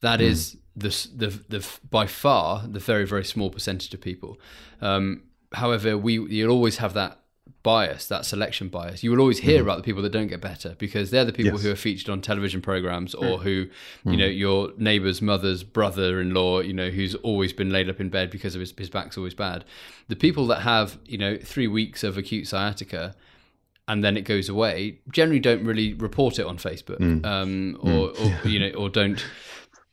that 0.00 0.20
mm. 0.20 0.24
is 0.24 0.56
the, 0.74 0.88
the 1.14 1.40
the 1.48 1.68
by 1.90 2.06
far 2.06 2.66
the 2.66 2.80
very 2.80 3.06
very 3.06 3.24
small 3.24 3.50
percentage 3.50 3.92
of 3.92 4.00
people. 4.00 4.38
Um, 4.80 5.22
however, 5.52 5.96
we 5.96 6.14
you'll 6.14 6.52
always 6.52 6.78
have 6.78 6.94
that 6.94 7.20
bias, 7.62 8.06
that 8.06 8.24
selection 8.24 8.68
bias. 8.68 9.02
You 9.02 9.10
will 9.10 9.18
always 9.18 9.38
hear 9.38 9.56
mm-hmm. 9.56 9.68
about 9.68 9.76
the 9.78 9.82
people 9.82 10.00
that 10.02 10.12
don't 10.12 10.28
get 10.28 10.40
better 10.40 10.76
because 10.78 11.10
they're 11.10 11.24
the 11.24 11.32
people 11.32 11.54
yes. 11.54 11.62
who 11.62 11.72
are 11.72 11.76
featured 11.76 12.08
on 12.08 12.20
television 12.20 12.60
programs 12.60 13.12
or 13.12 13.38
mm. 13.38 13.42
who, 13.42 13.50
you 13.50 13.70
mm. 14.04 14.18
know, 14.18 14.26
your 14.26 14.70
neighbor's 14.76 15.20
mother's 15.20 15.64
brother-in-law, 15.64 16.60
you 16.60 16.72
know, 16.72 16.90
who's 16.90 17.16
always 17.16 17.52
been 17.52 17.70
laid 17.70 17.90
up 17.90 18.00
in 18.00 18.08
bed 18.08 18.30
because 18.30 18.54
of 18.54 18.60
his, 18.60 18.72
his 18.78 18.88
back's 18.88 19.18
always 19.18 19.34
bad. 19.34 19.64
The 20.06 20.14
people 20.14 20.46
that 20.46 20.60
have, 20.60 20.98
you 21.06 21.18
know, 21.18 21.36
three 21.36 21.66
weeks 21.66 22.04
of 22.04 22.16
acute 22.16 22.46
sciatica 22.46 23.16
and 23.88 24.02
then 24.02 24.16
it 24.16 24.22
goes 24.22 24.48
away 24.48 24.98
generally 25.12 25.40
don't 25.40 25.64
really 25.64 25.94
report 25.94 26.38
it 26.38 26.46
on 26.46 26.58
Facebook 26.58 26.98
mm. 26.98 27.24
um, 27.24 27.76
or, 27.80 28.10
mm. 28.10 28.44
or, 28.44 28.48
you 28.48 28.58
know, 28.58 28.70
or 28.76 28.88
don't 28.88 29.24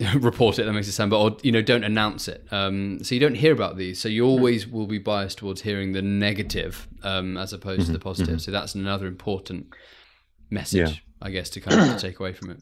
report 0.16 0.60
it 0.60 0.64
that 0.64 0.74
makes 0.74 0.88
it 0.88 0.92
sound 0.92 1.12
but 1.12 1.20
or 1.20 1.38
you 1.44 1.52
know 1.52 1.62
don't 1.62 1.84
announce 1.84 2.28
it 2.28 2.46
um, 2.52 3.04
so 3.04 3.14
you 3.16 3.22
don't 3.22 3.36
hear 3.36 3.54
about 3.54 3.78
these 3.78 4.00
so 4.00 4.10
you 4.10 4.26
always 4.26 4.68
will 4.68 4.88
be 4.88 4.98
biased 4.98 5.38
towards 5.38 5.62
hearing 5.62 5.94
the 5.94 6.02
negative 6.02 6.88
um, 7.04 7.38
as 7.38 7.54
opposed 7.54 7.82
mm-hmm, 7.82 7.88
to 7.88 7.92
the 7.94 8.00
mm-hmm, 8.00 8.10
positive 8.10 8.36
mm-hmm. 8.36 8.40
so 8.40 8.52
that's 8.52 8.76
another 8.76 9.06
important 9.08 9.68
message 10.50 10.90
yeah. 10.90 10.96
i 11.22 11.30
guess 11.30 11.50
to 11.50 11.62
kind 11.62 11.92
of 11.92 11.98
take 12.02 12.20
away 12.20 12.34
from 12.34 12.50
it 12.50 12.60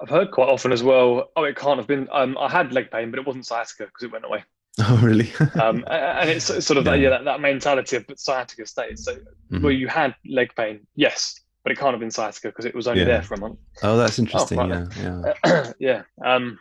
i've 0.00 0.08
heard 0.08 0.30
quite 0.30 0.48
often 0.48 0.72
as 0.72 0.82
well 0.82 1.30
oh 1.36 1.44
it 1.44 1.56
can't 1.56 1.78
have 1.78 1.86
been 1.88 2.08
um, 2.12 2.38
i 2.38 2.48
had 2.48 2.72
leg 2.72 2.90
pain 2.90 3.10
but 3.10 3.18
it 3.18 3.26
wasn't 3.26 3.44
sciatica 3.44 3.84
because 3.84 4.04
it 4.04 4.12
went 4.12 4.24
away 4.24 4.42
oh 4.88 5.00
really 5.02 5.32
um, 5.60 5.84
and 5.88 6.30
it's 6.30 6.44
sort 6.44 6.76
of 6.76 6.84
yeah. 6.84 6.92
that, 6.92 6.98
yeah, 6.98 7.10
that, 7.10 7.24
that 7.24 7.40
mentality 7.40 7.96
of 7.96 8.04
sciatica 8.16 8.64
stays 8.66 9.04
so 9.04 9.14
mm-hmm. 9.14 9.62
where 9.62 9.72
you 9.72 9.88
had 9.88 10.14
leg 10.24 10.50
pain 10.56 10.86
yes 10.94 11.40
but 11.68 11.72
it 11.72 11.78
can't 11.78 11.92
have 11.92 12.00
been 12.00 12.10
sciatica 12.10 12.48
because 12.48 12.64
it 12.64 12.74
was 12.74 12.88
only 12.88 13.00
yeah. 13.00 13.06
there 13.06 13.22
for 13.22 13.34
a 13.34 13.40
month. 13.40 13.58
Oh, 13.82 13.98
that's 13.98 14.18
interesting. 14.18 14.58
Oh, 14.58 14.68
right. 14.68 14.96
Yeah, 14.96 15.34
yeah, 15.44 15.72
yeah. 15.78 16.02
Um, 16.24 16.58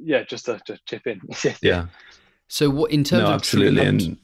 yeah, 0.00 0.22
just 0.22 0.44
to, 0.44 0.60
to 0.66 0.78
chip 0.86 1.06
in. 1.08 1.20
yeah. 1.62 1.86
So, 2.46 2.70
what 2.70 2.92
in 2.92 3.02
terms 3.02 3.24
no, 3.24 3.28
of 3.30 3.34
absolutely? 3.34 3.84
And 3.84 4.16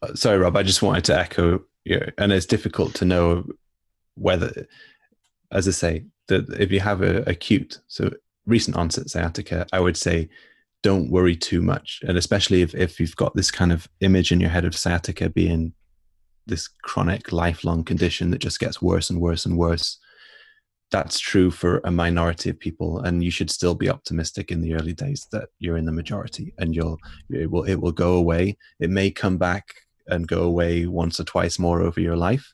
uh, 0.00 0.14
sorry, 0.14 0.38
Rob, 0.38 0.56
I 0.56 0.62
just 0.62 0.80
wanted 0.80 1.04
to 1.04 1.18
echo. 1.18 1.62
You 1.84 2.00
know, 2.00 2.06
and 2.16 2.32
it's 2.32 2.46
difficult 2.46 2.94
to 2.94 3.04
know 3.04 3.46
whether, 4.14 4.66
as 5.52 5.68
I 5.68 5.72
say, 5.72 6.04
that 6.28 6.48
if 6.58 6.72
you 6.72 6.80
have 6.80 7.02
a 7.02 7.22
acute, 7.28 7.78
so 7.88 8.10
recent 8.46 8.74
onset 8.74 9.10
sciatica, 9.10 9.66
I 9.70 9.80
would 9.80 9.98
say 9.98 10.30
don't 10.82 11.10
worry 11.10 11.36
too 11.36 11.60
much, 11.62 12.00
and 12.06 12.16
especially 12.16 12.62
if 12.62 12.74
if 12.74 13.00
you've 13.00 13.16
got 13.16 13.34
this 13.34 13.50
kind 13.50 13.72
of 13.72 13.88
image 14.00 14.32
in 14.32 14.40
your 14.40 14.50
head 14.50 14.64
of 14.64 14.76
sciatica 14.76 15.28
being 15.28 15.72
this 16.46 16.68
chronic, 16.82 17.32
lifelong 17.32 17.84
condition 17.84 18.30
that 18.30 18.38
just 18.38 18.58
gets 18.58 18.80
worse 18.80 19.10
and 19.10 19.20
worse 19.20 19.44
and 19.44 19.58
worse 19.58 19.98
that's 20.90 21.18
true 21.18 21.50
for 21.50 21.80
a 21.84 21.90
minority 21.90 22.50
of 22.50 22.58
people. 22.58 23.00
And 23.00 23.22
you 23.22 23.30
should 23.30 23.50
still 23.50 23.74
be 23.74 23.90
optimistic 23.90 24.50
in 24.50 24.60
the 24.60 24.74
early 24.74 24.94
days 24.94 25.26
that 25.32 25.48
you're 25.58 25.76
in 25.76 25.84
the 25.84 25.92
majority 25.92 26.54
and 26.58 26.74
you'll 26.74 26.98
it 27.30 27.50
will 27.50 27.64
it 27.64 27.76
will 27.76 27.92
go 27.92 28.14
away. 28.14 28.56
It 28.80 28.90
may 28.90 29.10
come 29.10 29.36
back 29.38 29.66
and 30.06 30.26
go 30.26 30.42
away 30.42 30.86
once 30.86 31.20
or 31.20 31.24
twice 31.24 31.58
more 31.58 31.82
over 31.82 32.00
your 32.00 32.16
life. 32.16 32.52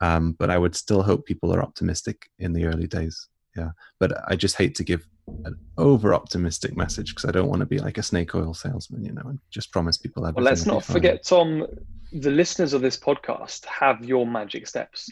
Um, 0.00 0.32
but 0.38 0.50
i 0.50 0.58
would 0.58 0.74
still 0.74 1.02
hope 1.02 1.24
people 1.24 1.54
are 1.54 1.62
optimistic 1.62 2.28
in 2.38 2.52
the 2.52 2.66
early 2.66 2.86
days. 2.86 3.28
Yeah. 3.56 3.70
But 3.98 4.12
i 4.28 4.36
just 4.36 4.56
hate 4.56 4.74
to 4.76 4.84
give 4.84 5.06
an 5.44 5.56
over 5.78 6.14
optimistic 6.14 6.76
message 6.76 7.14
because 7.14 7.28
i 7.28 7.32
don't 7.32 7.48
want 7.48 7.60
to 7.60 7.66
be 7.66 7.78
like 7.78 7.98
a 7.98 8.02
snake 8.02 8.34
oil 8.34 8.52
salesman 8.52 9.04
you 9.04 9.12
know 9.12 9.22
and 9.24 9.38
just 9.50 9.72
promise 9.72 9.96
people 9.96 10.24
everything 10.24 10.44
well 10.44 10.52
let's 10.52 10.66
not 10.66 10.84
forget 10.84 11.24
tom 11.24 11.66
the 12.12 12.30
listeners 12.30 12.72
of 12.72 12.82
this 12.82 12.98
podcast 12.98 13.64
have 13.64 14.04
your 14.04 14.26
magic 14.26 14.66
steps 14.66 15.10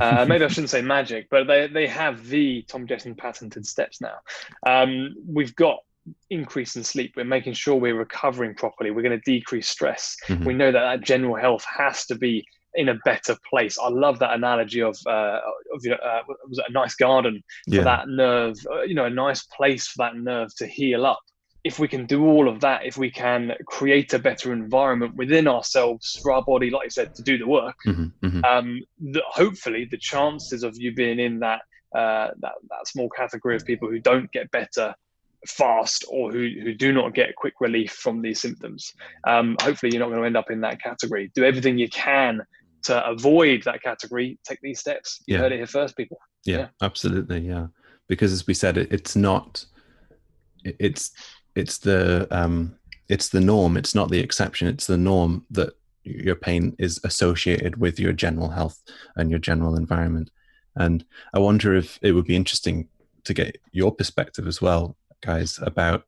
uh, 0.00 0.24
maybe 0.28 0.44
I 0.44 0.48
shouldn't 0.48 0.68
say 0.68 0.82
magic, 0.82 1.28
but 1.30 1.46
they, 1.46 1.66
they 1.66 1.86
have 1.86 2.26
the 2.28 2.62
Tom 2.68 2.86
Jesson 2.86 3.14
patented 3.14 3.66
steps 3.66 4.02
now. 4.02 4.16
Um, 4.66 5.14
we've 5.26 5.56
got 5.56 5.78
increase 6.30 6.76
in 6.76 6.84
sleep. 6.84 7.14
We're 7.16 7.24
making 7.24 7.54
sure 7.54 7.74
we're 7.76 7.98
recovering 7.98 8.54
properly. 8.54 8.90
We're 8.90 9.02
going 9.02 9.18
to 9.18 9.30
decrease 9.30 9.68
stress. 9.68 10.16
Mm-hmm. 10.26 10.44
We 10.44 10.54
know 10.54 10.72
that 10.72 10.80
that 10.80 11.00
general 11.04 11.36
health 11.36 11.64
has 11.64 12.06
to 12.06 12.14
be 12.14 12.44
in 12.76 12.88
a 12.90 12.94
better 13.04 13.36
place. 13.48 13.78
I 13.78 13.88
love 13.88 14.18
that 14.20 14.34
analogy 14.34 14.82
of, 14.82 14.96
uh, 15.06 15.40
of 15.74 15.84
you 15.84 15.90
know, 15.90 15.96
uh, 15.96 16.22
was 16.48 16.58
it 16.58 16.66
a 16.68 16.72
nice 16.72 16.94
garden 16.94 17.42
for 17.68 17.76
yeah. 17.76 17.84
that 17.84 18.08
nerve, 18.08 18.56
uh, 18.70 18.82
you 18.82 18.94
know, 18.94 19.06
a 19.06 19.10
nice 19.10 19.44
place 19.44 19.86
for 19.88 20.04
that 20.04 20.16
nerve 20.16 20.54
to 20.56 20.66
heal 20.66 21.04
up 21.06 21.20
if 21.66 21.80
we 21.80 21.88
can 21.88 22.06
do 22.06 22.24
all 22.24 22.48
of 22.48 22.60
that, 22.60 22.86
if 22.86 22.96
we 22.96 23.10
can 23.10 23.52
create 23.66 24.14
a 24.14 24.20
better 24.20 24.52
environment 24.52 25.16
within 25.16 25.48
ourselves 25.48 26.16
for 26.22 26.30
our 26.30 26.42
body, 26.42 26.70
like 26.70 26.86
I 26.86 26.88
said, 26.88 27.12
to 27.16 27.22
do 27.22 27.38
the 27.38 27.46
work, 27.46 27.74
mm-hmm, 27.84 28.06
mm-hmm. 28.24 28.44
Um, 28.44 28.80
the, 29.00 29.20
hopefully 29.28 29.88
the 29.90 29.98
chances 29.98 30.62
of 30.62 30.76
you 30.76 30.94
being 30.94 31.18
in 31.18 31.40
that, 31.40 31.62
uh, 31.92 32.28
that 32.38 32.52
that 32.70 32.86
small 32.86 33.08
category 33.08 33.56
of 33.56 33.64
people 33.64 33.90
who 33.90 33.98
don't 33.98 34.30
get 34.30 34.48
better 34.52 34.94
fast 35.48 36.04
or 36.08 36.30
who, 36.30 36.48
who 36.62 36.72
do 36.72 36.92
not 36.92 37.14
get 37.14 37.34
quick 37.34 37.54
relief 37.60 37.90
from 37.90 38.22
these 38.22 38.40
symptoms, 38.40 38.94
um, 39.26 39.56
hopefully 39.60 39.90
you're 39.90 40.00
not 40.00 40.10
going 40.10 40.20
to 40.20 40.26
end 40.26 40.36
up 40.36 40.52
in 40.52 40.60
that 40.60 40.80
category. 40.80 41.32
Do 41.34 41.44
everything 41.44 41.78
you 41.78 41.88
can 41.88 42.42
to 42.84 43.06
avoid 43.06 43.62
that 43.64 43.82
category. 43.82 44.38
Take 44.44 44.60
these 44.62 44.80
steps. 44.80 45.22
Yeah. 45.26 45.36
You 45.36 45.42
heard 45.42 45.52
it 45.52 45.56
here 45.56 45.66
first, 45.66 45.96
people. 45.96 46.18
Yeah, 46.44 46.58
yeah. 46.58 46.68
absolutely. 46.82 47.40
Yeah, 47.40 47.66
because 48.08 48.32
as 48.32 48.46
we 48.46 48.54
said, 48.54 48.76
it, 48.78 48.92
it's 48.92 49.16
not. 49.16 49.64
it's 50.64 51.10
it's 51.54 51.78
the 51.78 52.28
um, 52.30 52.76
it's 53.08 53.28
the 53.28 53.40
norm. 53.40 53.76
It's 53.76 53.94
not 53.94 54.10
the 54.10 54.20
exception. 54.20 54.68
It's 54.68 54.86
the 54.86 54.98
norm 54.98 55.46
that 55.50 55.74
your 56.04 56.36
pain 56.36 56.74
is 56.78 57.00
associated 57.02 57.78
with 57.80 57.98
your 57.98 58.12
general 58.12 58.50
health 58.50 58.80
and 59.16 59.30
your 59.30 59.40
general 59.40 59.76
environment. 59.76 60.30
And 60.76 61.04
I 61.34 61.38
wonder 61.38 61.74
if 61.74 61.98
it 62.02 62.12
would 62.12 62.26
be 62.26 62.36
interesting 62.36 62.88
to 63.24 63.34
get 63.34 63.58
your 63.72 63.92
perspective 63.92 64.46
as 64.46 64.62
well, 64.62 64.96
guys, 65.20 65.58
about 65.62 66.04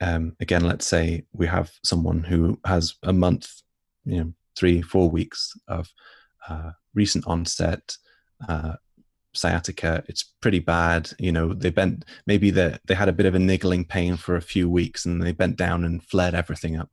um, 0.00 0.36
again, 0.40 0.64
let's 0.64 0.86
say 0.86 1.24
we 1.32 1.46
have 1.46 1.70
someone 1.84 2.24
who 2.24 2.58
has 2.64 2.96
a 3.04 3.12
month, 3.12 3.62
you 4.04 4.16
know, 4.16 4.32
three, 4.56 4.82
four 4.82 5.10
weeks 5.10 5.52
of 5.68 5.92
uh, 6.48 6.72
recent 6.94 7.26
onset 7.26 7.96
uh, 8.48 8.74
sciatica. 9.34 10.04
It's 10.08 10.22
pretty 10.22 10.58
bad 10.58 11.10
you 11.18 11.32
know 11.32 11.54
they 11.54 11.70
bent 11.70 12.04
maybe 12.26 12.50
they 12.50 12.76
they 12.86 12.94
had 12.94 13.08
a 13.08 13.12
bit 13.12 13.26
of 13.26 13.34
a 13.34 13.38
niggling 13.38 13.84
pain 13.84 14.16
for 14.16 14.36
a 14.36 14.42
few 14.42 14.68
weeks 14.68 15.04
and 15.04 15.22
they 15.22 15.32
bent 15.32 15.56
down 15.56 15.84
and 15.84 16.02
flared 16.02 16.34
everything 16.34 16.76
up. 16.76 16.90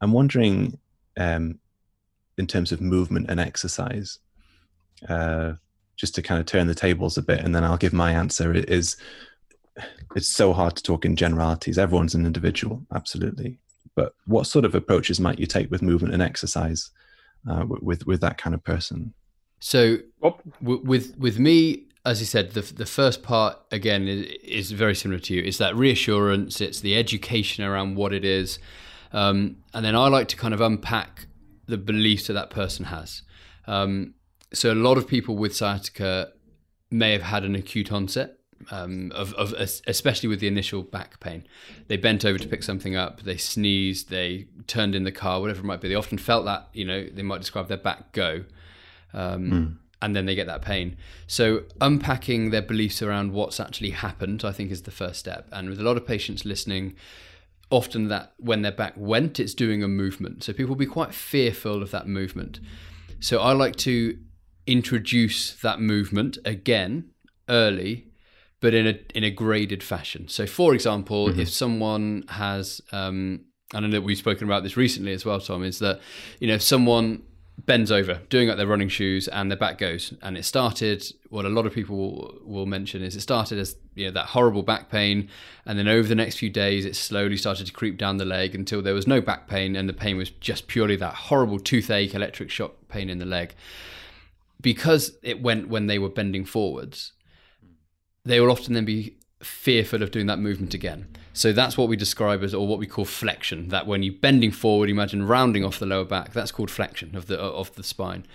I'm 0.00 0.12
wondering 0.12 0.78
um, 1.18 1.58
in 2.38 2.46
terms 2.46 2.72
of 2.72 2.80
movement 2.80 3.26
and 3.28 3.40
exercise 3.40 4.18
uh, 5.08 5.54
just 5.96 6.14
to 6.14 6.22
kind 6.22 6.40
of 6.40 6.46
turn 6.46 6.66
the 6.66 6.74
tables 6.74 7.18
a 7.18 7.22
bit 7.22 7.40
and 7.40 7.54
then 7.54 7.64
i'll 7.64 7.76
give 7.76 7.92
my 7.92 8.12
answer. 8.12 8.54
It 8.54 8.68
is 8.68 8.96
it's 10.14 10.28
so 10.28 10.52
hard 10.52 10.76
to 10.76 10.82
talk 10.82 11.04
in 11.04 11.16
generalities. 11.16 11.78
Everyone's 11.78 12.14
an 12.14 12.26
individual 12.26 12.84
absolutely 12.94 13.58
but 13.96 14.14
what 14.26 14.46
sort 14.46 14.64
of 14.64 14.74
approaches 14.74 15.20
might 15.20 15.38
you 15.38 15.46
take 15.46 15.70
with 15.70 15.82
movement 15.82 16.14
and 16.14 16.22
exercise 16.22 16.90
uh, 17.50 17.64
with 17.66 18.06
with 18.06 18.20
that 18.20 18.38
kind 18.38 18.54
of 18.54 18.62
person 18.62 19.12
so 19.60 19.98
w- 20.22 20.82
with 20.82 21.16
with 21.18 21.38
me, 21.38 21.84
as 22.04 22.18
you 22.18 22.26
said, 22.26 22.52
the 22.52 22.62
the 22.62 22.86
first 22.86 23.22
part 23.22 23.58
again 23.70 24.08
is, 24.08 24.26
is, 24.42 24.72
very 24.72 24.94
similar 24.94 25.20
to 25.20 25.34
you. 25.34 25.42
It's 25.42 25.58
that 25.58 25.76
reassurance. 25.76 26.60
It's 26.60 26.80
the 26.80 26.96
education 26.96 27.62
around 27.62 27.96
what 27.96 28.12
it 28.12 28.24
is, 28.24 28.58
um, 29.12 29.58
and 29.74 29.84
then 29.84 29.94
I 29.94 30.08
like 30.08 30.28
to 30.28 30.36
kind 30.36 30.54
of 30.54 30.62
unpack 30.62 31.26
the 31.66 31.76
beliefs 31.76 32.26
that 32.26 32.32
that 32.32 32.50
person 32.50 32.86
has. 32.86 33.22
Um, 33.66 34.14
so 34.52 34.72
a 34.72 34.74
lot 34.74 34.98
of 34.98 35.06
people 35.06 35.36
with 35.36 35.54
sciatica 35.54 36.32
may 36.90 37.12
have 37.12 37.22
had 37.22 37.44
an 37.44 37.54
acute 37.54 37.92
onset 37.92 38.38
um, 38.70 39.10
of, 39.14 39.32
of, 39.34 39.52
especially 39.86 40.28
with 40.28 40.40
the 40.40 40.46
initial 40.46 40.82
back 40.82 41.20
pain. 41.20 41.46
They 41.88 41.96
bent 41.96 42.24
over 42.24 42.38
to 42.38 42.48
pick 42.48 42.62
something 42.62 42.96
up, 42.96 43.22
they 43.22 43.36
sneezed, 43.36 44.10
they 44.10 44.46
turned 44.66 44.94
in 44.94 45.04
the 45.04 45.12
car, 45.12 45.40
whatever 45.40 45.60
it 45.60 45.64
might 45.64 45.80
be. 45.80 45.88
They 45.88 45.94
often 45.94 46.18
felt 46.18 46.44
that, 46.44 46.68
you 46.72 46.84
know, 46.84 47.06
they 47.06 47.22
might 47.22 47.40
describe 47.40 47.68
their 47.68 47.78
back 47.78 48.12
go. 48.12 48.44
Um, 49.12 49.50
mm. 49.50 49.76
And 50.02 50.16
then 50.16 50.24
they 50.24 50.34
get 50.34 50.46
that 50.46 50.62
pain. 50.62 50.96
So, 51.26 51.64
unpacking 51.78 52.50
their 52.50 52.62
beliefs 52.62 53.02
around 53.02 53.32
what's 53.34 53.60
actually 53.60 53.90
happened, 53.90 54.44
I 54.46 54.52
think, 54.52 54.70
is 54.70 54.82
the 54.82 54.90
first 54.90 55.18
step. 55.18 55.46
And 55.52 55.68
with 55.68 55.78
a 55.78 55.82
lot 55.82 55.98
of 55.98 56.06
patients 56.06 56.46
listening, 56.46 56.94
often 57.70 58.08
that 58.08 58.32
when 58.38 58.62
their 58.62 58.72
back 58.72 58.94
went, 58.96 59.38
it's 59.38 59.52
doing 59.52 59.82
a 59.82 59.88
movement. 59.88 60.42
So, 60.42 60.54
people 60.54 60.70
will 60.70 60.76
be 60.76 60.86
quite 60.86 61.12
fearful 61.12 61.82
of 61.82 61.90
that 61.90 62.08
movement. 62.08 62.60
So, 63.18 63.40
I 63.42 63.52
like 63.52 63.76
to 63.76 64.16
introduce 64.66 65.52
that 65.60 65.82
movement 65.82 66.38
again 66.46 67.10
early 67.50 68.09
but 68.60 68.74
in 68.74 68.86
a 68.86 68.98
in 69.14 69.24
a 69.24 69.30
graded 69.30 69.82
fashion. 69.82 70.28
So, 70.28 70.46
for 70.46 70.74
example, 70.74 71.28
mm-hmm. 71.28 71.40
if 71.40 71.50
someone 71.50 72.24
has, 72.28 72.80
um, 72.92 73.40
and 73.74 73.86
I 73.86 73.88
know 73.88 74.00
we've 74.00 74.18
spoken 74.18 74.44
about 74.44 74.62
this 74.62 74.76
recently 74.76 75.12
as 75.12 75.24
well, 75.24 75.40
Tom, 75.40 75.64
is 75.64 75.78
that 75.80 76.00
you 76.38 76.48
know 76.48 76.54
if 76.54 76.62
someone 76.62 77.22
bends 77.66 77.92
over 77.92 78.20
doing 78.30 78.48
up 78.48 78.56
their 78.56 78.66
running 78.66 78.88
shoes 78.88 79.28
and 79.28 79.50
their 79.50 79.58
back 79.58 79.78
goes, 79.78 80.14
and 80.22 80.36
it 80.36 80.44
started. 80.44 81.04
What 81.30 81.44
a 81.44 81.48
lot 81.48 81.66
of 81.66 81.72
people 81.72 81.96
will, 81.96 82.38
will 82.44 82.66
mention 82.66 83.02
is 83.02 83.16
it 83.16 83.20
started 83.20 83.58
as 83.58 83.76
you 83.94 84.06
know 84.06 84.12
that 84.12 84.26
horrible 84.26 84.62
back 84.62 84.90
pain, 84.90 85.30
and 85.64 85.78
then 85.78 85.88
over 85.88 86.06
the 86.06 86.14
next 86.14 86.36
few 86.36 86.50
days, 86.50 86.84
it 86.84 86.96
slowly 86.96 87.36
started 87.36 87.66
to 87.66 87.72
creep 87.72 87.96
down 87.96 88.18
the 88.18 88.24
leg 88.24 88.54
until 88.54 88.82
there 88.82 88.94
was 88.94 89.06
no 89.06 89.20
back 89.20 89.48
pain, 89.48 89.74
and 89.74 89.88
the 89.88 89.94
pain 89.94 90.16
was 90.16 90.30
just 90.30 90.66
purely 90.66 90.96
that 90.96 91.14
horrible 91.14 91.58
toothache, 91.58 92.14
electric 92.14 92.50
shock 92.50 92.74
pain 92.88 93.08
in 93.08 93.18
the 93.18 93.26
leg. 93.26 93.54
Because 94.60 95.16
it 95.22 95.40
went 95.40 95.70
when 95.70 95.86
they 95.86 95.98
were 95.98 96.10
bending 96.10 96.44
forwards, 96.44 97.12
they 98.24 98.40
will 98.40 98.50
often 98.50 98.74
then 98.74 98.84
be 98.84 99.16
fearful 99.42 100.02
of 100.02 100.10
doing 100.10 100.26
that 100.26 100.38
movement 100.38 100.74
again. 100.74 101.08
So 101.32 101.52
that's 101.52 101.78
what 101.78 101.88
we 101.88 101.96
describe 101.96 102.42
as, 102.42 102.54
or 102.54 102.66
what 102.66 102.78
we 102.78 102.86
call 102.86 103.04
flexion. 103.04 103.68
That 103.68 103.86
when 103.86 104.02
you're 104.02 104.14
bending 104.14 104.50
forward, 104.50 104.90
imagine 104.90 105.26
rounding 105.26 105.64
off 105.64 105.78
the 105.78 105.86
lower 105.86 106.04
back. 106.04 106.32
That's 106.32 106.52
called 106.52 106.70
flexion 106.70 107.16
of 107.16 107.26
the 107.26 107.42
uh, 107.42 107.50
of 107.50 107.74
the 107.74 107.82
spine. 107.82 108.26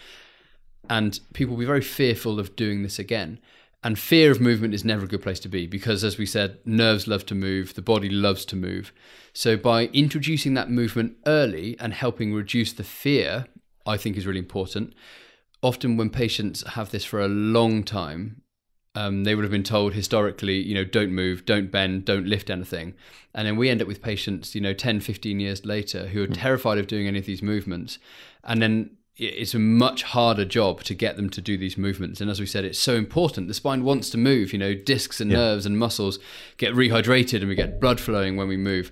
And 0.89 1.19
people 1.33 1.55
will 1.55 1.59
be 1.59 1.65
very 1.65 1.81
fearful 1.81 2.39
of 2.39 2.55
doing 2.55 2.83
this 2.83 2.99
again. 2.99 3.39
And 3.83 3.99
fear 3.99 4.31
of 4.31 4.41
movement 4.41 4.73
is 4.73 4.83
never 4.83 5.05
a 5.05 5.07
good 5.07 5.21
place 5.21 5.39
to 5.41 5.47
be 5.47 5.67
because, 5.67 6.03
as 6.03 6.17
we 6.17 6.25
said, 6.25 6.57
nerves 6.65 7.07
love 7.07 7.23
to 7.27 7.35
move, 7.35 7.75
the 7.75 7.83
body 7.83 8.09
loves 8.09 8.43
to 8.45 8.55
move. 8.55 8.91
So, 9.31 9.57
by 9.57 9.87
introducing 9.87 10.55
that 10.55 10.71
movement 10.71 11.17
early 11.27 11.77
and 11.79 11.93
helping 11.93 12.33
reduce 12.33 12.73
the 12.73 12.83
fear, 12.83 13.45
I 13.85 13.97
think 13.97 14.17
is 14.17 14.25
really 14.25 14.39
important. 14.39 14.93
Often, 15.61 15.97
when 15.97 16.09
patients 16.09 16.63
have 16.69 16.89
this 16.89 17.05
for 17.05 17.21
a 17.21 17.27
long 17.27 17.83
time, 17.83 18.41
um, 18.95 19.25
they 19.25 19.35
would 19.35 19.43
have 19.43 19.51
been 19.51 19.63
told 19.63 19.93
historically, 19.93 20.57
you 20.57 20.73
know, 20.73 20.85
don't 20.85 21.11
move, 21.11 21.45
don't 21.45 21.69
bend, 21.69 22.05
don't 22.05 22.25
lift 22.25 22.49
anything. 22.49 22.93
And 23.33 23.45
then 23.45 23.57
we 23.57 23.69
end 23.69 23.81
up 23.81 23.87
with 23.87 24.01
patients, 24.01 24.55
you 24.55 24.61
know, 24.61 24.73
10, 24.73 25.01
15 25.01 25.39
years 25.39 25.65
later 25.65 26.07
who 26.07 26.23
are 26.23 26.27
hmm. 26.27 26.33
terrified 26.33 26.77
of 26.77 26.87
doing 26.87 27.07
any 27.07 27.19
of 27.19 27.25
these 27.25 27.41
movements. 27.41 27.99
And 28.43 28.61
then 28.61 28.91
it's 29.17 29.53
a 29.53 29.59
much 29.59 30.03
harder 30.03 30.43
job 30.43 30.83
to 30.83 30.93
get 30.93 31.15
them 31.15 31.29
to 31.29 31.41
do 31.41 31.57
these 31.57 31.77
movements. 31.77 32.19
And 32.19 32.29
as 32.29 32.39
we 32.39 32.45
said, 32.45 32.65
it's 32.65 32.79
so 32.79 32.95
important. 32.95 33.47
The 33.47 33.53
spine 33.53 33.83
wants 33.83 34.09
to 34.09 34.17
move, 34.17 34.51
you 34.51 34.59
know, 34.59 34.73
discs 34.73 35.21
and 35.21 35.31
yeah. 35.31 35.37
nerves 35.37 35.65
and 35.65 35.77
muscles 35.77 36.19
get 36.57 36.73
rehydrated 36.73 37.39
and 37.39 37.47
we 37.47 37.55
get 37.55 37.79
blood 37.79 37.99
flowing 37.99 38.35
when 38.35 38.49
we 38.49 38.57
move. 38.57 38.91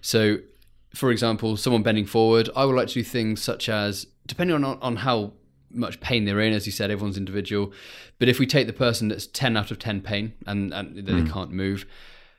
So, 0.00 0.38
for 0.94 1.10
example, 1.10 1.56
someone 1.58 1.82
bending 1.82 2.06
forward, 2.06 2.48
I 2.56 2.64
would 2.64 2.76
like 2.76 2.88
to 2.88 2.94
do 2.94 3.02
things 3.02 3.42
such 3.42 3.68
as, 3.68 4.06
depending 4.26 4.54
on, 4.64 4.78
on 4.80 4.96
how 4.96 5.34
much 5.70 6.00
pain 6.00 6.24
they're 6.24 6.40
in. 6.40 6.52
As 6.52 6.66
you 6.66 6.72
said, 6.72 6.90
everyone's 6.90 7.18
individual. 7.18 7.72
But 8.18 8.28
if 8.28 8.38
we 8.38 8.46
take 8.46 8.66
the 8.66 8.72
person 8.72 9.08
that's 9.08 9.26
10 9.26 9.56
out 9.56 9.70
of 9.70 9.78
10 9.78 10.00
pain 10.00 10.34
and, 10.46 10.72
and 10.72 10.96
mm. 10.96 11.06
they 11.06 11.30
can't 11.30 11.50
move, 11.50 11.86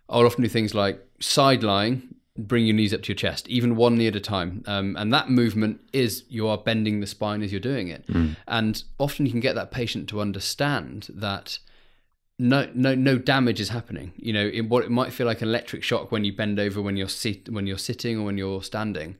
I'll 0.09 0.25
often 0.25 0.43
do 0.43 0.49
things 0.49 0.73
like 0.73 1.05
side 1.19 1.63
lying, 1.63 2.15
bring 2.37 2.65
your 2.65 2.75
knees 2.75 2.93
up 2.93 3.03
to 3.03 3.09
your 3.09 3.17
chest, 3.17 3.47
even 3.47 3.75
one 3.75 3.95
knee 3.95 4.07
at 4.07 4.15
a 4.15 4.19
time. 4.19 4.63
Um, 4.65 4.95
and 4.97 5.13
that 5.13 5.29
movement 5.29 5.81
is 5.93 6.23
you 6.29 6.47
are 6.47 6.57
bending 6.57 6.99
the 6.99 7.07
spine 7.07 7.41
as 7.41 7.51
you're 7.51 7.59
doing 7.59 7.89
it. 7.89 8.07
Mm. 8.07 8.35
And 8.47 8.83
often 8.97 9.25
you 9.25 9.31
can 9.31 9.41
get 9.41 9.55
that 9.55 9.71
patient 9.71 10.09
to 10.09 10.21
understand 10.21 11.07
that 11.13 11.59
no 12.39 12.69
no 12.73 12.95
no 12.95 13.17
damage 13.17 13.59
is 13.59 13.67
happening 13.67 14.13
you 14.15 14.31
know 14.31 14.47
in 14.47 14.69
what 14.69 14.85
it 14.85 14.89
might 14.89 15.11
feel 15.11 15.27
like 15.27 15.41
an 15.41 15.49
electric 15.49 15.83
shock 15.83 16.09
when 16.09 16.23
you 16.23 16.33
bend 16.33 16.57
over 16.57 16.81
when 16.81 16.95
you're 16.95 17.09
sit 17.09 17.49
when 17.49 17.67
you're 17.67 17.77
sitting 17.77 18.17
or 18.17 18.23
when 18.23 18.37
you're 18.37 18.63
standing 18.63 19.17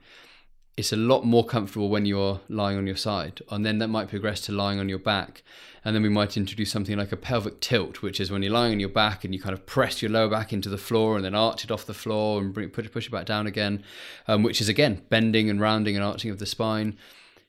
it's 0.80 0.93
a 0.93 0.97
lot 0.97 1.25
more 1.25 1.45
comfortable 1.45 1.89
when 1.89 2.05
you're 2.05 2.39
lying 2.47 2.77
on 2.77 2.88
your 2.88 2.95
side. 2.95 3.41
And 3.51 3.65
then 3.65 3.80
that 3.80 3.89
might 3.89 4.07
progress 4.07 4.39
to 4.41 4.53
lying 4.53 4.80
on 4.80 4.88
your 4.88 4.97
back. 4.97 5.43
And 5.84 5.93
then 5.93 6.03
we 6.03 6.09
might 6.09 6.38
introduce 6.38 6.71
something 6.71 6.97
like 6.97 7.11
a 7.11 7.17
pelvic 7.17 7.59
tilt, 7.59 8.01
which 8.01 8.21
is 8.21 8.32
when 8.32 8.41
you're 8.41 8.53
lying 8.53 8.71
on 8.71 8.80
your 8.80 8.88
back 8.88 9.25
and 9.25 9.34
you 9.34 9.41
kind 9.41 9.53
of 9.53 9.65
press 9.65 10.01
your 10.01 10.09
lower 10.09 10.30
back 10.30 10.53
into 10.53 10.69
the 10.69 10.77
floor 10.77 11.17
and 11.17 11.25
then 11.25 11.36
arch 11.36 11.65
it 11.65 11.71
off 11.71 11.86
the 11.86 11.93
floor 11.93 12.41
and 12.41 12.53
bring, 12.53 12.69
push, 12.69 12.89
push 12.91 13.07
it 13.07 13.11
back 13.11 13.25
down 13.25 13.45
again, 13.45 13.84
um, 14.27 14.41
which 14.41 14.61
is 14.61 14.69
again 14.69 15.01
bending 15.09 15.49
and 15.49 15.59
rounding 15.59 15.97
and 15.97 16.03
arching 16.03 16.32
of 16.32 16.39
the 16.39 16.45
spine. 16.45 16.97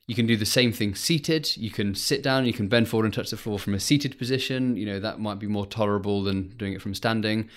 You 0.09 0.17
can 0.17 0.27
do 0.27 0.37
the 0.37 0.45
same 0.45 0.73
thing 0.73 0.97
seated. 0.97 1.57
You 1.57 1.71
can 1.71 1.95
sit 1.95 2.25
down, 2.25 2.47
you 2.47 2.53
can 2.53 2.67
bend 2.67 2.89
forward 2.89 3.05
and 3.05 3.15
touch 3.15 3.31
the 3.31 3.37
floor 3.37 3.61
from 3.61 3.75
a 3.75 3.81
seated 3.81 4.19
position. 4.19 4.77
You 4.77 4.87
know, 4.87 4.99
that 4.99 5.21
might 5.21 5.39
be 5.39 5.47
more 5.47 5.67
tolerable 5.67 6.25
than 6.25 6.49
doing 6.57 6.73
it 6.73 6.83
from 6.83 6.95
standing 6.95 7.49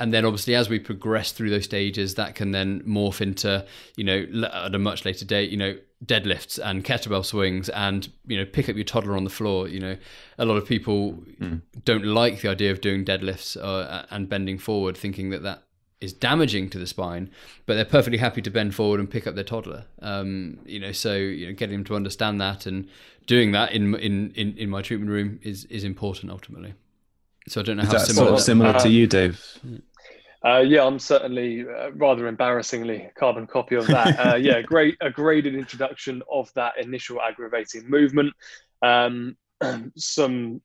and 0.00 0.14
then 0.14 0.24
obviously 0.24 0.54
as 0.56 0.68
we 0.68 0.80
progress 0.80 1.30
through 1.30 1.50
those 1.50 1.64
stages 1.64 2.16
that 2.16 2.34
can 2.34 2.50
then 2.50 2.80
morph 2.80 3.20
into 3.20 3.64
you 3.96 4.02
know 4.02 4.48
at 4.48 4.74
a 4.74 4.78
much 4.78 5.04
later 5.04 5.24
date 5.24 5.50
you 5.50 5.56
know 5.56 5.76
deadlifts 6.04 6.58
and 6.58 6.84
kettlebell 6.84 7.24
swings 7.24 7.68
and 7.68 8.08
you 8.26 8.36
know 8.36 8.44
pick 8.44 8.68
up 8.68 8.74
your 8.74 8.84
toddler 8.84 9.16
on 9.16 9.22
the 9.22 9.30
floor 9.30 9.68
you 9.68 9.78
know 9.78 9.96
a 10.38 10.44
lot 10.44 10.56
of 10.56 10.66
people 10.66 11.12
mm. 11.38 11.60
don't 11.84 12.04
like 12.04 12.40
the 12.40 12.48
idea 12.48 12.72
of 12.72 12.80
doing 12.80 13.04
deadlifts 13.04 13.56
uh, 13.62 14.06
and 14.10 14.28
bending 14.28 14.58
forward 14.58 14.96
thinking 14.96 15.28
that 15.30 15.42
that 15.42 15.62
is 16.00 16.14
damaging 16.14 16.70
to 16.70 16.78
the 16.78 16.86
spine 16.86 17.30
but 17.66 17.74
they're 17.74 17.84
perfectly 17.84 18.16
happy 18.16 18.40
to 18.40 18.50
bend 18.50 18.74
forward 18.74 18.98
and 18.98 19.10
pick 19.10 19.26
up 19.26 19.34
their 19.34 19.44
toddler 19.44 19.84
um, 20.00 20.58
you 20.64 20.80
know 20.80 20.92
so 20.92 21.14
you 21.14 21.46
know 21.46 21.52
getting 21.52 21.76
them 21.76 21.84
to 21.84 21.94
understand 21.94 22.40
that 22.40 22.64
and 22.64 22.88
doing 23.26 23.52
that 23.52 23.72
in 23.72 23.94
in 23.96 24.32
in, 24.32 24.56
in 24.56 24.70
my 24.70 24.80
treatment 24.80 25.10
room 25.10 25.38
is 25.42 25.66
is 25.66 25.84
important 25.84 26.32
ultimately 26.32 26.72
so 27.48 27.60
I 27.60 27.64
don't 27.64 27.76
know 27.78 27.82
is 27.82 27.92
how 27.92 27.98
similar, 27.98 28.26
sort 28.26 28.38
of 28.38 28.44
similar 28.44 28.78
to 28.80 28.88
you, 28.88 29.06
Dave. 29.06 29.42
Uh, 30.44 30.60
yeah, 30.60 30.84
I'm 30.84 30.98
certainly 30.98 31.66
uh, 31.68 31.90
rather 31.92 32.26
embarrassingly 32.26 33.10
carbon 33.18 33.46
copy 33.46 33.74
of 33.76 33.86
that. 33.88 34.18
Uh, 34.18 34.36
yeah, 34.36 34.62
great, 34.66 34.96
a 35.00 35.10
graded 35.10 35.54
introduction 35.54 36.22
of 36.32 36.50
that 36.54 36.78
initial 36.78 37.20
aggravating 37.20 37.88
movement. 37.88 38.32
Um, 38.82 39.36
some 39.96 40.62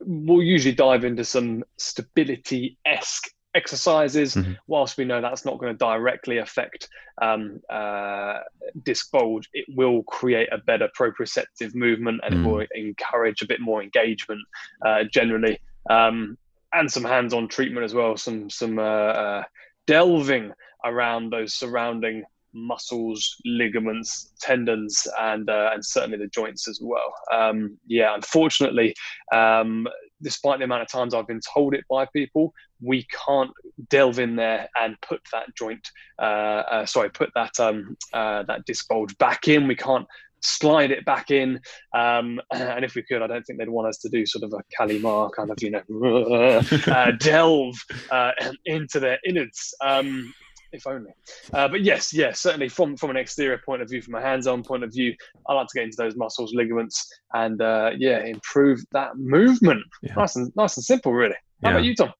we'll 0.00 0.42
usually 0.42 0.74
dive 0.74 1.04
into 1.04 1.24
some 1.24 1.64
stability 1.78 2.78
esque 2.84 3.30
exercises. 3.54 4.34
Mm-hmm. 4.34 4.52
Whilst 4.66 4.96
we 4.96 5.04
know 5.04 5.20
that's 5.20 5.44
not 5.44 5.58
going 5.58 5.72
to 5.72 5.78
directly 5.78 6.38
affect 6.38 6.88
um, 7.22 7.60
uh, 7.70 8.40
disc 8.82 9.10
bulge, 9.10 9.48
it 9.52 9.66
will 9.74 10.02
create 10.04 10.48
a 10.52 10.58
better 10.58 10.88
proprioceptive 10.98 11.74
movement 11.74 12.20
and 12.24 12.34
mm. 12.34 12.38
it 12.38 12.48
will 12.48 12.66
encourage 12.74 13.42
a 13.42 13.46
bit 13.46 13.60
more 13.60 13.82
engagement 13.82 14.40
uh, 14.84 15.04
generally. 15.12 15.58
Um, 15.88 16.36
and 16.74 16.90
some 16.90 17.04
hands-on 17.04 17.48
treatment 17.48 17.84
as 17.84 17.94
well. 17.94 18.16
Some 18.16 18.50
some 18.50 18.78
uh, 18.78 18.82
uh, 18.82 19.42
delving 19.86 20.52
around 20.84 21.30
those 21.30 21.54
surrounding 21.54 22.24
muscles, 22.54 23.36
ligaments, 23.44 24.32
tendons, 24.40 25.06
and 25.20 25.50
uh, 25.50 25.70
and 25.72 25.84
certainly 25.84 26.18
the 26.18 26.28
joints 26.28 26.68
as 26.68 26.80
well. 26.82 27.12
Um, 27.32 27.78
yeah, 27.86 28.14
unfortunately, 28.14 28.94
um, 29.32 29.86
despite 30.22 30.58
the 30.58 30.64
amount 30.64 30.82
of 30.82 30.88
times 30.88 31.14
I've 31.14 31.26
been 31.26 31.40
told 31.54 31.74
it 31.74 31.84
by 31.90 32.06
people, 32.06 32.52
we 32.80 33.06
can't 33.26 33.50
delve 33.90 34.18
in 34.18 34.36
there 34.36 34.68
and 34.80 34.96
put 35.00 35.20
that 35.32 35.54
joint, 35.56 35.86
uh, 36.18 36.62
uh, 36.70 36.86
sorry, 36.86 37.10
put 37.10 37.30
that 37.34 37.58
um, 37.60 37.96
uh, 38.12 38.44
that 38.44 38.64
disc 38.64 38.88
bulge 38.88 39.16
back 39.18 39.48
in. 39.48 39.68
We 39.68 39.76
can't 39.76 40.06
slide 40.44 40.90
it 40.90 41.04
back 41.04 41.30
in. 41.30 41.60
Um, 41.94 42.40
and 42.52 42.84
if 42.84 42.94
we 42.94 43.02
could, 43.02 43.22
I 43.22 43.26
don't 43.26 43.42
think 43.44 43.58
they'd 43.58 43.68
want 43.68 43.88
us 43.88 43.98
to 43.98 44.08
do 44.08 44.26
sort 44.26 44.44
of 44.44 44.52
a 44.52 44.62
Kali 44.76 44.98
Ma 44.98 45.28
kind 45.30 45.50
of, 45.50 45.56
you 45.62 45.70
know, 45.70 46.62
uh, 46.86 47.10
delve 47.18 47.76
uh, 48.10 48.32
into 48.64 49.00
their 49.00 49.18
innards. 49.26 49.74
Um, 49.82 50.32
if 50.74 50.86
only. 50.88 51.12
Uh, 51.52 51.68
but 51.68 51.82
yes, 51.82 52.12
yes, 52.12 52.40
certainly 52.40 52.68
from 52.68 52.96
from 52.96 53.10
an 53.10 53.16
exterior 53.16 53.60
point 53.64 53.80
of 53.80 53.88
view, 53.88 54.02
from 54.02 54.16
a 54.16 54.20
hands-on 54.20 54.64
point 54.64 54.82
of 54.82 54.92
view, 54.92 55.14
I 55.48 55.54
like 55.54 55.68
to 55.68 55.74
get 55.78 55.84
into 55.84 55.96
those 55.96 56.16
muscles, 56.16 56.52
ligaments, 56.52 57.06
and 57.32 57.62
uh, 57.62 57.92
yeah, 57.96 58.24
improve 58.24 58.80
that 58.90 59.16
movement. 59.16 59.84
Yeah. 60.02 60.14
Nice 60.14 60.34
and 60.34 60.52
nice 60.56 60.76
and 60.76 60.84
simple, 60.84 61.12
really. 61.12 61.36
How 61.62 61.70
yeah. 61.70 61.74
about 61.76 61.84
you, 61.84 61.94
Tom? 61.94 62.12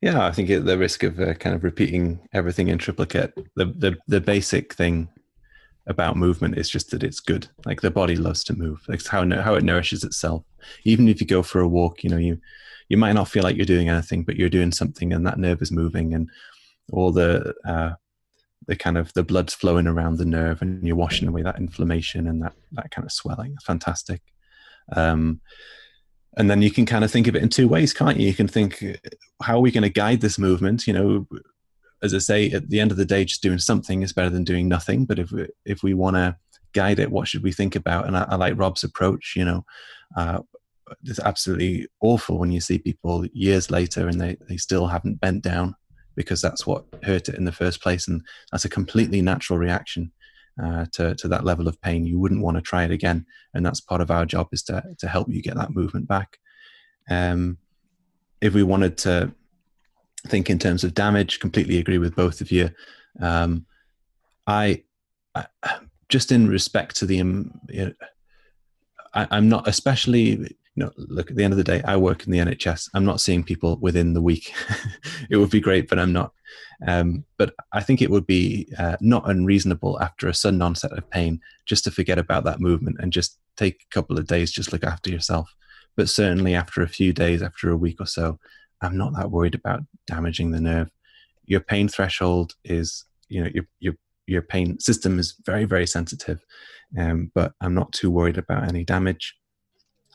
Yeah, 0.00 0.24
I 0.24 0.30
think 0.32 0.48
the 0.48 0.78
risk 0.78 1.02
of 1.02 1.18
uh, 1.18 1.34
kind 1.34 1.56
of 1.56 1.64
repeating 1.64 2.20
everything 2.32 2.68
in 2.68 2.78
triplicate, 2.78 3.32
the, 3.56 3.64
the 3.64 3.96
the 4.06 4.20
basic 4.20 4.74
thing 4.74 5.08
about 5.88 6.16
movement 6.16 6.58
is 6.58 6.70
just 6.70 6.90
that 6.90 7.02
it's 7.02 7.20
good. 7.20 7.48
Like 7.64 7.80
the 7.80 7.90
body 7.90 8.14
loves 8.16 8.44
to 8.44 8.56
move. 8.56 8.84
It's 8.88 9.08
how 9.08 9.28
how 9.40 9.54
it 9.54 9.64
nourishes 9.64 10.04
itself. 10.04 10.44
Even 10.84 11.08
if 11.08 11.20
you 11.20 11.26
go 11.26 11.42
for 11.42 11.60
a 11.60 11.68
walk, 11.68 12.04
you 12.04 12.10
know 12.10 12.18
you 12.18 12.38
you 12.88 12.96
might 12.96 13.14
not 13.14 13.28
feel 13.28 13.42
like 13.42 13.56
you're 13.56 13.66
doing 13.66 13.88
anything, 13.88 14.22
but 14.22 14.36
you're 14.36 14.48
doing 14.48 14.72
something, 14.72 15.12
and 15.12 15.26
that 15.26 15.38
nerve 15.38 15.62
is 15.62 15.72
moving, 15.72 16.14
and 16.14 16.30
all 16.92 17.10
the 17.10 17.54
uh, 17.64 17.92
the 18.66 18.76
kind 18.76 18.98
of 18.98 19.12
the 19.14 19.24
blood's 19.24 19.54
flowing 19.54 19.86
around 19.86 20.18
the 20.18 20.24
nerve 20.24 20.60
and 20.62 20.86
you're 20.86 20.94
washing 20.94 21.26
away 21.26 21.42
that 21.42 21.58
inflammation 21.58 22.28
and 22.28 22.42
that 22.42 22.52
that 22.72 22.90
kind 22.90 23.04
of 23.04 23.12
swelling. 23.12 23.56
Fantastic. 23.64 24.20
Um, 24.94 25.40
and 26.36 26.50
then 26.50 26.62
you 26.62 26.70
can 26.70 26.86
kind 26.86 27.04
of 27.04 27.10
think 27.10 27.26
of 27.26 27.34
it 27.34 27.42
in 27.42 27.48
two 27.48 27.66
ways, 27.66 27.92
can't 27.92 28.20
you? 28.20 28.28
You 28.28 28.34
can 28.34 28.46
think, 28.46 28.84
how 29.42 29.56
are 29.56 29.60
we 29.60 29.72
going 29.72 29.82
to 29.82 29.88
guide 29.88 30.20
this 30.20 30.38
movement? 30.38 30.86
You 30.86 30.92
know, 30.92 31.26
as 32.02 32.14
I 32.14 32.18
say, 32.18 32.50
at 32.50 32.68
the 32.68 32.80
end 32.80 32.90
of 32.90 32.96
the 32.96 33.04
day, 33.04 33.24
just 33.24 33.42
doing 33.42 33.58
something 33.58 34.02
is 34.02 34.12
better 34.12 34.30
than 34.30 34.44
doing 34.44 34.68
nothing. 34.68 35.04
But 35.04 35.18
if 35.18 35.32
we, 35.32 35.46
if 35.64 35.82
we 35.82 35.94
want 35.94 36.16
to 36.16 36.36
guide 36.72 36.98
it, 36.98 37.10
what 37.10 37.28
should 37.28 37.42
we 37.42 37.52
think 37.52 37.74
about? 37.76 38.06
And 38.06 38.16
I, 38.16 38.26
I 38.28 38.36
like 38.36 38.58
Rob's 38.58 38.84
approach. 38.84 39.34
You 39.36 39.44
know, 39.44 39.64
uh, 40.16 40.40
it's 41.04 41.20
absolutely 41.20 41.86
awful 42.00 42.38
when 42.38 42.52
you 42.52 42.60
see 42.60 42.78
people 42.78 43.26
years 43.32 43.70
later 43.70 44.06
and 44.08 44.20
they, 44.20 44.36
they 44.48 44.56
still 44.56 44.86
haven't 44.86 45.20
bent 45.20 45.42
down 45.42 45.74
because 46.14 46.42
that's 46.42 46.66
what 46.66 46.84
hurt 47.04 47.28
it 47.28 47.36
in 47.36 47.44
the 47.44 47.52
first 47.52 47.82
place. 47.82 48.08
And 48.08 48.22
that's 48.50 48.64
a 48.64 48.68
completely 48.68 49.22
natural 49.22 49.58
reaction 49.58 50.12
uh, 50.62 50.86
to, 50.92 51.14
to 51.14 51.28
that 51.28 51.44
level 51.44 51.68
of 51.68 51.80
pain. 51.80 52.06
You 52.06 52.18
wouldn't 52.18 52.42
want 52.42 52.56
to 52.56 52.62
try 52.62 52.84
it 52.84 52.90
again. 52.90 53.24
And 53.54 53.64
that's 53.64 53.80
part 53.80 54.00
of 54.00 54.10
our 54.10 54.26
job 54.26 54.48
is 54.52 54.62
to, 54.64 54.82
to 54.98 55.08
help 55.08 55.28
you 55.30 55.42
get 55.42 55.54
that 55.56 55.74
movement 55.74 56.08
back. 56.08 56.38
Um, 57.10 57.58
if 58.40 58.54
we 58.54 58.62
wanted 58.62 58.98
to 58.98 59.32
think 60.26 60.50
in 60.50 60.58
terms 60.58 60.84
of 60.84 60.94
damage, 60.94 61.40
completely 61.40 61.78
agree 61.78 61.98
with 61.98 62.16
both 62.16 62.40
of 62.40 62.50
you. 62.50 62.70
Um, 63.20 63.66
I, 64.46 64.82
I, 65.34 65.46
just 66.08 66.32
in 66.32 66.48
respect 66.48 66.96
to 66.96 67.06
the, 67.06 67.20
um, 67.20 67.60
you 67.68 67.86
know, 67.86 67.92
I, 69.14 69.26
I'm 69.30 69.48
not 69.48 69.68
especially 69.68 70.56
you 70.78 70.84
know, 70.84 70.92
look 70.96 71.28
at 71.28 71.36
the 71.36 71.42
end 71.42 71.52
of 71.52 71.56
the 71.56 71.64
day, 71.64 71.82
I 71.84 71.96
work 71.96 72.24
in 72.24 72.30
the 72.30 72.38
NHS. 72.38 72.90
I'm 72.94 73.04
not 73.04 73.20
seeing 73.20 73.42
people 73.42 73.78
within 73.80 74.12
the 74.12 74.22
week. 74.22 74.54
it 75.30 75.36
would 75.36 75.50
be 75.50 75.58
great, 75.58 75.88
but 75.88 75.98
I'm 75.98 76.12
not. 76.12 76.32
Um, 76.86 77.24
but 77.36 77.52
I 77.72 77.80
think 77.80 78.00
it 78.00 78.10
would 78.10 78.28
be 78.28 78.72
uh, 78.78 78.96
not 79.00 79.28
unreasonable 79.28 80.00
after 80.00 80.28
a 80.28 80.34
sudden 80.34 80.62
onset 80.62 80.92
of 80.92 81.10
pain 81.10 81.40
just 81.66 81.82
to 81.84 81.90
forget 81.90 82.16
about 82.16 82.44
that 82.44 82.60
movement 82.60 82.98
and 83.00 83.12
just 83.12 83.40
take 83.56 83.82
a 83.82 83.92
couple 83.92 84.18
of 84.18 84.28
days, 84.28 84.52
just 84.52 84.72
look 84.72 84.84
after 84.84 85.10
yourself. 85.10 85.52
But 85.96 86.08
certainly 86.08 86.54
after 86.54 86.80
a 86.82 86.88
few 86.88 87.12
days, 87.12 87.42
after 87.42 87.70
a 87.70 87.76
week 87.76 88.00
or 88.00 88.06
so, 88.06 88.38
I'm 88.80 88.96
not 88.96 89.14
that 89.14 89.30
worried 89.30 89.54
about 89.54 89.82
damaging 90.06 90.50
the 90.50 90.60
nerve. 90.60 90.90
Your 91.46 91.60
pain 91.60 91.88
threshold 91.88 92.54
is, 92.64 93.04
you 93.28 93.42
know, 93.42 93.50
your 93.52 93.64
your 93.80 93.94
your 94.26 94.42
pain 94.42 94.78
system 94.78 95.18
is 95.18 95.34
very 95.44 95.64
very 95.64 95.86
sensitive, 95.86 96.44
um, 96.98 97.30
but 97.34 97.52
I'm 97.60 97.74
not 97.74 97.92
too 97.92 98.10
worried 98.10 98.38
about 98.38 98.68
any 98.68 98.84
damage. 98.84 99.36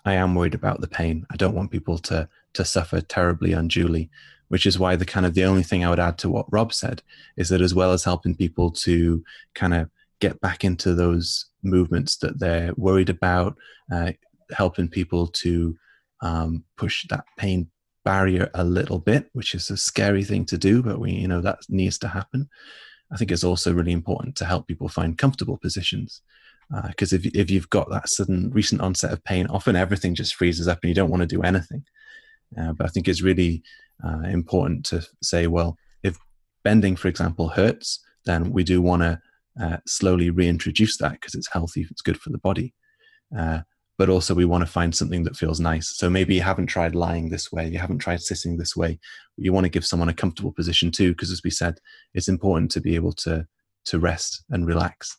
I 0.06 0.14
am 0.14 0.36
worried 0.36 0.54
about 0.54 0.82
the 0.82 0.88
pain. 0.88 1.26
I 1.32 1.36
don't 1.36 1.56
want 1.56 1.72
people 1.72 1.98
to 2.00 2.30
to 2.54 2.66
suffer 2.66 3.02
terribly 3.02 3.54
unduly, 3.54 4.10
which 4.50 4.66
is 4.66 4.78
why 4.78 4.96
the 4.96 5.06
kind 5.06 5.26
of 5.26 5.34
the 5.34 5.46
only 5.46 5.64
thing 5.64 5.84
I 5.84 5.90
would 5.90 6.00
add 6.00 6.18
to 6.20 6.30
what 6.30 6.52
Rob 6.52 6.74
said 6.74 7.02
is 7.38 7.50
that 7.50 7.62
as 7.62 7.74
well 7.74 7.92
as 7.92 8.04
helping 8.04 8.36
people 8.36 8.70
to 8.72 9.24
kind 9.56 9.74
of 9.74 9.90
get 10.20 10.40
back 10.40 10.64
into 10.64 10.94
those 10.94 11.48
movements 11.64 12.18
that 12.18 12.40
they're 12.40 12.74
worried 12.78 13.10
about, 13.10 13.58
uh, 13.92 14.12
helping 14.52 14.88
people 14.88 15.28
to 15.28 15.76
um, 16.22 16.64
push 16.78 17.06
that 17.10 17.26
pain 17.38 17.68
barrier 18.04 18.50
a 18.54 18.64
little 18.64 19.00
bit, 19.00 19.30
which 19.34 19.56
is 19.56 19.70
a 19.70 19.78
scary 19.78 20.24
thing 20.24 20.46
to 20.46 20.58
do, 20.58 20.82
but 20.82 21.00
we 21.00 21.12
you 21.12 21.28
know 21.28 21.42
that 21.42 21.60
needs 21.70 21.98
to 22.00 22.08
happen. 22.08 22.50
I 23.12 23.18
think 23.18 23.32
it's 23.32 23.44
also 23.44 23.74
really 23.74 23.92
important 23.92 24.36
to 24.38 24.46
help 24.46 24.68
people 24.68 24.90
find 24.90 25.18
comfortable 25.18 25.58
positions 25.58 26.22
because 26.88 27.14
uh, 27.14 27.18
if, 27.18 27.26
if 27.28 27.52
you've 27.52 27.70
got 27.70 27.90
that 27.90 28.10
sudden 28.10 28.50
recent 28.52 28.82
onset 28.82 29.12
of 29.12 29.24
pain, 29.24 29.48
often 29.48 29.76
everything 29.76 30.16
just 30.16 30.36
freezes 30.36 30.68
up 30.68 30.80
and 30.82 30.90
you 30.90 30.96
don't 30.96 31.10
want 31.10 31.22
to 31.22 31.28
do 31.28 31.42
anything. 31.42 31.84
Uh, 32.58 32.74
but 32.74 32.86
I 32.86 32.90
think 32.90 33.08
it's 33.08 33.22
really 33.22 33.64
uh, 34.04 34.22
important 34.22 34.86
to 34.88 35.06
say, 35.22 35.48
well, 35.48 35.78
if 36.04 36.18
bending, 36.64 36.96
for 36.96 37.08
example, 37.08 37.50
hurts, 37.50 38.04
then 38.26 38.52
we 38.52 38.64
do 38.64 38.82
want 38.82 39.02
to 39.04 39.22
uh, 39.62 39.78
slowly 39.86 40.30
reintroduce 40.30 40.98
that 40.98 41.14
because 41.14 41.36
it's 41.36 41.52
healthy, 41.52 41.86
it's 41.90 42.02
good 42.02 42.20
for 42.20 42.30
the 42.30 42.38
body. 42.38 42.74
But 44.04 44.10
also, 44.10 44.36
we 44.36 44.44
want 44.44 44.64
to 44.66 44.70
find 44.70 44.94
something 44.94 45.24
that 45.24 45.38
feels 45.38 45.62
nice. 45.62 45.96
So 45.96 46.10
maybe 46.10 46.36
you 46.36 46.42
haven't 46.42 46.68
tried 46.68 46.94
lying 46.94 47.30
this 47.30 47.54
way, 47.54 47.70
you 47.70 47.80
haven't 47.80 48.00
tried 48.00 48.22
sitting 48.22 48.58
this 48.58 48.76
way. 48.76 49.00
You 49.38 49.54
want 49.54 49.64
to 49.64 49.70
give 49.70 49.86
someone 49.86 50.10
a 50.10 50.14
comfortable 50.14 50.52
position 50.52 50.92
too, 50.92 51.14
because 51.14 51.32
as 51.32 51.42
we 51.44 51.50
said, 51.50 51.80
it's 52.14 52.28
important 52.28 52.72
to 52.72 52.82
be 52.82 52.96
able 52.96 53.14
to 53.26 53.48
to 53.86 54.00
rest 54.00 54.44
and 54.50 54.66
relax 54.66 55.18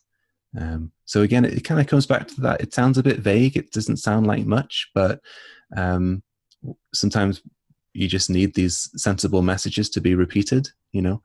um, 0.57 0.91
so 1.05 1.21
again, 1.21 1.45
it, 1.45 1.53
it 1.53 1.63
kind 1.63 1.81
of 1.81 1.87
comes 1.87 2.05
back 2.05 2.27
to 2.29 2.41
that. 2.41 2.61
It 2.61 2.73
sounds 2.73 2.97
a 2.97 3.03
bit 3.03 3.19
vague. 3.19 3.57
It 3.57 3.71
doesn't 3.71 3.97
sound 3.97 4.27
like 4.27 4.45
much, 4.45 4.89
but 4.93 5.21
um, 5.75 6.23
sometimes 6.93 7.41
you 7.93 8.07
just 8.07 8.29
need 8.29 8.53
these 8.53 8.89
sensible 8.95 9.41
messages 9.41 9.89
to 9.91 10.01
be 10.01 10.15
repeated. 10.15 10.69
You 10.91 11.01
know, 11.01 11.21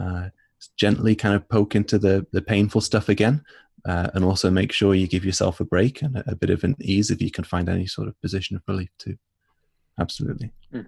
uh, 0.00 0.28
gently 0.76 1.14
kind 1.14 1.34
of 1.34 1.48
poke 1.48 1.74
into 1.74 1.98
the 1.98 2.26
the 2.32 2.42
painful 2.42 2.80
stuff 2.80 3.08
again, 3.08 3.42
uh, 3.86 4.10
and 4.14 4.24
also 4.24 4.50
make 4.50 4.72
sure 4.72 4.94
you 4.94 5.06
give 5.06 5.24
yourself 5.24 5.60
a 5.60 5.64
break 5.64 6.02
and 6.02 6.16
a, 6.16 6.32
a, 6.32 6.34
bit 6.34 6.50
of 6.50 6.64
an 6.64 6.74
ease 6.80 7.10
if 7.10 7.22
you 7.22 7.30
can 7.30 7.44
find 7.44 7.68
any 7.68 7.86
sort 7.86 8.08
of 8.08 8.20
position 8.20 8.56
of 8.56 8.62
relief 8.66 8.90
too. 8.98 9.16
Absolutely. 10.00 10.52
Hmm. 10.72 10.82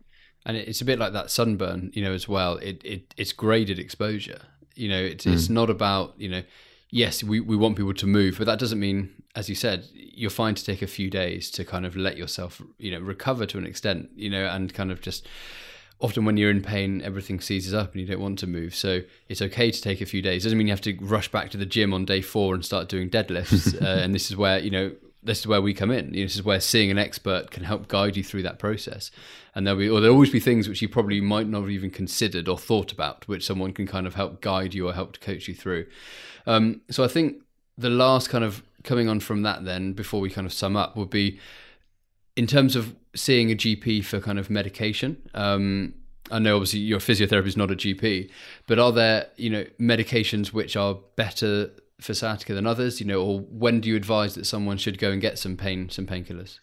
And 0.47 0.57
it's 0.57 0.81
a 0.81 0.85
bit 0.85 0.99
like 0.99 1.12
that 1.12 1.31
sunburn, 1.31 1.91
you 1.95 2.03
know, 2.03 2.12
as 2.12 2.29
well. 2.29 2.57
It 2.57 2.81
it 2.85 3.15
it's 3.17 3.33
graded 3.33 3.79
exposure. 3.79 4.41
You 4.75 4.89
know, 4.89 5.01
it's 5.03 5.27
mm. 5.27 5.35
it's 5.35 5.51
not 5.51 5.69
about 5.69 6.15
you 6.17 6.29
know 6.31 6.43
yes, 6.91 7.23
we, 7.23 7.41
we 7.41 7.57
want 7.57 7.77
people 7.77 7.95
to 7.95 8.07
move, 8.07 8.37
but 8.39 8.47
that 8.47 8.59
doesn't 8.59 8.81
mean, 8.81 9.11
as 9.35 9.49
you 9.49 9.55
said, 9.55 9.87
you're 9.93 10.31
fine 10.31 10.55
to 10.55 10.65
take 10.65 10.83
a 10.83 10.87
few 10.87 11.11
days 11.11 11.51
to 11.53 11.65
kind 11.65 11.87
of 11.87 11.97
let 11.97 12.17
yourself, 12.17 12.61
you 12.79 12.91
know, 12.91 12.99
recover 12.99 13.47
to 13.47 13.59
an 13.59 13.67
extent, 13.67 14.11
you 14.15 14.31
know, 14.31 14.47
and 14.47 14.75
kind 14.75 14.91
of 14.91 15.01
just 15.01 15.27
often 16.01 16.24
when 16.24 16.36
you're 16.36 16.51
in 16.51 16.62
pain, 16.62 17.02
everything 17.02 17.40
seizes 17.40 17.74
up 17.74 17.93
and 17.93 18.01
you 18.01 18.06
don't 18.06 18.20
want 18.20 18.39
to 18.39 18.47
move. 18.47 18.74
So 18.74 19.02
it's 19.28 19.43
okay 19.43 19.70
to 19.70 19.82
take 19.82 20.01
a 20.01 20.06
few 20.06 20.22
days. 20.22 20.44
Doesn't 20.44 20.56
mean 20.56 20.66
you 20.66 20.72
have 20.72 20.81
to 20.82 20.97
rush 21.01 21.31
back 21.31 21.51
to 21.51 21.59
the 21.59 21.66
gym 21.66 21.93
on 21.93 22.05
day 22.05 22.22
four 22.22 22.55
and 22.55 22.64
start 22.64 22.89
doing 22.89 23.10
deadlifts. 23.10 23.81
uh, 23.82 23.85
and 23.85 24.14
this 24.14 24.31
is 24.31 24.36
where, 24.36 24.59
you 24.59 24.70
know, 24.70 24.93
this 25.22 25.40
is 25.40 25.47
where 25.47 25.60
we 25.60 25.74
come 25.74 25.90
in. 25.90 26.14
You 26.14 26.20
know, 26.20 26.27
this 26.27 26.36
is 26.36 26.43
where 26.43 26.60
seeing 26.60 26.90
an 26.90 26.98
expert 26.98 27.51
can 27.51 27.64
help 27.64 27.89
guide 27.89 28.16
you 28.16 28.24
through 28.24 28.43
that 28.44 28.59
process. 28.59 29.10
And 29.55 29.66
there'll 29.66 29.78
be, 29.78 29.89
or 29.90 30.01
there'll 30.01 30.14
always 30.14 30.31
be 30.31 30.40
things 30.40 30.68
which 30.68 30.81
you 30.81 30.89
probably 30.89 31.20
might 31.20 31.47
not 31.47 31.60
have 31.60 31.70
even 31.70 31.90
considered 31.90 32.48
or 32.48 32.56
thought 32.56 32.93
about, 32.93 33.28
which 33.28 33.44
someone 33.44 33.72
can 33.72 33.86
kind 33.86 34.06
of 34.06 34.14
help 34.14 34.40
guide 34.40 34.72
you 34.72 34.89
or 34.89 34.94
help 34.94 35.12
to 35.12 35.20
coach 35.20 35.48
you 35.48 35.55
through. 35.55 35.86
Um, 36.47 36.81
so 36.90 37.05
I 37.05 37.09
think 37.09 37.43
the 37.77 37.90
last 37.90 38.31
kind 38.31 38.44
of 38.44 38.62
coming 38.85 39.09
on 39.09 39.20
from 39.20 39.43
that, 39.43 39.66
then 39.66 39.93
before 39.93 40.20
we 40.20 40.31
kind 40.31 40.47
of 40.47 40.52
sum 40.52 40.77
up, 40.77 40.97
would 40.97 41.10
be 41.10 41.39
in 42.36 42.47
terms 42.47 42.74
of 42.74 42.97
seeing 43.15 43.51
a 43.51 43.55
GP 43.55 44.05
for 44.05 44.20
kind 44.20 44.39
of 44.39 44.51
medication. 44.51 45.16
Um, 45.35 45.95
I 46.31 46.39
know 46.39 46.57
obviously 46.57 46.81
your 46.81 47.01
physiotherapist 47.01 47.49
is 47.49 47.57
not 47.57 47.70
a 47.70 47.77
GP, 47.77 48.31
but 48.66 48.78
are 48.78 48.93
there 48.93 49.27
you 49.37 49.51
know 49.51 49.65
medications 49.81 50.49
which 50.53 50.77
are 50.77 50.99
better 51.16 51.70
for 52.01 52.15
sciatica 52.15 52.55
than 52.55 52.66
others? 52.66 53.01
You 53.01 53.07
know, 53.07 53.23
or 53.23 53.41
when 53.41 53.81
do 53.81 53.89
you 53.89 53.97
advise 53.97 54.35
that 54.35 54.47
someone 54.47 54.78
should 54.78 54.99
go 54.99 55.11
and 55.11 55.20
get 55.20 55.39
some 55.39 55.57
pain, 55.57 55.89
some 55.89 56.07
painkillers? 56.07 56.59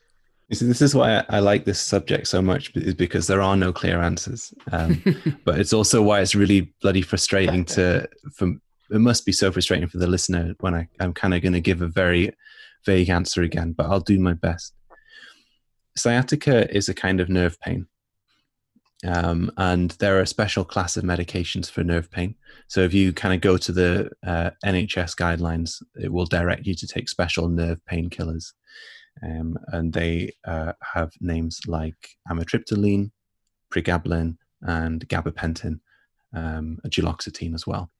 You 0.49 0.56
see, 0.56 0.65
this 0.65 0.82
is 0.82 0.95
why 0.95 1.26
I 1.28 1.40
like 1.40 1.65
this 1.65 1.80
subject 1.80 2.28
so 2.28 2.41
much, 2.41 2.72
is 2.76 2.94
because 2.94 3.28
there 3.28 3.41
are 3.41 3.57
no 3.57 3.74
clear 3.74 4.02
answers. 4.02 4.53
Um, 4.72 5.03
but 5.44 5.60
it's 5.60 5.74
also 5.74 6.02
why 6.02 6.22
it's 6.22 6.36
really 6.36 6.74
bloody 6.82 7.02
frustrating 7.02 7.65
to, 7.65 8.07
for, 8.34 8.53
it 8.90 8.99
must 8.99 9.26
be 9.26 9.34
so 9.34 9.52
frustrating 9.52 9.90
for 9.90 9.98
the 9.98 10.07
listener 10.07 10.56
when 10.61 10.74
I, 10.74 10.88
I'm 11.02 11.14
kind 11.14 11.34
of 11.34 11.41
going 11.41 11.53
to 11.53 11.60
give 11.60 11.82
a 11.82 11.88
very 11.88 12.32
vague 12.86 13.10
answer 13.10 13.41
again, 13.41 13.74
but 13.74 13.88
I'll 13.88 13.99
do 13.99 14.18
my 14.19 14.34
best. 14.34 14.74
Sciatica 15.98 16.74
is 16.76 16.90
a 16.90 16.94
kind 16.94 17.19
of 17.19 17.30
nerve 17.30 17.60
pain. 17.60 17.88
Um, 19.06 19.52
and 19.57 19.91
there 19.91 20.18
are 20.18 20.22
a 20.22 20.28
special 20.28 20.65
class 20.65 20.98
of 20.98 21.03
medications 21.03 21.69
for 21.69 21.84
nerve 21.84 22.10
pain. 22.10 22.36
So 22.68 22.82
if 22.82 22.94
you 22.94 23.14
kind 23.14 23.34
of 23.34 23.41
go 23.41 23.57
to 23.57 23.72
the 23.72 24.10
uh, 24.26 24.52
NHS 24.65 25.15
guidelines, 25.15 25.82
it 25.95 26.11
will 26.11 26.26
direct 26.26 26.65
you 26.65 26.74
to 26.76 26.88
take 26.88 27.10
special 27.10 27.48
nerve 27.48 27.80
painkillers. 27.91 28.53
Um, 29.24 29.57
and 29.68 29.94
they 29.94 30.32
uh, 30.45 30.74
have 30.82 31.11
names 31.22 31.61
like 31.68 32.10
amitriptyline, 32.30 33.11
pregabalin, 33.72 34.38
and 34.61 35.07
gabapentin, 35.07 35.80
um, 36.34 36.80
and 36.84 36.94
duloxetine 36.94 37.53
as 37.53 37.68
well. 37.68 37.91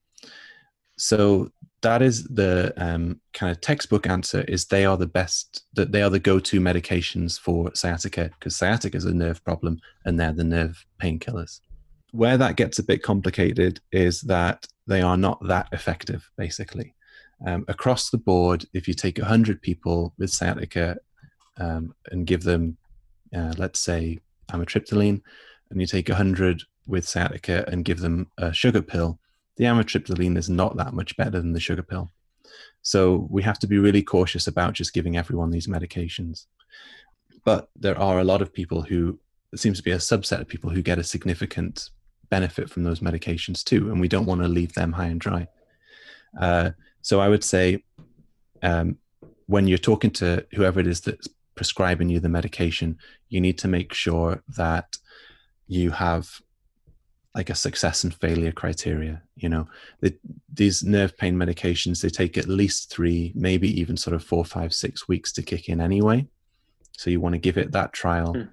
So 0.98 1.50
that 1.82 2.02
is 2.02 2.24
the 2.24 2.74
um, 2.76 3.20
kind 3.32 3.50
of 3.50 3.60
textbook 3.60 4.06
answer 4.06 4.42
is 4.42 4.66
they 4.66 4.84
are 4.84 4.96
the 4.96 5.06
best 5.06 5.62
that 5.74 5.92
they 5.92 6.02
are 6.02 6.10
the 6.10 6.18
go-to 6.18 6.60
medications 6.60 7.38
for 7.38 7.72
sciatica 7.74 8.30
because 8.38 8.56
sciatica 8.56 8.96
is 8.96 9.04
a 9.04 9.14
nerve 9.14 9.42
problem 9.44 9.78
and 10.04 10.18
they're 10.18 10.32
the 10.32 10.44
nerve 10.44 10.84
painkillers. 11.00 11.60
Where 12.10 12.36
that 12.36 12.56
gets 12.56 12.80
a 12.80 12.82
bit 12.84 13.02
complicated 13.02 13.80
is 13.92 14.22
that 14.22 14.66
they 14.86 15.00
are 15.00 15.16
not 15.16 15.38
that 15.46 15.68
effective 15.72 16.28
basically. 16.36 16.94
Um, 17.46 17.64
across 17.68 18.10
the 18.10 18.18
board 18.18 18.64
if 18.74 18.88
you 18.88 18.94
take 18.94 19.18
100 19.18 19.62
people 19.62 20.14
with 20.18 20.30
sciatica 20.30 20.96
um, 21.58 21.94
and 22.10 22.26
give 22.26 22.42
them 22.42 22.76
uh, 23.32 23.54
let's 23.56 23.78
say 23.78 24.18
amitriptyline 24.50 25.20
and 25.70 25.80
you 25.80 25.86
take 25.86 26.08
100 26.08 26.62
with 26.88 27.06
sciatica 27.06 27.64
and 27.68 27.84
give 27.84 28.00
them 28.00 28.32
a 28.38 28.52
sugar 28.52 28.82
pill 28.82 29.20
the 29.58 29.64
amitriptyline 29.64 30.38
is 30.38 30.48
not 30.48 30.76
that 30.76 30.94
much 30.94 31.16
better 31.16 31.38
than 31.38 31.52
the 31.52 31.60
sugar 31.60 31.82
pill. 31.82 32.10
So 32.82 33.26
we 33.28 33.42
have 33.42 33.58
to 33.58 33.66
be 33.66 33.78
really 33.78 34.02
cautious 34.02 34.46
about 34.46 34.72
just 34.72 34.94
giving 34.94 35.16
everyone 35.16 35.50
these 35.50 35.66
medications. 35.66 36.46
But 37.44 37.68
there 37.76 37.98
are 37.98 38.20
a 38.20 38.24
lot 38.24 38.40
of 38.40 38.52
people 38.52 38.82
who, 38.82 39.18
it 39.52 39.58
seems 39.58 39.78
to 39.78 39.84
be 39.84 39.90
a 39.90 39.96
subset 39.96 40.40
of 40.40 40.48
people 40.48 40.70
who 40.70 40.80
get 40.80 40.98
a 40.98 41.04
significant 41.04 41.90
benefit 42.30 42.70
from 42.70 42.84
those 42.84 43.00
medications 43.00 43.64
too. 43.64 43.90
And 43.90 44.00
we 44.00 44.08
don't 44.08 44.26
want 44.26 44.42
to 44.42 44.48
leave 44.48 44.72
them 44.74 44.92
high 44.92 45.06
and 45.06 45.20
dry. 45.20 45.48
Uh, 46.40 46.70
so 47.02 47.20
I 47.20 47.28
would 47.28 47.44
say 47.44 47.82
um, 48.62 48.98
when 49.46 49.66
you're 49.66 49.78
talking 49.78 50.10
to 50.12 50.46
whoever 50.54 50.78
it 50.78 50.86
is 50.86 51.00
that's 51.00 51.28
prescribing 51.56 52.08
you 52.08 52.20
the 52.20 52.28
medication, 52.28 52.98
you 53.28 53.40
need 53.40 53.58
to 53.58 53.68
make 53.68 53.92
sure 53.92 54.42
that 54.56 54.98
you 55.66 55.90
have 55.90 56.40
like 57.34 57.50
a 57.50 57.54
success 57.54 58.04
and 58.04 58.14
failure 58.14 58.52
criteria. 58.52 59.22
You 59.36 59.48
know, 59.48 59.68
the, 60.00 60.16
these 60.52 60.82
nerve 60.82 61.16
pain 61.16 61.36
medications 61.36 62.00
they 62.00 62.08
take 62.08 62.36
at 62.36 62.48
least 62.48 62.90
three, 62.90 63.32
maybe 63.34 63.80
even 63.80 63.96
sort 63.96 64.14
of 64.14 64.24
four, 64.24 64.44
five, 64.44 64.72
six 64.72 65.08
weeks 65.08 65.32
to 65.32 65.42
kick 65.42 65.68
in 65.68 65.80
anyway. 65.80 66.26
So 66.92 67.10
you 67.10 67.20
want 67.20 67.34
to 67.34 67.40
give 67.40 67.58
it 67.58 67.72
that 67.72 67.92
trial, 67.92 68.34
mm. 68.34 68.48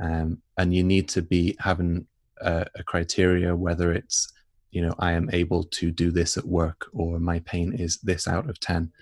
um, 0.00 0.38
and 0.56 0.74
you 0.74 0.82
need 0.82 1.08
to 1.10 1.22
be 1.22 1.56
having 1.58 2.06
a, 2.40 2.66
a 2.74 2.82
criteria 2.82 3.54
whether 3.54 3.92
it's 3.92 4.32
you 4.70 4.82
know 4.82 4.94
I 4.98 5.12
am 5.12 5.28
able 5.32 5.64
to 5.64 5.90
do 5.90 6.10
this 6.10 6.36
at 6.36 6.44
work 6.44 6.86
or 6.92 7.18
my 7.18 7.40
pain 7.40 7.72
is 7.72 7.98
this 7.98 8.26
out 8.26 8.48
of 8.48 8.60
ten 8.60 8.92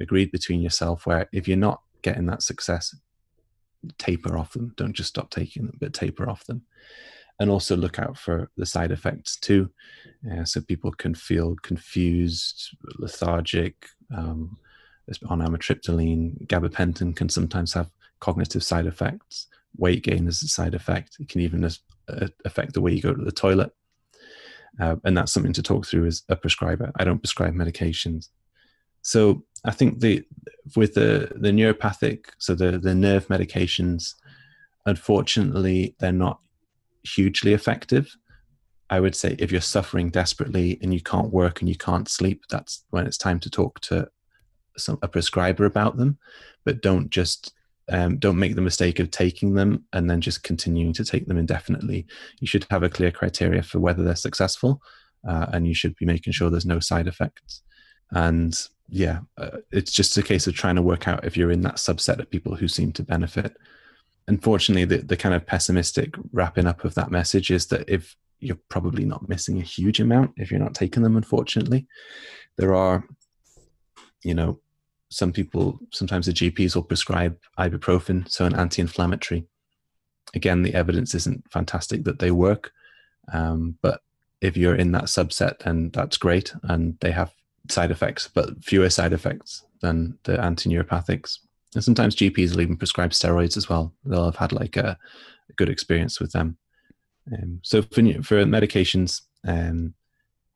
agreed 0.00 0.32
between 0.32 0.60
yourself 0.60 1.06
where 1.06 1.28
if 1.32 1.48
you're 1.48 1.56
not 1.56 1.82
getting 2.02 2.26
that 2.26 2.42
success 2.42 2.94
taper 3.98 4.36
off 4.36 4.52
them 4.52 4.72
don't 4.76 4.92
just 4.92 5.08
stop 5.08 5.30
taking 5.30 5.66
them 5.66 5.76
but 5.80 5.92
taper 5.92 6.28
off 6.28 6.44
them 6.46 6.62
and 7.40 7.50
also 7.50 7.76
look 7.76 7.98
out 7.98 8.18
for 8.18 8.50
the 8.56 8.66
side 8.66 8.90
effects 8.90 9.36
too. 9.36 9.70
Uh, 10.30 10.44
so 10.44 10.60
people 10.60 10.90
can 10.92 11.14
feel 11.14 11.54
confused 11.62 12.76
lethargic 12.98 13.86
um, 14.16 14.56
on 15.28 15.40
amitriptyline 15.40 16.46
gabapentin 16.46 17.14
can 17.14 17.28
sometimes 17.28 17.72
have 17.72 17.90
cognitive 18.20 18.62
side 18.62 18.86
effects 18.86 19.46
weight 19.76 20.02
gain 20.02 20.26
is 20.26 20.42
a 20.42 20.48
side 20.48 20.74
effect. 20.74 21.16
It 21.20 21.28
can 21.28 21.40
even 21.40 21.64
uh, 21.64 22.28
affect 22.44 22.74
the 22.74 22.80
way 22.80 22.92
you 22.92 23.02
go 23.02 23.14
to 23.14 23.24
the 23.24 23.32
toilet. 23.32 23.72
Uh, 24.80 24.96
and 25.04 25.16
that's 25.16 25.32
something 25.32 25.52
to 25.54 25.62
talk 25.62 25.86
through 25.86 26.06
as 26.06 26.22
a 26.28 26.36
prescriber. 26.36 26.92
I 26.96 27.04
don't 27.04 27.18
prescribe 27.18 27.54
medications. 27.54 28.28
So 29.02 29.44
I 29.64 29.70
think 29.70 30.00
the 30.00 30.24
with 30.76 30.94
the 30.94 31.32
the 31.34 31.50
neuropathic, 31.50 32.26
so 32.38 32.54
the 32.54 32.78
the 32.78 32.94
nerve 32.94 33.26
medications, 33.28 34.14
unfortunately, 34.86 35.96
they're 35.98 36.12
not 36.12 36.40
hugely 37.14 37.52
effective. 37.52 38.14
I 38.90 39.00
would 39.00 39.14
say 39.14 39.36
if 39.38 39.52
you're 39.52 39.60
suffering 39.60 40.10
desperately 40.10 40.78
and 40.82 40.94
you 40.94 41.02
can't 41.02 41.32
work 41.32 41.60
and 41.60 41.68
you 41.68 41.76
can't 41.76 42.08
sleep, 42.08 42.42
that's 42.48 42.84
when 42.90 43.06
it's 43.06 43.18
time 43.18 43.38
to 43.40 43.50
talk 43.50 43.80
to 43.80 44.08
some 44.76 44.98
a 45.02 45.08
prescriber 45.08 45.66
about 45.66 45.96
them. 45.96 46.18
But 46.64 46.82
don't 46.82 47.10
just 47.10 47.52
um, 47.90 48.18
don't 48.18 48.38
make 48.38 48.54
the 48.54 48.60
mistake 48.60 48.98
of 48.98 49.10
taking 49.10 49.54
them 49.54 49.84
and 49.92 50.08
then 50.10 50.20
just 50.20 50.42
continuing 50.42 50.92
to 50.94 51.04
take 51.04 51.26
them 51.26 51.38
indefinitely. 51.38 52.06
You 52.40 52.46
should 52.46 52.66
have 52.70 52.82
a 52.82 52.90
clear 52.90 53.10
criteria 53.10 53.62
for 53.62 53.78
whether 53.78 54.02
they're 54.02 54.16
successful, 54.16 54.82
uh, 55.26 55.46
and 55.52 55.66
you 55.66 55.74
should 55.74 55.96
be 55.96 56.06
making 56.06 56.32
sure 56.32 56.50
there's 56.50 56.66
no 56.66 56.80
side 56.80 57.06
effects. 57.06 57.62
And 58.10 58.58
yeah, 58.88 59.20
uh, 59.36 59.58
it's 59.70 59.92
just 59.92 60.16
a 60.16 60.22
case 60.22 60.46
of 60.46 60.54
trying 60.54 60.76
to 60.76 60.82
work 60.82 61.08
out 61.08 61.24
if 61.24 61.36
you're 61.36 61.50
in 61.50 61.62
that 61.62 61.76
subset 61.76 62.18
of 62.18 62.30
people 62.30 62.56
who 62.56 62.68
seem 62.68 62.92
to 62.92 63.02
benefit. 63.02 63.56
Unfortunately, 64.28 64.84
the, 64.84 64.98
the 64.98 65.16
kind 65.16 65.34
of 65.34 65.46
pessimistic 65.46 66.14
wrapping 66.32 66.66
up 66.66 66.84
of 66.84 66.94
that 66.94 67.10
message 67.10 67.50
is 67.50 67.66
that 67.66 67.88
if 67.88 68.14
you're 68.40 68.58
probably 68.68 69.04
not 69.04 69.28
missing 69.28 69.58
a 69.58 69.64
huge 69.64 69.98
amount 69.98 70.32
if 70.36 70.50
you're 70.50 70.60
not 70.60 70.74
taking 70.74 71.02
them, 71.02 71.16
unfortunately, 71.16 71.86
there 72.56 72.74
are, 72.74 73.04
you 74.22 74.34
know, 74.34 74.60
some 75.10 75.32
people, 75.32 75.80
sometimes 75.92 76.26
the 76.26 76.32
GPs 76.32 76.74
will 76.74 76.82
prescribe 76.82 77.38
ibuprofen, 77.58 78.28
so 78.30 78.44
an 78.44 78.54
anti 78.54 78.82
inflammatory. 78.82 79.46
Again, 80.34 80.62
the 80.62 80.74
evidence 80.74 81.14
isn't 81.14 81.50
fantastic 81.50 82.04
that 82.04 82.18
they 82.18 82.30
work, 82.30 82.70
um, 83.32 83.78
but 83.80 84.02
if 84.42 84.56
you're 84.56 84.76
in 84.76 84.92
that 84.92 85.04
subset, 85.04 85.60
then 85.60 85.90
that's 85.94 86.18
great. 86.18 86.52
And 86.64 86.98
they 87.00 87.10
have 87.12 87.32
side 87.70 87.90
effects, 87.90 88.28
but 88.28 88.62
fewer 88.62 88.90
side 88.90 89.14
effects 89.14 89.64
than 89.80 90.18
the 90.24 90.36
antineuropathics. 90.36 91.38
And 91.74 91.84
sometimes 91.84 92.16
GPs 92.16 92.52
will 92.52 92.62
even 92.62 92.76
prescribe 92.76 93.10
steroids 93.10 93.56
as 93.56 93.68
well. 93.68 93.94
They'll 94.04 94.24
have 94.24 94.36
had 94.36 94.52
like 94.52 94.76
a, 94.76 94.98
a 95.48 95.52
good 95.54 95.68
experience 95.68 96.20
with 96.20 96.32
them. 96.32 96.56
Um, 97.32 97.60
so 97.62 97.82
for 97.82 98.02
for 98.22 98.44
medications, 98.44 99.22
um, 99.46 99.94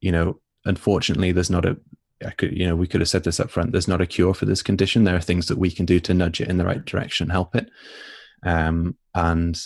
you 0.00 0.10
know, 0.10 0.40
unfortunately, 0.64 1.32
there's 1.32 1.50
not 1.50 1.66
a. 1.66 1.76
I 2.24 2.30
could, 2.30 2.56
you 2.56 2.66
know, 2.66 2.76
we 2.76 2.86
could 2.86 3.00
have 3.00 3.08
said 3.08 3.24
this 3.24 3.40
up 3.40 3.50
front. 3.50 3.72
There's 3.72 3.88
not 3.88 4.00
a 4.00 4.06
cure 4.06 4.32
for 4.32 4.46
this 4.46 4.62
condition. 4.62 5.02
There 5.02 5.16
are 5.16 5.20
things 5.20 5.46
that 5.48 5.58
we 5.58 5.72
can 5.72 5.86
do 5.86 5.98
to 6.00 6.14
nudge 6.14 6.40
it 6.40 6.48
in 6.48 6.56
the 6.56 6.64
right 6.64 6.84
direction, 6.84 7.28
help 7.28 7.56
it. 7.56 7.68
Um, 8.44 8.96
and 9.12 9.58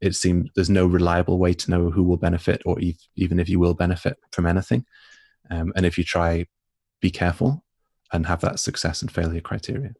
it 0.00 0.14
seems 0.14 0.48
there's 0.54 0.70
no 0.70 0.86
reliable 0.86 1.38
way 1.38 1.54
to 1.54 1.70
know 1.70 1.90
who 1.90 2.04
will 2.04 2.16
benefit, 2.16 2.62
or 2.64 2.80
if, 2.80 2.96
even 3.16 3.40
if 3.40 3.48
you 3.48 3.58
will 3.58 3.74
benefit 3.74 4.16
from 4.30 4.46
anything. 4.46 4.86
Um, 5.50 5.72
and 5.74 5.84
if 5.84 5.98
you 5.98 6.04
try 6.04 6.46
be 7.00 7.10
careful 7.10 7.64
and 8.12 8.26
have 8.26 8.40
that 8.40 8.58
success 8.58 9.02
and 9.02 9.10
failure 9.12 9.40
criteria. 9.40 9.92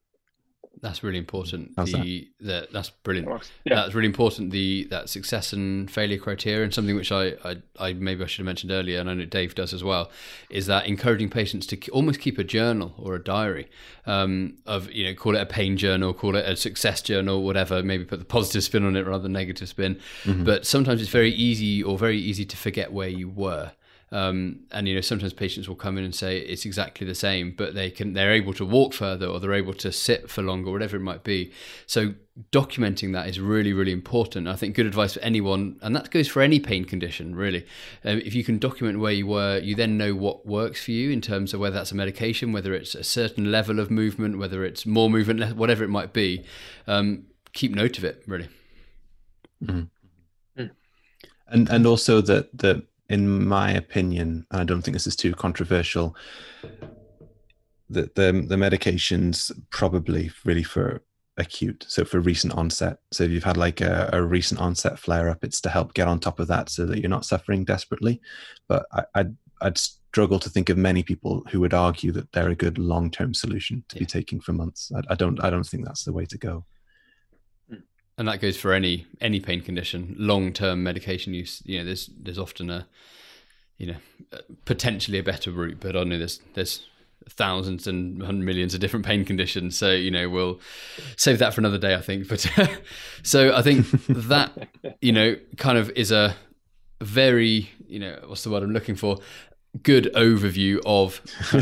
That's 0.81 1.03
really 1.03 1.19
important. 1.19 1.73
How's 1.77 1.93
the, 1.93 2.29
that? 2.41 2.69
the 2.69 2.73
that's 2.73 2.91
brilliant. 2.91 3.29
Yeah. 3.65 3.77
That's 3.77 3.95
really 3.95 4.07
important. 4.07 4.51
The 4.51 4.87
that 4.91 5.09
success 5.09 5.53
and 5.53 5.91
failure 5.91 6.19
criteria, 6.19 6.65
and 6.65 6.75
something 6.75 6.95
which 6.95 7.11
I, 7.11 7.35
I, 7.45 7.57
I 7.79 7.93
maybe 7.95 8.23
I 8.23 8.27
should 8.27 8.41
have 8.41 8.47
mentioned 8.47 8.73
earlier, 8.73 9.01
and 9.01 9.09
I 9.09 9.15
know 9.15 9.25
Dave 9.25 9.55
does 9.55 9.73
as 9.73 9.83
well, 9.83 10.11
is 10.51 10.67
that 10.67 10.87
encouraging 10.87 11.31
patients 11.31 11.67
to 11.69 11.91
almost 11.91 12.21
keep 12.21 12.39
a 12.39 12.45
journal 12.45 12.95
or 12.99 13.15
a 13.15 13.23
diary 13.23 13.69
um, 14.07 14.59
of 14.67 14.91
you 14.93 15.05
know 15.05 15.15
call 15.15 15.37
it 15.37 15.41
a 15.41 15.47
pain 15.47 15.77
journal, 15.77 16.13
call 16.13 16.37
it 16.37 16.47
a 16.47 16.57
success 16.57 17.03
journal, 17.03 17.43
whatever. 17.43 17.83
Maybe 17.83 18.05
put 18.05 18.19
the 18.19 18.25
positive 18.25 18.65
spin 18.65 18.85
on 18.85 18.97
it 18.97 19.07
rather 19.07 19.23
than 19.23 19.33
negative 19.33 19.69
spin. 19.69 20.01
Mm-hmm. 20.25 20.45
But 20.45 20.67
sometimes 20.67 21.01
it's 21.01 21.11
very 21.11 21.33
easy 21.33 21.83
or 21.83 21.97
very 21.97 22.19
easy 22.19 22.45
to 22.45 22.57
forget 22.57 22.93
where 22.93 23.09
you 23.09 23.29
were. 23.29 23.73
Um, 24.15 24.61
and 24.71 24.87
you 24.87 24.95
know 24.95 25.01
sometimes 25.01 25.33
patients 25.33 25.69
will 25.69 25.75
come 25.75 25.99
in 25.99 26.05
and 26.05 26.15
say 26.15 26.39
it's 26.39 26.65
exactly 26.65 27.05
the 27.05 27.17
same, 27.17 27.51
but 27.51 27.75
they 27.75 27.91
can 27.91 28.13
they're 28.13 28.31
able 28.31 28.55
to 28.55 28.65
walk 28.65 28.95
further 28.95 29.27
or 29.27 29.41
they're 29.41 29.53
able 29.53 29.75
to 29.75 29.91
sit 29.91 30.31
for 30.31 30.41
longer, 30.41 30.71
whatever 30.71 30.97
it 30.97 31.01
might 31.01 31.25
be. 31.25 31.51
So 31.87 32.15
documenting 32.53 33.13
that 33.13 33.29
is 33.29 33.41
really 33.41 33.73
really 33.73 33.91
important. 33.91 34.47
I 34.47 34.55
think 34.55 34.77
good 34.77 34.87
advice 34.87 35.15
for 35.15 35.21
anyone, 35.21 35.81
and 35.83 35.97
that 35.97 36.13
goes 36.13 36.29
for 36.29 36.43
any 36.43 36.61
pain 36.61 36.85
condition 36.85 37.35
really. 37.35 37.67
Um, 38.05 38.19
if 38.25 38.37
you 38.37 38.45
can 38.45 38.59
document 38.59 39.01
where 39.01 39.11
you 39.11 39.27
were, 39.27 39.59
you 39.59 39.75
then 39.75 39.99
know 39.99 40.15
what 40.15 40.47
works 40.47 40.85
for 40.85 40.93
you 40.93 41.11
in 41.11 41.21
terms 41.21 41.53
of 41.53 41.59
whether 41.59 41.75
that's 41.75 41.91
a 41.91 41.97
medication, 41.97 42.53
whether 42.53 42.73
it's 42.73 42.95
a 42.95 43.03
certain 43.03 43.51
level 43.51 43.81
of 43.81 43.91
movement, 43.91 44.39
whether 44.39 44.65
it's 44.65 44.87
more 44.87 45.11
movement, 45.11 45.57
whatever 45.57 45.83
it 45.83 45.91
might 45.91 46.13
be. 46.13 46.45
Um, 46.87 47.25
keep 47.53 47.75
note 47.75 47.99
of 47.99 48.05
it 48.05 48.23
really. 48.29 48.49
Mm-hmm. 49.61 50.63
Mm. 50.63 50.71
And 51.49 51.69
and 51.69 51.85
also 51.85 52.21
that 52.21 52.57
that 52.59 52.85
in 53.15 53.47
my 53.47 53.71
opinion, 53.71 54.45
and 54.51 54.61
I 54.61 54.65
don't 54.65 54.83
think 54.83 54.95
this 54.95 55.07
is 55.07 55.17
too 55.17 55.35
controversial, 55.35 56.17
that 57.91 58.15
the 58.17 58.29
the 58.51 58.57
medications 58.67 59.37
probably 59.71 60.31
really 60.45 60.65
for 60.65 61.03
acute, 61.37 61.85
so 61.89 62.05
for 62.05 62.19
recent 62.19 62.55
onset. 62.55 62.99
So 63.13 63.25
if 63.25 63.31
you've 63.31 63.51
had 63.53 63.57
like 63.57 63.81
a, 63.81 64.11
a 64.13 64.21
recent 64.23 64.61
onset 64.61 64.99
flare 64.99 65.29
up, 65.31 65.45
it's 65.45 65.61
to 65.63 65.69
help 65.69 65.95
get 65.95 66.09
on 66.09 66.19
top 66.19 66.41
of 66.41 66.49
that 66.49 66.71
so 66.71 66.87
that 66.87 66.99
you're 66.99 67.17
not 67.17 67.25
suffering 67.25 67.65
desperately. 67.65 68.21
But 68.69 68.87
I, 68.93 69.05
I'd 69.15 69.37
I'd 69.63 69.79
struggle 69.79 70.41
to 70.41 70.51
think 70.51 70.69
of 70.69 70.77
many 70.77 71.03
people 71.05 71.45
who 71.51 71.61
would 71.61 71.75
argue 71.75 72.11
that 72.13 72.33
they're 72.33 72.51
a 72.51 72.63
good 72.67 72.79
long 72.79 73.11
term 73.11 73.33
solution 73.33 73.85
to 73.91 73.97
yeah. 73.97 74.01
be 74.01 74.07
taking 74.07 74.41
for 74.41 74.53
months. 74.53 74.91
I, 74.97 75.13
I 75.13 75.15
don't 75.15 75.39
I 75.45 75.51
don't 75.51 75.67
think 75.67 75.85
that's 75.85 76.05
the 76.05 76.13
way 76.13 76.27
to 76.27 76.39
go 76.39 76.65
and 78.17 78.29
that 78.29 78.41
goes 78.41 78.57
for 78.57 78.73
any 78.73 79.07
any 79.21 79.41
pain 79.41 79.61
condition 79.61 80.15
long 80.19 80.53
term 80.53 80.83
medication 80.83 81.35
use 81.35 81.63
you 81.65 81.79
know 81.79 81.85
there's 81.85 82.11
there's 82.19 82.39
often 82.39 82.71
a 82.71 82.87
you 83.79 83.87
know 83.87 83.97
potentially 84.65 85.19
a 85.19 85.23
better 85.23 85.51
route 85.51 85.79
but 85.81 85.97
i 85.97 86.05
know 86.05 86.19
there's 86.19 86.41
there's 86.55 86.87
thousands 87.29 87.87
and 87.87 88.19
millions 88.45 88.75
of 88.75 88.81
different 88.81 89.05
pain 89.05 89.25
conditions. 89.25 89.77
So 89.77 89.91
you 89.93 90.11
know 90.11 90.29
we'll 90.29 90.61
save 91.17 91.39
that 91.39 91.55
for 91.55 91.61
another 91.61 91.79
day 91.79 91.95
i 91.95 92.01
think. 92.01 92.29
But 92.35 92.47
so 93.23 93.55
i 93.55 93.63
think 93.63 93.87
that 94.09 94.69
you 95.01 95.13
know 95.13 95.37
kind 95.57 95.79
of 95.79 95.91
is 95.91 96.11
a 96.11 96.37
very 97.01 97.71
you 97.87 97.99
know 97.99 98.19
what's 98.27 98.45
the 98.45 98.51
word 98.51 98.63
i'm 98.63 98.73
looking 98.73 98.95
for 98.95 99.19
good 99.83 100.11
overview 100.15 100.81
of 100.87 101.21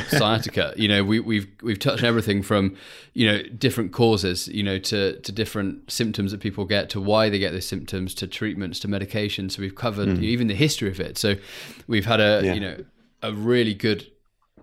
sciatica. 0.09 0.75
you 0.77 0.89
know, 0.89 1.03
we, 1.03 1.21
we've 1.21 1.49
we've 1.63 1.79
touched 1.79 2.05
everything 2.05 2.43
from 2.43 2.77
you 3.15 3.27
know 3.27 3.43
different 3.43 3.93
causes, 3.93 4.49
you 4.49 4.63
know, 4.63 4.79
to 4.79 5.19
to 5.21 5.33
different 5.33 5.91
symptoms 5.91 6.33
that 6.33 6.41
people 6.41 6.65
get, 6.65 6.91
to 6.91 7.01
why 7.01 7.29
they 7.29 7.39
get 7.39 7.53
those 7.53 7.67
symptoms, 7.67 8.15
to 8.15 8.27
treatments, 8.27 8.79
to 8.81 8.89
medication. 8.89 9.49
So 9.49 9.63
we've 9.63 9.75
covered 9.75 10.09
mm. 10.09 10.23
even 10.23 10.49
the 10.49 10.55
history 10.55 10.91
of 10.91 11.01
it. 11.01 11.19
So 11.19 11.37
we've 11.87 12.07
had 12.07 12.21
a 12.21 12.43
yeah. 12.45 12.55
you 12.55 12.61
know 12.61 12.85
a 13.23 13.33
really 13.33 13.75
good 13.75 14.12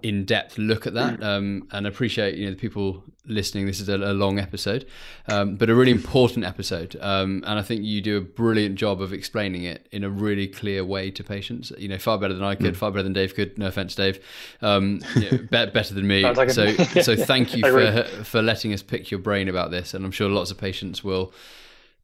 in 0.01 0.25
depth 0.25 0.57
look 0.57 0.87
at 0.87 0.93
that 0.93 1.21
um, 1.23 1.67
and 1.71 1.85
appreciate 1.87 2.35
you 2.35 2.45
know 2.45 2.51
the 2.51 2.57
people 2.57 3.03
listening. 3.25 3.65
This 3.65 3.79
is 3.79 3.87
a, 3.87 3.95
a 3.95 4.13
long 4.13 4.39
episode, 4.39 4.85
um, 5.27 5.55
but 5.55 5.69
a 5.69 5.75
really 5.75 5.91
important 5.91 6.45
episode, 6.45 6.97
um, 6.99 7.43
and 7.45 7.59
I 7.59 7.61
think 7.61 7.83
you 7.83 8.01
do 8.01 8.17
a 8.17 8.21
brilliant 8.21 8.75
job 8.75 9.01
of 9.01 9.13
explaining 9.13 9.63
it 9.63 9.87
in 9.91 10.03
a 10.03 10.09
really 10.09 10.47
clear 10.47 10.83
way 10.83 11.11
to 11.11 11.23
patients. 11.23 11.71
You 11.77 11.87
know, 11.87 11.97
far 11.97 12.17
better 12.17 12.33
than 12.33 12.43
I 12.43 12.55
could, 12.55 12.73
mm. 12.73 12.77
far 12.77 12.91
better 12.91 13.03
than 13.03 13.13
Dave 13.13 13.35
could. 13.35 13.57
No 13.57 13.67
offense, 13.67 13.95
Dave. 13.95 14.23
Um, 14.61 15.01
you 15.15 15.31
know, 15.31 15.37
be- 15.37 15.71
better 15.71 15.93
than 15.93 16.07
me. 16.07 16.25
Like 16.39 16.51
so, 16.51 16.71
so 17.01 17.15
thank 17.15 17.55
you 17.55 17.63
for 17.63 18.03
for 18.23 18.41
letting 18.41 18.71
us 18.71 18.81
pick 18.81 19.11
your 19.11 19.19
brain 19.19 19.49
about 19.49 19.71
this, 19.71 19.93
and 19.93 20.05
I'm 20.05 20.11
sure 20.11 20.29
lots 20.29 20.51
of 20.51 20.57
patients 20.57 21.03
will 21.03 21.33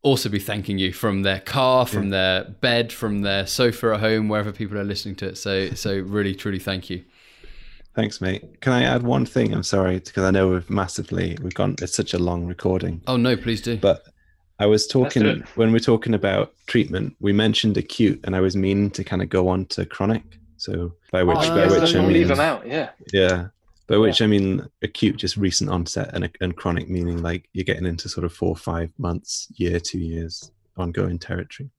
also 0.01 0.29
be 0.29 0.39
thanking 0.39 0.77
you 0.77 0.93
from 0.93 1.23
their 1.23 1.39
car, 1.39 1.85
from 1.85 2.05
yeah. 2.05 2.09
their 2.09 2.43
bed, 2.43 2.91
from 2.91 3.21
their 3.21 3.47
sofa 3.47 3.93
at 3.93 4.01
home, 4.01 4.29
wherever 4.29 4.51
people 4.51 4.77
are 4.77 4.83
listening 4.83 5.15
to 5.15 5.27
it. 5.27 5.37
So, 5.37 5.71
so 5.71 5.99
really, 5.99 6.35
truly, 6.35 6.59
thank 6.59 6.89
you. 6.89 7.03
Thanks, 7.95 8.19
mate. 8.19 8.59
Can 8.59 8.73
I 8.73 8.83
add 8.83 9.03
one 9.03 9.25
thing? 9.25 9.53
I'm 9.53 9.63
sorry 9.63 9.99
because 9.99 10.25
I 10.25 10.31
know 10.31 10.49
we've 10.49 10.69
massively 10.69 11.37
we've 11.41 11.53
gone. 11.53 11.75
It's 11.81 11.95
such 11.95 12.13
a 12.13 12.19
long 12.19 12.45
recording. 12.45 13.01
Oh 13.07 13.15
no, 13.15 13.37
please 13.37 13.61
do. 13.61 13.77
But 13.77 14.03
I 14.59 14.65
was 14.65 14.85
talking 14.85 15.43
when 15.55 15.71
we're 15.71 15.79
talking 15.79 16.13
about 16.13 16.53
treatment. 16.67 17.15
We 17.21 17.31
mentioned 17.31 17.77
acute, 17.77 18.19
and 18.25 18.35
I 18.35 18.41
was 18.41 18.55
meaning 18.55 18.91
to 18.91 19.03
kind 19.03 19.21
of 19.21 19.29
go 19.29 19.47
on 19.47 19.65
to 19.67 19.85
chronic. 19.85 20.23
So 20.57 20.93
by 21.11 21.21
oh, 21.21 21.25
which, 21.27 21.37
oh, 21.41 21.55
by 21.55 21.67
which 21.67 21.95
I 21.95 22.01
mean, 22.01 22.13
leave 22.13 22.27
them 22.27 22.41
out. 22.41 22.67
Yeah. 22.67 22.89
Yeah. 23.13 23.47
By 23.87 23.97
which 23.97 24.19
yeah. 24.19 24.25
I 24.25 24.29
mean 24.29 24.67
acute, 24.81 25.15
just 25.15 25.37
recent 25.37 25.69
onset, 25.69 26.09
and, 26.13 26.29
and 26.41 26.55
chronic 26.55 26.89
meaning 26.89 27.21
like 27.21 27.47
you're 27.53 27.63
getting 27.63 27.85
into 27.85 28.09
sort 28.09 28.25
of 28.25 28.33
four, 28.33 28.57
five 28.57 28.91
months, 28.97 29.47
year, 29.55 29.79
two 29.79 29.99
years, 29.99 30.51
ongoing 30.75 31.17
territory. 31.17 31.69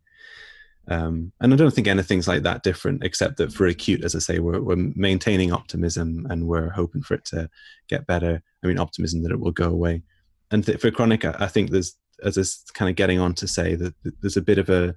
Um, 0.88 1.32
and 1.40 1.52
I 1.52 1.56
don't 1.56 1.72
think 1.72 1.88
anything's 1.88 2.28
like 2.28 2.42
that 2.42 2.62
different, 2.62 3.02
except 3.02 3.38
that 3.38 3.52
for 3.52 3.66
acute, 3.66 4.04
as 4.04 4.14
I 4.14 4.20
say, 4.20 4.38
we're, 4.38 4.60
we're 4.60 4.92
maintaining 4.94 5.52
optimism 5.52 6.26
and 6.30 6.46
we're 6.46 6.70
hoping 6.70 7.02
for 7.02 7.14
it 7.14 7.24
to 7.26 7.50
get 7.88 8.06
better. 8.06 8.42
I 8.62 8.66
mean, 8.66 8.78
optimism 8.78 9.22
that 9.22 9.32
it 9.32 9.40
will 9.40 9.52
go 9.52 9.68
away. 9.70 10.02
And 10.50 10.64
th- 10.64 10.80
for 10.80 10.90
chronic, 10.90 11.24
I, 11.24 11.34
I 11.40 11.46
think 11.48 11.70
there's, 11.70 11.96
as 12.22 12.36
is 12.36 12.64
kind 12.74 12.88
of 12.88 12.96
getting 12.96 13.18
on 13.18 13.34
to 13.34 13.48
say 13.48 13.74
that 13.74 13.94
there's 14.20 14.36
a 14.36 14.42
bit 14.42 14.58
of 14.58 14.70
a, 14.70 14.94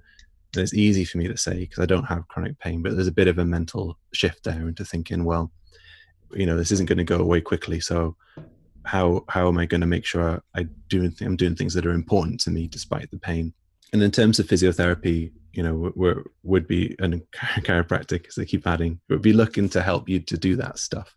it's 0.56 0.74
easy 0.74 1.04
for 1.04 1.18
me 1.18 1.28
to 1.28 1.36
say 1.36 1.60
because 1.60 1.82
I 1.82 1.86
don't 1.86 2.04
have 2.04 2.28
chronic 2.28 2.58
pain, 2.58 2.82
but 2.82 2.94
there's 2.94 3.06
a 3.06 3.12
bit 3.12 3.28
of 3.28 3.38
a 3.38 3.44
mental 3.44 3.98
shift 4.12 4.44
there 4.44 4.68
into 4.68 4.84
thinking, 4.84 5.24
well, 5.24 5.52
you 6.32 6.46
know, 6.46 6.56
this 6.56 6.72
isn't 6.72 6.86
going 6.86 6.98
to 6.98 7.04
go 7.04 7.18
away 7.18 7.40
quickly. 7.40 7.80
So 7.80 8.16
how 8.84 9.24
how 9.28 9.48
am 9.48 9.58
I 9.58 9.66
going 9.66 9.80
to 9.80 9.86
make 9.86 10.04
sure 10.04 10.42
I 10.54 10.66
do 10.88 11.10
I'm 11.20 11.36
doing 11.36 11.54
things 11.54 11.74
that 11.74 11.86
are 11.86 11.92
important 11.92 12.40
to 12.40 12.50
me 12.50 12.66
despite 12.66 13.10
the 13.10 13.18
pain? 13.18 13.52
And 13.92 14.02
in 14.02 14.10
terms 14.10 14.38
of 14.38 14.46
physiotherapy, 14.46 15.32
you 15.52 15.62
know, 15.62 15.92
would 16.42 16.66
be 16.66 16.96
and 16.98 17.22
chiropractic, 17.34 18.28
as 18.28 18.34
they 18.34 18.44
keep 18.44 18.66
adding, 18.66 19.00
would 19.08 19.22
be 19.22 19.32
looking 19.32 19.68
to 19.70 19.82
help 19.82 20.08
you 20.08 20.20
to 20.20 20.36
do 20.36 20.56
that 20.56 20.78
stuff. 20.78 21.14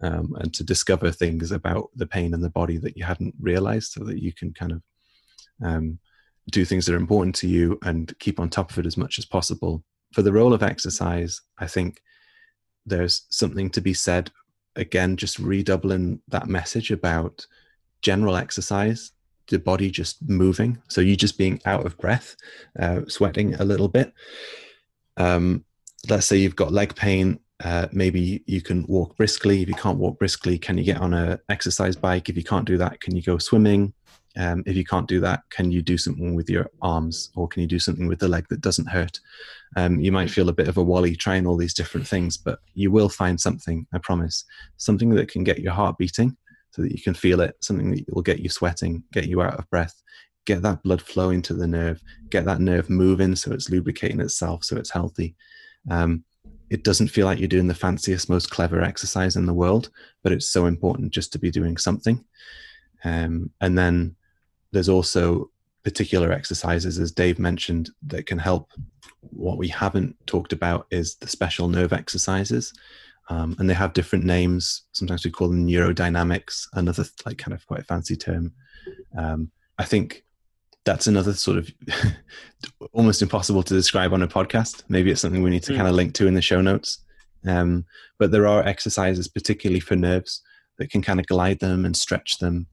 Um, 0.00 0.34
and 0.40 0.52
to 0.54 0.64
discover 0.64 1.12
things 1.12 1.52
about 1.52 1.88
the 1.94 2.06
pain 2.06 2.34
in 2.34 2.40
the 2.40 2.50
body 2.50 2.78
that 2.78 2.96
you 2.96 3.04
hadn't 3.04 3.32
realized 3.40 3.92
so 3.92 4.02
that 4.02 4.20
you 4.20 4.32
can 4.32 4.52
kind 4.52 4.72
of 4.72 4.82
um, 5.62 6.00
do 6.50 6.64
things 6.64 6.84
that 6.86 6.94
are 6.94 6.98
important 6.98 7.36
to 7.36 7.48
you 7.48 7.78
and 7.84 8.12
keep 8.18 8.40
on 8.40 8.50
top 8.50 8.72
of 8.72 8.78
it 8.78 8.86
as 8.86 8.96
much 8.96 9.20
as 9.20 9.24
possible. 9.24 9.84
For 10.12 10.22
the 10.22 10.32
role 10.32 10.52
of 10.52 10.64
exercise, 10.64 11.40
I 11.58 11.68
think 11.68 12.00
there's 12.84 13.26
something 13.30 13.70
to 13.70 13.80
be 13.80 13.94
said 13.94 14.32
again, 14.76 15.16
just 15.16 15.38
redoubling 15.38 16.20
that 16.28 16.48
message 16.48 16.90
about 16.90 17.46
general 18.02 18.36
exercise, 18.36 19.12
the 19.48 19.58
body 19.58 19.90
just 19.90 20.28
moving. 20.28 20.78
So 20.88 21.00
you 21.00 21.16
just 21.16 21.38
being 21.38 21.60
out 21.64 21.86
of 21.86 21.96
breath, 21.98 22.36
uh, 22.78 23.02
sweating 23.08 23.54
a 23.54 23.64
little 23.64 23.88
bit. 23.88 24.12
Um, 25.16 25.64
let's 26.08 26.26
say 26.26 26.36
you've 26.36 26.56
got 26.56 26.72
leg 26.72 26.94
pain. 26.94 27.40
Uh, 27.62 27.86
maybe 27.92 28.42
you 28.46 28.60
can 28.60 28.84
walk 28.86 29.16
briskly. 29.16 29.62
If 29.62 29.68
you 29.68 29.74
can't 29.74 29.98
walk 29.98 30.18
briskly, 30.18 30.58
can 30.58 30.76
you 30.76 30.84
get 30.84 31.00
on 31.00 31.14
a 31.14 31.38
exercise 31.48 31.96
bike? 31.96 32.28
If 32.28 32.36
you 32.36 32.44
can't 32.44 32.66
do 32.66 32.76
that, 32.78 33.00
can 33.00 33.14
you 33.14 33.22
go 33.22 33.38
swimming? 33.38 33.92
Um, 34.36 34.64
if 34.66 34.76
you 34.76 34.84
can't 34.84 35.06
do 35.06 35.20
that, 35.20 35.42
can 35.50 35.70
you 35.70 35.80
do 35.80 35.96
something 35.96 36.34
with 36.34 36.50
your 36.50 36.68
arms 36.82 37.30
or 37.36 37.46
can 37.46 37.62
you 37.62 37.68
do 37.68 37.78
something 37.78 38.08
with 38.08 38.18
the 38.18 38.28
leg 38.28 38.46
that 38.50 38.60
doesn't 38.60 38.88
hurt? 38.88 39.20
Um, 39.76 40.00
you 40.00 40.10
might 40.10 40.30
feel 40.30 40.48
a 40.48 40.52
bit 40.52 40.66
of 40.66 40.76
a 40.76 40.82
wally 40.82 41.14
trying 41.14 41.46
all 41.46 41.56
these 41.56 41.74
different 41.74 42.06
things, 42.06 42.36
but 42.36 42.58
you 42.74 42.90
will 42.90 43.08
find 43.08 43.40
something, 43.40 43.86
I 43.92 43.98
promise, 43.98 44.44
something 44.76 45.10
that 45.10 45.28
can 45.28 45.44
get 45.44 45.60
your 45.60 45.72
heart 45.72 45.98
beating 45.98 46.36
so 46.74 46.82
that 46.82 46.92
you 46.92 47.00
can 47.00 47.14
feel 47.14 47.40
it, 47.40 47.56
something 47.60 47.92
that 47.92 48.04
will 48.12 48.22
get 48.22 48.40
you 48.40 48.48
sweating, 48.48 49.04
get 49.12 49.26
you 49.26 49.40
out 49.40 49.54
of 49.54 49.70
breath, 49.70 49.94
get 50.44 50.60
that 50.62 50.82
blood 50.82 51.00
flowing 51.00 51.40
to 51.42 51.54
the 51.54 51.68
nerve, 51.68 52.02
get 52.30 52.44
that 52.46 52.60
nerve 52.60 52.90
moving 52.90 53.36
so 53.36 53.52
it's 53.52 53.70
lubricating 53.70 54.20
itself 54.20 54.64
so 54.64 54.76
it's 54.76 54.90
healthy. 54.90 55.36
Um, 55.88 56.24
it 56.70 56.82
doesn't 56.82 57.08
feel 57.08 57.26
like 57.26 57.38
you're 57.38 57.46
doing 57.46 57.68
the 57.68 57.74
fanciest, 57.74 58.28
most 58.28 58.50
clever 58.50 58.82
exercise 58.82 59.36
in 59.36 59.46
the 59.46 59.54
world, 59.54 59.90
but 60.24 60.32
it's 60.32 60.48
so 60.48 60.66
important 60.66 61.12
just 61.12 61.32
to 61.32 61.38
be 61.38 61.52
doing 61.52 61.76
something. 61.76 62.24
Um, 63.04 63.50
and 63.60 63.78
then 63.78 64.16
there's 64.72 64.88
also 64.88 65.50
particular 65.84 66.32
exercises, 66.32 66.98
as 66.98 67.12
Dave 67.12 67.38
mentioned, 67.38 67.90
that 68.08 68.26
can 68.26 68.38
help. 68.38 68.72
What 69.20 69.58
we 69.58 69.68
haven't 69.68 70.16
talked 70.26 70.52
about 70.52 70.86
is 70.90 71.14
the 71.16 71.28
special 71.28 71.68
nerve 71.68 71.92
exercises. 71.92 72.72
Um, 73.30 73.56
and 73.58 73.68
they 73.68 73.74
have 73.74 73.94
different 73.94 74.24
names. 74.24 74.82
Sometimes 74.92 75.24
we 75.24 75.30
call 75.30 75.48
them 75.48 75.66
neurodynamics, 75.66 76.66
another 76.74 77.04
like 77.24 77.38
kind 77.38 77.54
of 77.54 77.66
quite 77.66 77.86
fancy 77.86 78.16
term. 78.16 78.52
Um, 79.16 79.50
I 79.78 79.84
think 79.84 80.24
that's 80.84 81.06
another 81.06 81.32
sort 81.32 81.56
of 81.58 81.70
almost 82.92 83.22
impossible 83.22 83.62
to 83.62 83.74
describe 83.74 84.12
on 84.12 84.22
a 84.22 84.28
podcast. 84.28 84.82
Maybe 84.88 85.10
it's 85.10 85.22
something 85.22 85.42
we 85.42 85.50
need 85.50 85.62
to 85.64 85.72
mm. 85.72 85.76
kind 85.76 85.88
of 85.88 85.94
link 85.94 86.14
to 86.14 86.26
in 86.26 86.34
the 86.34 86.42
show 86.42 86.60
notes. 86.60 87.02
Um, 87.46 87.86
but 88.18 88.30
there 88.30 88.46
are 88.46 88.62
exercises, 88.62 89.28
particularly 89.28 89.80
for 89.80 89.96
nerves, 89.96 90.42
that 90.78 90.90
can 90.90 91.02
kind 91.02 91.20
of 91.20 91.26
glide 91.26 91.60
them 91.60 91.84
and 91.84 91.96
stretch 91.96 92.38
them 92.38 92.66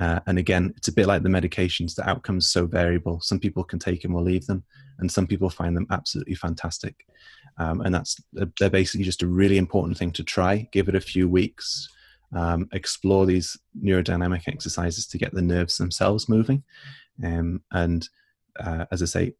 uh, 0.00 0.18
and 0.26 0.38
again, 0.38 0.72
it's 0.78 0.88
a 0.88 0.92
bit 0.92 1.06
like 1.06 1.22
the 1.22 1.28
medications. 1.28 1.94
The 1.94 2.08
outcomes 2.08 2.50
so 2.50 2.64
variable. 2.64 3.20
Some 3.20 3.38
people 3.38 3.62
can 3.62 3.78
take 3.78 4.00
them 4.00 4.14
or 4.14 4.22
leave 4.22 4.46
them, 4.46 4.64
and 4.98 5.12
some 5.12 5.26
people 5.26 5.50
find 5.50 5.76
them 5.76 5.86
absolutely 5.90 6.34
fantastic. 6.34 7.06
Um, 7.58 7.80
and 7.82 7.94
that's 7.94 8.16
they're 8.32 8.70
basically 8.70 9.04
just 9.04 9.22
a 9.22 9.26
really 9.26 9.58
important 9.58 9.98
thing 9.98 10.12
to 10.12 10.24
try. 10.24 10.68
Give 10.72 10.88
it 10.88 10.94
a 10.94 11.00
few 11.00 11.28
weeks. 11.28 11.88
Um, 12.32 12.68
explore 12.72 13.26
these 13.26 13.58
neurodynamic 13.82 14.46
exercises 14.46 15.06
to 15.08 15.18
get 15.18 15.34
the 15.34 15.42
nerves 15.42 15.78
themselves 15.78 16.28
moving. 16.28 16.62
Um, 17.24 17.62
and 17.72 18.08
uh, 18.58 18.86
as 18.92 19.02
I 19.02 19.06
say, 19.06 19.34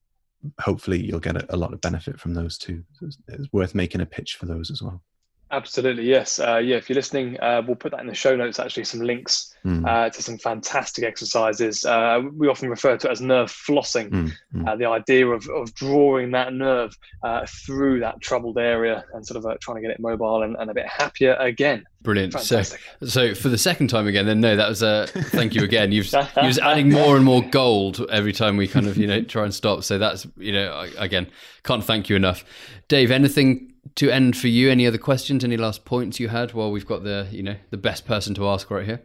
hopefully 0.59 1.01
you'll 1.01 1.21
get 1.21 1.37
a, 1.37 1.55
a, 1.55 1.57
lot 1.57 1.73
of 1.73 1.81
benefit 1.81 2.19
from 2.19 2.35
those 2.35 2.59
too. 2.59 2.83
So 2.95 3.07
it's, 3.07 3.19
it's 3.29 3.53
worth 3.53 3.75
making 3.75 4.01
a 4.01 4.07
pitch 4.07 4.37
for 4.37 4.47
those 4.47 4.71
as 4.71 4.83
well. 4.83 5.03
Absolutely, 5.53 6.05
yes. 6.05 6.39
Uh, 6.39 6.59
yeah, 6.59 6.77
if 6.77 6.89
you're 6.89 6.95
listening, 6.95 7.39
uh, 7.41 7.61
we'll 7.67 7.75
put 7.75 7.91
that 7.91 8.01
in 8.01 8.07
the 8.07 8.15
show 8.15 8.37
notes. 8.37 8.61
Actually, 8.61 8.85
some 8.85 9.01
links 9.01 9.53
mm. 9.65 9.85
uh, 9.85 10.09
to 10.09 10.23
some 10.23 10.39
fantastic 10.39 11.05
exercises. 11.05 11.85
Uh, 11.85 12.23
we 12.37 12.47
often 12.47 12.71
refer 12.71 12.97
to 12.97 13.09
it 13.09 13.11
as 13.11 13.21
nerve 13.21 13.51
flossing. 13.51 14.11
Mm. 14.11 14.33
Mm. 14.55 14.79
the 14.79 14.85
idea 14.85 15.27
of, 15.27 15.49
of 15.49 15.75
drawing 15.75 16.31
that 16.33 16.53
nerve 16.53 16.97
uh, 17.25 17.47
through 17.47 17.99
that 18.01 18.21
troubled 18.21 18.59
area 18.59 19.05
and 19.13 19.27
sort 19.27 19.45
of 19.45 19.61
trying 19.61 19.77
to 19.77 19.81
get 19.81 19.91
it 19.91 19.99
mobile 19.99 20.43
and, 20.45 20.57
and 20.57 20.71
a 20.71 20.75
bit 20.75 20.87
happier 20.87 21.35
again. 21.35 21.85
Brilliant. 22.03 22.33
Fantastic. 22.33 22.81
So, 23.01 23.07
so 23.07 23.35
for 23.35 23.49
the 23.49 23.59
second 23.59 23.89
time 23.89 24.07
again, 24.07 24.27
then 24.27 24.41
no, 24.41 24.55
that 24.55 24.69
was 24.69 24.83
a 24.83 25.09
thank 25.09 25.55
you 25.55 25.65
again. 25.65 25.91
You've 25.91 26.11
you 26.13 26.47
was 26.47 26.59
adding 26.59 26.91
more 26.91 27.17
and 27.17 27.25
more 27.25 27.43
gold 27.43 28.07
every 28.11 28.33
time 28.33 28.57
we 28.57 28.69
kind 28.69 28.87
of 28.87 28.97
you 28.97 29.07
know 29.07 29.21
try 29.23 29.45
and 29.45 29.53
stop. 29.53 29.83
So 29.83 29.99
that's 29.99 30.27
you 30.39 30.53
know 30.53 30.89
again 30.97 31.27
can't 31.63 31.85
thank 31.85 32.09
you 32.09 32.17
enough, 32.17 32.45
Dave. 32.89 33.11
Anything 33.11 33.70
to 33.97 34.11
end 34.11 34.37
for 34.37 34.49
you, 34.49 34.71
any 34.71 34.87
other 34.87 34.99
questions? 34.99 35.45
Any 35.45 35.57
last 35.57 35.85
points 35.85 36.21
you 36.21 36.29
had? 36.29 36.53
While 36.53 36.71
we've 36.71 36.87
got 36.87 37.05
the 37.05 37.29
you 37.31 37.43
know 37.43 37.57
the 37.71 37.77
best 37.77 38.07
person 38.07 38.35
to 38.35 38.49
ask 38.49 38.71
right 38.71 38.87
here. 38.87 39.03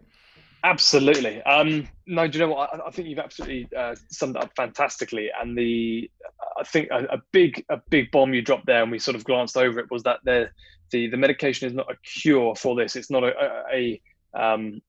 Absolutely. 0.64 1.43
Um, 1.43 1.88
no, 2.07 2.27
do 2.27 2.39
you 2.39 2.45
know 2.45 2.52
what? 2.52 2.73
I, 2.73 2.88
I 2.88 2.89
think 2.89 3.07
you've 3.07 3.19
absolutely 3.19 3.69
uh, 3.77 3.95
summed 4.10 4.35
it 4.35 4.41
up 4.41 4.52
fantastically. 4.56 5.30
And 5.39 5.56
the 5.56 6.10
I 6.57 6.64
think 6.64 6.89
a, 6.89 7.03
a, 7.03 7.18
big 7.31 7.64
a 7.69 7.80
big 7.89 8.10
bomb 8.10 8.34
you 8.34 8.41
dropped 8.41 8.65
there, 8.65 8.81
and 8.81 8.91
we 8.91 8.97
sort 8.97 9.15
of 9.15 9.23
glanced 9.23 9.57
over 9.57 9.80
it, 9.80 9.91
was 9.91 10.03
that 10.03 10.19
the 10.23 10.49
the 10.89 11.07
the 11.07 11.18
medication 11.18 11.68
is 11.68 11.73
not 11.76 11.91
a 11.91 11.95
cure 12.03 12.56
for 12.56 12.76
this. 12.76 12.95
It's 12.95 13.11
not 13.11 13.23
a, 13.23 13.34
a, 13.72 14.02
a 14.34 14.43
um, 14.53 14.81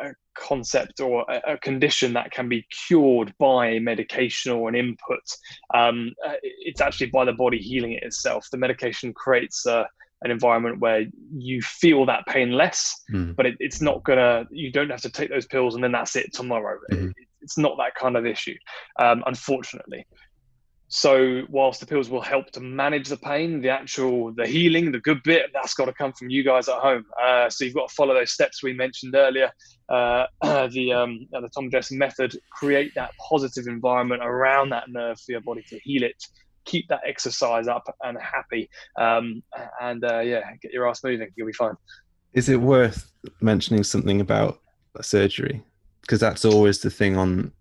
a 0.00 0.14
concept 0.34 1.00
or 1.00 1.24
a, 1.28 1.52
a, 1.54 1.58
condition 1.58 2.12
that 2.14 2.30
can 2.30 2.48
be 2.48 2.66
cured 2.86 3.32
by 3.38 3.78
medication 3.78 4.52
or 4.52 4.68
an 4.68 4.74
input. 4.74 5.22
Um, 5.72 6.12
uh, 6.26 6.34
it's 6.42 6.80
actually 6.80 7.08
by 7.08 7.24
the 7.24 7.32
body 7.32 7.58
healing 7.58 7.92
it 7.92 8.02
itself. 8.02 8.48
The 8.50 8.58
medication 8.58 9.12
creates 9.12 9.66
uh, 9.66 9.84
an 10.22 10.30
environment 10.30 10.80
where 10.80 11.06
you 11.32 11.62
feel 11.62 12.06
that 12.06 12.26
pain 12.26 12.52
less, 12.52 12.94
mm. 13.12 13.36
but 13.36 13.46
it, 13.46 13.56
it's 13.60 13.80
not 13.80 14.02
gonna. 14.04 14.46
You 14.50 14.72
don't 14.72 14.90
have 14.90 15.02
to 15.02 15.10
take 15.10 15.30
those 15.30 15.46
pills 15.46 15.74
and 15.74 15.84
then 15.84 15.92
that's 15.92 16.16
it 16.16 16.32
tomorrow. 16.32 16.78
Mm. 16.90 17.10
It, 17.10 17.16
it's 17.42 17.58
not 17.58 17.76
that 17.76 17.94
kind 17.94 18.16
of 18.16 18.24
issue, 18.24 18.56
um, 18.98 19.22
unfortunately. 19.26 20.06
So 20.88 21.42
whilst 21.48 21.80
the 21.80 21.86
pills 21.86 22.10
will 22.10 22.20
help 22.20 22.50
to 22.52 22.60
manage 22.60 23.08
the 23.08 23.16
pain, 23.16 23.60
the 23.60 23.70
actual 23.70 24.32
the 24.32 24.46
healing, 24.46 24.92
the 24.92 25.00
good 25.00 25.22
bit, 25.24 25.50
that's 25.52 25.74
got 25.74 25.86
to 25.86 25.92
come 25.92 26.12
from 26.12 26.30
you 26.30 26.44
guys 26.44 26.68
at 26.68 26.76
home. 26.76 27.04
Uh, 27.20 27.48
so 27.48 27.64
you've 27.64 27.74
got 27.74 27.88
to 27.88 27.94
follow 27.94 28.14
those 28.14 28.32
steps 28.32 28.62
we 28.62 28.72
mentioned 28.72 29.14
earlier. 29.14 29.50
Uh, 29.88 30.26
the 30.42 30.92
um, 30.92 31.26
the 31.32 31.48
Tom 31.54 31.70
Jess 31.70 31.90
method, 31.90 32.36
create 32.52 32.94
that 32.94 33.12
positive 33.28 33.66
environment 33.66 34.22
around 34.22 34.70
that 34.70 34.88
nerve 34.88 35.18
for 35.20 35.32
your 35.32 35.40
body 35.40 35.64
to 35.68 35.78
heal 35.82 36.02
it. 36.02 36.22
Keep 36.64 36.88
that 36.88 37.00
exercise 37.06 37.66
up 37.66 37.84
and 38.02 38.16
happy, 38.20 38.70
um, 38.98 39.42
and 39.80 40.04
uh, 40.04 40.20
yeah, 40.20 40.42
get 40.62 40.72
your 40.72 40.88
ass 40.88 41.02
moving. 41.02 41.28
You'll 41.36 41.46
be 41.46 41.52
fine. 41.52 41.74
Is 42.34 42.48
it 42.48 42.60
worth 42.60 43.10
mentioning 43.40 43.84
something 43.84 44.20
about 44.20 44.60
surgery? 45.00 45.62
Because 46.02 46.20
that's 46.20 46.44
always 46.44 46.80
the 46.80 46.90
thing 46.90 47.16
on 47.16 47.52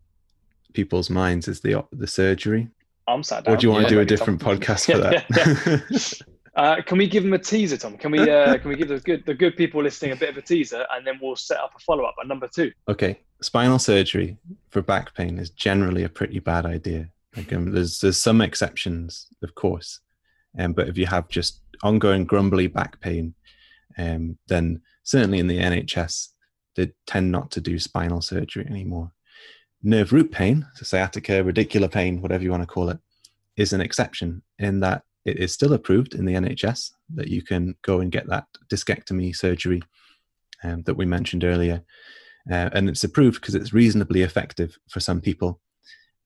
people's 0.73 1.09
minds 1.09 1.47
is 1.47 1.61
the 1.61 1.83
the 1.91 2.07
surgery 2.07 2.69
I'm 3.07 3.23
sat 3.23 3.43
down. 3.43 3.53
Or 3.53 3.57
do 3.57 3.67
you 3.67 3.71
want 3.71 3.83
yeah, 3.83 3.89
to 3.89 3.95
do 3.95 4.01
a 4.01 4.05
different 4.05 4.41
Tom. 4.41 4.57
podcast 4.57 4.91
for 4.91 4.97
that? 4.97 6.21
uh, 6.55 6.81
can 6.81 6.97
we 6.97 7.07
give 7.07 7.23
them 7.23 7.33
a 7.33 7.39
teaser, 7.39 7.77
Tom? 7.77 7.97
Can 7.97 8.11
we 8.11 8.19
uh, 8.19 8.57
can 8.59 8.69
we 8.69 8.75
give 8.75 8.89
the 8.89 8.99
good 8.99 9.25
the 9.25 9.33
good 9.33 9.55
people 9.55 9.83
listening 9.83 10.11
a 10.11 10.15
bit 10.15 10.29
of 10.29 10.37
a 10.37 10.41
teaser, 10.41 10.85
and 10.91 11.05
then 11.05 11.19
we'll 11.21 11.35
set 11.35 11.59
up 11.59 11.71
a 11.75 11.79
follow 11.79 12.03
up 12.03 12.15
at 12.21 12.27
number 12.27 12.47
two. 12.47 12.71
Okay, 12.87 13.19
spinal 13.41 13.79
surgery 13.79 14.37
for 14.69 14.81
back 14.81 15.13
pain 15.15 15.37
is 15.37 15.49
generally 15.49 16.03
a 16.03 16.09
pretty 16.09 16.39
bad 16.39 16.65
idea. 16.65 17.09
Like, 17.35 17.51
um, 17.53 17.71
there's 17.71 17.99
there's 17.99 18.21
some 18.21 18.41
exceptions, 18.41 19.27
of 19.41 19.55
course, 19.55 19.99
um, 20.57 20.73
but 20.73 20.87
if 20.87 20.97
you 20.97 21.07
have 21.07 21.27
just 21.29 21.61
ongoing 21.81 22.25
grumbly 22.25 22.67
back 22.67 22.99
pain, 23.01 23.33
um, 23.97 24.37
then 24.47 24.81
certainly 25.03 25.39
in 25.39 25.47
the 25.47 25.59
NHS, 25.59 26.29
they 26.75 26.91
tend 27.05 27.31
not 27.31 27.51
to 27.51 27.61
do 27.61 27.79
spinal 27.79 28.21
surgery 28.21 28.65
anymore. 28.69 29.11
Nerve 29.83 30.13
root 30.13 30.31
pain, 30.31 30.65
so 30.75 30.83
sciatica, 30.83 31.43
radicular 31.43 31.91
pain, 31.91 32.21
whatever 32.21 32.43
you 32.43 32.51
want 32.51 32.63
to 32.63 32.67
call 32.67 32.89
it, 32.89 32.97
is 33.57 33.73
an 33.73 33.81
exception 33.81 34.41
in 34.59 34.79
that 34.79 35.03
it 35.25 35.37
is 35.37 35.53
still 35.53 35.73
approved 35.73 36.15
in 36.15 36.25
the 36.25 36.33
NHS 36.33 36.91
that 37.15 37.27
you 37.27 37.41
can 37.41 37.75
go 37.81 37.99
and 37.99 38.11
get 38.11 38.27
that 38.27 38.45
discectomy 38.71 39.35
surgery 39.35 39.81
um, 40.63 40.83
that 40.83 40.95
we 40.95 41.05
mentioned 41.05 41.43
earlier. 41.43 41.83
Uh, 42.49 42.69
and 42.73 42.89
it's 42.89 43.03
approved 43.03 43.39
because 43.39 43.55
it's 43.55 43.73
reasonably 43.73 44.21
effective 44.21 44.77
for 44.89 44.99
some 44.99 45.21
people. 45.21 45.61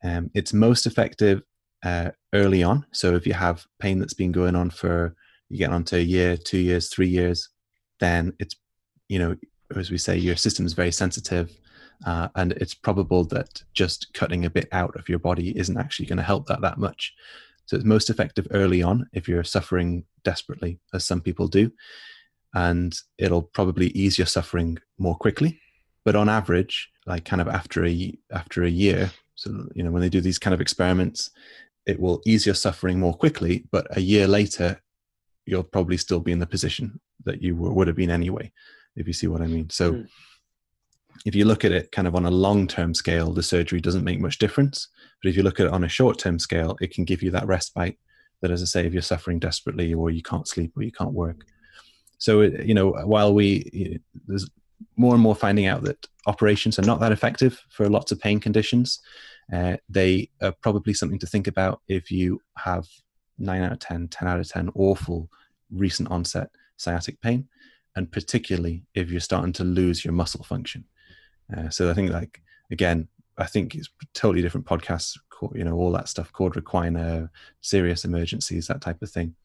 Um, 0.03 0.31
it's 0.33 0.53
most 0.53 0.85
effective 0.85 1.41
uh, 1.83 2.11
early 2.33 2.63
on. 2.63 2.85
So 2.91 3.15
if 3.15 3.27
you 3.27 3.33
have 3.33 3.65
pain 3.79 3.99
that's 3.99 4.13
been 4.13 4.31
going 4.31 4.55
on 4.55 4.69
for, 4.69 5.15
you 5.49 5.57
get 5.57 5.71
on 5.71 5.83
to 5.85 5.97
a 5.97 6.01
year, 6.01 6.37
two 6.37 6.57
years, 6.57 6.89
three 6.89 7.07
years, 7.07 7.49
then 7.99 8.33
it's, 8.39 8.55
you 9.09 9.19
know, 9.19 9.35
as 9.75 9.91
we 9.91 9.97
say, 9.97 10.17
your 10.17 10.35
system 10.35 10.65
is 10.65 10.73
very 10.73 10.91
sensitive. 10.91 11.51
Uh, 12.05 12.27
and 12.35 12.51
it's 12.53 12.73
probable 12.73 13.23
that 13.25 13.63
just 13.73 14.13
cutting 14.13 14.45
a 14.45 14.49
bit 14.49 14.67
out 14.71 14.95
of 14.95 15.09
your 15.09 15.19
body 15.19 15.57
isn't 15.57 15.77
actually 15.77 16.05
going 16.05 16.17
to 16.17 16.23
help 16.23 16.45
that 16.47 16.61
that 16.61 16.77
much. 16.77 17.13
So 17.65 17.75
it's 17.75 17.85
most 17.85 18.09
effective 18.09 18.47
early 18.51 18.81
on 18.81 19.09
if 19.13 19.27
you're 19.27 19.43
suffering 19.43 20.05
desperately, 20.23 20.79
as 20.93 21.03
some 21.03 21.21
people 21.21 21.47
do, 21.47 21.71
and 22.53 22.97
it'll 23.17 23.41
probably 23.41 23.87
ease 23.87 24.17
your 24.17 24.27
suffering 24.27 24.77
more 24.97 25.15
quickly. 25.15 25.59
But 26.05 26.15
on 26.15 26.29
average, 26.29 26.89
like 27.05 27.25
kind 27.25 27.41
of 27.41 27.47
after 27.47 27.85
a 27.85 28.17
after 28.31 28.63
a 28.63 28.69
year, 28.69 29.11
so 29.35 29.67
you 29.73 29.83
know 29.83 29.91
when 29.91 30.01
they 30.01 30.09
do 30.09 30.21
these 30.21 30.39
kind 30.39 30.53
of 30.53 30.61
experiments, 30.61 31.31
it 31.85 31.99
will 31.99 32.21
ease 32.25 32.45
your 32.45 32.55
suffering 32.55 32.99
more 32.99 33.13
quickly. 33.13 33.65
But 33.71 33.87
a 33.97 34.01
year 34.01 34.27
later, 34.27 34.79
you'll 35.45 35.63
probably 35.63 35.97
still 35.97 36.19
be 36.19 36.31
in 36.31 36.39
the 36.39 36.45
position 36.45 37.01
that 37.25 37.41
you 37.41 37.55
would 37.55 37.87
have 37.87 37.97
been 37.97 38.11
anyway, 38.11 38.53
if 38.95 39.07
you 39.07 39.13
see 39.13 39.27
what 39.27 39.41
I 39.41 39.47
mean. 39.47 39.69
So. 39.71 39.93
Mm 39.93 40.09
if 41.25 41.35
you 41.35 41.45
look 41.45 41.65
at 41.65 41.71
it 41.71 41.91
kind 41.91 42.07
of 42.07 42.15
on 42.15 42.25
a 42.25 42.31
long 42.31 42.67
term 42.67 42.93
scale, 42.93 43.31
the 43.31 43.43
surgery 43.43 43.81
doesn't 43.81 44.03
make 44.03 44.19
much 44.19 44.37
difference. 44.37 44.87
But 45.21 45.29
if 45.29 45.37
you 45.37 45.43
look 45.43 45.59
at 45.59 45.67
it 45.67 45.73
on 45.73 45.83
a 45.83 45.89
short 45.89 46.19
term 46.19 46.39
scale, 46.39 46.77
it 46.81 46.93
can 46.93 47.05
give 47.05 47.23
you 47.23 47.31
that 47.31 47.47
respite 47.47 47.97
that, 48.41 48.51
as 48.51 48.61
I 48.61 48.65
say, 48.65 48.85
if 48.85 48.93
you're 48.93 49.01
suffering 49.01 49.39
desperately 49.39 49.93
or 49.93 50.09
you 50.09 50.21
can't 50.21 50.47
sleep 50.47 50.73
or 50.75 50.83
you 50.83 50.91
can't 50.91 51.13
work. 51.13 51.45
So, 52.19 52.41
you 52.41 52.73
know, 52.73 52.91
while 53.05 53.33
we, 53.33 53.99
there's 54.27 54.49
more 54.95 55.13
and 55.13 55.21
more 55.21 55.35
finding 55.35 55.65
out 55.67 55.83
that 55.83 56.07
operations 56.25 56.79
are 56.79 56.83
not 56.83 56.99
that 56.99 57.11
effective 57.11 57.61
for 57.69 57.89
lots 57.89 58.11
of 58.11 58.19
pain 58.19 58.39
conditions, 58.39 58.99
uh, 59.53 59.77
they 59.89 60.29
are 60.41 60.53
probably 60.61 60.93
something 60.93 61.19
to 61.19 61.27
think 61.27 61.47
about 61.47 61.81
if 61.87 62.11
you 62.11 62.41
have 62.57 62.85
9 63.39 63.61
out 63.61 63.71
of 63.71 63.79
10, 63.79 64.07
10 64.09 64.27
out 64.27 64.39
of 64.39 64.47
10 64.47 64.71
awful 64.75 65.29
recent 65.71 66.09
onset 66.09 66.49
sciatic 66.77 67.19
pain, 67.21 67.47
and 67.95 68.11
particularly 68.11 68.83
if 68.93 69.09
you're 69.09 69.19
starting 69.19 69.53
to 69.53 69.63
lose 69.63 70.03
your 70.03 70.13
muscle 70.13 70.43
function. 70.43 70.83
Uh, 71.55 71.69
so 71.69 71.89
I 71.89 71.93
think 71.93 72.11
like 72.11 72.41
again, 72.71 73.07
I 73.37 73.45
think 73.45 73.75
it's 73.75 73.89
totally 74.13 74.41
different 74.41 74.65
podcasts. 74.65 75.17
You 75.53 75.63
know, 75.63 75.75
all 75.75 75.91
that 75.91 76.09
stuff, 76.09 76.33
cauda 76.33 76.61
equina, 76.61 77.29
serious 77.61 78.05
emergencies, 78.05 78.67
that 78.67 78.81
type 78.81 79.01
of 79.03 79.11
thing. 79.11 79.35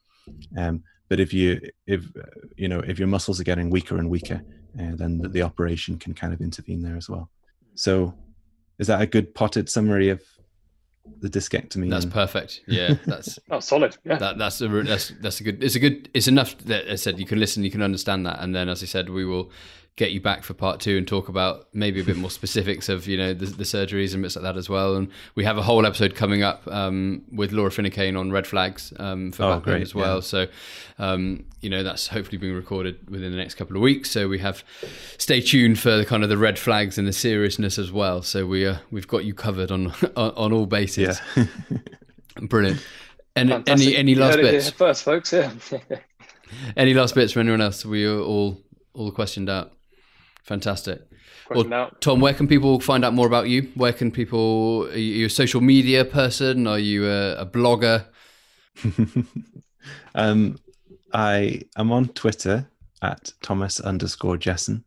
Um, 0.57 0.83
but 1.07 1.19
if 1.19 1.33
you 1.33 1.61
if 1.85 2.05
you 2.57 2.67
know 2.67 2.79
if 2.79 2.97
your 2.97 3.07
muscles 3.07 3.39
are 3.39 3.43
getting 3.43 3.69
weaker 3.69 3.97
and 3.97 4.09
weaker, 4.09 4.41
uh, 4.79 4.95
then 4.95 5.19
the, 5.19 5.29
the 5.29 5.41
operation 5.43 5.99
can 5.99 6.13
kind 6.13 6.33
of 6.33 6.41
intervene 6.41 6.81
there 6.81 6.97
as 6.97 7.09
well. 7.09 7.29
So, 7.75 8.15
is 8.79 8.87
that 8.87 9.01
a 9.01 9.05
good 9.05 9.35
potted 9.35 9.69
summary 9.69 10.09
of 10.09 10.21
the 11.19 11.29
discectomy. 11.29 11.89
That's 11.89 12.05
perfect. 12.05 12.61
Yeah, 12.67 12.95
that's 13.05 13.37
oh, 13.51 13.59
solid. 13.59 13.97
Yeah, 14.03 14.17
that, 14.17 14.37
that's 14.37 14.61
a 14.61 14.67
that's 14.67 15.13
that's 15.21 15.39
a 15.41 15.43
good. 15.43 15.63
It's 15.63 15.75
a 15.75 15.79
good. 15.79 16.09
It's 16.13 16.27
enough 16.27 16.57
that 16.59 16.89
I 16.89 16.95
said 16.95 17.19
you 17.19 17.25
can 17.25 17.39
listen, 17.39 17.63
you 17.63 17.71
can 17.71 17.81
understand 17.81 18.25
that, 18.25 18.39
and 18.39 18.55
then 18.55 18.69
as 18.69 18.81
I 18.81 18.85
said, 18.85 19.09
we 19.09 19.25
will 19.25 19.51
get 19.95 20.11
you 20.11 20.19
back 20.19 20.43
for 20.43 20.55
part 20.55 20.79
two 20.79 20.97
and 20.97 21.07
talk 21.07 21.29
about 21.29 21.67
maybe 21.71 22.01
a 22.01 22.03
bit 22.03 22.17
more 22.17 22.29
specifics 22.31 22.89
of 22.89 23.07
you 23.07 23.15
know 23.15 23.33
the, 23.33 23.45
the, 23.45 23.63
surgeries 23.63 24.13
and 24.13 24.23
bits 24.23 24.35
like 24.35 24.43
that 24.43 24.57
as 24.57 24.69
well. 24.69 24.95
And 24.95 25.09
we 25.35 25.43
have 25.43 25.57
a 25.57 25.61
whole 25.61 25.85
episode 25.85 26.15
coming 26.15 26.41
up 26.41 26.67
um, 26.67 27.23
with 27.31 27.51
Laura 27.51 27.69
Finucane 27.69 28.15
on 28.15 28.31
red 28.31 28.47
flags 28.47 28.91
um, 28.97 29.31
for 29.31 29.43
oh, 29.43 29.55
background 29.55 29.83
as 29.83 29.93
well. 29.93 30.15
Yeah. 30.15 30.21
So 30.21 30.47
um, 30.97 31.45
you 31.61 31.69
know 31.69 31.83
that's 31.83 32.07
hopefully 32.07 32.37
being 32.37 32.55
recorded 32.55 33.09
within 33.09 33.31
the 33.31 33.37
next 33.37 33.55
couple 33.55 33.75
of 33.75 33.81
weeks. 33.81 34.09
So 34.09 34.27
we 34.27 34.39
have 34.39 34.63
stay 35.17 35.41
tuned 35.41 35.79
for 35.79 35.95
the 35.95 36.05
kind 36.05 36.23
of 36.23 36.29
the 36.29 36.37
red 36.37 36.57
flags 36.57 36.97
and 36.97 37.07
the 37.07 37.13
seriousness 37.13 37.77
as 37.77 37.91
well. 37.91 38.23
So 38.23 38.47
we 38.47 38.65
uh, 38.65 38.77
we've 38.89 39.07
got 39.07 39.25
you 39.25 39.33
covered 39.33 39.71
on 39.71 39.87
on, 40.15 40.31
on 40.31 40.53
all 40.53 40.65
bases. 40.65 41.21
Yeah. 41.35 41.45
Brilliant. 42.41 42.83
And 43.35 43.49
Fantastic. 43.49 43.87
any 43.89 43.97
any 43.97 44.15
last 44.15 44.37
bits? 44.37 44.69
First, 44.71 45.03
folks. 45.03 45.33
Yeah. 45.33 45.51
any 46.75 46.95
last 46.95 47.13
bits 47.13 47.33
for 47.33 47.41
anyone 47.41 47.61
else? 47.61 47.85
We 47.85 48.05
are 48.05 48.19
all 48.19 48.59
all 48.95 49.11
questioned 49.11 49.49
out. 49.49 49.71
Fantastic. 50.43 51.01
Well, 51.49 51.89
Tom, 51.99 52.19
where 52.19 52.33
can 52.33 52.47
people 52.47 52.79
find 52.79 53.03
out 53.05 53.13
more 53.13 53.27
about 53.27 53.47
you? 53.47 53.69
Where 53.75 53.93
can 53.93 54.09
people? 54.11 54.87
Are 54.91 54.97
you 54.97 55.27
a 55.27 55.29
social 55.29 55.61
media 55.61 56.03
person? 56.05 56.65
Are 56.67 56.79
you 56.79 57.07
a, 57.07 57.35
a 57.35 57.45
blogger? 57.45 58.05
um, 60.15 60.57
I 61.13 61.61
am 61.77 61.91
on 61.91 62.07
Twitter 62.09 62.67
at 63.01 63.31
Thomas 63.41 63.79
underscore 63.79 64.37
Jesson. 64.37 64.83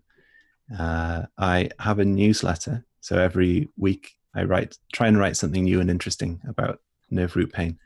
Uh, 0.76 1.26
I 1.38 1.70
have 1.78 2.00
a 2.00 2.04
newsletter, 2.04 2.84
so 3.00 3.18
every 3.18 3.68
week 3.76 4.16
I 4.34 4.42
write, 4.44 4.76
try 4.92 5.08
and 5.08 5.18
write 5.18 5.36
something 5.36 5.64
new 5.64 5.80
and 5.80 5.90
interesting 5.90 6.40
about 6.48 6.80
nerve 7.10 7.36
root 7.36 7.52
pain, 7.52 7.78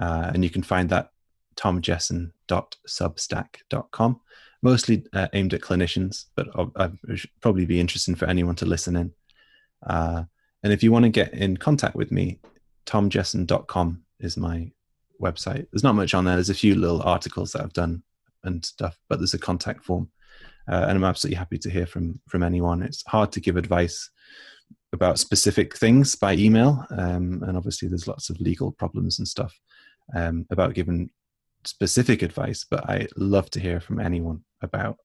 uh, 0.00 0.30
and 0.32 0.42
you 0.42 0.48
can 0.50 0.62
find 0.62 0.88
that 0.90 1.10
tomjesson.substack.com 1.56 4.20
mostly 4.62 5.04
uh, 5.12 5.28
aimed 5.32 5.54
at 5.54 5.60
clinicians, 5.60 6.26
but 6.34 6.48
I'd 6.76 6.96
probably 7.40 7.66
be 7.66 7.80
interesting 7.80 8.14
for 8.14 8.26
anyone 8.26 8.56
to 8.56 8.66
listen 8.66 8.96
in. 8.96 9.12
Uh, 9.86 10.24
and 10.62 10.72
if 10.72 10.82
you 10.82 10.90
want 10.90 11.04
to 11.04 11.10
get 11.10 11.32
in 11.32 11.56
contact 11.56 11.94
with 11.94 12.10
me, 12.10 12.40
tomjesson.com 12.86 14.02
is 14.20 14.36
my 14.36 14.70
website. 15.20 15.66
There's 15.70 15.84
not 15.84 15.94
much 15.94 16.14
on 16.14 16.24
there. 16.24 16.34
There's 16.34 16.50
a 16.50 16.54
few 16.54 16.74
little 16.74 17.02
articles 17.02 17.52
that 17.52 17.62
I've 17.62 17.72
done 17.72 18.02
and 18.44 18.64
stuff, 18.64 18.98
but 19.08 19.18
there's 19.18 19.34
a 19.34 19.38
contact 19.38 19.84
form. 19.84 20.10
Uh, 20.68 20.86
and 20.88 20.92
I'm 20.92 21.04
absolutely 21.04 21.36
happy 21.36 21.58
to 21.58 21.70
hear 21.70 21.86
from 21.86 22.20
from 22.28 22.42
anyone. 22.42 22.82
It's 22.82 23.04
hard 23.06 23.30
to 23.32 23.40
give 23.40 23.56
advice 23.56 24.10
about 24.92 25.18
specific 25.18 25.76
things 25.76 26.16
by 26.16 26.34
email, 26.34 26.84
um, 26.90 27.42
and 27.46 27.56
obviously 27.56 27.88
there's 27.88 28.08
lots 28.08 28.30
of 28.30 28.40
legal 28.40 28.72
problems 28.72 29.18
and 29.18 29.28
stuff 29.28 29.56
um, 30.14 30.46
about 30.50 30.74
giving 30.74 31.10
specific 31.66 32.22
advice, 32.22 32.64
but 32.68 32.88
I 32.88 33.06
love 33.16 33.50
to 33.50 33.60
hear 33.60 33.80
from 33.80 34.00
anyone 34.00 34.40
about 34.62 34.96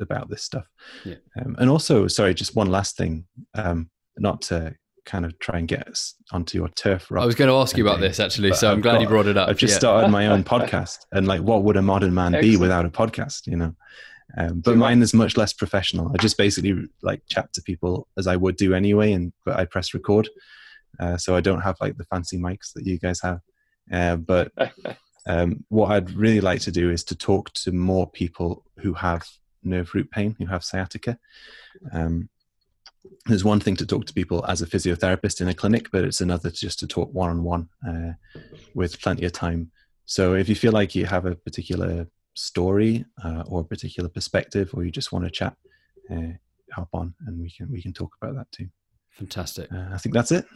about 0.00 0.30
this 0.30 0.42
stuff. 0.42 0.66
Yeah. 1.04 1.16
Um, 1.40 1.56
and 1.58 1.68
also, 1.68 2.06
sorry, 2.06 2.32
just 2.32 2.54
one 2.54 2.70
last 2.70 2.96
thing, 2.96 3.24
um, 3.54 3.90
not 4.16 4.42
to 4.42 4.76
kind 5.04 5.24
of 5.24 5.36
try 5.38 5.58
and 5.58 5.66
get 5.66 5.88
us 5.88 6.14
onto 6.30 6.58
your 6.58 6.68
turf. 6.68 7.10
I 7.10 7.24
was 7.24 7.34
going 7.34 7.48
to 7.48 7.56
ask 7.56 7.76
you 7.76 7.84
about 7.86 7.98
this 7.98 8.20
actually, 8.20 8.52
so 8.52 8.70
I'm 8.70 8.80
glad 8.80 8.94
got, 8.94 9.00
you 9.00 9.08
brought 9.08 9.26
it 9.26 9.36
up. 9.36 9.48
I've 9.48 9.56
just 9.56 9.72
yeah. 9.72 9.78
started 9.78 10.08
my 10.08 10.28
own 10.28 10.44
podcast, 10.54 10.98
and 11.12 11.26
like, 11.26 11.40
what 11.40 11.64
would 11.64 11.76
a 11.76 11.82
modern 11.82 12.14
man 12.14 12.34
Excellent. 12.34 12.52
be 12.52 12.56
without 12.58 12.84
a 12.84 12.90
podcast? 12.90 13.46
You 13.46 13.56
know. 13.56 13.74
Um, 14.36 14.60
but 14.60 14.76
mine 14.76 15.00
is 15.00 15.14
much 15.14 15.38
less 15.38 15.54
professional. 15.54 16.12
I 16.12 16.18
just 16.18 16.36
basically 16.36 16.86
like 17.02 17.22
chat 17.30 17.50
to 17.54 17.62
people 17.62 18.06
as 18.18 18.26
I 18.26 18.36
would 18.36 18.56
do 18.56 18.74
anyway, 18.74 19.12
and 19.12 19.32
but 19.44 19.58
I 19.58 19.64
press 19.64 19.94
record, 19.94 20.28
uh, 21.00 21.16
so 21.16 21.34
I 21.34 21.40
don't 21.40 21.62
have 21.62 21.76
like 21.80 21.96
the 21.96 22.04
fancy 22.04 22.38
mics 22.38 22.72
that 22.74 22.86
you 22.86 22.98
guys 22.98 23.20
have. 23.22 23.40
Uh, 23.90 24.16
but 24.16 24.52
Um, 25.26 25.64
what 25.68 25.90
I'd 25.90 26.10
really 26.12 26.40
like 26.40 26.60
to 26.62 26.70
do 26.70 26.90
is 26.90 27.04
to 27.04 27.16
talk 27.16 27.52
to 27.54 27.72
more 27.72 28.08
people 28.10 28.64
who 28.78 28.94
have 28.94 29.26
nerve 29.62 29.94
root 29.94 30.10
pain, 30.10 30.36
who 30.38 30.46
have 30.46 30.64
sciatica. 30.64 31.18
Um, 31.92 32.28
there's 33.26 33.44
one 33.44 33.60
thing 33.60 33.76
to 33.76 33.86
talk 33.86 34.06
to 34.06 34.14
people 34.14 34.44
as 34.46 34.62
a 34.62 34.66
physiotherapist 34.66 35.40
in 35.40 35.48
a 35.48 35.54
clinic, 35.54 35.90
but 35.92 36.04
it's 36.04 36.20
another 36.20 36.50
just 36.50 36.78
to 36.80 36.86
talk 36.86 37.12
one 37.12 37.30
on 37.30 37.42
one 37.42 37.68
with 38.74 39.00
plenty 39.00 39.24
of 39.24 39.32
time. 39.32 39.70
So 40.06 40.34
if 40.34 40.48
you 40.48 40.54
feel 40.54 40.72
like 40.72 40.94
you 40.94 41.04
have 41.06 41.26
a 41.26 41.34
particular 41.34 42.06
story 42.34 43.04
uh, 43.22 43.42
or 43.46 43.60
a 43.60 43.64
particular 43.64 44.08
perspective, 44.08 44.70
or 44.72 44.84
you 44.84 44.90
just 44.90 45.12
want 45.12 45.24
to 45.24 45.30
chat, 45.30 45.54
uh, 46.10 46.32
hop 46.72 46.88
on 46.92 47.14
and 47.26 47.38
we 47.38 47.50
can 47.50 47.70
we 47.70 47.82
can 47.82 47.92
talk 47.92 48.16
about 48.20 48.34
that 48.34 48.50
too. 48.52 48.68
Fantastic. 49.10 49.70
Uh, 49.72 49.88
I 49.92 49.98
think 49.98 50.14
that's 50.14 50.32
it. 50.32 50.46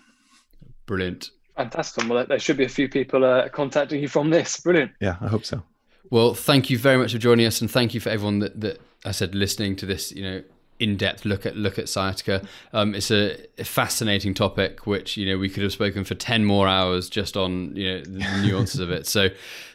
Brilliant. 0.87 1.31
Fantastic. 1.57 2.09
Well, 2.09 2.25
there 2.27 2.39
should 2.39 2.57
be 2.57 2.65
a 2.65 2.69
few 2.69 2.89
people 2.89 3.25
uh, 3.25 3.49
contacting 3.49 4.01
you 4.01 4.09
from 4.09 4.31
this. 4.31 4.61
Brilliant. 4.61 4.93
Yeah, 5.01 5.17
I 5.21 5.29
hope 5.29 5.45
so. 5.45 5.63
Well, 6.11 6.35
thank 6.35 6.71
you 6.71 6.79
very 6.79 6.99
much 6.99 7.13
for 7.13 7.19
joining 7.19 7.47
us, 7.47 7.61
and 7.61 7.71
thank 7.71 7.95
you 7.95 8.01
for 8.01 8.11
everyone 8.11 8.41
that, 8.41 8.61
that 8.61 8.81
I 9.05 9.13
said 9.13 9.35
listening 9.35 9.77
to 9.77 9.87
this. 9.87 10.13
You 10.13 10.23
know, 10.23 10.43
in-depth 10.79 11.25
look 11.25 11.47
at 11.47 11.57
look 11.57 11.79
at 11.79 11.89
sciatica. 11.89 12.43
Um, 12.73 12.95
it's 12.95 13.11
a, 13.11 13.37
fascinating 13.63 14.35
topic, 14.35 14.87
which 14.87 15.17
you 15.17 15.27
know 15.27 15.39
we 15.39 15.49
could 15.49 15.63
have 15.63 15.73
spoken 15.73 16.05
for 16.05 16.15
ten 16.15 16.45
more 16.45 16.67
hours 16.67 17.09
just 17.09 17.37
on 17.37 17.75
you 17.77 17.93
know 17.93 18.01
the 18.05 18.43
nuances 18.43 18.81
of 18.81 18.91
it. 18.91 19.07
So, 19.07 19.29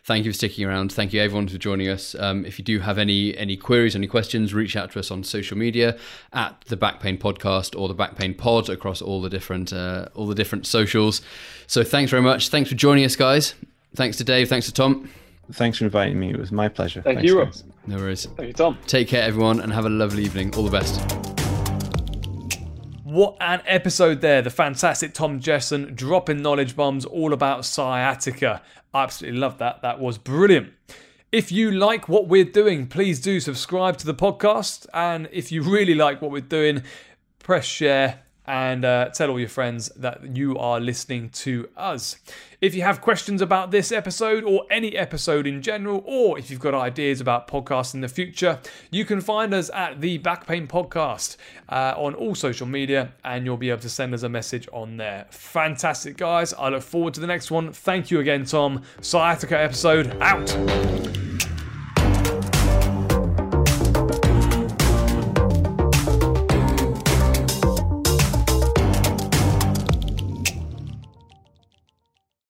thank 0.04 0.26
you 0.26 0.32
for 0.32 0.36
sticking 0.36 0.66
around. 0.66 0.92
Thank 0.92 1.14
you 1.14 1.22
everyone 1.22 1.48
for 1.48 1.58
joining 1.58 1.88
us. 1.88 2.16
Um, 2.16 2.46
if 2.46 2.60
you 2.60 2.66
do 2.66 2.80
have 2.80 2.98
any 2.98 3.38
any 3.38 3.56
queries, 3.56 3.96
any 3.96 4.08
questions, 4.08 4.54
reach 4.54 4.76
out 4.76 4.92
to 4.92 5.00
us 5.00 5.10
on 5.10 5.24
social 5.24 5.58
media 5.58 5.98
at 6.34 6.60
the 6.68 6.78
Back 6.78 7.00
Pain 7.00 7.18
Podcast 7.18 7.80
or 7.80 7.88
the 7.88 7.94
Back 7.94 8.16
Pain 8.16 8.34
Pod 8.34 8.70
across 8.70 9.02
all 9.02 9.22
the 9.22 9.30
different 9.30 9.72
uh, 9.72 10.10
all 10.14 10.28
the 10.28 10.36
different 10.36 10.68
socials. 10.68 11.22
So, 11.68 11.84
thanks 11.84 12.12
very 12.12 12.24
much. 12.24 12.50
Thanks 12.50 12.70
for 12.70 12.76
joining 12.76 13.06
us, 13.06 13.16
guys. 13.16 13.56
Thanks 13.96 14.18
to 14.18 14.24
Dave. 14.24 14.50
Thanks 14.50 14.66
to 14.66 14.74
Tom. 14.74 15.10
Thanks 15.52 15.78
for 15.78 15.86
inviting 15.86 16.20
me. 16.20 16.30
It 16.32 16.40
was 16.40 16.52
my 16.52 16.68
pleasure. 16.68 17.02
Thank 17.02 17.20
thanks, 17.20 17.32
you, 17.32 17.40
Rob. 17.40 17.54
No 17.86 17.98
worries. 17.98 18.26
Thank 18.26 18.48
you, 18.48 18.54
Tom. 18.54 18.78
Take 18.88 19.08
care, 19.08 19.24
everyone, 19.24 19.60
and 19.60 19.72
have 19.72 19.86
a 19.86 19.90
lovely 19.90 20.24
evening. 20.24 20.54
All 20.56 20.64
the 20.64 20.72
best. 20.72 21.00
What 23.04 23.38
an 23.40 23.62
episode 23.66 24.22
there. 24.22 24.42
The 24.42 24.50
fantastic 24.50 25.14
Tom 25.14 25.40
Jesson 25.40 25.96
dropping 25.96 26.42
knowledge 26.42 26.76
bombs 26.76 27.06
all 27.06 27.32
about 27.34 27.66
sciatica. 27.66 28.62
I 28.94 29.04
absolutely 29.04 29.40
love 29.40 29.58
that. 29.60 29.82
That 29.82 30.00
was 30.00 30.18
brilliant. 30.18 30.74
If 31.32 31.52
you 31.52 31.72
like 31.72 32.08
what 32.10 32.28
we're 32.28 32.46
doing, 32.46 32.88
please 32.88 33.20
do 33.20 33.40
subscribe 33.40 33.98
to 33.98 34.06
the 34.06 34.14
podcast. 34.14 34.86
And 34.94 35.30
if 35.32 35.52
you 35.52 35.62
really 35.62 35.96
like 35.96 36.22
what 36.22 36.32
we're 36.32 36.42
doing, 36.42 36.84
press 37.40 37.66
share 37.66 38.24
and 38.48 38.86
uh, 38.86 39.10
tell 39.10 39.30
all 39.30 39.40
your 39.40 39.50
friends 39.50 39.90
that 39.90 40.36
you 40.36 40.58
are 40.58 40.80
listening 40.80 41.30
to 41.30 41.70
us. 41.76 42.16
If 42.60 42.74
you 42.74 42.82
have 42.82 43.02
questions 43.02 43.42
about 43.42 43.72
this 43.72 43.92
episode 43.92 44.44
or 44.44 44.66
any 44.72 44.96
episode 44.96 45.46
in 45.46 45.62
general, 45.62 46.02
or 46.06 46.40
if 46.40 46.50
you've 46.50 46.60
got 46.60 46.74
ideas 46.74 47.22
about 47.22 47.48
podcasts 47.48 47.94
in 47.94 48.02
the 48.02 48.08
future, 48.08 48.60
you 48.90 49.06
can 49.06 49.22
find 49.22 49.54
us 49.54 49.70
at 49.74 50.02
the 50.02 50.18
Back 50.18 50.48
Pain 50.48 50.68
Podcast 50.68 51.38
uh, 51.70 51.94
on 51.98 52.16
all 52.16 52.34
social 52.34 52.66
media, 52.66 53.14
and 53.24 53.46
you'll 53.46 53.58
be 53.58 53.70
able 53.70 53.82
to 53.82 53.90
send 53.90 54.14
us 54.14 54.24
a 54.24 54.30
message 54.30 54.68
on 54.72 54.98
there. 54.98 55.28
Fantastic, 55.30 56.18
guys. 56.18 56.54
I 56.54 56.70
look 56.70 56.84
forward 56.84 57.14
to 57.16 57.20
the 57.20 57.28
next 57.28 57.52
one. 57.52 57.74
Thank 57.74 58.10
you 58.10 58.20
again, 58.20 58.46
Tom. 58.46 58.82
Sciatica 59.02 59.60
episode 59.60 60.18
out. 60.22 61.27